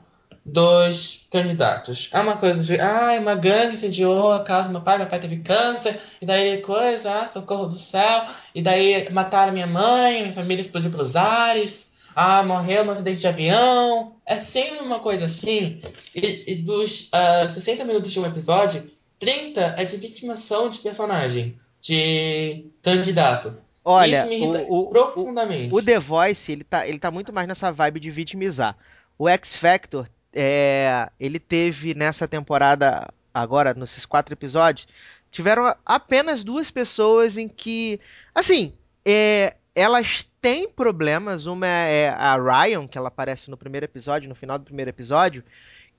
dos 0.45 1.27
candidatos. 1.31 2.09
É 2.13 2.19
uma 2.19 2.37
coisa 2.37 2.63
de, 2.63 2.79
ah, 2.79 3.17
uma 3.19 3.35
gangue 3.35 3.73
incendiou 3.73 4.31
a 4.31 4.43
casa 4.43 4.69
do 4.69 4.73
meu 4.73 4.81
pai, 4.81 4.99
meu 4.99 5.07
pai 5.07 5.19
teve 5.19 5.37
câncer, 5.39 5.99
e 6.21 6.25
daí 6.25 6.61
coisa, 6.61 7.23
ah, 7.23 7.25
socorro 7.25 7.65
do 7.65 7.79
céu, 7.79 8.25
e 8.53 8.61
daí 8.61 9.09
mataram 9.11 9.51
minha 9.51 9.67
mãe, 9.67 10.21
minha 10.21 10.33
família 10.33 10.61
explodiu 10.61 10.91
pelos 10.91 11.15
ares, 11.15 11.94
ah, 12.15 12.41
morreu 12.43 12.85
no 12.85 12.91
acidente 12.91 13.19
de 13.19 13.27
avião. 13.27 14.15
É 14.25 14.39
sempre 14.39 14.79
uma 14.79 14.99
coisa 14.99 15.25
assim. 15.25 15.81
E, 16.15 16.53
e 16.53 16.55
dos 16.55 17.09
uh, 17.09 17.43
ah, 17.43 17.49
60 17.49 17.83
minutos 17.83 18.11
de 18.11 18.19
um 18.19 18.25
episódio, 18.25 18.89
30 19.19 19.75
é 19.77 19.83
de 19.83 19.97
vitimação 19.97 20.69
de 20.69 20.79
personagem, 20.79 21.55
de 21.81 22.67
candidato. 22.81 23.57
Olha, 23.83 24.15
Isso 24.15 24.27
me 24.27 24.37
irrita 24.37 24.65
o, 24.69 24.79
o, 24.79 24.89
profundamente. 24.89 25.73
O, 25.73 25.77
o 25.77 25.83
The 25.83 25.99
Voice, 25.99 26.51
ele 26.51 26.63
tá, 26.63 26.87
ele 26.87 26.97
tá 26.97 27.11
muito 27.11 27.33
mais 27.33 27.47
nessa 27.47 27.71
vibe 27.71 27.99
de 27.99 28.09
vitimizar. 28.09 28.75
O 29.17 29.27
X 29.27 29.55
Factor 29.55 30.09
é, 30.33 31.09
ele 31.19 31.39
teve 31.39 31.93
nessa 31.93 32.27
temporada, 32.27 33.07
agora, 33.33 33.73
nesses 33.73 34.05
quatro 34.05 34.33
episódios, 34.33 34.87
tiveram 35.31 35.75
apenas 35.85 36.43
duas 36.43 36.71
pessoas 36.71 37.37
em 37.37 37.47
que, 37.47 37.99
assim, 38.33 38.73
é, 39.05 39.55
elas 39.75 40.27
têm 40.41 40.69
problemas. 40.69 41.45
Uma 41.45 41.67
é 41.67 42.09
a 42.09 42.37
Ryan, 42.37 42.87
que 42.87 42.97
ela 42.97 43.09
aparece 43.09 43.51
no 43.51 43.57
primeiro 43.57 43.85
episódio, 43.85 44.29
no 44.29 44.35
final 44.35 44.57
do 44.57 44.65
primeiro 44.65 44.89
episódio, 44.89 45.43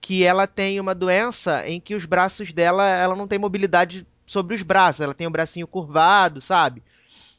que 0.01 0.25
ela 0.25 0.47
tem 0.47 0.81
uma 0.81 0.95
doença 0.95 1.69
em 1.69 1.79
que 1.79 1.95
os 1.95 2.07
braços 2.07 2.53
dela, 2.53 2.89
ela 2.89 3.15
não 3.15 3.29
tem 3.29 3.39
mobilidade 3.39 4.07
sobre 4.27 4.57
os 4.57 4.63
braços, 4.63 5.03
ela 5.03 5.15
tem 5.15 5.27
o 5.27 5.31
bracinho 5.31 5.67
curvado, 5.67 6.41
sabe? 6.41 6.83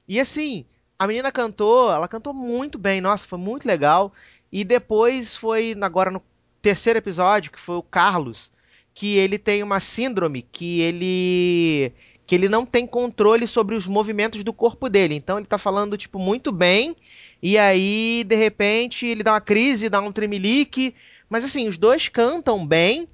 E 0.08 0.20
assim, 0.20 0.66
a 0.98 1.08
menina 1.08 1.32
cantou, 1.32 1.92
ela 1.92 2.08
cantou 2.08 2.34
muito 2.34 2.78
bem, 2.78 3.02
nossa, 3.02 3.26
foi 3.28 3.40
muito 3.40 3.68
legal. 3.68 4.14
E 4.52 4.64
depois 4.64 5.36
foi 5.36 5.76
agora 5.82 6.10
no 6.12 6.22
terceiro 6.62 7.00
episódio, 7.00 7.52
que 7.52 7.60
foi 7.60 7.76
o 7.76 7.84
Carlos, 7.84 8.52
que 8.94 9.18
ele 9.18 9.38
tem 9.38 9.62
uma 9.64 9.80
síndrome 9.80 10.42
que 10.42 10.82
ele 10.82 11.94
que 12.28 12.36
ele 12.36 12.50
não 12.50 12.66
tem 12.66 12.86
controle 12.86 13.48
sobre 13.48 13.74
os 13.74 13.88
movimentos 13.88 14.44
do 14.44 14.52
corpo 14.52 14.90
dele. 14.90 15.16
Então 15.16 15.38
ele 15.38 15.48
tá 15.48 15.58
falando 15.58 15.98
tipo 15.98 16.20
muito 16.20 16.52
bem 16.52 16.96
e 17.42 17.58
aí 17.58 18.26
de 18.28 18.36
repente 18.36 19.08
ele 19.08 19.24
dá 19.24 19.32
uma 19.32 19.42
crise, 19.42 19.90
dá 19.90 20.02
um 20.02 20.12
tremelique, 20.12 20.94
mas 21.30 21.46
assim, 21.46 21.70
os 21.70 21.78
dois 21.78 22.10
cantam 22.10 22.68
bem 22.68 23.08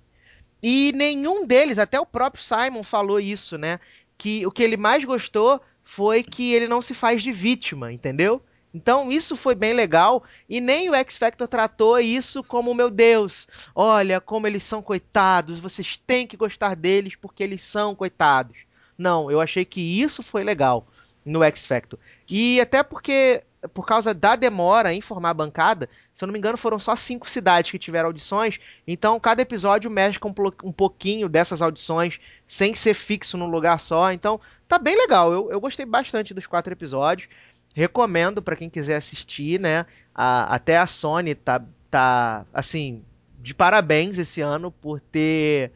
e 0.64 0.92
nenhum 0.96 1.46
deles, 1.46 1.78
até 1.78 2.00
o 2.00 2.06
próprio 2.06 2.44
Simon 2.44 2.84
falou 2.84 3.20
isso, 3.20 3.56
né? 3.56 3.80
Que 4.18 4.46
o 4.48 4.52
que 4.52 4.64
ele 4.64 4.78
mais 4.78 5.06
gostou 5.06 5.62
foi 5.84 6.24
que 6.24 6.52
ele 6.54 6.68
não 6.68 6.82
se 6.82 6.96
faz 6.96 7.22
de 7.22 7.32
vítima, 7.32 7.94
entendeu? 7.94 8.42
Então 8.74 9.12
isso 9.12 9.36
foi 9.38 9.54
bem 9.54 9.74
legal 9.74 10.24
e 10.50 10.60
nem 10.60 10.90
o 10.90 10.96
X 10.96 11.18
Factor 11.18 11.48
tratou 11.48 12.00
isso 12.00 12.44
como 12.44 12.74
meu 12.74 12.90
Deus, 12.90 13.48
olha 13.76 14.20
como 14.20 14.48
eles 14.48 14.64
são 14.64 14.82
coitados, 14.82 15.60
vocês 15.60 15.98
têm 15.98 16.26
que 16.26 16.36
gostar 16.36 16.76
deles 16.76 17.16
porque 17.16 17.44
eles 17.44 17.62
são 17.62 17.94
coitados. 17.94 18.58
Não, 18.98 19.30
eu 19.30 19.42
achei 19.42 19.66
que 19.66 19.82
isso 20.02 20.22
foi 20.22 20.44
legal 20.44 20.88
no 21.26 21.44
X 21.44 21.66
Factor. 21.66 22.00
E 22.30 22.60
até 22.60 22.84
porque 22.84 23.44
por 23.74 23.86
causa 23.86 24.14
da 24.14 24.36
demora 24.36 24.94
em 24.94 25.02
formar 25.02 25.30
a 25.30 25.34
bancada, 25.34 25.90
se 26.14 26.24
eu 26.24 26.28
não 26.28 26.34
me 26.34 26.40
engano, 26.40 26.58
foram 26.58 26.78
só 26.80 26.96
cinco 26.96 27.30
cidades 27.30 27.72
que 27.72 27.80
tiveram 27.80 28.08
audições. 28.08 28.60
Então, 28.86 29.20
cada 29.20 29.42
episódio 29.42 29.90
mexe 29.90 30.20
com 30.20 30.34
um 30.64 30.72
pouquinho 30.72 31.30
dessas 31.30 31.62
audições, 31.62 32.20
sem 32.48 32.76
ser 32.76 32.94
fixo 32.94 33.38
num 33.38 33.48
lugar 33.48 33.80
só. 33.80 34.12
Então, 34.12 34.40
tá 34.68 34.78
bem 34.78 34.98
legal. 34.98 35.32
Eu, 35.32 35.52
eu 35.52 35.62
gostei 35.62 35.86
bastante 35.86 36.34
dos 36.34 36.48
quatro 36.48 36.74
episódios. 36.74 37.30
Recomendo 37.74 38.42
para 38.42 38.56
quem 38.56 38.70
quiser 38.70 38.98
assistir, 38.98 39.60
né? 39.60 39.86
A, 40.14 40.56
até 40.56 40.78
a 40.78 40.86
Sony 40.86 41.34
tá, 41.34 41.64
tá, 41.90 42.46
assim, 42.54 43.04
de 43.40 43.54
parabéns 43.54 44.18
esse 44.18 44.42
ano 44.42 44.72
por 44.72 45.00
ter 45.00 45.72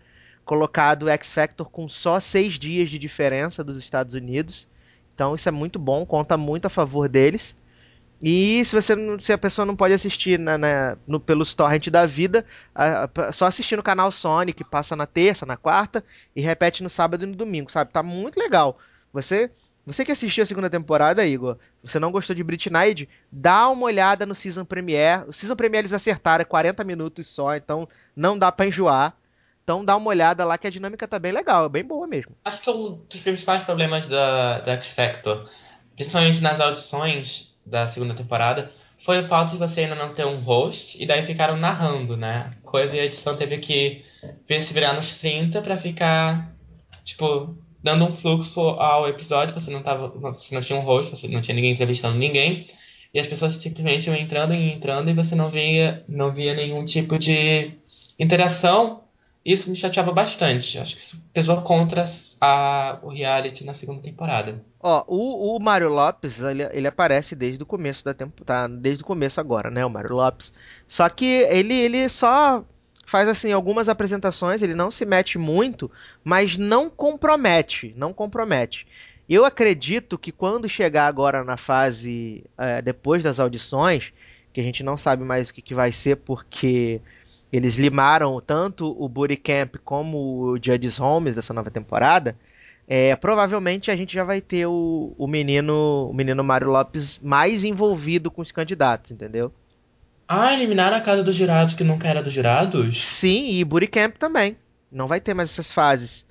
colocado 0.48 1.04
o 1.04 1.10
X 1.10 1.34
Factor 1.34 1.70
com 1.70 1.90
só 1.90 2.20
seis 2.20 2.58
dias 2.58 2.90
de 2.90 2.98
diferença 2.98 3.64
dos 3.64 3.78
Estados 3.78 4.16
Unidos. 4.16 4.68
Então 5.14 5.36
isso 5.36 5.48
é 5.48 5.52
muito 5.52 5.78
bom, 5.78 6.06
conta 6.06 6.38
muito 6.38 6.66
a 6.66 6.70
favor 6.70 7.10
deles. 7.10 7.56
E 8.22 8.64
se 8.66 8.74
você 8.74 8.96
se 9.20 9.34
a 9.34 9.38
pessoa 9.38 9.66
não 9.66 9.76
pode 9.76 9.94
assistir 9.94 10.40
na, 10.40 10.58
na, 10.58 10.98
no, 11.06 11.20
pelos 11.20 11.54
torrent 11.54 11.90
da 11.90 12.06
vida, 12.06 12.46
a, 12.74 13.10
a, 13.14 13.32
só 13.32 13.46
assistir 13.46 13.76
no 13.76 13.84
canal 13.84 14.12
Sony, 14.12 14.54
que 14.54 14.64
passa 14.64 14.96
na 14.96 15.06
terça, 15.06 15.46
na 15.46 15.58
quarta, 15.58 16.04
e 16.36 16.42
repete 16.42 16.82
no 16.82 16.90
sábado 16.90 17.24
e 17.24 17.28
no 17.28 17.36
domingo, 17.36 17.72
sabe? 17.72 17.92
Tá 17.92 18.02
muito 18.02 18.40
legal. 18.40 18.80
Você 19.14 19.52
você 19.86 20.04
que 20.04 20.12
assistiu 20.12 20.44
a 20.44 20.46
segunda 20.46 20.70
temporada, 20.70 21.26
Igor, 21.26 21.58
você 21.82 21.98
não 22.00 22.12
gostou 22.12 22.36
de 22.36 22.44
Britney, 22.44 23.08
dá 23.32 23.70
uma 23.70 23.86
olhada 23.86 24.26
no 24.26 24.36
Season 24.36 24.66
Premiere. 24.66 25.30
O 25.30 25.34
Season 25.34 25.56
Premiere 25.56 25.84
eles 25.84 25.94
acertaram, 25.94 26.42
é 26.42 26.46
40 26.46 26.84
minutos 26.84 27.28
só, 27.28 27.56
então 27.56 27.88
não 28.16 28.38
dá 28.38 28.52
para 28.52 28.68
enjoar. 28.68 29.16
Então 29.68 29.84
dá 29.84 29.98
uma 29.98 30.08
olhada 30.08 30.46
lá 30.46 30.58
que 30.58 30.66
a 30.66 30.70
dinâmica 30.70 31.06
tá 31.06 31.20
bem 31.20 31.34
legal, 31.34 31.66
é 31.66 31.70
bem 31.70 31.84
boa 31.84 32.08
mesmo. 32.08 32.32
Acho 32.46 32.62
que 32.62 32.70
um 32.70 33.02
dos 33.10 33.20
principais 33.20 33.64
problemas 33.64 34.08
da, 34.08 34.60
da 34.60 34.72
X 34.76 34.94
Factor, 34.94 35.44
principalmente 35.94 36.40
nas 36.40 36.62
audições 36.62 37.54
da 37.66 37.86
segunda 37.86 38.14
temporada, 38.14 38.72
foi 39.04 39.20
o 39.20 39.24
fato 39.26 39.52
de 39.52 39.58
você 39.58 39.82
ainda 39.82 39.96
não 39.96 40.14
ter 40.14 40.26
um 40.26 40.38
host 40.38 41.04
e 41.04 41.06
daí 41.06 41.22
ficaram 41.22 41.58
narrando, 41.58 42.16
né? 42.16 42.50
Coisa 42.64 42.96
e 42.96 43.00
a 43.02 43.06
edição 43.06 43.36
teve 43.36 43.58
que 43.58 44.06
se 44.48 44.74
virar 44.74 44.94
nos 44.94 45.18
30 45.18 45.62
pra 45.62 45.76
ficar, 45.76 46.56
tipo, 47.04 47.54
dando 47.84 48.06
um 48.06 48.12
fluxo 48.12 48.62
ao 48.62 49.06
episódio, 49.10 49.54
você 49.54 49.70
não 49.70 49.84
tava, 49.84 50.08
você 50.32 50.56
não 50.56 50.62
tinha 50.62 50.80
um 50.80 50.84
host, 50.84 51.14
você 51.14 51.28
não 51.28 51.42
tinha 51.42 51.56
ninguém 51.56 51.74
entrevistando 51.74 52.18
ninguém, 52.18 52.66
e 53.14 53.20
as 53.20 53.28
pessoas 53.28 53.56
simplesmente 53.56 54.08
iam 54.08 54.16
entrando 54.16 54.58
e 54.58 54.72
entrando 54.72 55.10
e 55.10 55.14
você 55.14 55.36
não 55.36 55.50
via, 55.50 56.06
não 56.08 56.34
via 56.34 56.56
nenhum 56.56 56.86
tipo 56.86 57.20
de 57.20 57.74
interação. 58.18 59.04
Isso 59.48 59.70
me 59.70 59.78
chateava 59.78 60.12
bastante. 60.12 60.78
Acho 60.78 60.94
que 60.94 61.02
isso 61.02 61.24
pesou 61.34 61.62
contra 61.62 62.04
a, 62.42 63.00
o 63.02 63.08
reality 63.08 63.64
na 63.64 63.74
segunda 63.74 64.02
temporada. 64.02 64.62
Ó, 64.78 65.06
o, 65.08 65.56
o 65.56 65.60
Mário 65.60 65.88
Lopes, 65.88 66.42
ele, 66.42 66.64
ele 66.64 66.86
aparece 66.86 67.34
desde 67.34 67.64
o 67.64 67.66
começo 67.66 68.04
da 68.04 68.14
temporada, 68.14 68.46
tá, 68.46 68.68
desde 68.68 69.04
o 69.04 69.06
começo 69.06 69.40
agora, 69.40 69.72
né, 69.72 69.86
o 69.86 69.90
Mário 69.90 70.14
Lopes. 70.14 70.52
Só 70.86 71.08
que 71.08 71.26
ele, 71.26 71.74
ele 71.74 72.10
só 72.10 72.62
faz 73.06 73.30
assim 73.30 73.54
algumas 73.54 73.88
apresentações, 73.88 74.62
ele 74.62 74.76
não 74.76 74.92
se 74.92 75.06
mete 75.06 75.38
muito, 75.38 75.90
mas 76.26 76.58
não 76.58 76.90
compromete, 76.90 77.94
não 77.96 78.12
compromete. 78.12 78.86
Eu 79.30 79.46
acredito 79.46 80.18
que 80.18 80.34
quando 80.34 80.68
chegar 80.68 81.08
agora 81.08 81.42
na 81.46 81.56
fase 81.56 82.44
é, 82.58 82.82
depois 82.82 83.24
das 83.24 83.40
audições, 83.40 84.12
que 84.52 84.60
a 84.60 84.64
gente 84.64 84.84
não 84.84 84.98
sabe 84.98 85.24
mais 85.24 85.48
o 85.48 85.54
que, 85.54 85.62
que 85.62 85.74
vai 85.74 85.94
ser 85.94 86.18
porque 86.18 87.00
eles 87.52 87.76
limaram 87.76 88.42
tanto 88.42 88.96
o 89.02 89.08
Booty 89.08 89.38
Camp 89.38 89.76
como 89.84 90.18
o 90.18 90.58
Judges 90.58 91.00
Homes 91.00 91.36
dessa 91.36 91.54
nova 91.54 91.72
temporada, 91.72 92.38
é, 92.88 93.16
provavelmente 93.16 93.92
a 93.92 93.96
gente 93.96 94.14
já 94.14 94.24
vai 94.24 94.40
ter 94.40 94.66
o, 94.66 95.14
o 95.18 95.28
menino 95.28 96.10
o 96.10 96.14
menino 96.14 96.44
Mário 96.44 96.70
Lopes 96.70 97.20
mais 97.22 97.64
envolvido 97.64 98.32
com 98.32 98.42
os 98.42 98.52
candidatos, 98.52 99.12
entendeu? 99.12 99.52
Ah, 100.28 100.54
eliminaram 100.54 100.98
a 100.98 101.02
casa 101.02 101.24
dos 101.24 101.36
jurados 101.36 101.74
que 101.74 101.84
nunca 101.84 102.08
era 102.08 102.22
dos 102.22 102.34
jurados? 102.34 103.02
Sim, 103.02 103.48
e 103.48 103.64
Booty 103.64 103.88
Camp 103.88 104.18
também. 104.18 104.58
Não 104.92 105.08
vai 105.08 105.20
ter 105.20 105.34
mais 105.34 105.52
essas 105.52 105.72
fases. 105.72 106.26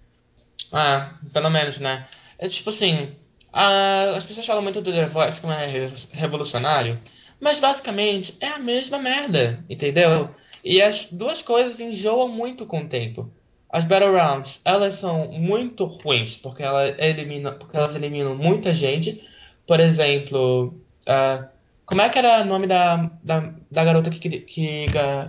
Ah, 0.72 1.10
pelo 1.32 1.50
menos, 1.50 1.78
né? 1.78 2.06
É 2.38 2.48
tipo 2.48 2.70
assim, 2.70 3.12
a, 3.52 4.16
as 4.16 4.24
pessoas 4.24 4.46
falam 4.46 4.62
muito 4.62 4.80
do 4.82 4.92
The 4.92 5.06
Voice 5.06 5.40
como 5.40 5.52
é 5.52 5.66
revolucionário, 6.12 7.00
mas 7.40 7.58
basicamente 7.58 8.36
é 8.40 8.48
a 8.48 8.58
mesma 8.58 8.98
merda, 8.98 9.64
entendeu? 9.68 10.30
E 10.66 10.82
as 10.82 11.06
duas 11.12 11.42
coisas 11.42 11.78
enjoam 11.78 12.28
muito 12.28 12.66
com 12.66 12.80
o 12.80 12.88
tempo. 12.88 13.30
as 13.70 13.84
Battle 13.84 14.10
Rounds, 14.10 14.60
elas 14.64 14.96
são 14.96 15.28
muito 15.28 15.84
ruins, 15.84 16.36
porque, 16.36 16.60
ela 16.60 16.88
elimina, 16.98 17.52
porque 17.52 17.76
elas 17.76 17.94
eliminam 17.94 18.34
muita 18.34 18.74
gente. 18.74 19.22
Por 19.64 19.78
exemplo, 19.78 20.74
uh, 21.06 21.46
como 21.84 22.00
é 22.00 22.08
que 22.08 22.18
era 22.18 22.42
o 22.42 22.44
nome 22.44 22.66
da, 22.66 23.08
da, 23.22 23.52
da 23.70 23.84
garota 23.84 24.10
que, 24.10 24.40
que, 24.40 24.86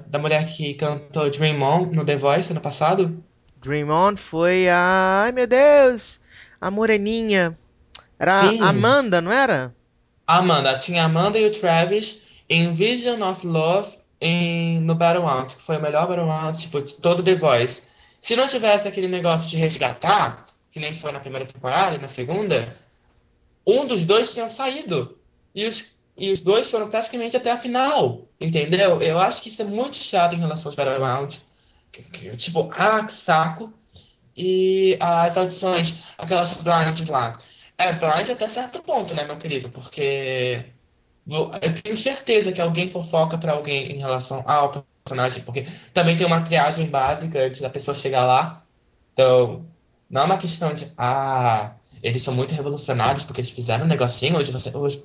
da 0.08 0.18
mulher 0.18 0.48
que 0.48 0.74
cantou 0.74 1.30
Dream 1.30 1.62
On 1.62 1.86
no 1.92 2.04
The 2.04 2.16
Voice 2.16 2.52
ano 2.52 2.62
passado? 2.62 3.24
Dream 3.62 3.92
On 3.92 4.18
foi 4.18 4.68
a. 4.68 5.26
Ai 5.26 5.32
meu 5.32 5.46
Deus! 5.46 6.20
A 6.60 6.72
moreninha. 6.72 7.56
Era 8.18 8.40
Sim. 8.40 8.60
Amanda, 8.60 9.22
não 9.22 9.32
era? 9.32 9.72
Amanda, 10.26 10.80
tinha 10.80 11.04
a 11.04 11.06
Amanda 11.06 11.38
e 11.38 11.46
o 11.46 11.52
Travis 11.52 12.24
em 12.50 12.74
Vision 12.74 13.22
of 13.22 13.46
Love 13.46 13.97
em, 14.20 14.80
no 14.82 14.95
Battle 14.95 15.26
Round, 15.26 15.55
que 15.55 15.61
foi 15.61 15.78
o 15.78 15.82
melhor 15.82 16.07
Battle 16.07 16.26
Round, 16.28 16.57
tipo, 16.57 16.82
de 16.82 16.95
todo 16.95 17.24
The 17.24 17.36
Voice. 17.36 17.84
Se 18.20 18.36
não 18.36 18.47
tivesse 18.47 18.88
aquele 18.88 19.07
negócio 19.07 19.49
de 19.49 19.57
resgatar, 19.57 20.45
que 20.72 20.80
nem 20.80 20.93
foi 20.93 21.11
na 21.11 21.20
primeira 21.20 21.45
temporada 21.45 21.95
e 21.95 21.99
na 21.99 22.07
segunda, 22.07 22.76
um 23.65 23.86
dos 23.86 24.03
dois 24.03 24.34
tinha 24.34 24.49
saído. 24.49 25.15
E 25.53 25.65
os, 25.65 25.95
e 26.18 26.32
os 26.32 26.41
dois 26.41 26.70
foram 26.70 26.89
praticamente 26.89 27.38
até 27.38 27.51
a 27.51 27.57
final. 27.57 28.28
Entendeu? 28.39 29.01
Eu 29.01 29.20
acho 29.20 29.41
que 29.41 29.49
isso 29.49 29.61
é 29.61 29.65
muito 29.65 29.95
chato 29.97 30.36
em 30.36 30.39
relação 30.39 30.70
aos 30.70 30.76
Battle 30.76 30.99
Rounds. 30.99 31.41
Tipo, 32.38 32.70
ah, 32.72 33.03
que 33.03 33.11
saco. 33.11 33.74
E 34.36 34.97
as 34.99 35.36
audições, 35.36 36.13
aquelas 36.18 36.61
blind 36.61 37.09
lá. 37.09 37.39
É, 37.78 37.93
blind 37.93 38.30
até 38.30 38.47
certo 38.47 38.82
ponto, 38.82 39.13
né, 39.13 39.24
meu 39.24 39.38
querido? 39.38 39.70
Porque 39.70 40.65
eu 41.30 41.82
tenho 41.82 41.98
certeza 41.98 42.52
que 42.52 42.62
alguém 42.62 42.90
fofoca 42.90 43.38
pra 43.38 43.54
alguém 43.54 43.92
em 43.92 44.00
relação 44.00 44.44
ao 44.46 44.86
personagem, 45.04 45.44
porque 45.44 45.66
também 45.94 46.18
tem 46.18 46.26
uma 46.26 46.42
triagem 46.42 46.88
básica 46.88 47.46
antes 47.46 47.62
da 47.62 47.70
pessoa 47.70 47.96
chegar 47.96 48.26
lá. 48.26 48.64
Então, 49.14 49.66
não 50.10 50.22
é 50.22 50.26
uma 50.26 50.38
questão 50.38 50.74
de, 50.74 50.92
ah, 50.98 51.74
eles 52.02 52.22
são 52.22 52.34
muito 52.34 52.54
revolucionários 52.54 53.26
porque 53.26 53.42
eles 53.42 53.52
fizeram 53.52 53.86
um 53.86 53.88
negocinho 53.88 54.38
onde 54.38 54.52
você. 54.52 54.76
Hoje, 54.76 55.04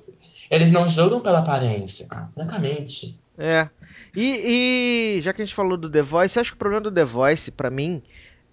eles 0.49 0.71
não 0.71 0.87
julgam 0.87 1.21
pela 1.21 1.39
aparência. 1.39 2.07
Ah, 2.09 2.27
francamente. 2.33 3.19
É. 3.37 3.69
E, 4.15 5.17
e, 5.17 5.21
já 5.21 5.33
que 5.33 5.41
a 5.41 5.45
gente 5.45 5.55
falou 5.55 5.77
do 5.77 5.89
The 5.89 6.03
Voice, 6.03 6.39
acho 6.39 6.51
que 6.51 6.55
o 6.55 6.59
problema 6.59 6.83
do 6.83 6.91
The 6.91 7.03
Voice, 7.03 7.51
pra 7.51 7.69
mim, 7.69 8.01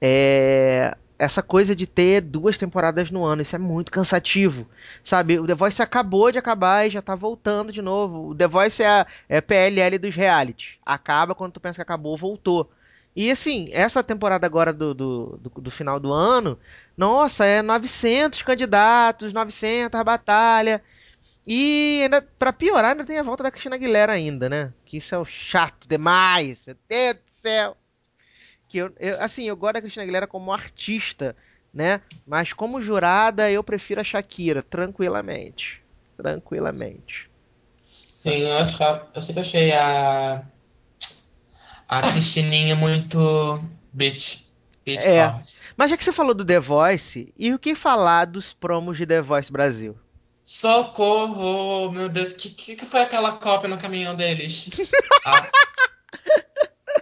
é 0.01 0.97
essa 1.21 1.43
coisa 1.43 1.77
de 1.77 1.87
ter 1.87 2.23
duas 2.23 2.57
temporadas 2.57 3.11
no 3.11 3.25
ano. 3.25 3.43
Isso 3.43 3.55
é 3.55 3.59
muito 3.59 3.93
cansativo. 3.93 4.67
Sabe? 5.05 5.39
O 5.39 5.47
The 5.47 5.55
Voice 5.55 5.83
acabou 5.83 6.33
de 6.33 6.39
acabar 6.39 6.87
e 6.87 6.91
já 6.91 7.03
tá 7.03 7.15
voltando 7.15 7.71
de 7.71 7.83
novo. 7.83 8.31
O 8.31 8.35
The 8.35 8.47
Voice 8.49 8.83
é 8.83 8.89
a 8.89 9.07
é 9.29 9.41
PLL 9.43 9.99
dos 9.99 10.15
reality. 10.15 10.79
Acaba 10.85 11.35
quando 11.35 11.53
tu 11.53 11.61
pensa 11.61 11.77
que 11.77 11.83
acabou, 11.83 12.17
voltou. 12.17 12.71
E 13.15 13.31
assim, 13.31 13.69
essa 13.71 14.03
temporada 14.03 14.47
agora 14.47 14.73
do, 14.73 14.95
do, 14.95 15.39
do, 15.43 15.51
do 15.61 15.71
final 15.71 16.01
do 16.01 16.11
ano, 16.11 16.59
nossa, 16.97 17.45
é 17.45 17.61
900 17.61 18.43
candidatos, 18.43 19.35
900 19.35 20.03
batalha. 20.03 20.83
E 21.47 22.01
ainda, 22.03 22.23
pra 22.39 22.53
piorar, 22.53 22.93
ainda 22.93 23.05
tem 23.05 23.19
a 23.19 23.23
volta 23.23 23.43
da 23.43 23.51
Cristina 23.51 23.77
Aguilera 23.77 24.13
ainda, 24.13 24.49
né? 24.49 24.73
Que 24.87 24.97
isso 24.97 25.15
é 25.15 25.19
o 25.19 25.25
chato 25.27 25.87
demais. 25.87 26.65
Meu 26.65 26.77
Deus 26.89 27.15
do 27.15 27.21
céu 27.27 27.77
que 28.71 28.79
eu, 28.79 28.93
eu, 29.01 29.21
assim, 29.21 29.45
eu 29.49 29.57
gosto 29.57 29.75
da 29.75 29.81
Cristina 29.81 30.05
Aguilera 30.05 30.29
como 30.29 30.53
artista, 30.53 31.37
né? 31.75 32.01
Mas 32.25 32.53
como 32.53 32.81
jurada, 32.81 33.51
eu 33.51 33.65
prefiro 33.65 34.01
a 34.01 34.05
Shakira, 34.05 34.63
tranquilamente. 34.63 35.83
Tranquilamente. 36.17 37.29
Sim, 38.13 38.43
eu, 38.43 38.57
acho, 38.59 38.83
eu 39.15 39.23
sempre 39.23 39.41
achei 39.41 39.73
a. 39.73 40.45
A 41.89 42.13
Cristininha 42.13 42.77
muito 42.77 43.61
bitch. 43.93 44.43
bitch 44.85 45.01
É. 45.01 45.35
Mas 45.77 45.91
já 45.91 45.97
que 45.97 46.05
você 46.05 46.13
falou 46.13 46.33
do 46.33 46.45
The 46.45 46.61
Voice, 46.61 47.35
e 47.37 47.53
o 47.53 47.59
que 47.59 47.75
falar 47.75 48.27
dos 48.27 48.53
promos 48.53 48.97
de 48.97 49.05
The 49.05 49.21
Voice 49.21 49.51
Brasil? 49.51 49.99
Socorro! 50.45 51.91
Meu 51.91 52.09
Deus, 52.09 52.33
o 52.33 52.37
que, 52.37 52.51
que, 52.51 52.77
que 52.77 52.87
foi 52.87 53.01
aquela 53.01 53.39
cópia 53.39 53.69
no 53.69 53.81
caminhão 53.81 54.15
deles? 54.15 54.69
Ah. 55.27 55.51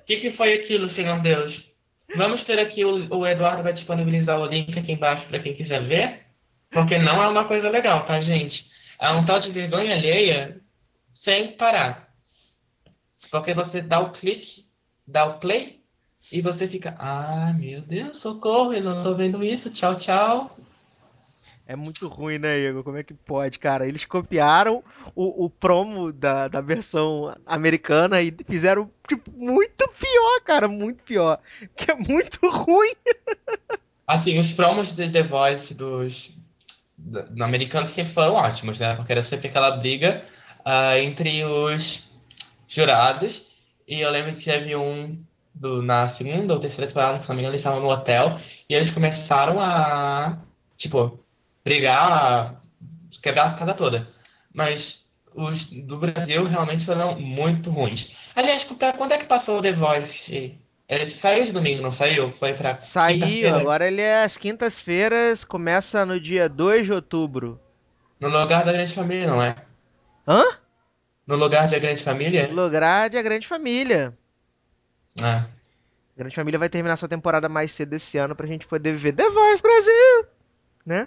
Que, 0.09 0.17
que 0.17 0.31
foi 0.31 0.55
aquilo, 0.55 0.89
Senhor 0.89 1.21
Deus? 1.21 1.71
Vamos 2.17 2.43
ter 2.43 2.59
aqui, 2.59 2.83
o, 2.83 3.15
o 3.15 3.27
Eduardo 3.27 3.63
vai 3.63 3.75
disponibilizar 3.75 4.41
o 4.41 4.47
link 4.47 4.79
aqui 4.79 4.93
embaixo 4.93 5.29
para 5.29 5.39
quem 5.39 5.55
quiser 5.55 5.83
ver, 5.83 6.23
porque 6.71 6.97
não 6.97 7.23
é 7.23 7.29
uma 7.29 7.45
coisa 7.45 7.69
legal, 7.69 8.07
tá, 8.07 8.19
gente? 8.19 8.65
É 8.99 9.11
um 9.11 9.27
tal 9.27 9.39
de 9.39 9.53
vergonha 9.53 9.93
alheia 9.93 10.63
sem 11.13 11.53
parar. 11.59 12.09
Porque 13.31 13.53
você 13.53 13.83
dá 13.83 14.01
o 14.01 14.11
clique, 14.11 14.63
dá 15.07 15.27
o 15.27 15.39
play, 15.39 15.81
e 16.33 16.41
você 16.41 16.67
fica, 16.67 16.95
ah, 16.99 17.53
meu 17.53 17.83
Deus, 17.83 18.19
socorro, 18.19 18.73
eu 18.73 18.83
não 18.83 19.03
tô 19.03 19.15
vendo 19.15 19.45
isso, 19.45 19.71
tchau, 19.71 19.95
tchau. 19.99 20.57
É 21.69 21.77
muito 21.77 22.09
ruim, 22.09 22.39
né, 22.39 22.59
Igor? 22.61 22.83
Como 22.83 22.97
é 22.97 23.03
que 23.03 23.13
pode, 23.13 23.59
cara? 23.59 23.87
Eles 23.87 24.07
copiaram 24.07 24.83
o, 25.15 25.45
o 25.45 25.51
promo 25.51 26.11
da, 26.11 26.49
da 26.49 26.63
versão 26.63 27.37
americana 27.45 28.23
e 28.23 28.35
fizeram, 28.49 28.91
tipo, 29.07 29.31
muito 29.31 29.87
pior, 30.01 30.41
cara. 30.47 30.67
Muito 30.67 31.05
pior. 31.05 31.39
Que 31.77 31.91
é 31.91 31.95
muito 31.95 32.41
ruim. 32.49 32.95
Assim, 34.07 34.39
os 34.39 34.51
promos 34.53 34.97
de 34.97 35.13
The 35.13 35.23
Voice 35.23 35.75
dos 35.75 36.35
do, 36.97 37.23
do 37.35 37.45
americanos 37.45 37.91
sempre 37.91 38.15
foram 38.15 38.33
ótimos, 38.33 38.79
né? 38.79 38.97
Porque 38.97 39.13
era 39.13 39.23
sempre 39.23 39.49
aquela 39.49 39.77
briga 39.77 40.25
ah, 40.65 40.99
entre 40.99 41.45
os 41.45 42.11
jurados. 42.67 43.47
E 43.87 44.01
eu 44.01 44.11
lembro 44.11 44.35
que 44.35 44.43
teve 44.43 44.75
um 44.75 45.23
do, 45.55 45.83
na 45.83 46.09
segunda 46.09 46.55
ou 46.55 46.61
terceira 46.61 46.87
temporada, 46.89 47.23
se 47.23 47.29
não 47.29 47.37
me 47.37 47.43
engano, 47.43 47.53
eles 47.53 47.61
estavam 47.61 47.83
no 47.83 47.91
hotel 47.91 48.39
e 48.71 48.75
eles 48.75 48.91
começaram 48.91 49.61
a, 49.61 50.39
tipo, 50.75 51.23
brigar, 51.69 52.59
quebrar 53.23 53.49
a 53.49 53.55
casa 53.55 53.75
toda. 53.75 54.07
Mas 54.55 55.07
os 55.35 55.71
do 55.71 55.99
Brasil 55.99 56.45
realmente 56.45 56.87
foram 56.87 57.21
muito 57.21 57.71
ruins. 57.71 58.17
Aliás, 58.35 58.65
pra 58.65 58.95
quando 58.95 59.13
é 59.13 59.19
que 59.19 59.27
passou 59.27 59.59
o 59.59 59.63
The 59.63 59.73
Voice? 59.73 60.59
Ele 60.89 61.07
saiu 61.07 61.45
de 61.45 61.53
domingo, 61.53 61.83
não 61.83 61.93
saiu? 61.93 62.33
Foi 62.33 62.55
pra 62.55 62.81
Saiu, 62.81 63.55
agora 63.55 63.87
ele 63.87 64.01
é 64.01 64.25
às 64.25 64.39
quintas-feiras, 64.39 65.45
começa 65.45 66.07
no 66.07 66.19
dia 66.19 66.49
2 66.49 66.87
de 66.87 66.93
outubro. 66.95 67.61
No 68.19 68.29
lugar 68.29 68.65
da 68.65 68.73
Grande 68.73 68.95
Família, 68.95 69.27
não 69.27 69.43
é? 69.43 69.55
Hã? 70.27 70.43
No 71.27 71.37
lugar 71.37 71.69
de 71.69 71.79
Grande 71.79 72.03
Família? 72.03 72.49
Lograr 72.51 73.11
de 73.11 73.19
A 73.19 73.23
Grande 73.23 73.47
Família. 73.47 74.17
Ah. 75.21 75.45
A 76.17 76.19
Grande 76.19 76.35
Família 76.35 76.59
vai 76.59 76.71
terminar 76.71 76.97
sua 76.97 77.09
temporada 77.09 77.51
mais 77.51 77.71
cedo 77.71 77.93
esse 77.93 78.17
ano 78.17 78.35
pra 78.35 78.47
gente 78.47 78.67
poder 78.67 78.93
viver 78.93 79.13
The 79.13 79.29
Voice 79.29 79.63
Brasil, 79.63 80.27
né? 80.87 81.07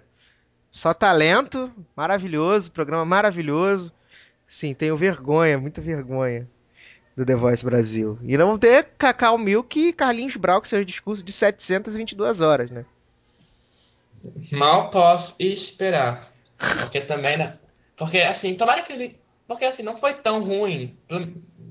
Só 0.71 0.93
talento, 0.93 1.71
maravilhoso, 1.95 2.71
programa 2.71 3.03
maravilhoso. 3.03 3.91
Sim, 4.47 4.73
tenho 4.73 4.95
vergonha, 4.95 5.57
muita 5.57 5.81
vergonha 5.81 6.47
do 7.15 7.25
The 7.25 7.35
Voice 7.35 7.63
Brasil. 7.63 8.17
E 8.23 8.37
não 8.37 8.57
ter 8.57 8.89
Cacau 8.97 9.37
Milk 9.37 9.79
e 9.79 9.93
Carlinhos 9.93 10.35
Brau 10.37 10.61
com 10.61 10.67
seus 10.67 10.85
discursos 10.85 11.23
de 11.23 11.31
722 11.31 12.41
horas, 12.41 12.71
né? 12.71 12.85
Mal 14.51 14.89
posso 14.91 15.35
esperar. 15.39 16.31
Porque 16.79 17.01
também, 17.01 17.37
né? 17.37 17.57
Porque 17.97 18.19
assim, 18.19 18.55
tomara 18.55 18.83
que 18.83 18.93
ele. 18.93 19.19
Porque 19.47 19.65
assim, 19.65 19.83
não 19.83 19.97
foi 19.97 20.13
tão 20.15 20.43
ruim. 20.43 20.95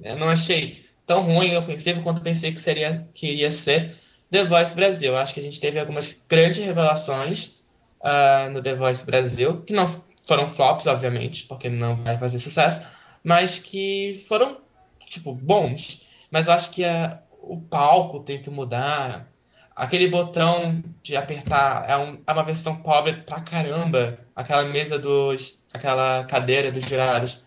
Eu 0.03 0.17
não 0.17 0.29
achei 0.29 0.77
tão 1.07 1.23
ruim 1.23 1.53
e 1.53 1.57
ofensivo 1.57 2.03
quanto 2.03 2.23
pensei 2.23 2.53
que 2.53 2.61
seria 2.61 3.09
que 3.15 3.27
iria 3.27 3.51
ser 3.51 3.95
The 4.31 4.45
Voice 4.45 4.75
Brasil. 4.75 5.17
Acho 5.17 5.33
que 5.33 5.41
a 5.41 5.43
gente 5.43 5.61
teve 5.61 5.79
algumas 5.79 6.21
grandes 6.29 6.59
revelações 6.59 7.60
ah, 8.03 8.49
no 8.53 8.63
The 8.63 8.75
Voice 8.75 9.05
Brasil, 9.05 9.63
que 9.63 9.73
não 9.73 9.87
foram 10.27 10.47
flops, 10.55 10.87
obviamente, 10.87 11.47
porque 11.47 11.69
não 11.69 11.97
vai 11.97 12.17
fazer 12.19 12.39
sucesso, 12.39 12.81
mas 13.25 13.59
que 13.59 14.25
foram, 14.29 14.61
tipo, 15.07 15.33
bons. 15.35 16.03
Mas 16.31 16.47
eu 16.47 16.53
acho 16.53 16.71
que 16.71 16.85
ah, 16.85 17.21
o 17.43 17.61
palco 17.61 18.21
tem 18.21 18.39
que 18.39 18.51
mudar. 18.51 19.27
Aquele 19.75 20.09
botão 20.09 20.83
de 21.03 21.17
apertar 21.17 21.89
é, 21.89 21.97
um- 21.97 22.19
é 22.27 22.33
uma 22.33 22.43
versão 22.43 22.77
pobre 22.77 23.15
pra 23.23 23.41
caramba. 23.41 24.19
Aquela 24.37 24.65
mesa 24.65 24.99
dos. 24.99 25.63
aquela 25.73 26.25
cadeira 26.25 26.71
dos 26.71 26.85
jurados 26.85 27.43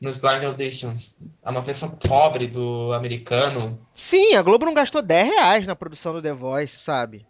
nos 0.00 0.18
blind 0.18 0.42
auditions. 0.44 1.16
É 1.44 1.50
uma 1.50 1.60
versão 1.60 1.90
pobre 1.90 2.46
do 2.46 2.92
americano. 2.94 3.78
Sim, 3.94 4.34
a 4.34 4.42
Globo 4.42 4.64
não 4.66 4.74
gastou 4.74 5.02
10 5.02 5.28
reais 5.28 5.66
na 5.66 5.76
produção 5.76 6.12
do 6.14 6.22
The 6.22 6.32
Voice, 6.32 6.78
sabe? 6.78 7.26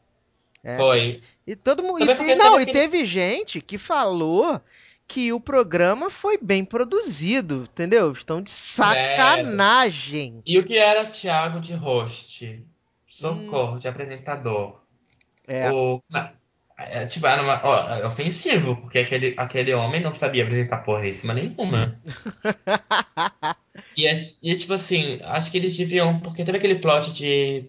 É. 0.62 0.76
Foi. 0.76 1.20
E 1.46 1.54
todo 1.54 1.82
mundo. 1.82 2.02
E 2.02 2.16
te- 2.16 2.34
não, 2.34 2.58
teve 2.58 2.70
e 2.70 2.72
teve 2.72 3.04
gente 3.06 3.60
que 3.60 3.76
falou 3.78 4.60
que 5.06 5.32
o 5.32 5.38
programa 5.40 6.08
foi 6.08 6.38
bem 6.40 6.64
produzido, 6.64 7.68
entendeu? 7.70 8.12
Estão 8.12 8.40
de 8.40 8.50
sacanagem. 8.50 10.42
E 10.46 10.58
o 10.58 10.64
que 10.66 10.76
era 10.78 11.06
Thiago 11.10 11.60
de 11.60 11.74
host? 11.74 12.64
Socorro, 13.06 13.78
de 13.78 13.86
apresentador. 13.86 14.80
É. 15.46 15.70
O, 15.70 16.02
é, 16.78 17.06
tipo, 17.06 17.26
era 17.26 17.42
uma- 17.42 17.60
ó, 17.62 17.94
é 17.96 18.06
ofensivo, 18.06 18.76
porque 18.80 18.98
aquele, 18.98 19.34
aquele 19.36 19.72
homem 19.74 20.02
não 20.02 20.14
sabia 20.14 20.42
apresentar 20.42 20.78
porríssima 20.78 21.34
nenhuma. 21.34 22.00
E 23.96 24.06
é, 24.06 24.20
e 24.42 24.52
é 24.52 24.56
tipo 24.56 24.72
assim, 24.72 25.20
acho 25.22 25.50
que 25.50 25.58
eles 25.58 25.76
deviam. 25.76 26.18
Porque 26.20 26.44
teve 26.44 26.58
aquele 26.58 26.76
plot 26.76 27.12
de 27.12 27.64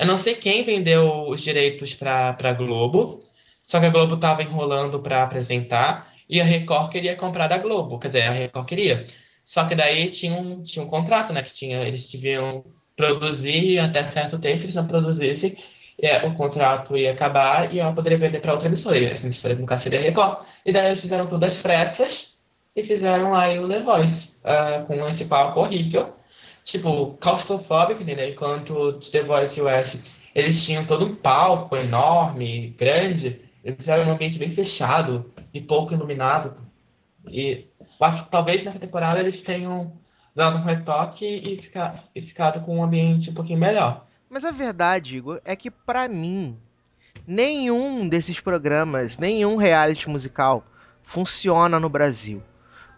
Eu 0.00 0.06
não 0.06 0.16
sei 0.16 0.34
quem 0.34 0.62
vendeu 0.62 1.28
os 1.28 1.42
direitos 1.42 1.94
pra, 1.94 2.32
pra 2.32 2.54
Globo, 2.54 3.20
só 3.66 3.78
que 3.78 3.84
a 3.84 3.90
Globo 3.90 4.16
tava 4.16 4.42
enrolando 4.42 4.98
pra 5.00 5.22
apresentar 5.22 6.08
e 6.26 6.40
a 6.40 6.44
Record 6.44 6.90
queria 6.90 7.14
comprar 7.16 7.48
da 7.48 7.58
Globo. 7.58 7.98
Quer 7.98 8.08
dizer, 8.08 8.22
a 8.22 8.30
Record 8.30 8.66
queria. 8.66 9.04
Só 9.44 9.68
que 9.68 9.74
daí 9.74 10.08
tinha 10.08 10.32
um, 10.32 10.62
tinha 10.62 10.82
um 10.82 10.88
contrato, 10.88 11.34
né? 11.34 11.42
Que 11.42 11.52
tinha, 11.52 11.82
eles 11.82 12.10
deviam 12.10 12.64
produzir 12.96 13.78
até 13.78 14.02
certo 14.06 14.38
tempo, 14.38 14.56
se 14.60 14.64
eles 14.64 14.74
não 14.74 14.86
produzissem, 14.86 15.54
é, 16.00 16.26
o 16.26 16.34
contrato 16.34 16.96
ia 16.96 17.12
acabar 17.12 17.70
e 17.70 17.78
ela 17.78 17.92
poderia 17.92 18.16
vender 18.16 18.40
para 18.40 18.54
outra 18.54 18.68
emissora. 18.68 18.98
E 18.98 19.04
essa 19.04 19.26
emissora 19.26 19.54
nunca 19.54 19.76
seria 19.76 20.00
Record. 20.00 20.38
E 20.64 20.72
daí 20.72 20.86
eles 20.86 21.00
fizeram 21.02 21.26
tudo 21.26 21.44
às 21.44 21.60
pressas 21.60 22.38
e 22.74 22.82
fizeram 22.82 23.34
aí 23.34 23.58
o 23.58 23.68
The 23.68 23.80
Voice, 23.80 24.36
uh, 24.46 24.86
com 24.86 25.06
esse 25.10 25.26
palco 25.26 25.60
horrível. 25.60 26.14
Tipo, 26.70 27.16
claustrofóbico, 27.20 28.02
entendeu? 28.02 28.28
Enquanto 28.28 28.98
The 29.10 29.22
Voice 29.22 29.60
US 29.60 30.20
eles 30.34 30.64
tinham 30.64 30.86
todo 30.86 31.04
um 31.06 31.14
palco 31.14 31.76
enorme, 31.76 32.74
grande, 32.78 33.40
eles 33.64 33.78
fizeram 33.78 34.08
um 34.08 34.12
ambiente 34.12 34.38
bem 34.38 34.50
fechado 34.50 35.32
e 35.52 35.60
pouco 35.60 35.92
iluminado. 35.92 36.54
E 37.28 37.66
acho 38.00 38.24
que 38.24 38.30
talvez 38.30 38.64
nessa 38.64 38.78
temporada 38.78 39.18
eles 39.18 39.42
tenham 39.44 39.92
dado 40.34 40.58
um 40.58 40.64
retoque 40.64 41.24
e, 41.24 41.60
ficar, 41.62 42.04
e 42.14 42.22
ficado 42.22 42.64
com 42.64 42.78
um 42.78 42.84
ambiente 42.84 43.30
um 43.30 43.34
pouquinho 43.34 43.58
melhor. 43.58 44.06
Mas 44.28 44.44
a 44.44 44.52
verdade, 44.52 45.16
Igor, 45.16 45.40
é 45.44 45.56
que 45.56 45.70
para 45.70 46.08
mim, 46.08 46.56
nenhum 47.26 48.08
desses 48.08 48.40
programas, 48.40 49.18
nenhum 49.18 49.56
reality 49.56 50.08
musical 50.08 50.64
funciona 51.02 51.80
no 51.80 51.88
Brasil. 51.88 52.40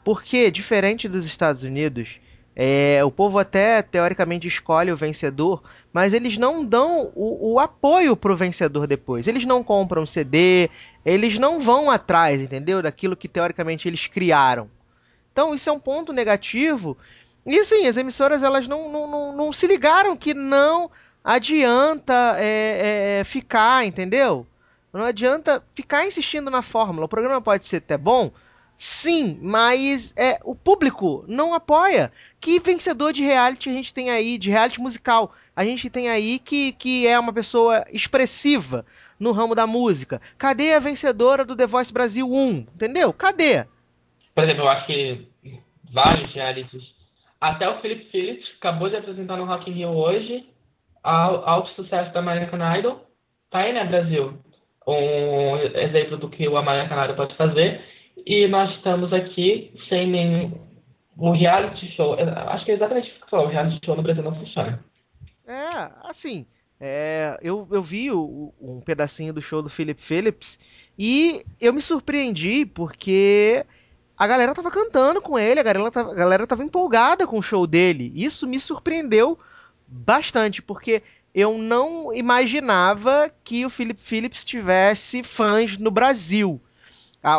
Porque, 0.04 0.50
diferente 0.50 1.08
dos 1.08 1.24
Estados 1.24 1.62
Unidos, 1.62 2.20
é, 2.54 3.02
o 3.04 3.10
povo 3.10 3.38
até 3.38 3.80
teoricamente 3.80 4.46
escolhe 4.46 4.92
o 4.92 4.96
vencedor, 4.96 5.62
mas 5.92 6.12
eles 6.12 6.36
não 6.36 6.64
dão 6.64 7.10
o, 7.14 7.54
o 7.54 7.58
apoio 7.58 8.14
pro 8.14 8.36
vencedor 8.36 8.86
depois. 8.86 9.26
Eles 9.26 9.44
não 9.44 9.64
compram 9.64 10.06
CD, 10.06 10.68
eles 11.04 11.38
não 11.38 11.60
vão 11.60 11.90
atrás, 11.90 12.40
entendeu? 12.40 12.82
Daquilo 12.82 13.16
que 13.16 13.28
teoricamente 13.28 13.88
eles 13.88 14.06
criaram. 14.06 14.68
Então 15.32 15.54
isso 15.54 15.70
é 15.70 15.72
um 15.72 15.80
ponto 15.80 16.12
negativo. 16.12 16.96
E 17.46 17.64
sim, 17.64 17.86
as 17.86 17.96
emissoras 17.96 18.42
elas 18.42 18.68
não, 18.68 18.90
não, 18.90 19.10
não, 19.10 19.36
não 19.36 19.52
se 19.52 19.66
ligaram 19.66 20.16
que 20.16 20.34
não 20.34 20.90
adianta 21.24 22.36
é, 22.38 23.20
é, 23.20 23.24
ficar, 23.24 23.84
entendeu? 23.84 24.46
Não 24.92 25.04
adianta 25.04 25.62
ficar 25.74 26.06
insistindo 26.06 26.50
na 26.50 26.60
fórmula. 26.60 27.06
O 27.06 27.08
programa 27.08 27.40
pode 27.40 27.64
ser 27.64 27.78
até 27.78 27.96
bom, 27.96 28.30
sim, 28.74 29.38
mas 29.40 30.14
é, 30.16 30.38
o 30.44 30.54
público 30.54 31.24
não 31.28 31.54
apoia. 31.54 32.12
Que 32.40 32.58
vencedor 32.58 33.12
de 33.12 33.22
reality 33.22 33.68
a 33.68 33.72
gente 33.72 33.94
tem 33.94 34.10
aí, 34.10 34.38
de 34.38 34.50
reality 34.50 34.80
musical? 34.80 35.32
A 35.54 35.64
gente 35.64 35.90
tem 35.90 36.08
aí 36.08 36.38
que, 36.38 36.72
que 36.72 37.06
é 37.06 37.18
uma 37.18 37.32
pessoa 37.32 37.84
expressiva 37.92 38.84
no 39.18 39.32
ramo 39.32 39.54
da 39.54 39.66
música. 39.66 40.20
Cadê 40.38 40.74
a 40.74 40.80
vencedora 40.80 41.44
do 41.44 41.54
The 41.54 41.66
Voice 41.66 41.92
Brasil 41.92 42.30
1? 42.30 42.50
Entendeu? 42.74 43.12
Cadê? 43.12 43.66
Por 44.34 44.44
exemplo, 44.44 44.62
eu 44.62 44.68
acho 44.68 44.86
que 44.86 45.26
vários 45.92 46.32
realities. 46.34 46.82
Até 47.40 47.68
o 47.68 47.80
Felipe 47.80 48.10
Phillips 48.10 48.48
acabou 48.58 48.88
de 48.88 48.96
apresentar 48.96 49.36
no 49.36 49.44
Rock 49.44 49.70
in 49.70 49.74
Rio 49.74 49.90
hoje 49.90 50.46
alto 51.02 51.70
sucesso 51.74 52.12
da 52.12 52.20
American 52.20 52.60
Idol. 52.76 53.04
Tá 53.50 53.60
aí, 53.60 53.72
né, 53.72 53.84
Brasil? 53.84 54.38
Um 54.86 55.56
exemplo 55.56 56.16
do 56.16 56.28
que 56.28 56.48
o 56.48 56.56
American 56.56 57.04
Idol 57.04 57.16
pode 57.16 57.36
fazer. 57.36 57.80
E 58.26 58.46
nós 58.48 58.74
estamos 58.76 59.12
aqui 59.12 59.72
sem 59.88 60.08
nenhum. 60.08 60.52
O 61.16 61.32
reality 61.32 61.88
show. 61.94 62.14
Acho 62.14 62.64
que 62.64 62.72
é 62.72 62.74
exatamente 62.74 63.08
isso 63.10 63.20
que 63.20 63.30
falou. 63.30 63.46
O 63.46 63.50
reality 63.50 63.84
show 63.84 63.96
no 63.96 64.02
Brasil 64.02 64.22
não 64.22 64.34
funciona. 64.34 64.82
É, 65.46 65.90
assim. 66.02 66.46
É, 66.84 67.38
eu, 67.40 67.68
eu 67.70 67.80
vi 67.80 68.10
o, 68.10 68.52
um 68.60 68.80
pedacinho 68.80 69.32
do 69.32 69.40
show 69.40 69.62
do 69.62 69.70
Philip 69.70 70.02
Phillips 70.02 70.58
e 70.98 71.44
eu 71.60 71.72
me 71.72 71.80
surpreendi 71.80 72.66
porque 72.66 73.64
a 74.18 74.26
galera 74.26 74.52
tava 74.52 74.68
cantando 74.68 75.22
com 75.22 75.38
ele, 75.38 75.60
a 75.60 75.62
galera 75.62 75.90
tava, 75.92 76.10
a 76.10 76.14
galera 76.14 76.46
tava 76.46 76.64
empolgada 76.64 77.24
com 77.24 77.38
o 77.38 77.42
show 77.42 77.68
dele. 77.68 78.12
Isso 78.16 78.48
me 78.48 78.58
surpreendeu 78.58 79.38
bastante, 79.86 80.60
porque 80.60 81.02
eu 81.34 81.56
não 81.56 82.12
imaginava 82.12 83.30
que 83.44 83.64
o 83.64 83.70
Philip 83.70 84.00
Phillips 84.00 84.44
tivesse 84.44 85.22
fãs 85.22 85.78
no 85.78 85.90
Brasil. 85.90 86.60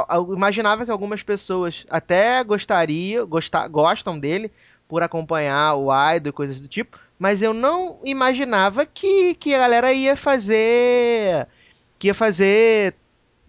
Eu 0.09 0.33
imaginava 0.33 0.85
que 0.85 0.91
algumas 0.91 1.21
pessoas 1.21 1.85
até 1.89 2.43
gostariam, 2.43 3.27
gostar, 3.27 3.67
gostam 3.67 4.17
dele 4.17 4.49
por 4.87 5.03
acompanhar 5.03 5.75
o 5.75 5.89
idol 6.15 6.29
e 6.29 6.31
coisas 6.31 6.61
do 6.61 6.67
tipo, 6.67 6.97
mas 7.19 7.41
eu 7.41 7.53
não 7.53 7.99
imaginava 8.03 8.85
que, 8.85 9.33
que 9.35 9.53
a 9.53 9.59
galera 9.59 9.91
ia 9.91 10.15
fazer 10.15 11.47
que 11.99 12.07
ia 12.07 12.13
fazer 12.13 12.95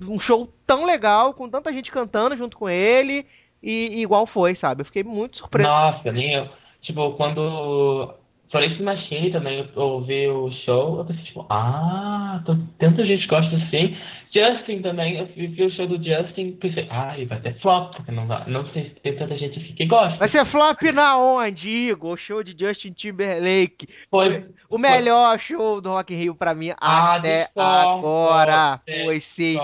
um 0.01 0.18
show 0.18 0.49
tão 0.66 0.85
legal 0.85 1.35
com 1.35 1.49
tanta 1.49 1.72
gente 1.72 1.91
cantando 1.91 2.37
junto 2.37 2.57
com 2.57 2.68
ele 2.68 3.26
e, 3.62 3.99
e 3.99 4.03
igual 4.03 4.26
foi, 4.26 4.55
sabe? 4.55 4.82
Eu 4.82 4.85
fiquei 4.85 5.03
muito 5.03 5.39
surpreso. 5.39 5.68
Nossa, 5.68 6.12
nem 6.12 6.35
eu. 6.35 6.49
Tipo, 6.82 7.12
quando 7.12 8.14
Florence 8.51 8.82
Machine 8.82 9.32
também, 9.32 9.68
eu 9.74 9.82
ouvi 9.82 10.28
o 10.28 10.51
show, 10.64 10.99
eu 10.99 11.05
pensei, 11.05 11.24
tipo, 11.24 11.47
ah, 11.49 12.43
tanta 12.78 13.05
gente 13.07 13.26
gosta 13.26 13.57
assim. 13.57 13.97
Justin 14.35 14.82
também, 14.82 15.16
eu 15.16 15.26
vi 15.26 15.62
o 15.62 15.70
show 15.70 15.87
do 15.87 15.97
Justin, 15.97 16.53
pensei, 16.53 16.89
ai, 16.91 17.24
vai 17.24 17.41
ter 17.41 17.57
flop, 17.61 17.95
porque 17.95 18.11
não, 18.11 18.26
não 18.26 18.66
sei 18.72 18.85
se 18.85 19.01
tem 19.01 19.16
tanta 19.16 19.39
gente 19.39 19.61
assim 19.61 19.72
que 19.74 19.87
gosta. 19.87 20.18
Vai 20.18 20.26
ser 20.26 20.45
flop 20.45 20.82
na 20.93 21.16
onde, 21.16 21.68
Igor? 21.68 22.14
O 22.14 22.16
show 22.16 22.43
de 22.43 22.55
Justin 22.59 22.93
Timberlake. 22.93 23.89
Foi. 24.11 24.45
O 24.68 24.76
melhor 24.76 25.39
foi. 25.39 25.57
show 25.57 25.80
do 25.80 25.91
Rock 25.91 26.12
in 26.12 26.16
Rio 26.16 26.35
pra 26.35 26.53
mim 26.53 26.72
ah, 26.80 27.14
até 27.14 27.49
agora. 27.55 28.80
Foi 29.05 29.20
sim. 29.20 29.57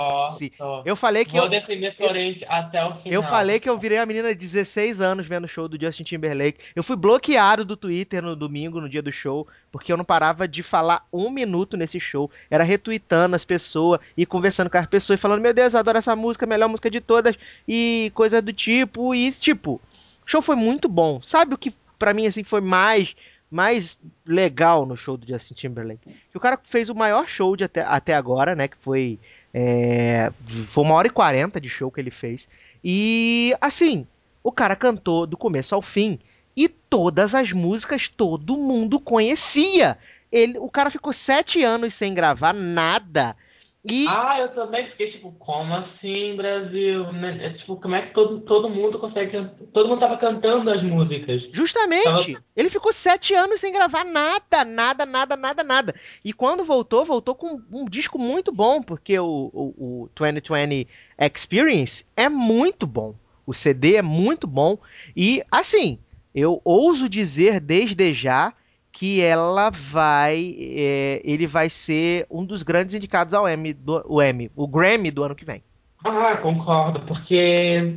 Eu 0.84 0.94
falei 0.94 1.24
que 1.24 1.32
Vou 1.32 1.44
eu. 1.44 1.48
defender 1.48 1.96
Florence 1.96 2.44
até 2.48 2.84
o 2.84 2.94
final. 2.94 3.02
Eu 3.06 3.22
falei 3.24 3.58
que 3.58 3.68
eu 3.68 3.76
virei 3.76 3.98
a 3.98 4.06
menina 4.06 4.28
de 4.28 4.38
16 4.38 5.00
anos 5.00 5.26
vendo 5.26 5.44
o 5.44 5.48
show 5.48 5.66
do 5.66 5.80
Justin 5.80 6.04
Timberlake. 6.04 6.60
Eu 6.76 6.84
fui 6.84 6.94
bloqueado 6.94 7.64
do 7.64 7.76
Twitter 7.76 8.22
no 8.22 8.36
domingo, 8.36 8.80
no 8.80 8.88
dia 8.88 9.02
do 9.02 9.10
show, 9.10 9.48
porque 9.70 9.92
eu 9.92 9.96
não 9.96 10.04
parava 10.04 10.48
de 10.48 10.62
falar 10.62 11.06
um 11.12 11.30
minuto 11.30 11.76
nesse 11.76 12.00
show. 12.00 12.30
Era 12.50 12.64
retweetando 12.64 13.36
as 13.36 13.44
pessoas 13.44 14.00
e 14.16 14.26
conversando 14.26 14.68
com 14.68 14.78
as 14.78 14.86
pessoas 14.86 15.18
e 15.18 15.22
falando, 15.22 15.40
meu 15.40 15.54
Deus, 15.54 15.74
adoro 15.74 15.98
essa 15.98 16.16
música, 16.16 16.46
melhor 16.46 16.68
música 16.68 16.90
de 16.90 17.00
todas, 17.00 17.36
e 17.66 18.10
coisa 18.14 18.42
do 18.42 18.52
tipo, 18.52 19.14
e 19.14 19.30
tipo, 19.32 19.80
o 20.24 20.26
show 20.26 20.42
foi 20.42 20.56
muito 20.56 20.88
bom. 20.88 21.20
Sabe 21.22 21.54
o 21.54 21.58
que 21.58 21.74
para 21.98 22.14
mim 22.14 22.26
assim 22.26 22.42
foi 22.42 22.60
mais 22.60 23.14
mais 23.50 23.98
legal 24.24 24.86
no 24.86 24.96
show 24.96 25.16
do 25.16 25.26
Justin 25.26 25.54
Timberlake? 25.54 26.08
Que 26.30 26.36
o 26.36 26.40
cara 26.40 26.58
fez 26.62 26.88
o 26.88 26.94
maior 26.94 27.28
show 27.28 27.56
de 27.56 27.64
até, 27.64 27.82
até 27.82 28.14
agora, 28.14 28.54
né, 28.54 28.68
que 28.68 28.76
foi 28.76 29.18
é, 29.52 30.32
foi 30.68 30.84
uma 30.84 30.94
hora 30.94 31.08
e 31.08 31.10
quarenta 31.10 31.60
de 31.60 31.68
show 31.68 31.90
que 31.90 32.00
ele 32.00 32.10
fez. 32.10 32.48
E 32.82 33.54
assim, 33.60 34.06
o 34.42 34.52
cara 34.52 34.76
cantou 34.76 35.26
do 35.26 35.36
começo 35.36 35.74
ao 35.74 35.82
fim 35.82 36.18
e 36.56 36.68
todas 36.68 37.34
as 37.34 37.52
músicas 37.52 38.08
todo 38.08 38.56
mundo 38.56 38.98
conhecia. 39.00 39.98
Ele, 40.30 40.58
o 40.58 40.68
cara 40.68 40.90
ficou 40.90 41.12
sete 41.12 41.62
anos 41.62 41.94
sem 41.94 42.14
gravar 42.14 42.52
nada. 42.52 43.36
E... 43.82 44.06
Ah, 44.08 44.38
eu 44.38 44.48
também 44.50 44.90
fiquei 44.90 45.12
tipo, 45.12 45.32
como 45.38 45.74
assim, 45.74 46.36
Brasil? 46.36 47.10
Né, 47.14 47.46
é, 47.46 47.50
tipo, 47.54 47.76
como 47.76 47.94
é 47.94 48.02
que 48.02 48.12
todo, 48.12 48.40
todo 48.42 48.68
mundo 48.68 48.98
consegue. 48.98 49.48
Todo 49.72 49.88
mundo 49.88 50.00
tava 50.00 50.18
cantando 50.18 50.70
as 50.70 50.82
músicas. 50.82 51.48
Justamente! 51.50 52.34
Tava... 52.34 52.44
Ele 52.54 52.68
ficou 52.68 52.92
sete 52.92 53.32
anos 53.32 53.58
sem 53.58 53.72
gravar 53.72 54.04
nada, 54.04 54.66
nada, 54.66 55.06
nada, 55.06 55.34
nada, 55.34 55.64
nada. 55.64 55.94
E 56.22 56.30
quando 56.30 56.62
voltou, 56.62 57.06
voltou 57.06 57.34
com 57.34 57.58
um 57.72 57.86
disco 57.86 58.18
muito 58.18 58.52
bom, 58.52 58.82
porque 58.82 59.18
o, 59.18 59.50
o, 59.52 60.04
o 60.04 60.10
2020 60.14 60.86
Experience 61.18 62.04
é 62.14 62.28
muito 62.28 62.86
bom. 62.86 63.14
O 63.46 63.54
CD 63.54 63.96
é 63.96 64.02
muito 64.02 64.46
bom. 64.46 64.76
E, 65.16 65.42
assim, 65.50 65.98
eu 66.34 66.60
ouso 66.64 67.08
dizer 67.08 67.60
desde 67.60 68.14
já 68.14 68.52
que 68.92 69.20
ela 69.22 69.70
vai. 69.70 70.56
É, 70.58 71.20
ele 71.24 71.46
vai 71.46 71.68
ser 71.68 72.26
um 72.30 72.44
dos 72.44 72.62
grandes 72.62 72.94
indicados 72.94 73.34
ao 73.34 73.48
Emmy, 73.48 73.72
do, 73.72 74.04
o 74.06 74.20
o 74.56 74.66
Grammy 74.66 75.10
do 75.10 75.22
ano 75.22 75.34
que 75.34 75.44
vem. 75.44 75.62
Ah, 76.04 76.36
concordo, 76.38 77.00
porque. 77.00 77.96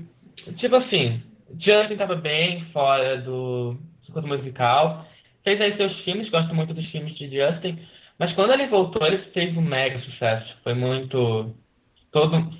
Tipo 0.57 0.75
assim, 0.75 1.21
Justin 1.59 1.93
estava 1.93 2.15
bem 2.15 2.65
fora 2.71 3.17
do 3.21 3.77
circuito 4.03 4.27
musical. 4.27 5.05
Fez 5.43 5.59
aí 5.59 5.75
seus 5.75 5.97
filmes, 6.01 6.29
gosto 6.29 6.53
muito 6.53 6.73
dos 6.73 6.85
filmes 6.87 7.15
de 7.15 7.29
Justin. 7.29 7.79
Mas 8.19 8.33
quando 8.33 8.53
ele 8.53 8.67
voltou, 8.67 9.05
ele 9.05 9.17
fez 9.33 9.55
um 9.57 9.61
mega 9.61 9.99
sucesso. 9.99 10.55
Foi 10.63 10.73
muito. 10.73 11.53
Todo, 12.11 12.53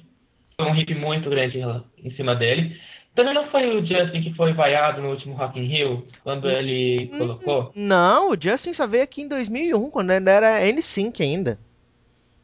foi 0.56 0.72
um 0.72 0.76
hip 0.76 0.96
muito 0.96 1.30
grande 1.30 1.60
em 1.98 2.12
cima 2.12 2.36
dele. 2.36 2.76
Também 3.16 3.34
não 3.34 3.48
foi 3.52 3.78
o 3.78 3.86
Justin 3.86 4.22
que 4.24 4.34
foi 4.34 4.54
vaiado 4.54 5.02
no 5.02 5.10
último 5.12 5.36
Rock 5.36 5.60
in 5.60 5.66
Rio, 5.66 6.06
quando 6.24 6.50
ele 6.50 7.12
colocou? 7.16 7.72
Não, 7.76 8.32
o 8.32 8.38
Justin 8.40 8.74
só 8.74 8.88
veio 8.88 9.04
aqui 9.04 9.22
em 9.22 9.28
2001, 9.28 9.90
quando 9.92 10.12
ainda 10.12 10.32
era 10.32 10.62
N5 10.66 11.22
ainda. 11.22 11.60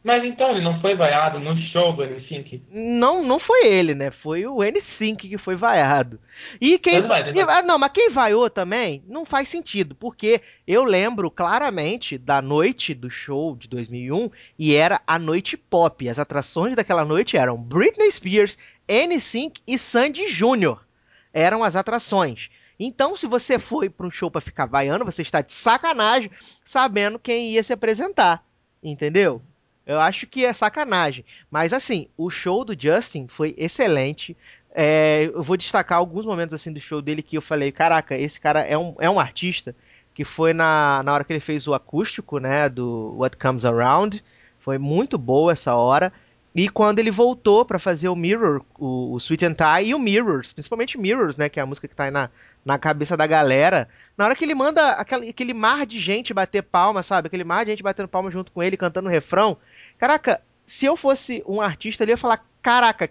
Mas 0.02 0.24
então 0.24 0.50
ele 0.50 0.62
não 0.62 0.80
foi 0.80 0.94
vaiado 0.94 1.38
no 1.38 1.54
show 1.72 1.92
do 1.92 2.02
N5? 2.02 2.62
Não, 2.72 3.22
não 3.22 3.38
foi 3.38 3.66
ele, 3.66 3.94
né? 3.94 4.10
Foi 4.10 4.46
o 4.46 4.56
N5 4.62 5.16
que 5.28 5.36
foi 5.36 5.56
vaiado. 5.56 6.18
E 6.58 6.78
quem. 6.78 6.94
Mas 7.00 7.06
vai, 7.06 7.30
e- 7.30 7.40
ah, 7.42 7.60
não, 7.60 7.78
mas 7.78 7.92
quem 7.92 8.08
vaiou 8.08 8.48
também 8.48 9.02
não 9.06 9.26
faz 9.26 9.50
sentido, 9.50 9.94
porque 9.94 10.40
eu 10.66 10.84
lembro 10.84 11.30
claramente 11.30 12.16
da 12.16 12.40
noite 12.40 12.94
do 12.94 13.10
show 13.10 13.54
de 13.54 13.68
2001 13.68 14.30
e 14.58 14.74
era 14.74 15.02
a 15.06 15.18
noite 15.18 15.58
pop. 15.58 16.08
As 16.08 16.18
atrações 16.18 16.74
daquela 16.74 17.04
noite 17.04 17.36
eram 17.36 17.58
Britney 17.58 18.10
Spears, 18.10 18.56
N5 18.90 19.60
e 19.66 19.78
Sandy 19.78 20.26
Jr. 20.32 20.78
Eram 21.32 21.62
as 21.62 21.76
atrações. 21.76 22.50
Então, 22.78 23.16
se 23.16 23.26
você 23.26 23.58
foi 23.58 23.88
para 23.88 24.06
um 24.06 24.10
show 24.10 24.30
para 24.30 24.40
ficar 24.40 24.66
vaiando, 24.66 25.04
você 25.04 25.22
está 25.22 25.40
de 25.42 25.52
sacanagem 25.52 26.30
sabendo 26.64 27.18
quem 27.18 27.52
ia 27.52 27.62
se 27.62 27.72
apresentar. 27.72 28.44
Entendeu? 28.82 29.40
Eu 29.86 30.00
acho 30.00 30.26
que 30.26 30.44
é 30.44 30.52
sacanagem. 30.52 31.24
Mas 31.50 31.72
assim, 31.72 32.08
o 32.16 32.30
show 32.30 32.64
do 32.64 32.74
Justin 32.78 33.26
foi 33.28 33.54
excelente. 33.56 34.36
É, 34.72 35.30
eu 35.32 35.42
vou 35.42 35.56
destacar 35.56 35.98
alguns 35.98 36.24
momentos 36.24 36.54
assim 36.54 36.72
do 36.72 36.80
show 36.80 37.02
dele 37.02 37.22
que 37.22 37.36
eu 37.36 37.42
falei, 37.42 37.70
caraca, 37.70 38.16
esse 38.16 38.40
cara 38.40 38.60
é 38.60 38.78
um, 38.78 38.94
é 38.98 39.10
um 39.10 39.20
artista 39.20 39.74
que 40.14 40.24
foi 40.24 40.52
na, 40.52 41.02
na 41.02 41.12
hora 41.12 41.24
que 41.24 41.32
ele 41.32 41.40
fez 41.40 41.66
o 41.66 41.74
acústico, 41.74 42.38
né, 42.38 42.68
do 42.68 43.14
What 43.16 43.36
Comes 43.36 43.64
Around. 43.64 44.22
Foi 44.58 44.78
muito 44.78 45.16
boa 45.16 45.52
essa 45.52 45.74
hora. 45.74 46.12
E 46.54 46.68
quando 46.68 46.98
ele 46.98 47.10
voltou 47.10 47.64
pra 47.64 47.78
fazer 47.78 48.08
o 48.08 48.16
Mirror, 48.16 48.62
o, 48.78 49.12
o 49.12 49.16
Sweet 49.18 49.46
and 49.46 49.54
Tie 49.54 49.88
e 49.88 49.94
o 49.94 49.98
Mirrors, 49.98 50.52
principalmente 50.52 50.98
Mirrors, 50.98 51.36
né, 51.36 51.48
que 51.48 51.60
é 51.60 51.62
a 51.62 51.66
música 51.66 51.86
que 51.86 51.94
tá 51.94 52.04
aí 52.04 52.10
na, 52.10 52.28
na 52.64 52.78
cabeça 52.78 53.16
da 53.16 53.26
galera. 53.26 53.88
Na 54.16 54.24
hora 54.24 54.34
que 54.34 54.44
ele 54.44 54.54
manda 54.54 54.92
aquele, 54.92 55.28
aquele 55.28 55.54
mar 55.54 55.86
de 55.86 55.98
gente 55.98 56.34
bater 56.34 56.62
palma, 56.62 57.02
sabe? 57.02 57.28
Aquele 57.28 57.44
mar 57.44 57.64
de 57.64 57.70
gente 57.70 57.82
batendo 57.82 58.08
palma 58.08 58.30
junto 58.30 58.50
com 58.50 58.62
ele, 58.62 58.76
cantando 58.76 59.08
o 59.08 59.12
refrão. 59.12 59.56
Caraca, 59.96 60.42
se 60.66 60.86
eu 60.86 60.96
fosse 60.96 61.42
um 61.46 61.60
artista, 61.60 62.02
ele 62.02 62.12
ia 62.12 62.16
falar: 62.16 62.44
Caraca, 62.60 63.10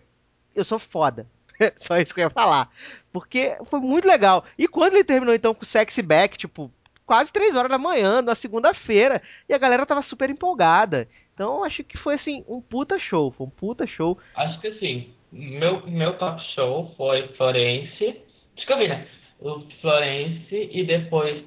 eu 0.53 0.63
sou 0.63 0.79
foda. 0.79 1.25
Só 1.77 1.97
isso 1.97 2.13
que 2.13 2.19
eu 2.19 2.25
ia 2.25 2.29
falar. 2.29 2.69
Porque 3.11 3.57
foi 3.69 3.79
muito 3.79 4.07
legal. 4.07 4.45
E 4.57 4.67
quando 4.67 4.93
ele 4.93 5.03
terminou 5.03 5.33
então 5.33 5.53
com 5.53 5.63
o 5.63 5.65
Sexy 5.65 6.01
Back, 6.01 6.37
tipo, 6.37 6.71
quase 7.09 7.33
três 7.33 7.55
horas 7.55 7.71
da 7.71 7.79
manhã, 7.79 8.21
na 8.21 8.35
segunda-feira, 8.35 9.19
e 9.49 9.53
a 9.53 9.57
galera 9.57 9.83
tava 9.83 10.03
super 10.03 10.29
empolgada. 10.29 11.07
Então 11.33 11.63
acho 11.63 11.83
que 11.83 11.97
foi 11.97 12.13
assim, 12.13 12.45
um 12.47 12.61
puta 12.61 12.99
show. 12.99 13.31
Foi 13.31 13.47
um 13.47 13.49
puta 13.49 13.87
show. 13.87 14.15
Acho 14.35 14.61
que 14.61 14.67
assim, 14.67 15.09
meu, 15.31 15.81
meu 15.87 16.13
top 16.19 16.39
show 16.53 16.93
foi 16.95 17.27
Florence. 17.35 18.15
Que 18.55 18.71
eu 18.71 18.77
vi, 18.77 18.87
né? 18.87 19.07
O 19.39 19.63
Florence 19.81 20.69
e 20.71 20.83
depois 20.83 21.41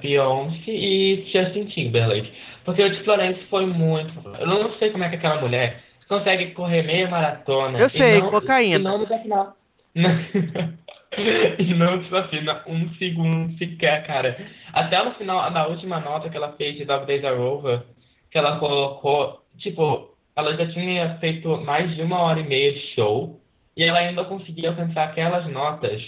Beyoncé 0.00 0.70
e 0.70 1.28
Justin 1.32 1.64
Timberlake. 1.64 2.32
Porque 2.64 2.80
o 2.84 2.90
de 2.92 3.02
Florence 3.02 3.42
foi 3.50 3.66
muito. 3.66 4.12
Eu 4.38 4.46
não 4.46 4.78
sei 4.78 4.90
como 4.90 5.02
é 5.02 5.08
que 5.08 5.16
aquela 5.16 5.40
mulher 5.40 5.82
consegue 6.08 6.52
correr 6.52 6.82
meia 6.82 7.08
maratona. 7.10 7.80
Eu 7.80 7.88
sei, 7.88 8.20
não- 8.20 8.30
cocaína. 8.30 8.76
E 8.76 8.82
não 8.82 9.02
desafinar. 9.02 9.54
e 11.58 11.74
não 11.74 11.98
desafina 11.98 12.62
um 12.66 12.92
segundo 12.94 13.56
sequer, 13.58 14.06
cara. 14.06 14.36
Até 14.72 15.02
no 15.02 15.14
final, 15.14 15.50
na 15.50 15.66
última 15.66 16.00
nota 16.00 16.28
que 16.28 16.36
ela 16.36 16.52
fez 16.52 16.76
de 16.76 16.84
Dog 16.84 17.06
Days 17.06 17.24
Are 17.24 17.38
Over, 17.38 17.82
que 18.30 18.38
ela 18.38 18.58
colocou, 18.58 19.42
tipo, 19.58 20.14
ela 20.36 20.56
já 20.56 20.70
tinha 20.72 21.18
feito 21.18 21.48
mais 21.58 21.94
de 21.94 22.02
uma 22.02 22.20
hora 22.20 22.40
e 22.40 22.46
meia 22.46 22.72
de 22.72 22.80
show 22.94 23.40
e 23.76 23.84
ela 23.84 23.98
ainda 23.98 24.24
conseguia 24.24 24.70
alcançar 24.70 25.04
aquelas 25.04 25.46
notas. 25.46 26.02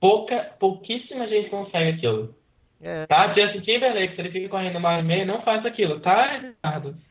Pouca, 0.00 0.52
pouquíssima 0.58 1.26
gente 1.26 1.50
consegue 1.50 1.90
aquilo. 1.90 2.34
É. 2.80 3.06
Tá? 3.06 3.34
Justin 3.34 3.60
Timberlake, 3.60 4.14
se 4.14 4.20
ele 4.20 4.30
fica 4.30 4.48
correndo 4.48 4.78
uma 4.78 4.90
hora 4.90 5.00
e 5.00 5.04
meia, 5.04 5.24
não 5.24 5.42
faz 5.42 5.66
aquilo, 5.66 5.98
tá? 6.00 6.40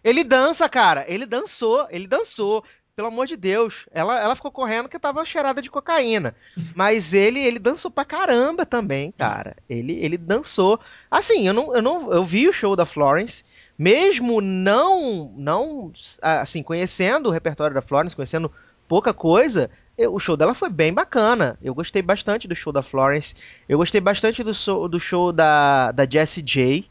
Ele 0.04 0.24
dança, 0.24 0.70
cara. 0.70 1.04
Ele 1.08 1.26
dançou. 1.26 1.86
Ele 1.90 2.08
dançou. 2.08 2.64
Pelo 2.98 3.10
amor 3.10 3.28
de 3.28 3.38
Deus. 3.38 3.86
Ela, 3.92 4.20
ela 4.20 4.36
ficou 4.36 4.50
correndo 4.52 4.86
porque 4.86 4.98
tava 4.98 5.24
cheirada 5.24 5.62
de 5.62 5.70
cocaína. 5.70 6.36
Mas 6.74 7.14
ele, 7.14 7.40
ele 7.40 7.60
dançou 7.60 7.92
pra 7.92 8.04
caramba 8.04 8.66
também, 8.66 9.12
cara. 9.12 9.56
Ele, 9.70 9.94
ele 10.04 10.18
dançou. 10.18 10.80
Assim, 11.10 11.48
eu 11.48 11.54
não, 11.54 11.76
eu 11.76 11.82
não, 11.84 12.12
eu 12.12 12.26
vi 12.26 12.50
o 12.50 12.54
show 12.54 12.76
da 12.76 12.88
Florence. 12.88 13.44
Mesmo 13.78 14.42
não, 14.42 15.32
não, 15.38 15.94
assim, 16.20 16.64
conhecendo 16.64 17.30
o 17.30 17.32
repertório 17.32 17.76
da 17.76 17.84
Florence, 17.84 18.16
conhecendo 18.16 18.52
pouca 18.88 19.14
coisa, 19.14 19.70
eu- 19.96 20.16
o 20.16 20.20
show 20.20 20.36
dela 20.36 20.56
foi 20.56 20.70
bem 20.72 20.92
bacana. 20.92 21.56
Eu 21.62 21.76
gostei 21.76 22.02
bastante 22.02 22.48
do 22.48 22.56
show 22.56 22.74
da 22.74 22.82
Florence. 22.82 23.36
Eu 23.70 23.78
gostei 23.78 24.02
bastante 24.02 24.44
do, 24.44 24.88
do 24.88 25.00
show 25.00 25.32
da, 25.32 25.92
da 25.92 26.04
Jessie 26.10 26.42
J 26.42 26.90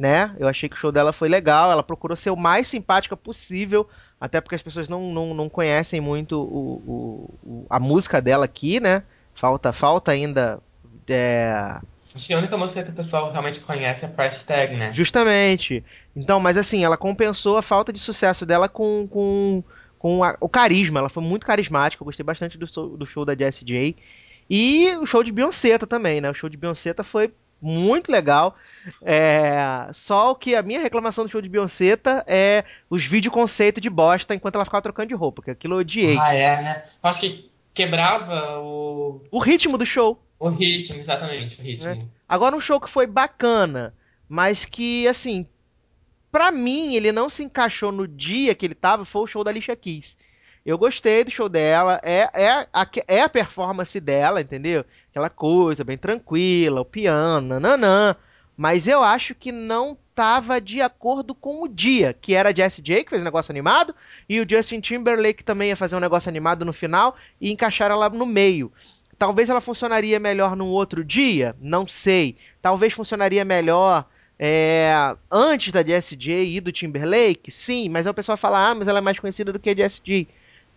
né? 0.00 0.34
Eu 0.38 0.48
achei 0.48 0.66
que 0.68 0.76
o 0.76 0.78
show 0.78 0.90
dela 0.90 1.12
foi 1.12 1.28
legal. 1.28 1.70
Ela 1.70 1.82
procurou 1.82 2.16
ser 2.16 2.30
o 2.30 2.36
mais 2.36 2.66
simpática 2.68 3.14
possível, 3.16 3.86
até 4.18 4.40
porque 4.40 4.54
as 4.54 4.62
pessoas 4.62 4.88
não, 4.88 5.12
não, 5.12 5.34
não 5.34 5.48
conhecem 5.48 6.00
muito 6.00 6.40
o, 6.40 6.82
o- 6.86 7.34
o- 7.44 7.66
a 7.68 7.78
música 7.78 8.20
dela 8.20 8.46
aqui, 8.46 8.80
né? 8.80 9.02
Falta, 9.34 9.72
falta 9.72 10.10
ainda. 10.12 10.58
é, 11.08 11.78
Acho 12.14 12.26
que 12.26 12.32
a 12.32 12.38
única 12.38 12.56
música 12.56 12.82
que 12.82 12.90
o 12.90 12.94
pessoal 12.94 13.30
realmente 13.30 13.60
conhece 13.60 14.04
é 14.04 14.08
Price 14.08 14.42
Tag, 14.46 14.74
né? 14.76 14.90
Justamente. 14.90 15.84
Então, 16.16 16.40
mas 16.40 16.56
assim, 16.56 16.82
ela 16.82 16.96
compensou 16.96 17.56
a 17.58 17.62
falta 17.62 17.92
de 17.92 17.98
sucesso 18.00 18.46
dela 18.46 18.68
com, 18.68 19.06
com, 19.08 19.62
com 19.98 20.24
a- 20.24 20.36
o 20.40 20.48
carisma. 20.48 20.98
Ela 21.00 21.08
foi 21.10 21.22
muito 21.22 21.46
carismática. 21.46 22.02
Eu 22.02 22.06
gostei 22.06 22.24
bastante 22.24 22.56
do, 22.58 22.66
show- 22.66 22.96
do 22.96 23.06
show 23.06 23.24
da 23.24 23.34
Jessie 23.36 23.64
J. 23.66 23.96
E 24.48 24.96
o 24.96 25.06
show 25.06 25.22
de 25.22 25.30
Beyoncé 25.30 25.78
também, 25.78 26.20
né? 26.20 26.30
O 26.30 26.34
show 26.34 26.48
de 26.48 26.56
Beyoncé 26.56 26.92
foi 27.04 27.32
muito 27.60 28.10
legal. 28.10 28.56
É, 29.02 29.88
Só 29.92 30.34
que 30.34 30.54
a 30.54 30.62
minha 30.62 30.80
reclamação 30.80 31.24
do 31.24 31.30
show 31.30 31.42
de 31.42 31.48
Beyoncé 31.48 31.98
é 32.26 32.64
os 32.88 33.04
vídeo 33.04 33.30
conceito 33.30 33.80
de 33.80 33.90
bosta 33.90 34.34
enquanto 34.34 34.54
ela 34.54 34.64
ficava 34.64 34.82
trocando 34.82 35.08
de 35.08 35.14
roupa, 35.14 35.36
porque 35.36 35.50
aquilo 35.50 35.74
eu 35.74 35.78
odiei. 35.80 36.16
Ah, 36.18 36.34
é, 36.34 36.62
né? 36.62 36.82
Acho 37.02 37.20
que 37.20 37.50
quebrava 37.74 38.58
o, 38.60 39.22
O 39.30 39.38
ritmo 39.38 39.76
do 39.76 39.86
show. 39.86 40.20
o 40.38 40.48
ritmo, 40.48 40.98
exatamente, 40.98 41.60
o 41.60 41.64
ritmo. 41.64 42.10
Agora 42.28 42.56
um 42.56 42.60
show 42.60 42.80
que 42.80 42.88
foi 42.88 43.06
bacana, 43.06 43.94
mas 44.28 44.64
que, 44.64 45.06
assim, 45.06 45.46
pra 46.30 46.50
mim 46.50 46.94
ele 46.94 47.12
não 47.12 47.28
se 47.28 47.42
encaixou 47.42 47.92
no 47.92 48.06
dia 48.08 48.54
que 48.54 48.64
ele 48.64 48.74
tava, 48.74 49.04
foi 49.04 49.22
o 49.22 49.26
show 49.26 49.44
da 49.44 49.50
Alicia 49.50 49.76
Keys. 49.76 50.16
Eu 50.64 50.76
gostei 50.76 51.24
do 51.24 51.30
show 51.30 51.48
dela, 51.48 52.00
é, 52.02 52.28
é, 52.34 52.66
a, 52.72 52.86
é 53.08 53.22
a 53.22 53.28
performance 53.28 53.98
dela, 53.98 54.40
entendeu? 54.40 54.84
Aquela 55.10 55.30
coisa 55.30 55.82
bem 55.82 55.96
tranquila, 55.96 56.82
o 56.82 56.84
piano, 56.84 57.48
nananã. 57.48 58.14
Mas 58.56 58.86
eu 58.86 59.02
acho 59.02 59.34
que 59.34 59.50
não 59.50 59.96
tava 60.14 60.60
de 60.60 60.82
acordo 60.82 61.34
com 61.34 61.62
o 61.62 61.68
dia, 61.68 62.12
que 62.12 62.34
era 62.34 62.50
a 62.50 62.54
Jessie 62.54 62.82
J, 62.84 63.04
que 63.04 63.08
fez 63.08 63.22
um 63.22 63.24
negócio 63.24 63.50
animado, 63.50 63.94
e 64.28 64.38
o 64.38 64.46
Justin 64.46 64.80
Timberlake 64.80 65.42
também 65.42 65.70
ia 65.70 65.76
fazer 65.76 65.96
um 65.96 66.00
negócio 66.00 66.28
animado 66.28 66.62
no 66.62 66.72
final, 66.74 67.16
e 67.40 67.50
encaixaram 67.50 67.94
ela 67.94 68.10
no 68.10 68.26
meio. 68.26 68.70
Talvez 69.18 69.48
ela 69.48 69.62
funcionaria 69.62 70.20
melhor 70.20 70.54
num 70.54 70.68
outro 70.68 71.02
dia, 71.02 71.56
não 71.58 71.88
sei. 71.88 72.36
Talvez 72.60 72.92
funcionaria 72.92 73.46
melhor 73.46 74.06
é, 74.38 75.14
antes 75.30 75.72
da 75.72 75.82
Jessie 75.82 76.16
J 76.16 76.56
e 76.56 76.60
do 76.60 76.70
Timberlake, 76.70 77.50
sim, 77.50 77.88
mas 77.88 78.06
aí 78.06 78.10
o 78.10 78.14
pessoal 78.14 78.36
fala, 78.36 78.70
ah, 78.70 78.74
mas 78.74 78.88
ela 78.88 78.98
é 78.98 79.02
mais 79.02 79.18
conhecida 79.18 79.52
do 79.52 79.58
que 79.58 79.70
a 79.70 79.74
Jessie 79.74 80.02
J. 80.04 80.28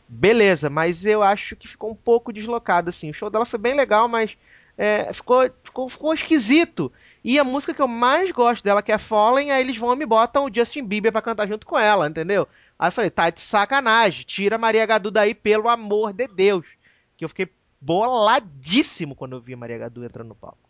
Beleza, 0.07 0.69
mas 0.69 1.05
eu 1.05 1.23
acho 1.23 1.55
que 1.55 1.67
ficou 1.67 1.89
um 1.91 1.95
pouco 1.95 2.31
deslocado, 2.31 2.89
assim. 2.89 3.09
O 3.09 3.13
show 3.13 3.29
dela 3.29 3.45
foi 3.45 3.57
bem 3.59 3.73
legal, 3.73 4.07
mas 4.07 4.37
é, 4.77 5.11
ficou, 5.13 5.49
ficou, 5.63 5.89
ficou 5.89 6.13
esquisito. 6.13 6.91
E 7.23 7.39
a 7.39 7.43
música 7.43 7.73
que 7.73 7.81
eu 7.81 7.87
mais 7.87 8.29
gosto 8.31 8.63
dela, 8.63 8.83
que 8.83 8.91
é 8.91 8.97
Fallen, 8.97 9.51
aí 9.51 9.61
eles 9.61 9.77
vão 9.77 9.93
e 9.93 9.95
me 9.95 10.05
botam 10.05 10.45
o 10.45 10.53
Justin 10.53 10.83
Bieber 10.83 11.11
pra 11.11 11.21
cantar 11.21 11.47
junto 11.47 11.65
com 11.65 11.79
ela, 11.79 12.07
entendeu? 12.07 12.47
Aí 12.77 12.89
eu 12.89 12.91
falei, 12.91 13.09
tá 13.09 13.29
de 13.29 13.39
sacanagem, 13.39 14.25
tira 14.25 14.57
Maria 14.57 14.85
Gadu 14.85 15.09
daí, 15.09 15.33
pelo 15.33 15.69
amor 15.69 16.11
de 16.13 16.27
Deus. 16.27 16.65
Que 17.17 17.23
eu 17.23 17.29
fiquei 17.29 17.47
boladíssimo 17.79 19.15
quando 19.15 19.37
eu 19.37 19.41
vi 19.41 19.55
Maria 19.55 19.77
Gadu 19.77 20.03
entrando 20.03 20.29
no 20.29 20.35
palco. 20.35 20.69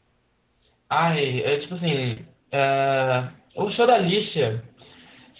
Ai, 0.90 1.42
é 1.42 1.60
tipo 1.60 1.76
assim, 1.76 2.26
é, 2.52 3.28
o 3.56 3.72
show 3.72 3.88
da 3.88 3.96
Alicia 3.96 4.64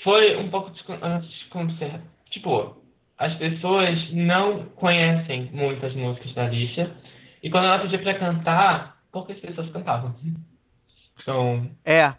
foi 0.04 0.36
um 0.38 0.50
pouco 0.50 0.72
descon- 0.72 1.00
ah, 1.02 1.20
desconcer... 1.20 2.02
Tipo, 2.32 2.76
as 3.24 3.34
pessoas 3.36 4.12
não 4.12 4.66
conhecem 4.76 5.50
muitas 5.54 5.96
músicas 5.96 6.34
da 6.34 6.44
Alicia. 6.44 6.94
E 7.42 7.50
quando 7.50 7.66
ela 7.66 7.80
pedia 7.80 8.00
pra 8.00 8.20
cantar, 8.20 8.98
poucas 9.12 9.40
pessoas 9.40 9.72
cantavam. 9.72 10.14
Então, 11.22 11.70
É. 11.86 12.14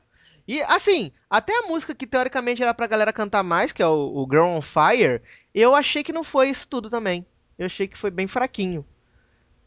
E 0.47 0.63
assim, 0.63 1.13
até 1.29 1.59
a 1.59 1.67
música 1.67 1.95
que 1.95 2.07
teoricamente 2.07 2.63
era 2.63 2.75
pra 2.75 2.87
galera 2.87 3.13
cantar 3.13 3.43
mais, 3.43 3.73
que 3.73 3.83
é 3.83 3.87
o, 3.87 4.13
o 4.15 4.27
Girl 4.31 4.45
on 4.45 4.63
Fire, 4.63 5.21
eu 5.55 5.75
achei 5.75 6.03
que 6.03 6.13
não 6.13 6.25
foi 6.25 6.49
isso 6.49 6.67
tudo 6.69 6.89
também. 6.89 7.25
Eu 7.59 7.67
achei 7.67 7.87
que 7.87 7.99
foi 7.99 8.11
bem 8.11 8.27
fraquinho. 8.27 8.85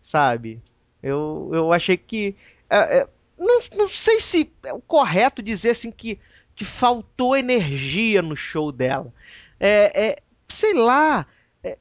Sabe? 0.01 0.61
Eu, 1.01 1.49
eu 1.53 1.73
achei 1.73 1.97
que. 1.97 2.35
é, 2.69 2.99
é, 2.99 3.07
não, 3.38 3.61
não 3.76 3.89
sei 3.89 4.19
se 4.19 4.51
é 4.65 4.73
o 4.73 4.81
correto 4.81 5.43
dizer 5.43 5.72
assim 5.72 5.91
que, 5.91 6.19
que 6.55 6.65
faltou 6.65 7.35
energia 7.38 8.22
no 8.22 8.35
show 8.35 8.72
dela. 8.72 9.14
É, 9.59 10.09
é, 10.09 10.19
sei 10.48 10.74
lá. 10.74 11.26
É, 11.64 11.78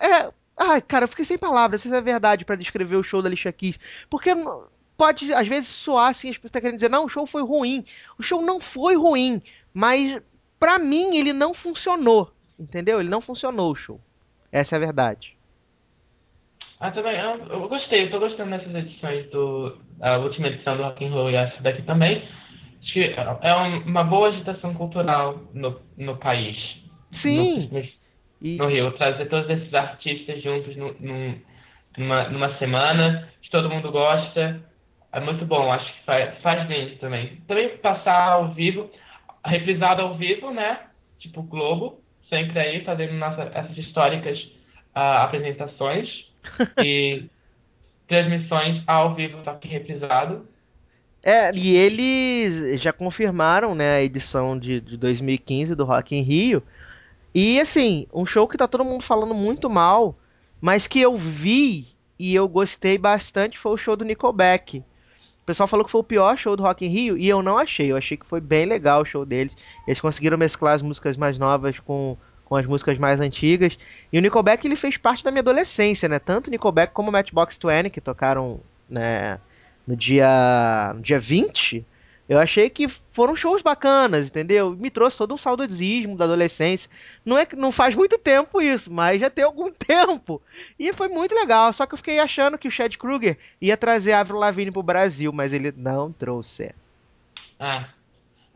é- 0.00 0.32
ai, 0.58 0.80
cara, 0.82 1.04
eu 1.04 1.08
fiquei 1.08 1.24
sem 1.24 1.38
palavras, 1.38 1.80
se 1.82 1.94
é 1.94 2.00
verdade 2.00 2.44
pra 2.44 2.56
descrever 2.56 2.96
o 2.96 3.02
show 3.02 3.22
da 3.22 3.28
Alicia 3.28 3.52
Keys. 3.52 3.78
Porque 4.10 4.30
pode 4.96 5.32
às 5.32 5.48
vezes 5.48 5.68
soar 5.68 6.10
assim, 6.10 6.30
as 6.30 6.36
pessoas 6.36 6.48
estão 6.50 6.60
querendo 6.62 6.76
dizer, 6.76 6.90
não, 6.90 7.04
o 7.04 7.08
show 7.08 7.26
foi 7.26 7.42
ruim. 7.42 7.84
O 8.18 8.22
show 8.22 8.40
não 8.42 8.60
foi 8.60 8.96
ruim, 8.96 9.42
mas 9.74 10.20
pra 10.58 10.78
mim, 10.78 11.16
ele 11.16 11.32
não 11.32 11.52
funcionou. 11.54 12.32
Entendeu? 12.58 13.00
Ele 13.00 13.08
não 13.08 13.20
funcionou 13.20 13.72
o 13.72 13.74
show. 13.74 14.00
Essa 14.52 14.76
é 14.76 14.78
a 14.78 14.80
verdade. 14.80 15.36
Ah, 16.78 16.90
também, 16.90 17.18
eu, 17.18 17.46
eu 17.46 17.68
gostei, 17.68 18.04
eu 18.04 18.10
tô 18.10 18.18
gostando 18.20 18.50
dessas 18.50 18.74
edições 18.74 19.28
do. 19.30 19.78
A 20.00 20.16
última 20.18 20.48
edição 20.48 20.76
do 20.76 20.82
Rock 20.82 21.04
and 21.04 21.10
Roll 21.10 21.30
e 21.30 21.34
essa 21.36 21.60
daqui 21.62 21.82
também. 21.82 22.28
Acho 22.82 22.92
que 22.92 23.04
é 23.42 23.54
um- 23.56 23.82
uma 23.84 24.02
boa 24.02 24.28
agitação 24.28 24.74
cultural 24.74 25.40
no, 25.54 25.80
no 25.96 26.16
país. 26.16 26.56
Sim. 27.12 27.68
No, 27.70 27.80
no- 27.80 27.88
E, 28.40 28.58
no 28.58 28.68
Rio, 28.68 28.92
trazer 28.98 29.26
todos 29.28 29.48
esses 29.50 29.72
artistas 29.74 30.42
juntos 30.42 30.76
num- 30.76 30.94
numa, 31.96 32.28
numa 32.30 32.58
semana, 32.58 33.28
que 33.42 33.50
todo 33.50 33.70
mundo 33.70 33.90
gosta. 33.92 34.62
É 35.12 35.20
muito 35.20 35.44
bom, 35.46 35.72
acho 35.72 35.86
que 35.94 36.04
faz, 36.04 36.38
faz 36.42 36.66
bem 36.68 36.96
também. 36.98 37.36
Também 37.46 37.76
passar 37.78 38.32
ao 38.32 38.54
vivo, 38.54 38.90
reprisado 39.44 40.02
ao 40.02 40.16
vivo, 40.16 40.50
né? 40.52 40.80
Tipo 41.18 41.42
Globo, 41.42 42.00
sempre 42.28 42.58
aí, 42.58 42.84
fazendo 42.84 43.14
nossa, 43.14 43.42
essas 43.54 43.76
históricas 43.76 44.38
ah, 44.94 45.24
apresentações 45.24 46.08
e 46.78 47.30
transmissões 48.08 48.82
ao 48.86 49.14
vivo, 49.14 49.42
só 49.44 49.54
que 49.56 49.68
reprisado. 49.68 50.48
é, 51.24 51.52
e 51.54 51.74
eles 51.76 52.80
já 52.80 52.92
confirmaram, 52.92 53.74
né, 53.74 53.96
a 53.96 54.02
edição 54.02 54.58
de, 54.58 54.80
de 54.80 54.96
2015 54.96 55.74
do 55.74 55.84
Rock 55.84 56.16
in 56.16 56.22
Rio. 56.22 56.62
E 57.34 57.60
assim, 57.60 58.06
um 58.12 58.26
show 58.26 58.46
que 58.46 58.58
tá 58.58 58.68
todo 58.68 58.84
mundo 58.84 59.02
falando 59.02 59.34
muito 59.34 59.70
mal, 59.70 60.16
mas 60.60 60.86
que 60.86 61.00
eu 61.00 61.16
vi 61.16 61.88
e 62.18 62.34
eu 62.34 62.46
gostei 62.46 62.98
bastante 62.98 63.58
foi 63.58 63.72
o 63.72 63.76
show 63.76 63.96
do 63.96 64.04
Nickelback. 64.04 64.78
O 65.42 65.44
pessoal 65.44 65.66
falou 65.66 65.84
que 65.84 65.90
foi 65.90 66.00
o 66.00 66.04
pior 66.04 66.38
show 66.38 66.56
do 66.56 66.62
Rock 66.62 66.86
in 66.86 66.88
Rio 66.88 67.18
e 67.18 67.28
eu 67.28 67.42
não 67.42 67.58
achei. 67.58 67.90
Eu 67.90 67.96
achei 67.96 68.16
que 68.16 68.26
foi 68.26 68.40
bem 68.40 68.64
legal 68.64 69.02
o 69.02 69.04
show 69.04 69.26
deles. 69.26 69.56
Eles 69.86 70.00
conseguiram 70.00 70.38
mesclar 70.38 70.74
as 70.74 70.82
músicas 70.82 71.16
mais 71.16 71.36
novas 71.36 71.80
com, 71.80 72.16
com 72.44 72.54
as 72.54 72.64
músicas 72.64 72.96
mais 72.96 73.18
antigas. 73.18 73.76
E 74.12 74.18
o 74.18 74.20
Nickelback 74.22 74.64
ele 74.64 74.76
fez 74.76 74.96
parte 74.96 75.24
da 75.24 75.32
minha 75.32 75.40
adolescência, 75.40 76.08
né? 76.08 76.20
Tanto 76.20 76.46
o 76.46 76.50
Nickelback 76.50 76.92
como 76.92 77.08
o 77.08 77.12
Matchbox 77.12 77.58
20 77.58 77.90
que 77.90 78.00
tocaram, 78.00 78.60
né, 78.88 79.40
no 79.84 79.96
dia 79.96 80.92
no 80.94 81.00
dia 81.00 81.18
20. 81.18 81.84
Eu 82.32 82.38
achei 82.38 82.70
que 82.70 82.88
foram 82.88 83.36
shows 83.36 83.60
bacanas, 83.60 84.28
entendeu? 84.28 84.70
Me 84.70 84.90
trouxe 84.90 85.18
todo 85.18 85.34
um 85.34 85.36
saudosismo 85.36 86.16
da 86.16 86.24
adolescência. 86.24 86.90
Não 87.26 87.36
é 87.36 87.44
que 87.44 87.54
não 87.54 87.70
faz 87.70 87.94
muito 87.94 88.16
tempo 88.16 88.58
isso, 88.58 88.90
mas 88.90 89.20
já 89.20 89.28
tem 89.28 89.44
algum 89.44 89.68
tempo. 89.76 90.40
E 90.78 90.94
foi 90.94 91.08
muito 91.08 91.34
legal. 91.34 91.70
Só 91.74 91.84
que 91.84 91.92
eu 91.92 91.98
fiquei 91.98 92.18
achando 92.18 92.56
que 92.56 92.66
o 92.66 92.70
Chad 92.70 92.96
Kruger 92.96 93.36
ia 93.60 93.76
trazer 93.76 94.12
a 94.14 94.20
Avril 94.20 94.38
Lavigne 94.38 94.72
pro 94.72 94.82
Brasil, 94.82 95.30
mas 95.30 95.52
ele 95.52 95.74
não 95.76 96.10
trouxe. 96.10 96.74
Ah, 97.60 97.90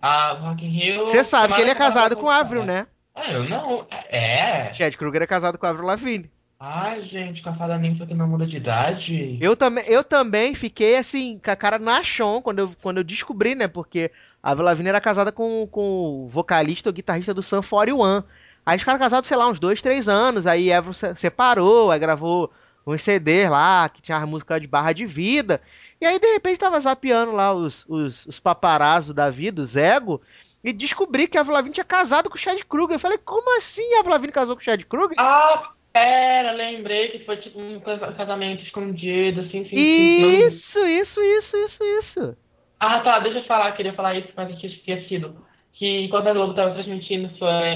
a 0.00 0.32
Rock 0.32 0.64
in 0.64 0.70
Rio... 0.70 1.00
Você 1.06 1.22
sabe 1.22 1.52
que 1.52 1.60
ele 1.60 1.70
é 1.70 1.74
casado 1.74 2.16
com 2.16 2.30
Avril, 2.30 2.64
né? 2.64 2.86
Ah, 3.14 3.30
eu 3.30 3.46
não... 3.46 3.86
É? 4.08 4.72
Chad 4.72 4.96
Kruger 4.96 5.20
é 5.20 5.26
casado 5.26 5.58
com 5.58 5.66
Avril 5.66 5.84
Lavigne. 5.84 6.30
Ai, 6.58 7.02
gente, 7.08 7.42
com 7.42 7.50
a 7.50 7.54
fada 7.54 7.76
ninfa 7.78 8.06
que 8.06 8.14
não 8.14 8.26
muda 8.28 8.46
de 8.46 8.56
idade. 8.56 9.38
Eu 9.40 9.54
também, 9.54 9.84
eu 9.86 10.02
também 10.02 10.54
fiquei 10.54 10.96
assim, 10.96 11.38
com 11.38 11.50
a 11.50 11.56
cara 11.56 11.78
na 11.78 12.02
chão 12.02 12.40
quando 12.40 12.60
eu, 12.60 12.72
quando 12.80 12.96
eu 12.98 13.04
descobri, 13.04 13.54
né? 13.54 13.68
Porque 13.68 14.10
a 14.42 14.54
Lavigne 14.54 14.88
era 14.88 15.00
casada 15.00 15.30
com, 15.30 15.66
com 15.70 16.24
o 16.24 16.28
vocalista 16.28 16.88
ou 16.88 16.94
guitarrista 16.94 17.34
do 17.34 17.42
Sun 17.42 17.62
41. 17.62 18.22
Aí 18.64 18.72
eles 18.74 18.80
ficaram 18.82 18.98
casados, 18.98 19.28
sei 19.28 19.36
lá, 19.36 19.46
uns 19.48 19.60
dois, 19.60 19.82
três 19.82 20.08
anos. 20.08 20.46
Aí 20.46 20.68
se- 20.94 21.14
separou, 21.16 21.90
aí 21.90 21.98
gravou 21.98 22.50
uns 22.86 23.02
CDs 23.02 23.50
lá, 23.50 23.88
que 23.90 24.00
tinha 24.00 24.16
a 24.16 24.26
música 24.26 24.58
de 24.58 24.66
barra 24.66 24.92
de 24.92 25.04
vida. 25.04 25.60
E 26.00 26.06
aí, 26.06 26.18
de 26.18 26.32
repente, 26.32 26.58
tava 26.58 26.80
zapeando 26.80 27.32
lá 27.32 27.52
os, 27.52 27.84
os, 27.88 28.24
os 28.26 28.40
paparazzo 28.40 29.12
da 29.12 29.28
vida, 29.28 29.60
os 29.60 29.76
ego, 29.76 30.22
e 30.64 30.72
descobri 30.72 31.28
que 31.28 31.36
a 31.36 31.42
Avril 31.42 31.70
tinha 31.70 31.84
casado 31.84 32.30
com 32.30 32.36
o 32.36 32.38
Chad 32.38 32.60
Kruger. 32.68 32.96
Eu 32.96 33.00
falei, 33.00 33.18
como 33.18 33.56
assim 33.58 33.82
a 33.94 34.00
Avril 34.14 34.32
casou 34.32 34.56
com 34.56 34.62
o 34.62 34.64
Chad 34.64 34.82
Kruger? 34.84 35.16
Ah, 35.18 35.70
pera, 35.96 36.52
lembrei 36.52 37.08
que 37.10 37.24
foi 37.24 37.36
tipo 37.38 37.58
um 37.60 37.80
casa- 37.80 38.12
casamento 38.12 38.62
escondido, 38.64 39.40
assim, 39.42 39.68
sim, 39.68 39.92
sim. 39.94 40.14
não- 40.16 40.48
Isso, 40.48 40.78
isso, 40.86 41.20
isso, 41.22 41.56
isso, 41.56 41.84
isso. 41.84 42.36
Ah, 42.78 43.00
tá, 43.00 43.18
deixa 43.20 43.38
eu 43.38 43.44
falar, 43.44 43.72
queria 43.72 43.94
falar 43.94 44.14
isso, 44.16 44.28
mas 44.36 44.50
eu 44.50 44.58
tinha 44.58 44.72
esquecido. 44.72 45.44
Que 45.74 46.00
enquanto 46.04 46.28
a 46.28 46.32
Globo 46.32 46.54
tava 46.54 46.74
transmitindo 46.74 47.30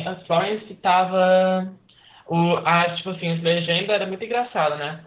a 0.07 0.17
Florence, 0.27 0.75
tava. 0.77 1.73
O, 2.27 2.57
a, 2.65 2.95
tipo 2.97 3.11
assim, 3.11 3.31
as 3.33 3.43
legendas 3.43 3.91
era 3.91 4.07
muito 4.07 4.25
engraçado, 4.25 4.77
né? 4.77 5.05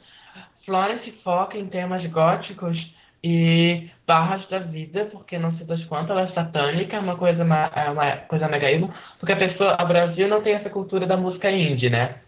Florence 0.65 1.11
foca 1.23 1.57
em 1.57 1.67
temas 1.69 2.05
góticos 2.11 2.77
e 3.23 3.89
barras 4.07 4.47
da 4.49 4.59
vida, 4.59 5.07
porque 5.11 5.39
não 5.39 5.55
sei 5.57 5.65
das 5.67 5.83
quantas, 5.85 6.11
ela 6.11 6.23
é 6.29 6.33
satânica, 6.33 6.97
é 6.97 7.01
uma 7.01 7.17
coisa, 7.17 7.45
ma- 7.45 7.71
é 7.75 7.89
uma 7.91 8.17
coisa 8.29 8.47
mega 8.49 8.71
evil, 8.71 8.91
porque 9.19 9.33
a 9.33 9.37
pessoa, 9.37 9.77
o 9.81 9.87
Brasil 9.87 10.27
não 10.29 10.43
tem 10.43 10.55
essa 10.55 10.69
cultura 10.71 11.07
da 11.07 11.17
música 11.17 11.51
indie, 11.51 11.89
né? 11.91 12.22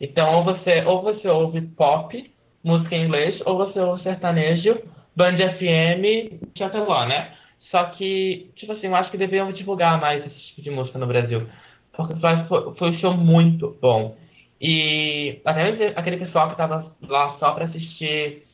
Então, 0.00 0.34
ou 0.34 0.44
você, 0.44 0.82
ou 0.84 1.02
você 1.02 1.28
ouve 1.28 1.60
pop, 1.62 2.30
música 2.62 2.94
em 2.96 3.04
inglês, 3.04 3.40
ou 3.46 3.56
você 3.56 3.78
ouve 3.80 4.02
sertanejo, 4.02 4.78
Band 5.14 5.36
FM, 5.38 6.40
Chateló, 6.56 7.06
né? 7.06 7.32
Só 7.70 7.84
que, 7.86 8.50
tipo 8.56 8.72
assim, 8.72 8.86
eu 8.86 8.94
acho 8.94 9.10
que 9.10 9.16
deveriam 9.16 9.50
divulgar 9.52 10.00
mais 10.00 10.24
esse 10.24 10.38
tipo 10.48 10.62
de 10.62 10.70
música 10.70 10.98
no 10.98 11.06
Brasil. 11.06 11.48
Porque 11.96 12.14
foi, 12.20 12.74
foi- 12.76 12.90
um 12.90 12.98
show 12.98 13.14
muito 13.16 13.76
bom. 13.80 14.16
E 14.60 15.40
até 15.44 15.88
aquele 15.96 16.18
pessoal 16.18 16.50
que 16.50 16.56
tava 16.56 16.92
lá 17.02 17.36
só 17.38 17.52
pra 17.52 17.64
assistir 17.66 18.44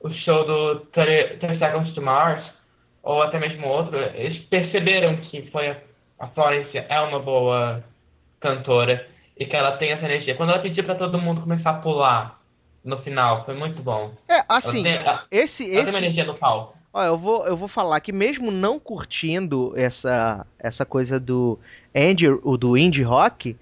o 0.00 0.10
show 0.10 0.44
do 0.46 0.80
30, 0.92 1.38
30 1.38 1.58
Seconds 1.58 1.94
to 1.94 2.02
Mars, 2.02 2.44
ou 3.02 3.22
até 3.22 3.38
mesmo 3.38 3.66
outro, 3.66 3.98
eles 4.14 4.38
perceberam 4.44 5.16
que 5.16 5.42
foi 5.50 5.76
a 6.18 6.28
Florence 6.28 6.76
é 6.76 7.00
uma 7.00 7.18
boa 7.18 7.82
cantora 8.40 9.06
e 9.36 9.46
que 9.46 9.56
ela 9.56 9.76
tem 9.76 9.92
essa 9.92 10.04
energia. 10.04 10.34
Quando 10.34 10.50
ela 10.50 10.62
pediu 10.62 10.84
pra 10.84 10.94
todo 10.94 11.20
mundo 11.20 11.40
começar 11.40 11.70
a 11.70 11.74
pular 11.74 12.40
no 12.84 12.98
final, 12.98 13.44
foi 13.44 13.54
muito 13.54 13.82
bom. 13.82 14.12
É, 14.28 14.44
assim, 14.48 14.86
ela 14.86 14.98
tem, 14.98 15.06
ela, 15.06 15.24
esse, 15.30 15.64
ela 15.64 15.72
tem 15.72 15.82
uma 15.82 15.98
esse, 15.98 15.98
energia 15.98 16.24
no 16.24 16.34
palco. 16.34 16.76
Ó, 16.92 17.02
eu 17.02 17.16
vou, 17.16 17.46
eu 17.46 17.56
vou 17.56 17.68
falar 17.68 18.00
que 18.00 18.12
mesmo 18.12 18.50
não 18.50 18.78
curtindo 18.78 19.72
essa, 19.76 20.46
essa 20.58 20.84
coisa 20.84 21.18
do 21.18 21.58
indie, 21.94 22.28
o 22.28 22.56
do 22.56 22.76
indie 22.76 23.02
rock, 23.02 23.56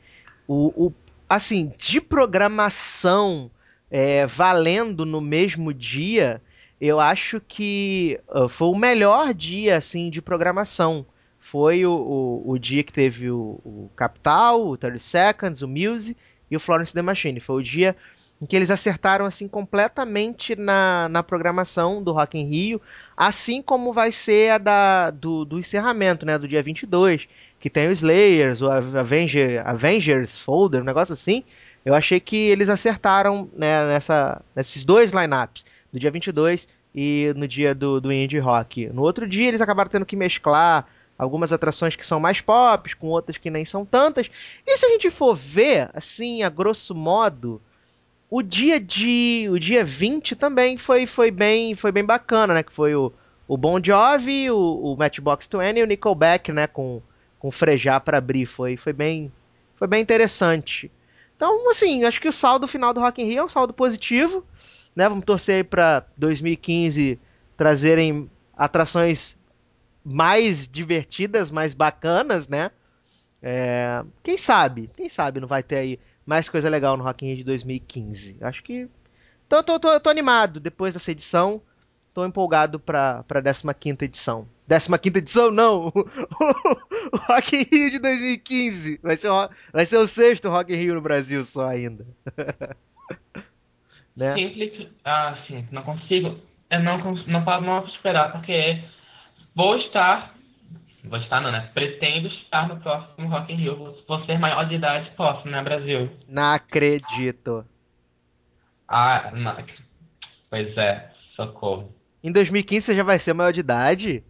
o, 0.48 0.86
o 0.86 0.92
assim, 1.28 1.72
de 1.78 2.00
programação 2.00 3.50
é, 3.90 4.26
valendo 4.26 5.06
no 5.06 5.20
mesmo 5.20 5.72
dia, 5.72 6.40
eu 6.80 6.98
acho 6.98 7.40
que 7.40 8.18
uh, 8.28 8.48
foi 8.48 8.68
o 8.68 8.74
melhor 8.74 9.34
dia 9.34 9.76
assim 9.76 10.10
de 10.10 10.20
programação. 10.22 11.06
Foi 11.50 11.84
o, 11.84 11.90
o, 11.90 12.52
o 12.52 12.58
dia 12.60 12.84
que 12.84 12.92
teve 12.92 13.28
o, 13.28 13.60
o 13.64 13.90
Capital, 13.96 14.68
o 14.68 14.76
30 14.76 15.00
Seconds, 15.00 15.62
o 15.62 15.68
Muse 15.68 16.16
e 16.48 16.56
o 16.56 16.60
Florence 16.60 16.94
The 16.94 17.02
Machine. 17.02 17.40
Foi 17.40 17.60
o 17.60 17.64
dia 17.64 17.96
em 18.40 18.46
que 18.46 18.54
eles 18.54 18.70
acertaram 18.70 19.26
assim 19.26 19.48
completamente 19.48 20.54
na, 20.54 21.08
na 21.08 21.24
programação 21.24 22.04
do 22.04 22.12
Rock 22.12 22.38
in 22.38 22.44
Rio, 22.44 22.80
assim 23.16 23.60
como 23.60 23.92
vai 23.92 24.12
ser 24.12 24.52
a 24.52 24.58
da, 24.58 25.10
do, 25.10 25.44
do 25.44 25.58
encerramento, 25.58 26.24
né, 26.24 26.38
do 26.38 26.46
dia 26.46 26.62
22, 26.62 27.26
que 27.58 27.68
tem 27.68 27.88
o 27.88 27.92
Slayers, 27.92 28.62
o 28.62 28.70
Avenger, 28.70 29.66
Avengers 29.66 30.38
Folder, 30.38 30.82
um 30.82 30.84
negócio 30.84 31.12
assim. 31.12 31.42
Eu 31.84 31.94
achei 31.94 32.20
que 32.20 32.36
eles 32.36 32.68
acertaram 32.68 33.50
né, 33.54 33.86
nessa, 33.88 34.40
nesses 34.54 34.84
dois 34.84 35.10
lineups, 35.10 35.64
do 35.92 35.98
dia 35.98 36.12
22 36.12 36.68
e 36.94 37.32
no 37.34 37.48
dia 37.48 37.74
do, 37.74 38.00
do 38.00 38.12
Indie 38.12 38.38
Rock. 38.38 38.86
No 38.86 39.02
outro 39.02 39.26
dia 39.26 39.48
eles 39.48 39.60
acabaram 39.60 39.90
tendo 39.90 40.06
que 40.06 40.14
mesclar 40.14 40.86
algumas 41.20 41.52
atrações 41.52 41.94
que 41.94 42.06
são 42.06 42.18
mais 42.18 42.40
pop, 42.40 42.96
com 42.96 43.08
outras 43.08 43.36
que 43.36 43.50
nem 43.50 43.62
são 43.62 43.84
tantas. 43.84 44.30
E 44.66 44.78
se 44.78 44.86
a 44.86 44.88
gente 44.88 45.10
for 45.10 45.36
ver, 45.36 45.90
assim, 45.92 46.42
a 46.42 46.48
grosso 46.48 46.94
modo, 46.94 47.60
o 48.30 48.40
dia 48.42 48.80
de. 48.80 49.46
O 49.50 49.58
dia 49.58 49.84
20 49.84 50.34
também 50.34 50.78
foi, 50.78 51.06
foi, 51.06 51.30
bem, 51.30 51.74
foi 51.74 51.92
bem 51.92 52.04
bacana, 52.04 52.54
né? 52.54 52.62
Que 52.62 52.72
foi 52.72 52.94
o, 52.94 53.12
o 53.46 53.54
Bon 53.54 53.78
Jovi, 53.82 54.50
o, 54.50 54.56
o 54.56 54.96
Matchbox 54.96 55.46
20 55.46 55.76
e 55.76 55.82
o 55.82 55.86
Nickelback, 55.86 56.52
né? 56.52 56.66
Com, 56.66 57.02
com 57.38 57.48
o 57.48 57.52
Frejá 57.52 58.00
para 58.00 58.16
abrir. 58.16 58.46
Foi, 58.46 58.78
foi, 58.78 58.94
bem, 58.94 59.30
foi 59.76 59.86
bem 59.86 60.00
interessante. 60.00 60.90
Então, 61.36 61.70
assim, 61.70 62.04
acho 62.04 62.20
que 62.20 62.28
o 62.28 62.32
saldo 62.32 62.66
final 62.66 62.94
do 62.94 63.00
Rock 63.00 63.20
in 63.20 63.26
Rio 63.26 63.40
é 63.40 63.44
um 63.44 63.48
saldo 63.48 63.74
positivo. 63.74 64.42
Né? 64.96 65.06
Vamos 65.06 65.24
torcer 65.26 65.66
para 65.66 66.04
2015 66.16 67.18
trazerem 67.58 68.30
atrações 68.56 69.36
mais 70.10 70.66
divertidas, 70.66 71.50
mais 71.50 71.72
bacanas, 71.72 72.48
né? 72.48 72.70
É, 73.42 74.04
quem 74.22 74.36
sabe? 74.36 74.90
Quem 74.96 75.08
sabe 75.08 75.40
não 75.40 75.48
vai 75.48 75.62
ter 75.62 75.76
aí 75.76 76.00
mais 76.26 76.48
coisa 76.48 76.68
legal 76.68 76.96
no 76.96 77.04
Rock 77.04 77.24
in 77.24 77.28
Rio 77.28 77.38
de 77.38 77.44
2015. 77.44 78.36
Acho 78.40 78.62
que. 78.62 78.88
Tô, 79.48 79.62
tô, 79.62 79.80
tô, 79.80 79.98
tô 79.98 80.10
animado 80.10 80.60
depois 80.60 80.94
dessa 80.94 81.10
edição. 81.10 81.62
Tô 82.12 82.26
empolgado 82.26 82.80
pra, 82.80 83.22
pra 83.22 83.40
15 83.40 84.04
edição. 84.04 84.46
15 84.68 85.18
edição, 85.18 85.50
não! 85.50 85.92
o 85.94 87.16
Rock 87.16 87.56
in 87.56 87.62
Rio 87.62 87.90
de 87.90 87.98
2015. 88.00 88.98
Vai 89.02 89.16
ser, 89.16 89.28
o, 89.28 89.48
vai 89.72 89.86
ser 89.86 89.96
o 89.96 90.08
sexto 90.08 90.48
Rock 90.48 90.72
in 90.72 90.76
Rio 90.76 90.94
no 90.94 91.00
Brasil 91.00 91.44
só 91.44 91.68
ainda. 91.68 92.04
né? 94.16 94.34
Simples. 94.34 94.88
Ah, 95.04 95.38
sim, 95.46 95.66
não 95.70 95.82
consigo. 95.82 96.36
Eu 96.68 96.80
não, 96.82 96.98
não, 96.98 97.44
posso- 97.44 97.60
não 97.62 97.80
posso 97.82 97.94
esperar, 97.94 98.32
porque 98.32 98.82
vou 99.60 99.76
estar 99.76 100.34
Vou 101.04 101.18
estar 101.18 101.40
não, 101.40 101.50
né? 101.50 101.70
Pretendo 101.72 102.28
estar 102.28 102.68
no 102.68 102.78
próximo 102.78 103.26
Rock 103.28 103.50
in 103.52 103.56
Rio. 103.56 103.76
Vou- 104.06 104.24
ser 104.26 104.38
maior 104.38 104.64
de 104.68 104.74
idade, 104.74 105.10
posso, 105.16 105.48
né, 105.48 105.62
Brasil? 105.62 106.10
Não 106.28 106.52
acredito. 106.52 107.64
Ah, 108.86 109.30
não. 109.32 109.56
Pois 110.50 110.76
é, 110.76 111.10
socorro. 111.34 111.90
Em 112.22 112.30
2015 112.30 112.84
você 112.86 112.94
já 112.94 113.02
vai 113.02 113.18
ser 113.18 113.32
maior 113.32 113.50
de 113.50 113.60
idade? 113.60 114.22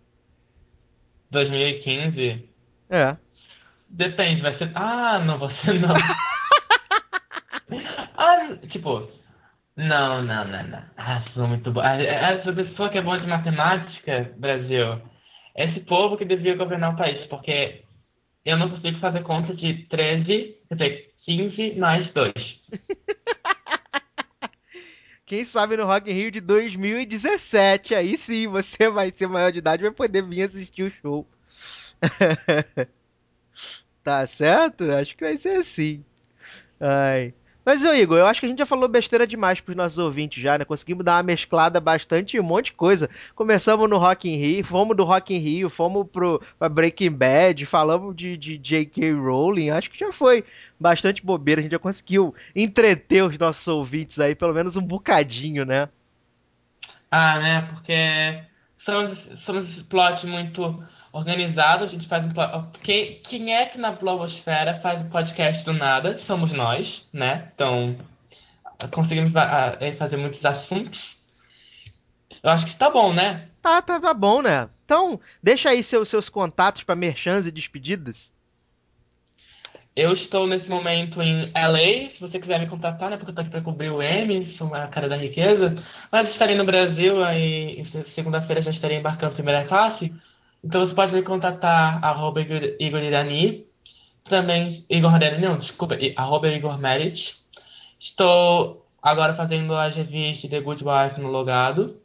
2015, 1.31 2.48
É. 2.89 3.16
depende, 3.89 4.43
vai 4.43 4.57
ser. 4.57 4.70
Ah, 4.77 5.19
não, 5.19 5.39
você 5.39 5.73
não. 5.73 5.90
ah, 8.16 8.57
tipo. 8.70 9.11
Não, 9.77 10.23
não, 10.23 10.44
não, 10.47 10.62
não. 10.69 10.82
Ah, 10.97 11.24
sou 11.35 11.48
muito 11.48 11.73
bom. 11.73 11.81
Ah, 11.81 12.01
Essa 12.01 12.52
pessoa 12.52 12.90
que 12.90 12.98
é 12.98 13.02
boa 13.02 13.19
de 13.19 13.27
matemática, 13.27 14.31
Brasil, 14.36 15.01
esse 15.55 15.81
povo 15.81 16.16
que 16.16 16.24
devia 16.24 16.56
governar 16.56 16.94
o 16.94 16.97
país, 16.97 17.27
porque 17.27 17.82
eu 18.44 18.56
não 18.56 18.70
consigo 18.70 18.98
fazer 19.01 19.22
conta 19.22 19.55
de 19.55 19.85
13, 19.85 20.56
quer 20.68 20.74
dizer, 20.74 21.12
15 21.24 21.78
mais 21.78 22.12
2. 22.12 22.32
Quem 25.27 25.44
sabe 25.44 25.77
no 25.77 25.86
Rock 25.86 26.10
in 26.10 26.14
Rio 26.14 26.31
de 26.31 26.40
2017, 26.40 27.94
aí 27.94 28.16
sim 28.16 28.48
você 28.48 28.89
vai 28.90 29.12
ser 29.12 29.28
maior 29.28 29.52
de 29.52 29.59
idade 29.59 29.82
e 29.82 29.86
vai 29.86 29.94
poder 29.94 30.22
vir 30.22 30.43
assistir 30.43 30.82
o 30.82 30.90
show. 30.90 31.27
tá 34.02 34.27
certo? 34.27 34.90
Acho 34.90 35.16
que 35.16 35.24
vai 35.24 35.39
ser 35.39 35.59
assim. 35.59 36.05
Ai. 36.81 37.32
Mas, 37.65 37.85
ô 37.85 37.93
Igor, 37.93 38.19
eu 38.19 38.27
acho 38.27 38.41
que 38.41 38.47
a 38.47 38.49
gente 38.49 38.59
já 38.59 38.66
falou 38.66 38.89
besteira 38.89 39.27
demais 39.27 39.61
pros 39.61 39.77
nossos 39.77 39.99
ouvintes 39.99 40.43
já, 40.43 40.57
né? 40.57 40.65
Conseguimos 40.65 41.05
dar 41.05 41.16
uma 41.16 41.23
mesclada 41.23 41.78
bastante 41.78 42.41
um 42.41 42.43
monte 42.43 42.66
de 42.66 42.73
coisa. 42.73 43.09
Começamos 43.35 43.89
no 43.89 43.99
Rock 43.99 44.28
in 44.28 44.37
Rio, 44.37 44.65
fomos 44.65 44.97
do 44.97 45.05
Rock 45.05 45.35
in 45.35 45.39
Rio, 45.39 45.69
fomos 45.69 46.07
pro, 46.11 46.43
Breaking 46.70 47.12
Bad, 47.12 47.66
falamos 47.66 48.16
de, 48.16 48.37
de 48.37 48.57
J.K. 48.57 49.12
Rowling. 49.12 49.70
Acho 49.70 49.91
que 49.91 49.99
já 49.99 50.12
foi 50.12 50.43
bastante 50.78 51.24
bobeira. 51.24 51.61
A 51.61 51.62
gente 51.62 51.73
já 51.73 51.78
conseguiu 51.78 52.35
entreter 52.57 53.23
os 53.23 53.39
nossos 53.39 53.66
ouvintes 53.69 54.19
aí, 54.19 54.35
pelo 54.35 54.55
menos 54.55 54.77
um 54.77 54.82
bocadinho, 54.82 55.66
né? 55.66 55.89
Ah, 57.11 57.39
né? 57.39 57.69
Porque 57.73 58.49
somos, 58.85 59.19
somos 59.44 59.82
plot 59.85 60.27
muito 60.27 60.82
organizados. 61.12 61.89
A 61.89 61.93
gente 61.93 62.09
faz 62.09 62.24
um. 62.24 62.31
Quem, 62.82 63.20
quem 63.23 63.55
é 63.55 63.66
que 63.66 63.78
na 63.78 63.93
blogosfera 63.93 64.81
faz 64.81 65.01
um 65.01 65.11
podcast 65.11 65.65
do 65.65 65.73
nada? 65.73 66.19
Somos 66.19 66.52
nós, 66.52 67.09
né? 67.12 67.51
Então, 67.55 67.97
conseguimos 68.93 69.32
va- 69.32 69.74
ah, 69.74 69.97
fazer 69.97 70.16
muitos 70.16 70.44
assuntos. 70.44 71.19
Eu 72.43 72.51
acho 72.51 72.66
que 72.66 72.77
tá 72.77 72.89
bom, 72.90 73.12
né? 73.12 73.48
Tá, 73.61 73.82
tá, 73.82 74.01
tá 74.01 74.15
bom, 74.15 74.40
né? 74.40 74.69
Então, 74.85 75.20
deixa 75.43 75.69
aí 75.69 75.82
seus, 75.82 76.09
seus 76.09 76.28
contatos 76.28 76.82
pra 76.82 76.97
merchans 76.97 77.47
e 77.47 77.51
despedidas. 77.51 78.32
Eu 79.95 80.12
estou 80.12 80.47
nesse 80.47 80.71
momento 80.71 81.21
em 81.21 81.51
LA, 81.55 82.09
se 82.11 82.21
você 82.21 82.39
quiser 82.39 82.61
me 82.61 82.67
contatar, 82.69 83.11
né? 83.11 83.17
Porque 83.17 83.33
eu 83.33 83.35
tô 83.35 83.41
aqui 83.43 83.51
pra 83.51 83.61
cobrir 83.61 83.91
o 83.91 84.01
M, 84.01 84.47
a 84.73 84.87
cara 84.87 85.09
da 85.09 85.17
riqueza. 85.17 85.75
Mas 86.11 86.31
estarei 86.31 86.57
no 86.57 86.65
Brasil, 86.65 87.23
aí 87.23 87.85
se- 87.85 88.05
segunda-feira 88.05 88.62
já 88.62 88.71
estarei 88.71 88.99
embarcando 88.99 89.35
primeira 89.35 89.65
classe. 89.67 90.12
Então 90.65 90.81
você 90.87 90.95
pode 90.95 91.12
me 91.15 91.23
contatar, 91.23 92.03
arroba 92.05 92.41
Igor, 92.41 92.61
Igor 92.79 93.01
Irani. 93.03 93.67
Também, 94.25 94.69
Igor 94.89 95.15
Irani, 95.17 95.39
não, 95.43 95.59
desculpa, 95.59 95.97
arroba 96.17 96.49
Igor 96.49 96.79
Merit. 96.79 97.35
Estou 97.99 98.87
agora 99.03 99.35
fazendo 99.35 99.75
as 99.75 99.95
de 100.41 100.49
The 100.49 100.61
Good 100.61 100.85
Wife 100.85 101.21
no 101.21 101.29
Logado. 101.29 101.97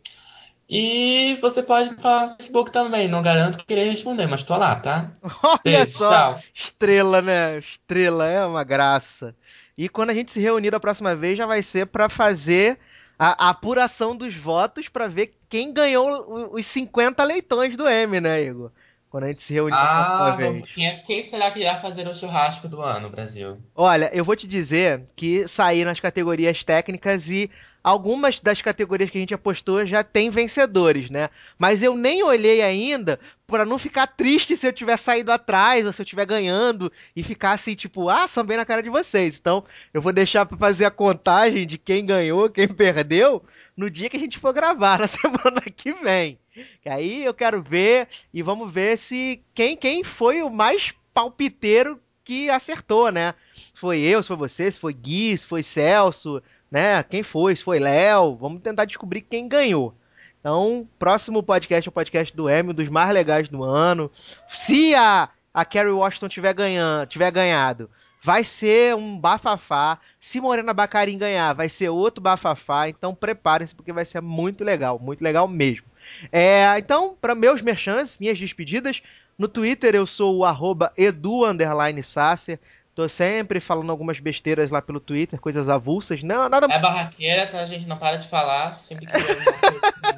E 0.69 1.35
você 1.41 1.61
pode 1.63 1.91
me 1.91 2.01
falar 2.01 2.27
no 2.31 2.35
Facebook 2.37 2.71
também, 2.71 3.07
não 3.07 3.21
garanto 3.21 3.63
que 3.65 3.73
irei 3.73 3.89
responder, 3.91 4.25
mas 4.27 4.43
tô 4.43 4.55
lá, 4.57 4.79
tá? 4.79 5.11
Olha 5.43 5.61
Beijo, 5.63 5.85
só, 5.85 6.09
tchau. 6.09 6.43
estrela, 6.53 7.21
né? 7.21 7.57
Estrela 7.59 8.25
é 8.27 8.45
uma 8.45 8.63
graça. 8.63 9.35
E 9.77 9.89
quando 9.89 10.09
a 10.11 10.13
gente 10.13 10.31
se 10.31 10.39
reunir 10.39 10.71
da 10.71 10.79
próxima 10.79 11.15
vez, 11.15 11.37
já 11.37 11.45
vai 11.45 11.61
ser 11.61 11.87
pra 11.87 12.09
fazer 12.09 12.79
a, 13.17 13.47
a 13.47 13.49
apuração 13.49 14.15
dos 14.15 14.35
votos 14.35 14.87
pra 14.89 15.07
ver 15.07 15.37
quem 15.49 15.73
ganhou 15.73 16.51
os 16.53 16.65
50 16.65 17.23
leitões 17.23 17.75
do 17.77 17.87
M, 17.87 18.19
né, 18.21 18.41
Igor? 18.43 18.71
Quando 19.09 19.25
a 19.25 19.27
gente 19.27 19.41
se 19.41 19.53
reunir 19.53 19.77
da 19.77 19.87
próxima 19.87 20.31
Ah, 20.31 20.37
vez. 20.37 20.65
quem, 20.73 21.03
quem 21.03 21.23
será 21.23 21.51
que 21.51 21.59
irá 21.59 21.79
fazer 21.81 22.07
o 22.07 22.13
churrasco 22.13 22.67
do 22.67 22.81
ano, 22.81 23.09
Brasil? 23.09 23.61
Olha, 23.75 24.09
eu 24.13 24.23
vou 24.23 24.35
te 24.35 24.47
dizer 24.47 25.09
que 25.15 25.47
saíram 25.47 25.91
as 25.91 25.99
categorias 25.99 26.63
técnicas 26.63 27.29
e 27.29 27.49
algumas 27.85 28.39
das 28.39 28.63
categorias 28.63 29.11
que 29.11 29.17
a 29.19 29.21
gente 29.21 29.35
apostou 29.35 29.85
já 29.85 30.03
tem 30.03 30.31
vencedores, 30.31 31.11
né? 31.11 31.29
Mas 31.55 31.83
eu 31.83 31.95
nem 31.95 32.23
olhei 32.23 32.63
ainda 32.63 33.19
pra 33.45 33.63
não 33.63 33.77
ficar 33.77 34.07
triste 34.07 34.57
se 34.57 34.65
eu 34.65 34.73
tiver 34.73 34.97
saído 34.97 35.31
atrás 35.31 35.85
ou 35.85 35.93
se 35.93 36.01
eu 36.01 36.03
estiver 36.03 36.25
ganhando 36.25 36.91
e 37.15 37.21
ficar 37.21 37.51
assim, 37.51 37.75
tipo, 37.75 38.09
ah, 38.09 38.25
sambei 38.25 38.57
na 38.57 38.65
cara 38.65 38.81
de 38.81 38.89
vocês. 38.89 39.37
Então, 39.37 39.63
eu 39.93 40.01
vou 40.01 40.11
deixar 40.11 40.47
pra 40.47 40.57
fazer 40.57 40.85
a 40.85 40.89
contagem 40.89 41.67
de 41.67 41.77
quem 41.77 42.03
ganhou, 42.03 42.49
quem 42.49 42.67
perdeu, 42.73 43.43
no 43.77 43.87
dia 43.87 44.09
que 44.09 44.17
a 44.17 44.19
gente 44.19 44.39
for 44.39 44.51
gravar, 44.51 44.97
na 45.01 45.07
semana 45.07 45.61
que 45.61 45.93
vem. 45.93 46.39
Que 46.81 46.89
aí 46.89 47.23
eu 47.23 47.35
quero 47.35 47.61
ver 47.61 48.07
e 48.33 48.41
vamos 48.41 48.73
ver 48.73 48.97
se 48.97 49.39
quem, 49.53 49.77
quem 49.77 50.03
foi 50.03 50.41
o 50.41 50.49
mais 50.49 50.91
palpiteiro 51.13 52.01
que 52.23 52.49
acertou, 52.49 53.11
né? 53.11 53.35
Foi 53.75 53.99
eu, 53.99 54.23
se 54.23 54.27
foi 54.27 54.37
você, 54.37 54.71
se 54.71 54.79
foi 54.79 54.91
Gui, 54.91 55.37
se 55.37 55.45
foi 55.45 55.61
Celso, 55.61 56.41
né? 56.75 57.01
Quem 57.03 57.23
foi, 57.23 57.55
se 57.55 57.63
foi 57.63 57.79
Léo. 57.79 58.35
Vamos 58.35 58.61
tentar 58.61 58.83
descobrir 58.83 59.21
quem 59.21 59.47
ganhou. 59.47 59.95
Então, 60.41 60.85
próximo 60.99 61.41
podcast 61.41 61.87
é 61.87 61.89
o 61.89 61.93
podcast 61.93 62.35
do 62.35 62.47
um 62.49 62.73
dos 62.73 62.89
mais 62.89 63.13
legais 63.13 63.47
do 63.47 63.63
ano. 63.63 64.11
Se 64.49 64.93
a, 64.93 65.29
a 65.53 65.63
Kerry 65.63 65.91
Washington 65.91 66.27
tiver, 66.27 66.53
ganhando, 66.53 67.07
tiver 67.07 67.31
ganhado, 67.31 67.89
vai 68.21 68.43
ser 68.43 68.93
um 68.93 69.17
bafafá. 69.17 69.99
Se 70.19 70.41
Morena 70.41 70.73
Bacarin 70.73 71.17
ganhar, 71.17 71.53
vai 71.53 71.69
ser 71.69 71.87
outro 71.87 72.21
bafafá. 72.21 72.89
Então, 72.89 73.15
preparem-se, 73.15 73.73
porque 73.73 73.93
vai 73.93 74.03
ser 74.03 74.21
muito 74.21 74.61
legal, 74.61 74.99
muito 74.99 75.23
legal 75.23 75.47
mesmo. 75.47 75.85
É, 76.29 76.77
então, 76.77 77.15
para 77.21 77.33
meus 77.33 77.61
merchants, 77.61 78.17
minhas 78.19 78.37
despedidas, 78.37 79.01
no 79.37 79.47
Twitter 79.47 79.95
eu 79.95 80.05
sou 80.05 80.35
o 80.35 80.43
arroba. 80.43 80.91
Tô 82.95 83.09
sempre 83.09 83.59
falando 83.59 83.89
algumas 83.89 84.21
besteiras 84.21 84.71
lá 84.71 84.81
pelo 84.81 85.01
Twitter, 85.01 85.37
coisas 85.37 85.69
avulsas. 85.69 86.23
Não, 86.23 86.47
nada 86.47 86.65
É 86.69 86.79
barraqueira, 86.79 87.45
tá? 87.45 87.59
A 87.59 87.65
gente 87.65 87.85
não 87.87 87.97
para 87.97 88.15
de 88.15 88.25
falar, 88.29 88.73
sempre 88.73 89.05
que 89.05 89.11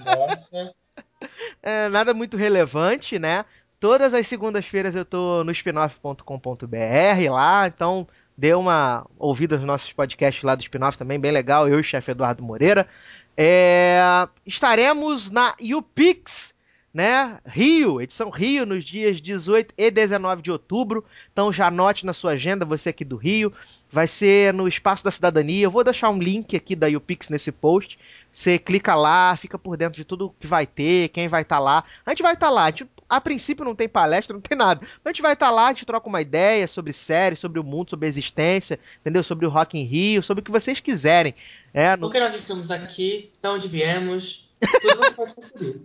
gosta. 0.04 0.72
é, 1.64 1.90
nada 1.90 2.14
muito 2.14 2.38
relevante, 2.38 3.18
né? 3.18 3.46
Todas 3.80 4.14
as 4.14 4.28
segundas-feiras 4.28 4.96
eu 4.96 5.04
tô 5.04 5.44
no 5.44 5.52
spinoff.com.br 5.52 7.32
lá, 7.32 7.68
então 7.68 8.08
dê 8.38 8.54
uma 8.54 9.08
ouvida 9.18 9.58
nos 9.58 9.66
nossos 9.66 9.92
podcasts 9.92 10.44
lá 10.44 10.54
do 10.54 10.62
Spinoff 10.62 11.00
também, 11.00 11.20
bem 11.20 11.32
legal, 11.32 11.68
eu 11.68 11.80
e 11.80 11.82
o 11.82 11.84
chefe 11.84 12.12
Eduardo 12.12 12.44
Moreira. 12.44 12.88
É, 13.36 14.00
estaremos 14.46 15.32
na 15.32 15.56
UPix, 15.60 16.54
né? 16.98 17.38
Rio, 17.46 18.02
edição 18.02 18.32
Rio, 18.32 18.66
nos 18.66 18.84
dias 18.84 19.22
18 19.22 19.72
e 19.78 19.92
19 19.92 20.42
de 20.42 20.52
outubro. 20.52 21.06
Então 21.32 21.54
já 21.54 21.68
anote 21.68 22.04
na 22.08 22.12
sua 22.12 22.32
agenda, 22.32 22.66
você 22.66 22.90
aqui 22.90 23.06
do 23.06 23.16
Rio. 23.16 23.54
Vai 23.92 24.08
ser 24.08 24.52
no 24.52 24.68
Espaço 24.68 25.04
da 25.04 25.12
Cidadania. 25.12 25.66
Eu 25.66 25.72
vou 25.72 25.84
deixar 25.84 26.10
um 26.10 26.18
link 26.20 26.56
aqui 26.56 26.76
da 26.76 26.88
UPix 26.88 27.30
nesse 27.30 27.52
post. 27.52 28.00
Você 28.32 28.58
clica 28.58 28.96
lá, 28.96 29.38
fica 29.38 29.58
por 29.60 29.78
dentro 29.78 29.96
de 29.96 30.04
tudo 30.04 30.34
que 30.40 30.48
vai 30.48 30.66
ter, 30.66 31.10
quem 31.10 31.28
vai 31.28 31.44
estar 31.44 31.60
lá. 31.60 31.84
A 32.04 32.10
gente 32.10 32.24
vai 32.24 32.34
estar 32.34 32.50
lá. 32.50 32.66
A, 32.66 32.70
gente, 32.72 32.88
a 33.08 33.22
princípio 33.22 33.64
não 33.64 33.76
tem 33.76 33.88
palestra, 33.88 34.34
não 34.34 34.42
tem 34.42 34.58
nada. 34.58 34.82
Mas 34.82 35.06
a 35.06 35.10
gente 35.10 35.22
vai 35.22 35.34
estar 35.34 35.52
lá, 35.52 35.68
a 35.68 35.70
gente 35.74 35.86
troca 35.86 36.10
uma 36.10 36.20
ideia 36.20 36.68
sobre 36.68 36.92
série, 36.94 37.36
sobre 37.36 37.60
o 37.60 37.64
mundo, 37.64 37.92
sobre 37.92 38.08
a 38.08 38.10
existência, 38.10 38.80
entendeu? 39.02 39.24
Sobre 39.24 39.46
o 39.46 39.50
Rock 39.50 39.78
in 39.80 39.84
Rio, 39.84 40.24
sobre 40.24 40.42
o 40.42 40.44
que 40.44 40.52
vocês 40.52 40.80
quiserem. 40.80 41.36
É, 41.74 41.96
no- 41.96 42.02
Por 42.08 42.12
que 42.12 42.20
nós 42.20 42.34
estamos 42.34 42.72
aqui? 42.72 43.32
De 43.42 43.48
onde 43.48 43.68
viemos? 43.68 44.47
Tudo 44.60 44.98
você 44.98 45.12
pode 45.12 45.34
conferir. 45.34 45.82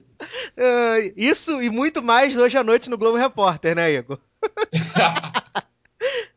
Isso 1.17 1.63
e 1.63 1.71
muito 1.71 2.03
mais 2.03 2.37
hoje 2.37 2.57
à 2.57 2.65
noite 2.65 2.89
no 2.89 2.99
Globo 2.99 3.19
Repórter, 3.19 3.75
né, 3.75 3.93
Igor? 3.93 4.19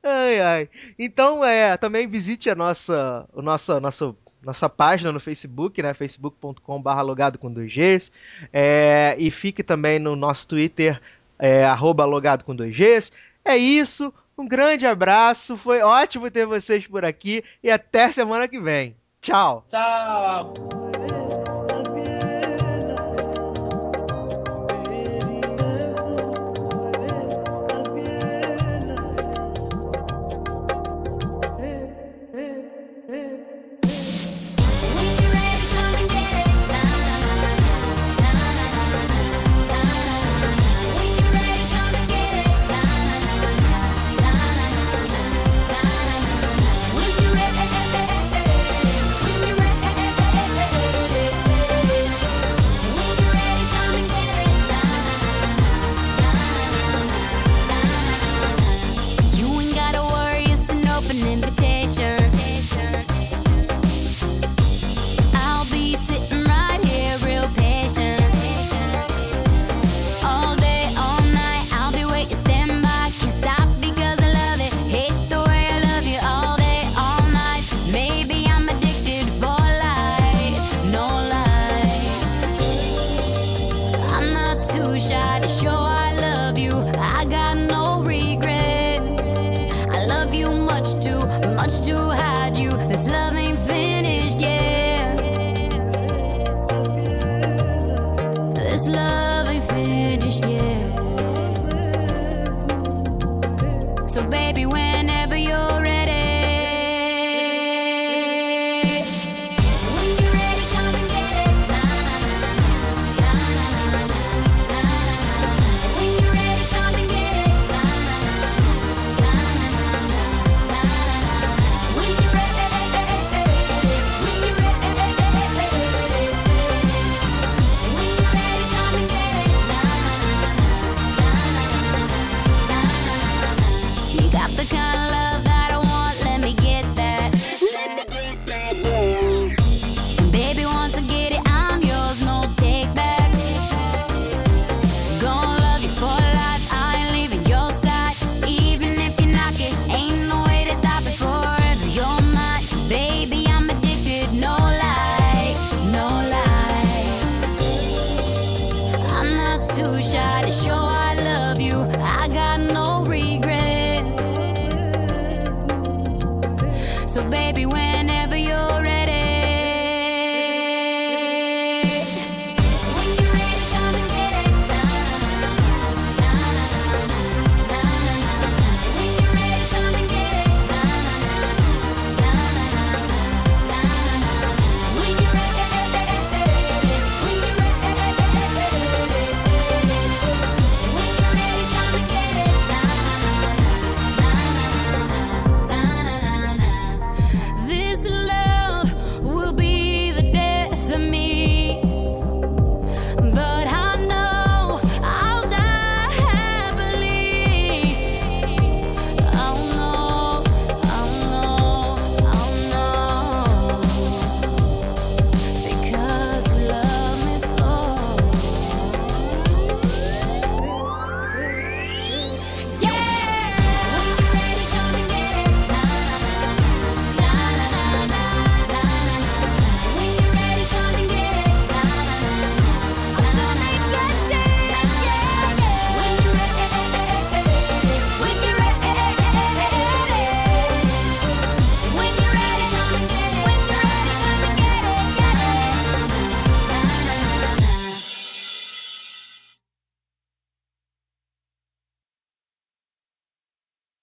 Ai, 0.03 0.39
ai. 0.39 0.69
Então, 0.99 1.43
é, 1.43 1.75
também 1.77 2.07
visite 2.07 2.49
a 2.49 2.55
nossa, 2.55 3.27
o 3.33 3.41
nossa, 3.41 3.79
nossa, 3.79 4.15
nossa 4.41 4.69
página 4.69 5.11
no 5.11 5.19
Facebook, 5.19 5.81
né? 5.81 5.93
facebook.com.br 5.93 7.01
logado 7.01 7.39
com 7.39 7.51
dois 7.51 7.73
Gs. 7.73 8.11
É, 8.53 9.15
e 9.17 9.31
fique 9.31 9.63
também 9.63 9.97
no 9.97 10.15
nosso 10.15 10.47
Twitter, 10.47 11.01
é, 11.39 11.65
arroba 11.65 12.05
logado 12.05 12.43
com 12.43 12.55
dois 12.55 12.75
Gs. 12.75 13.11
É 13.43 13.57
isso. 13.57 14.13
Um 14.37 14.47
grande 14.47 14.85
abraço. 14.85 15.57
Foi 15.57 15.81
ótimo 15.81 16.29
ter 16.29 16.45
vocês 16.45 16.85
por 16.85 17.03
aqui. 17.03 17.43
E 17.63 17.71
até 17.71 18.11
semana 18.11 18.47
que 18.47 18.59
vem. 18.59 18.95
Tchau. 19.21 19.65
Tchau! 19.69 20.53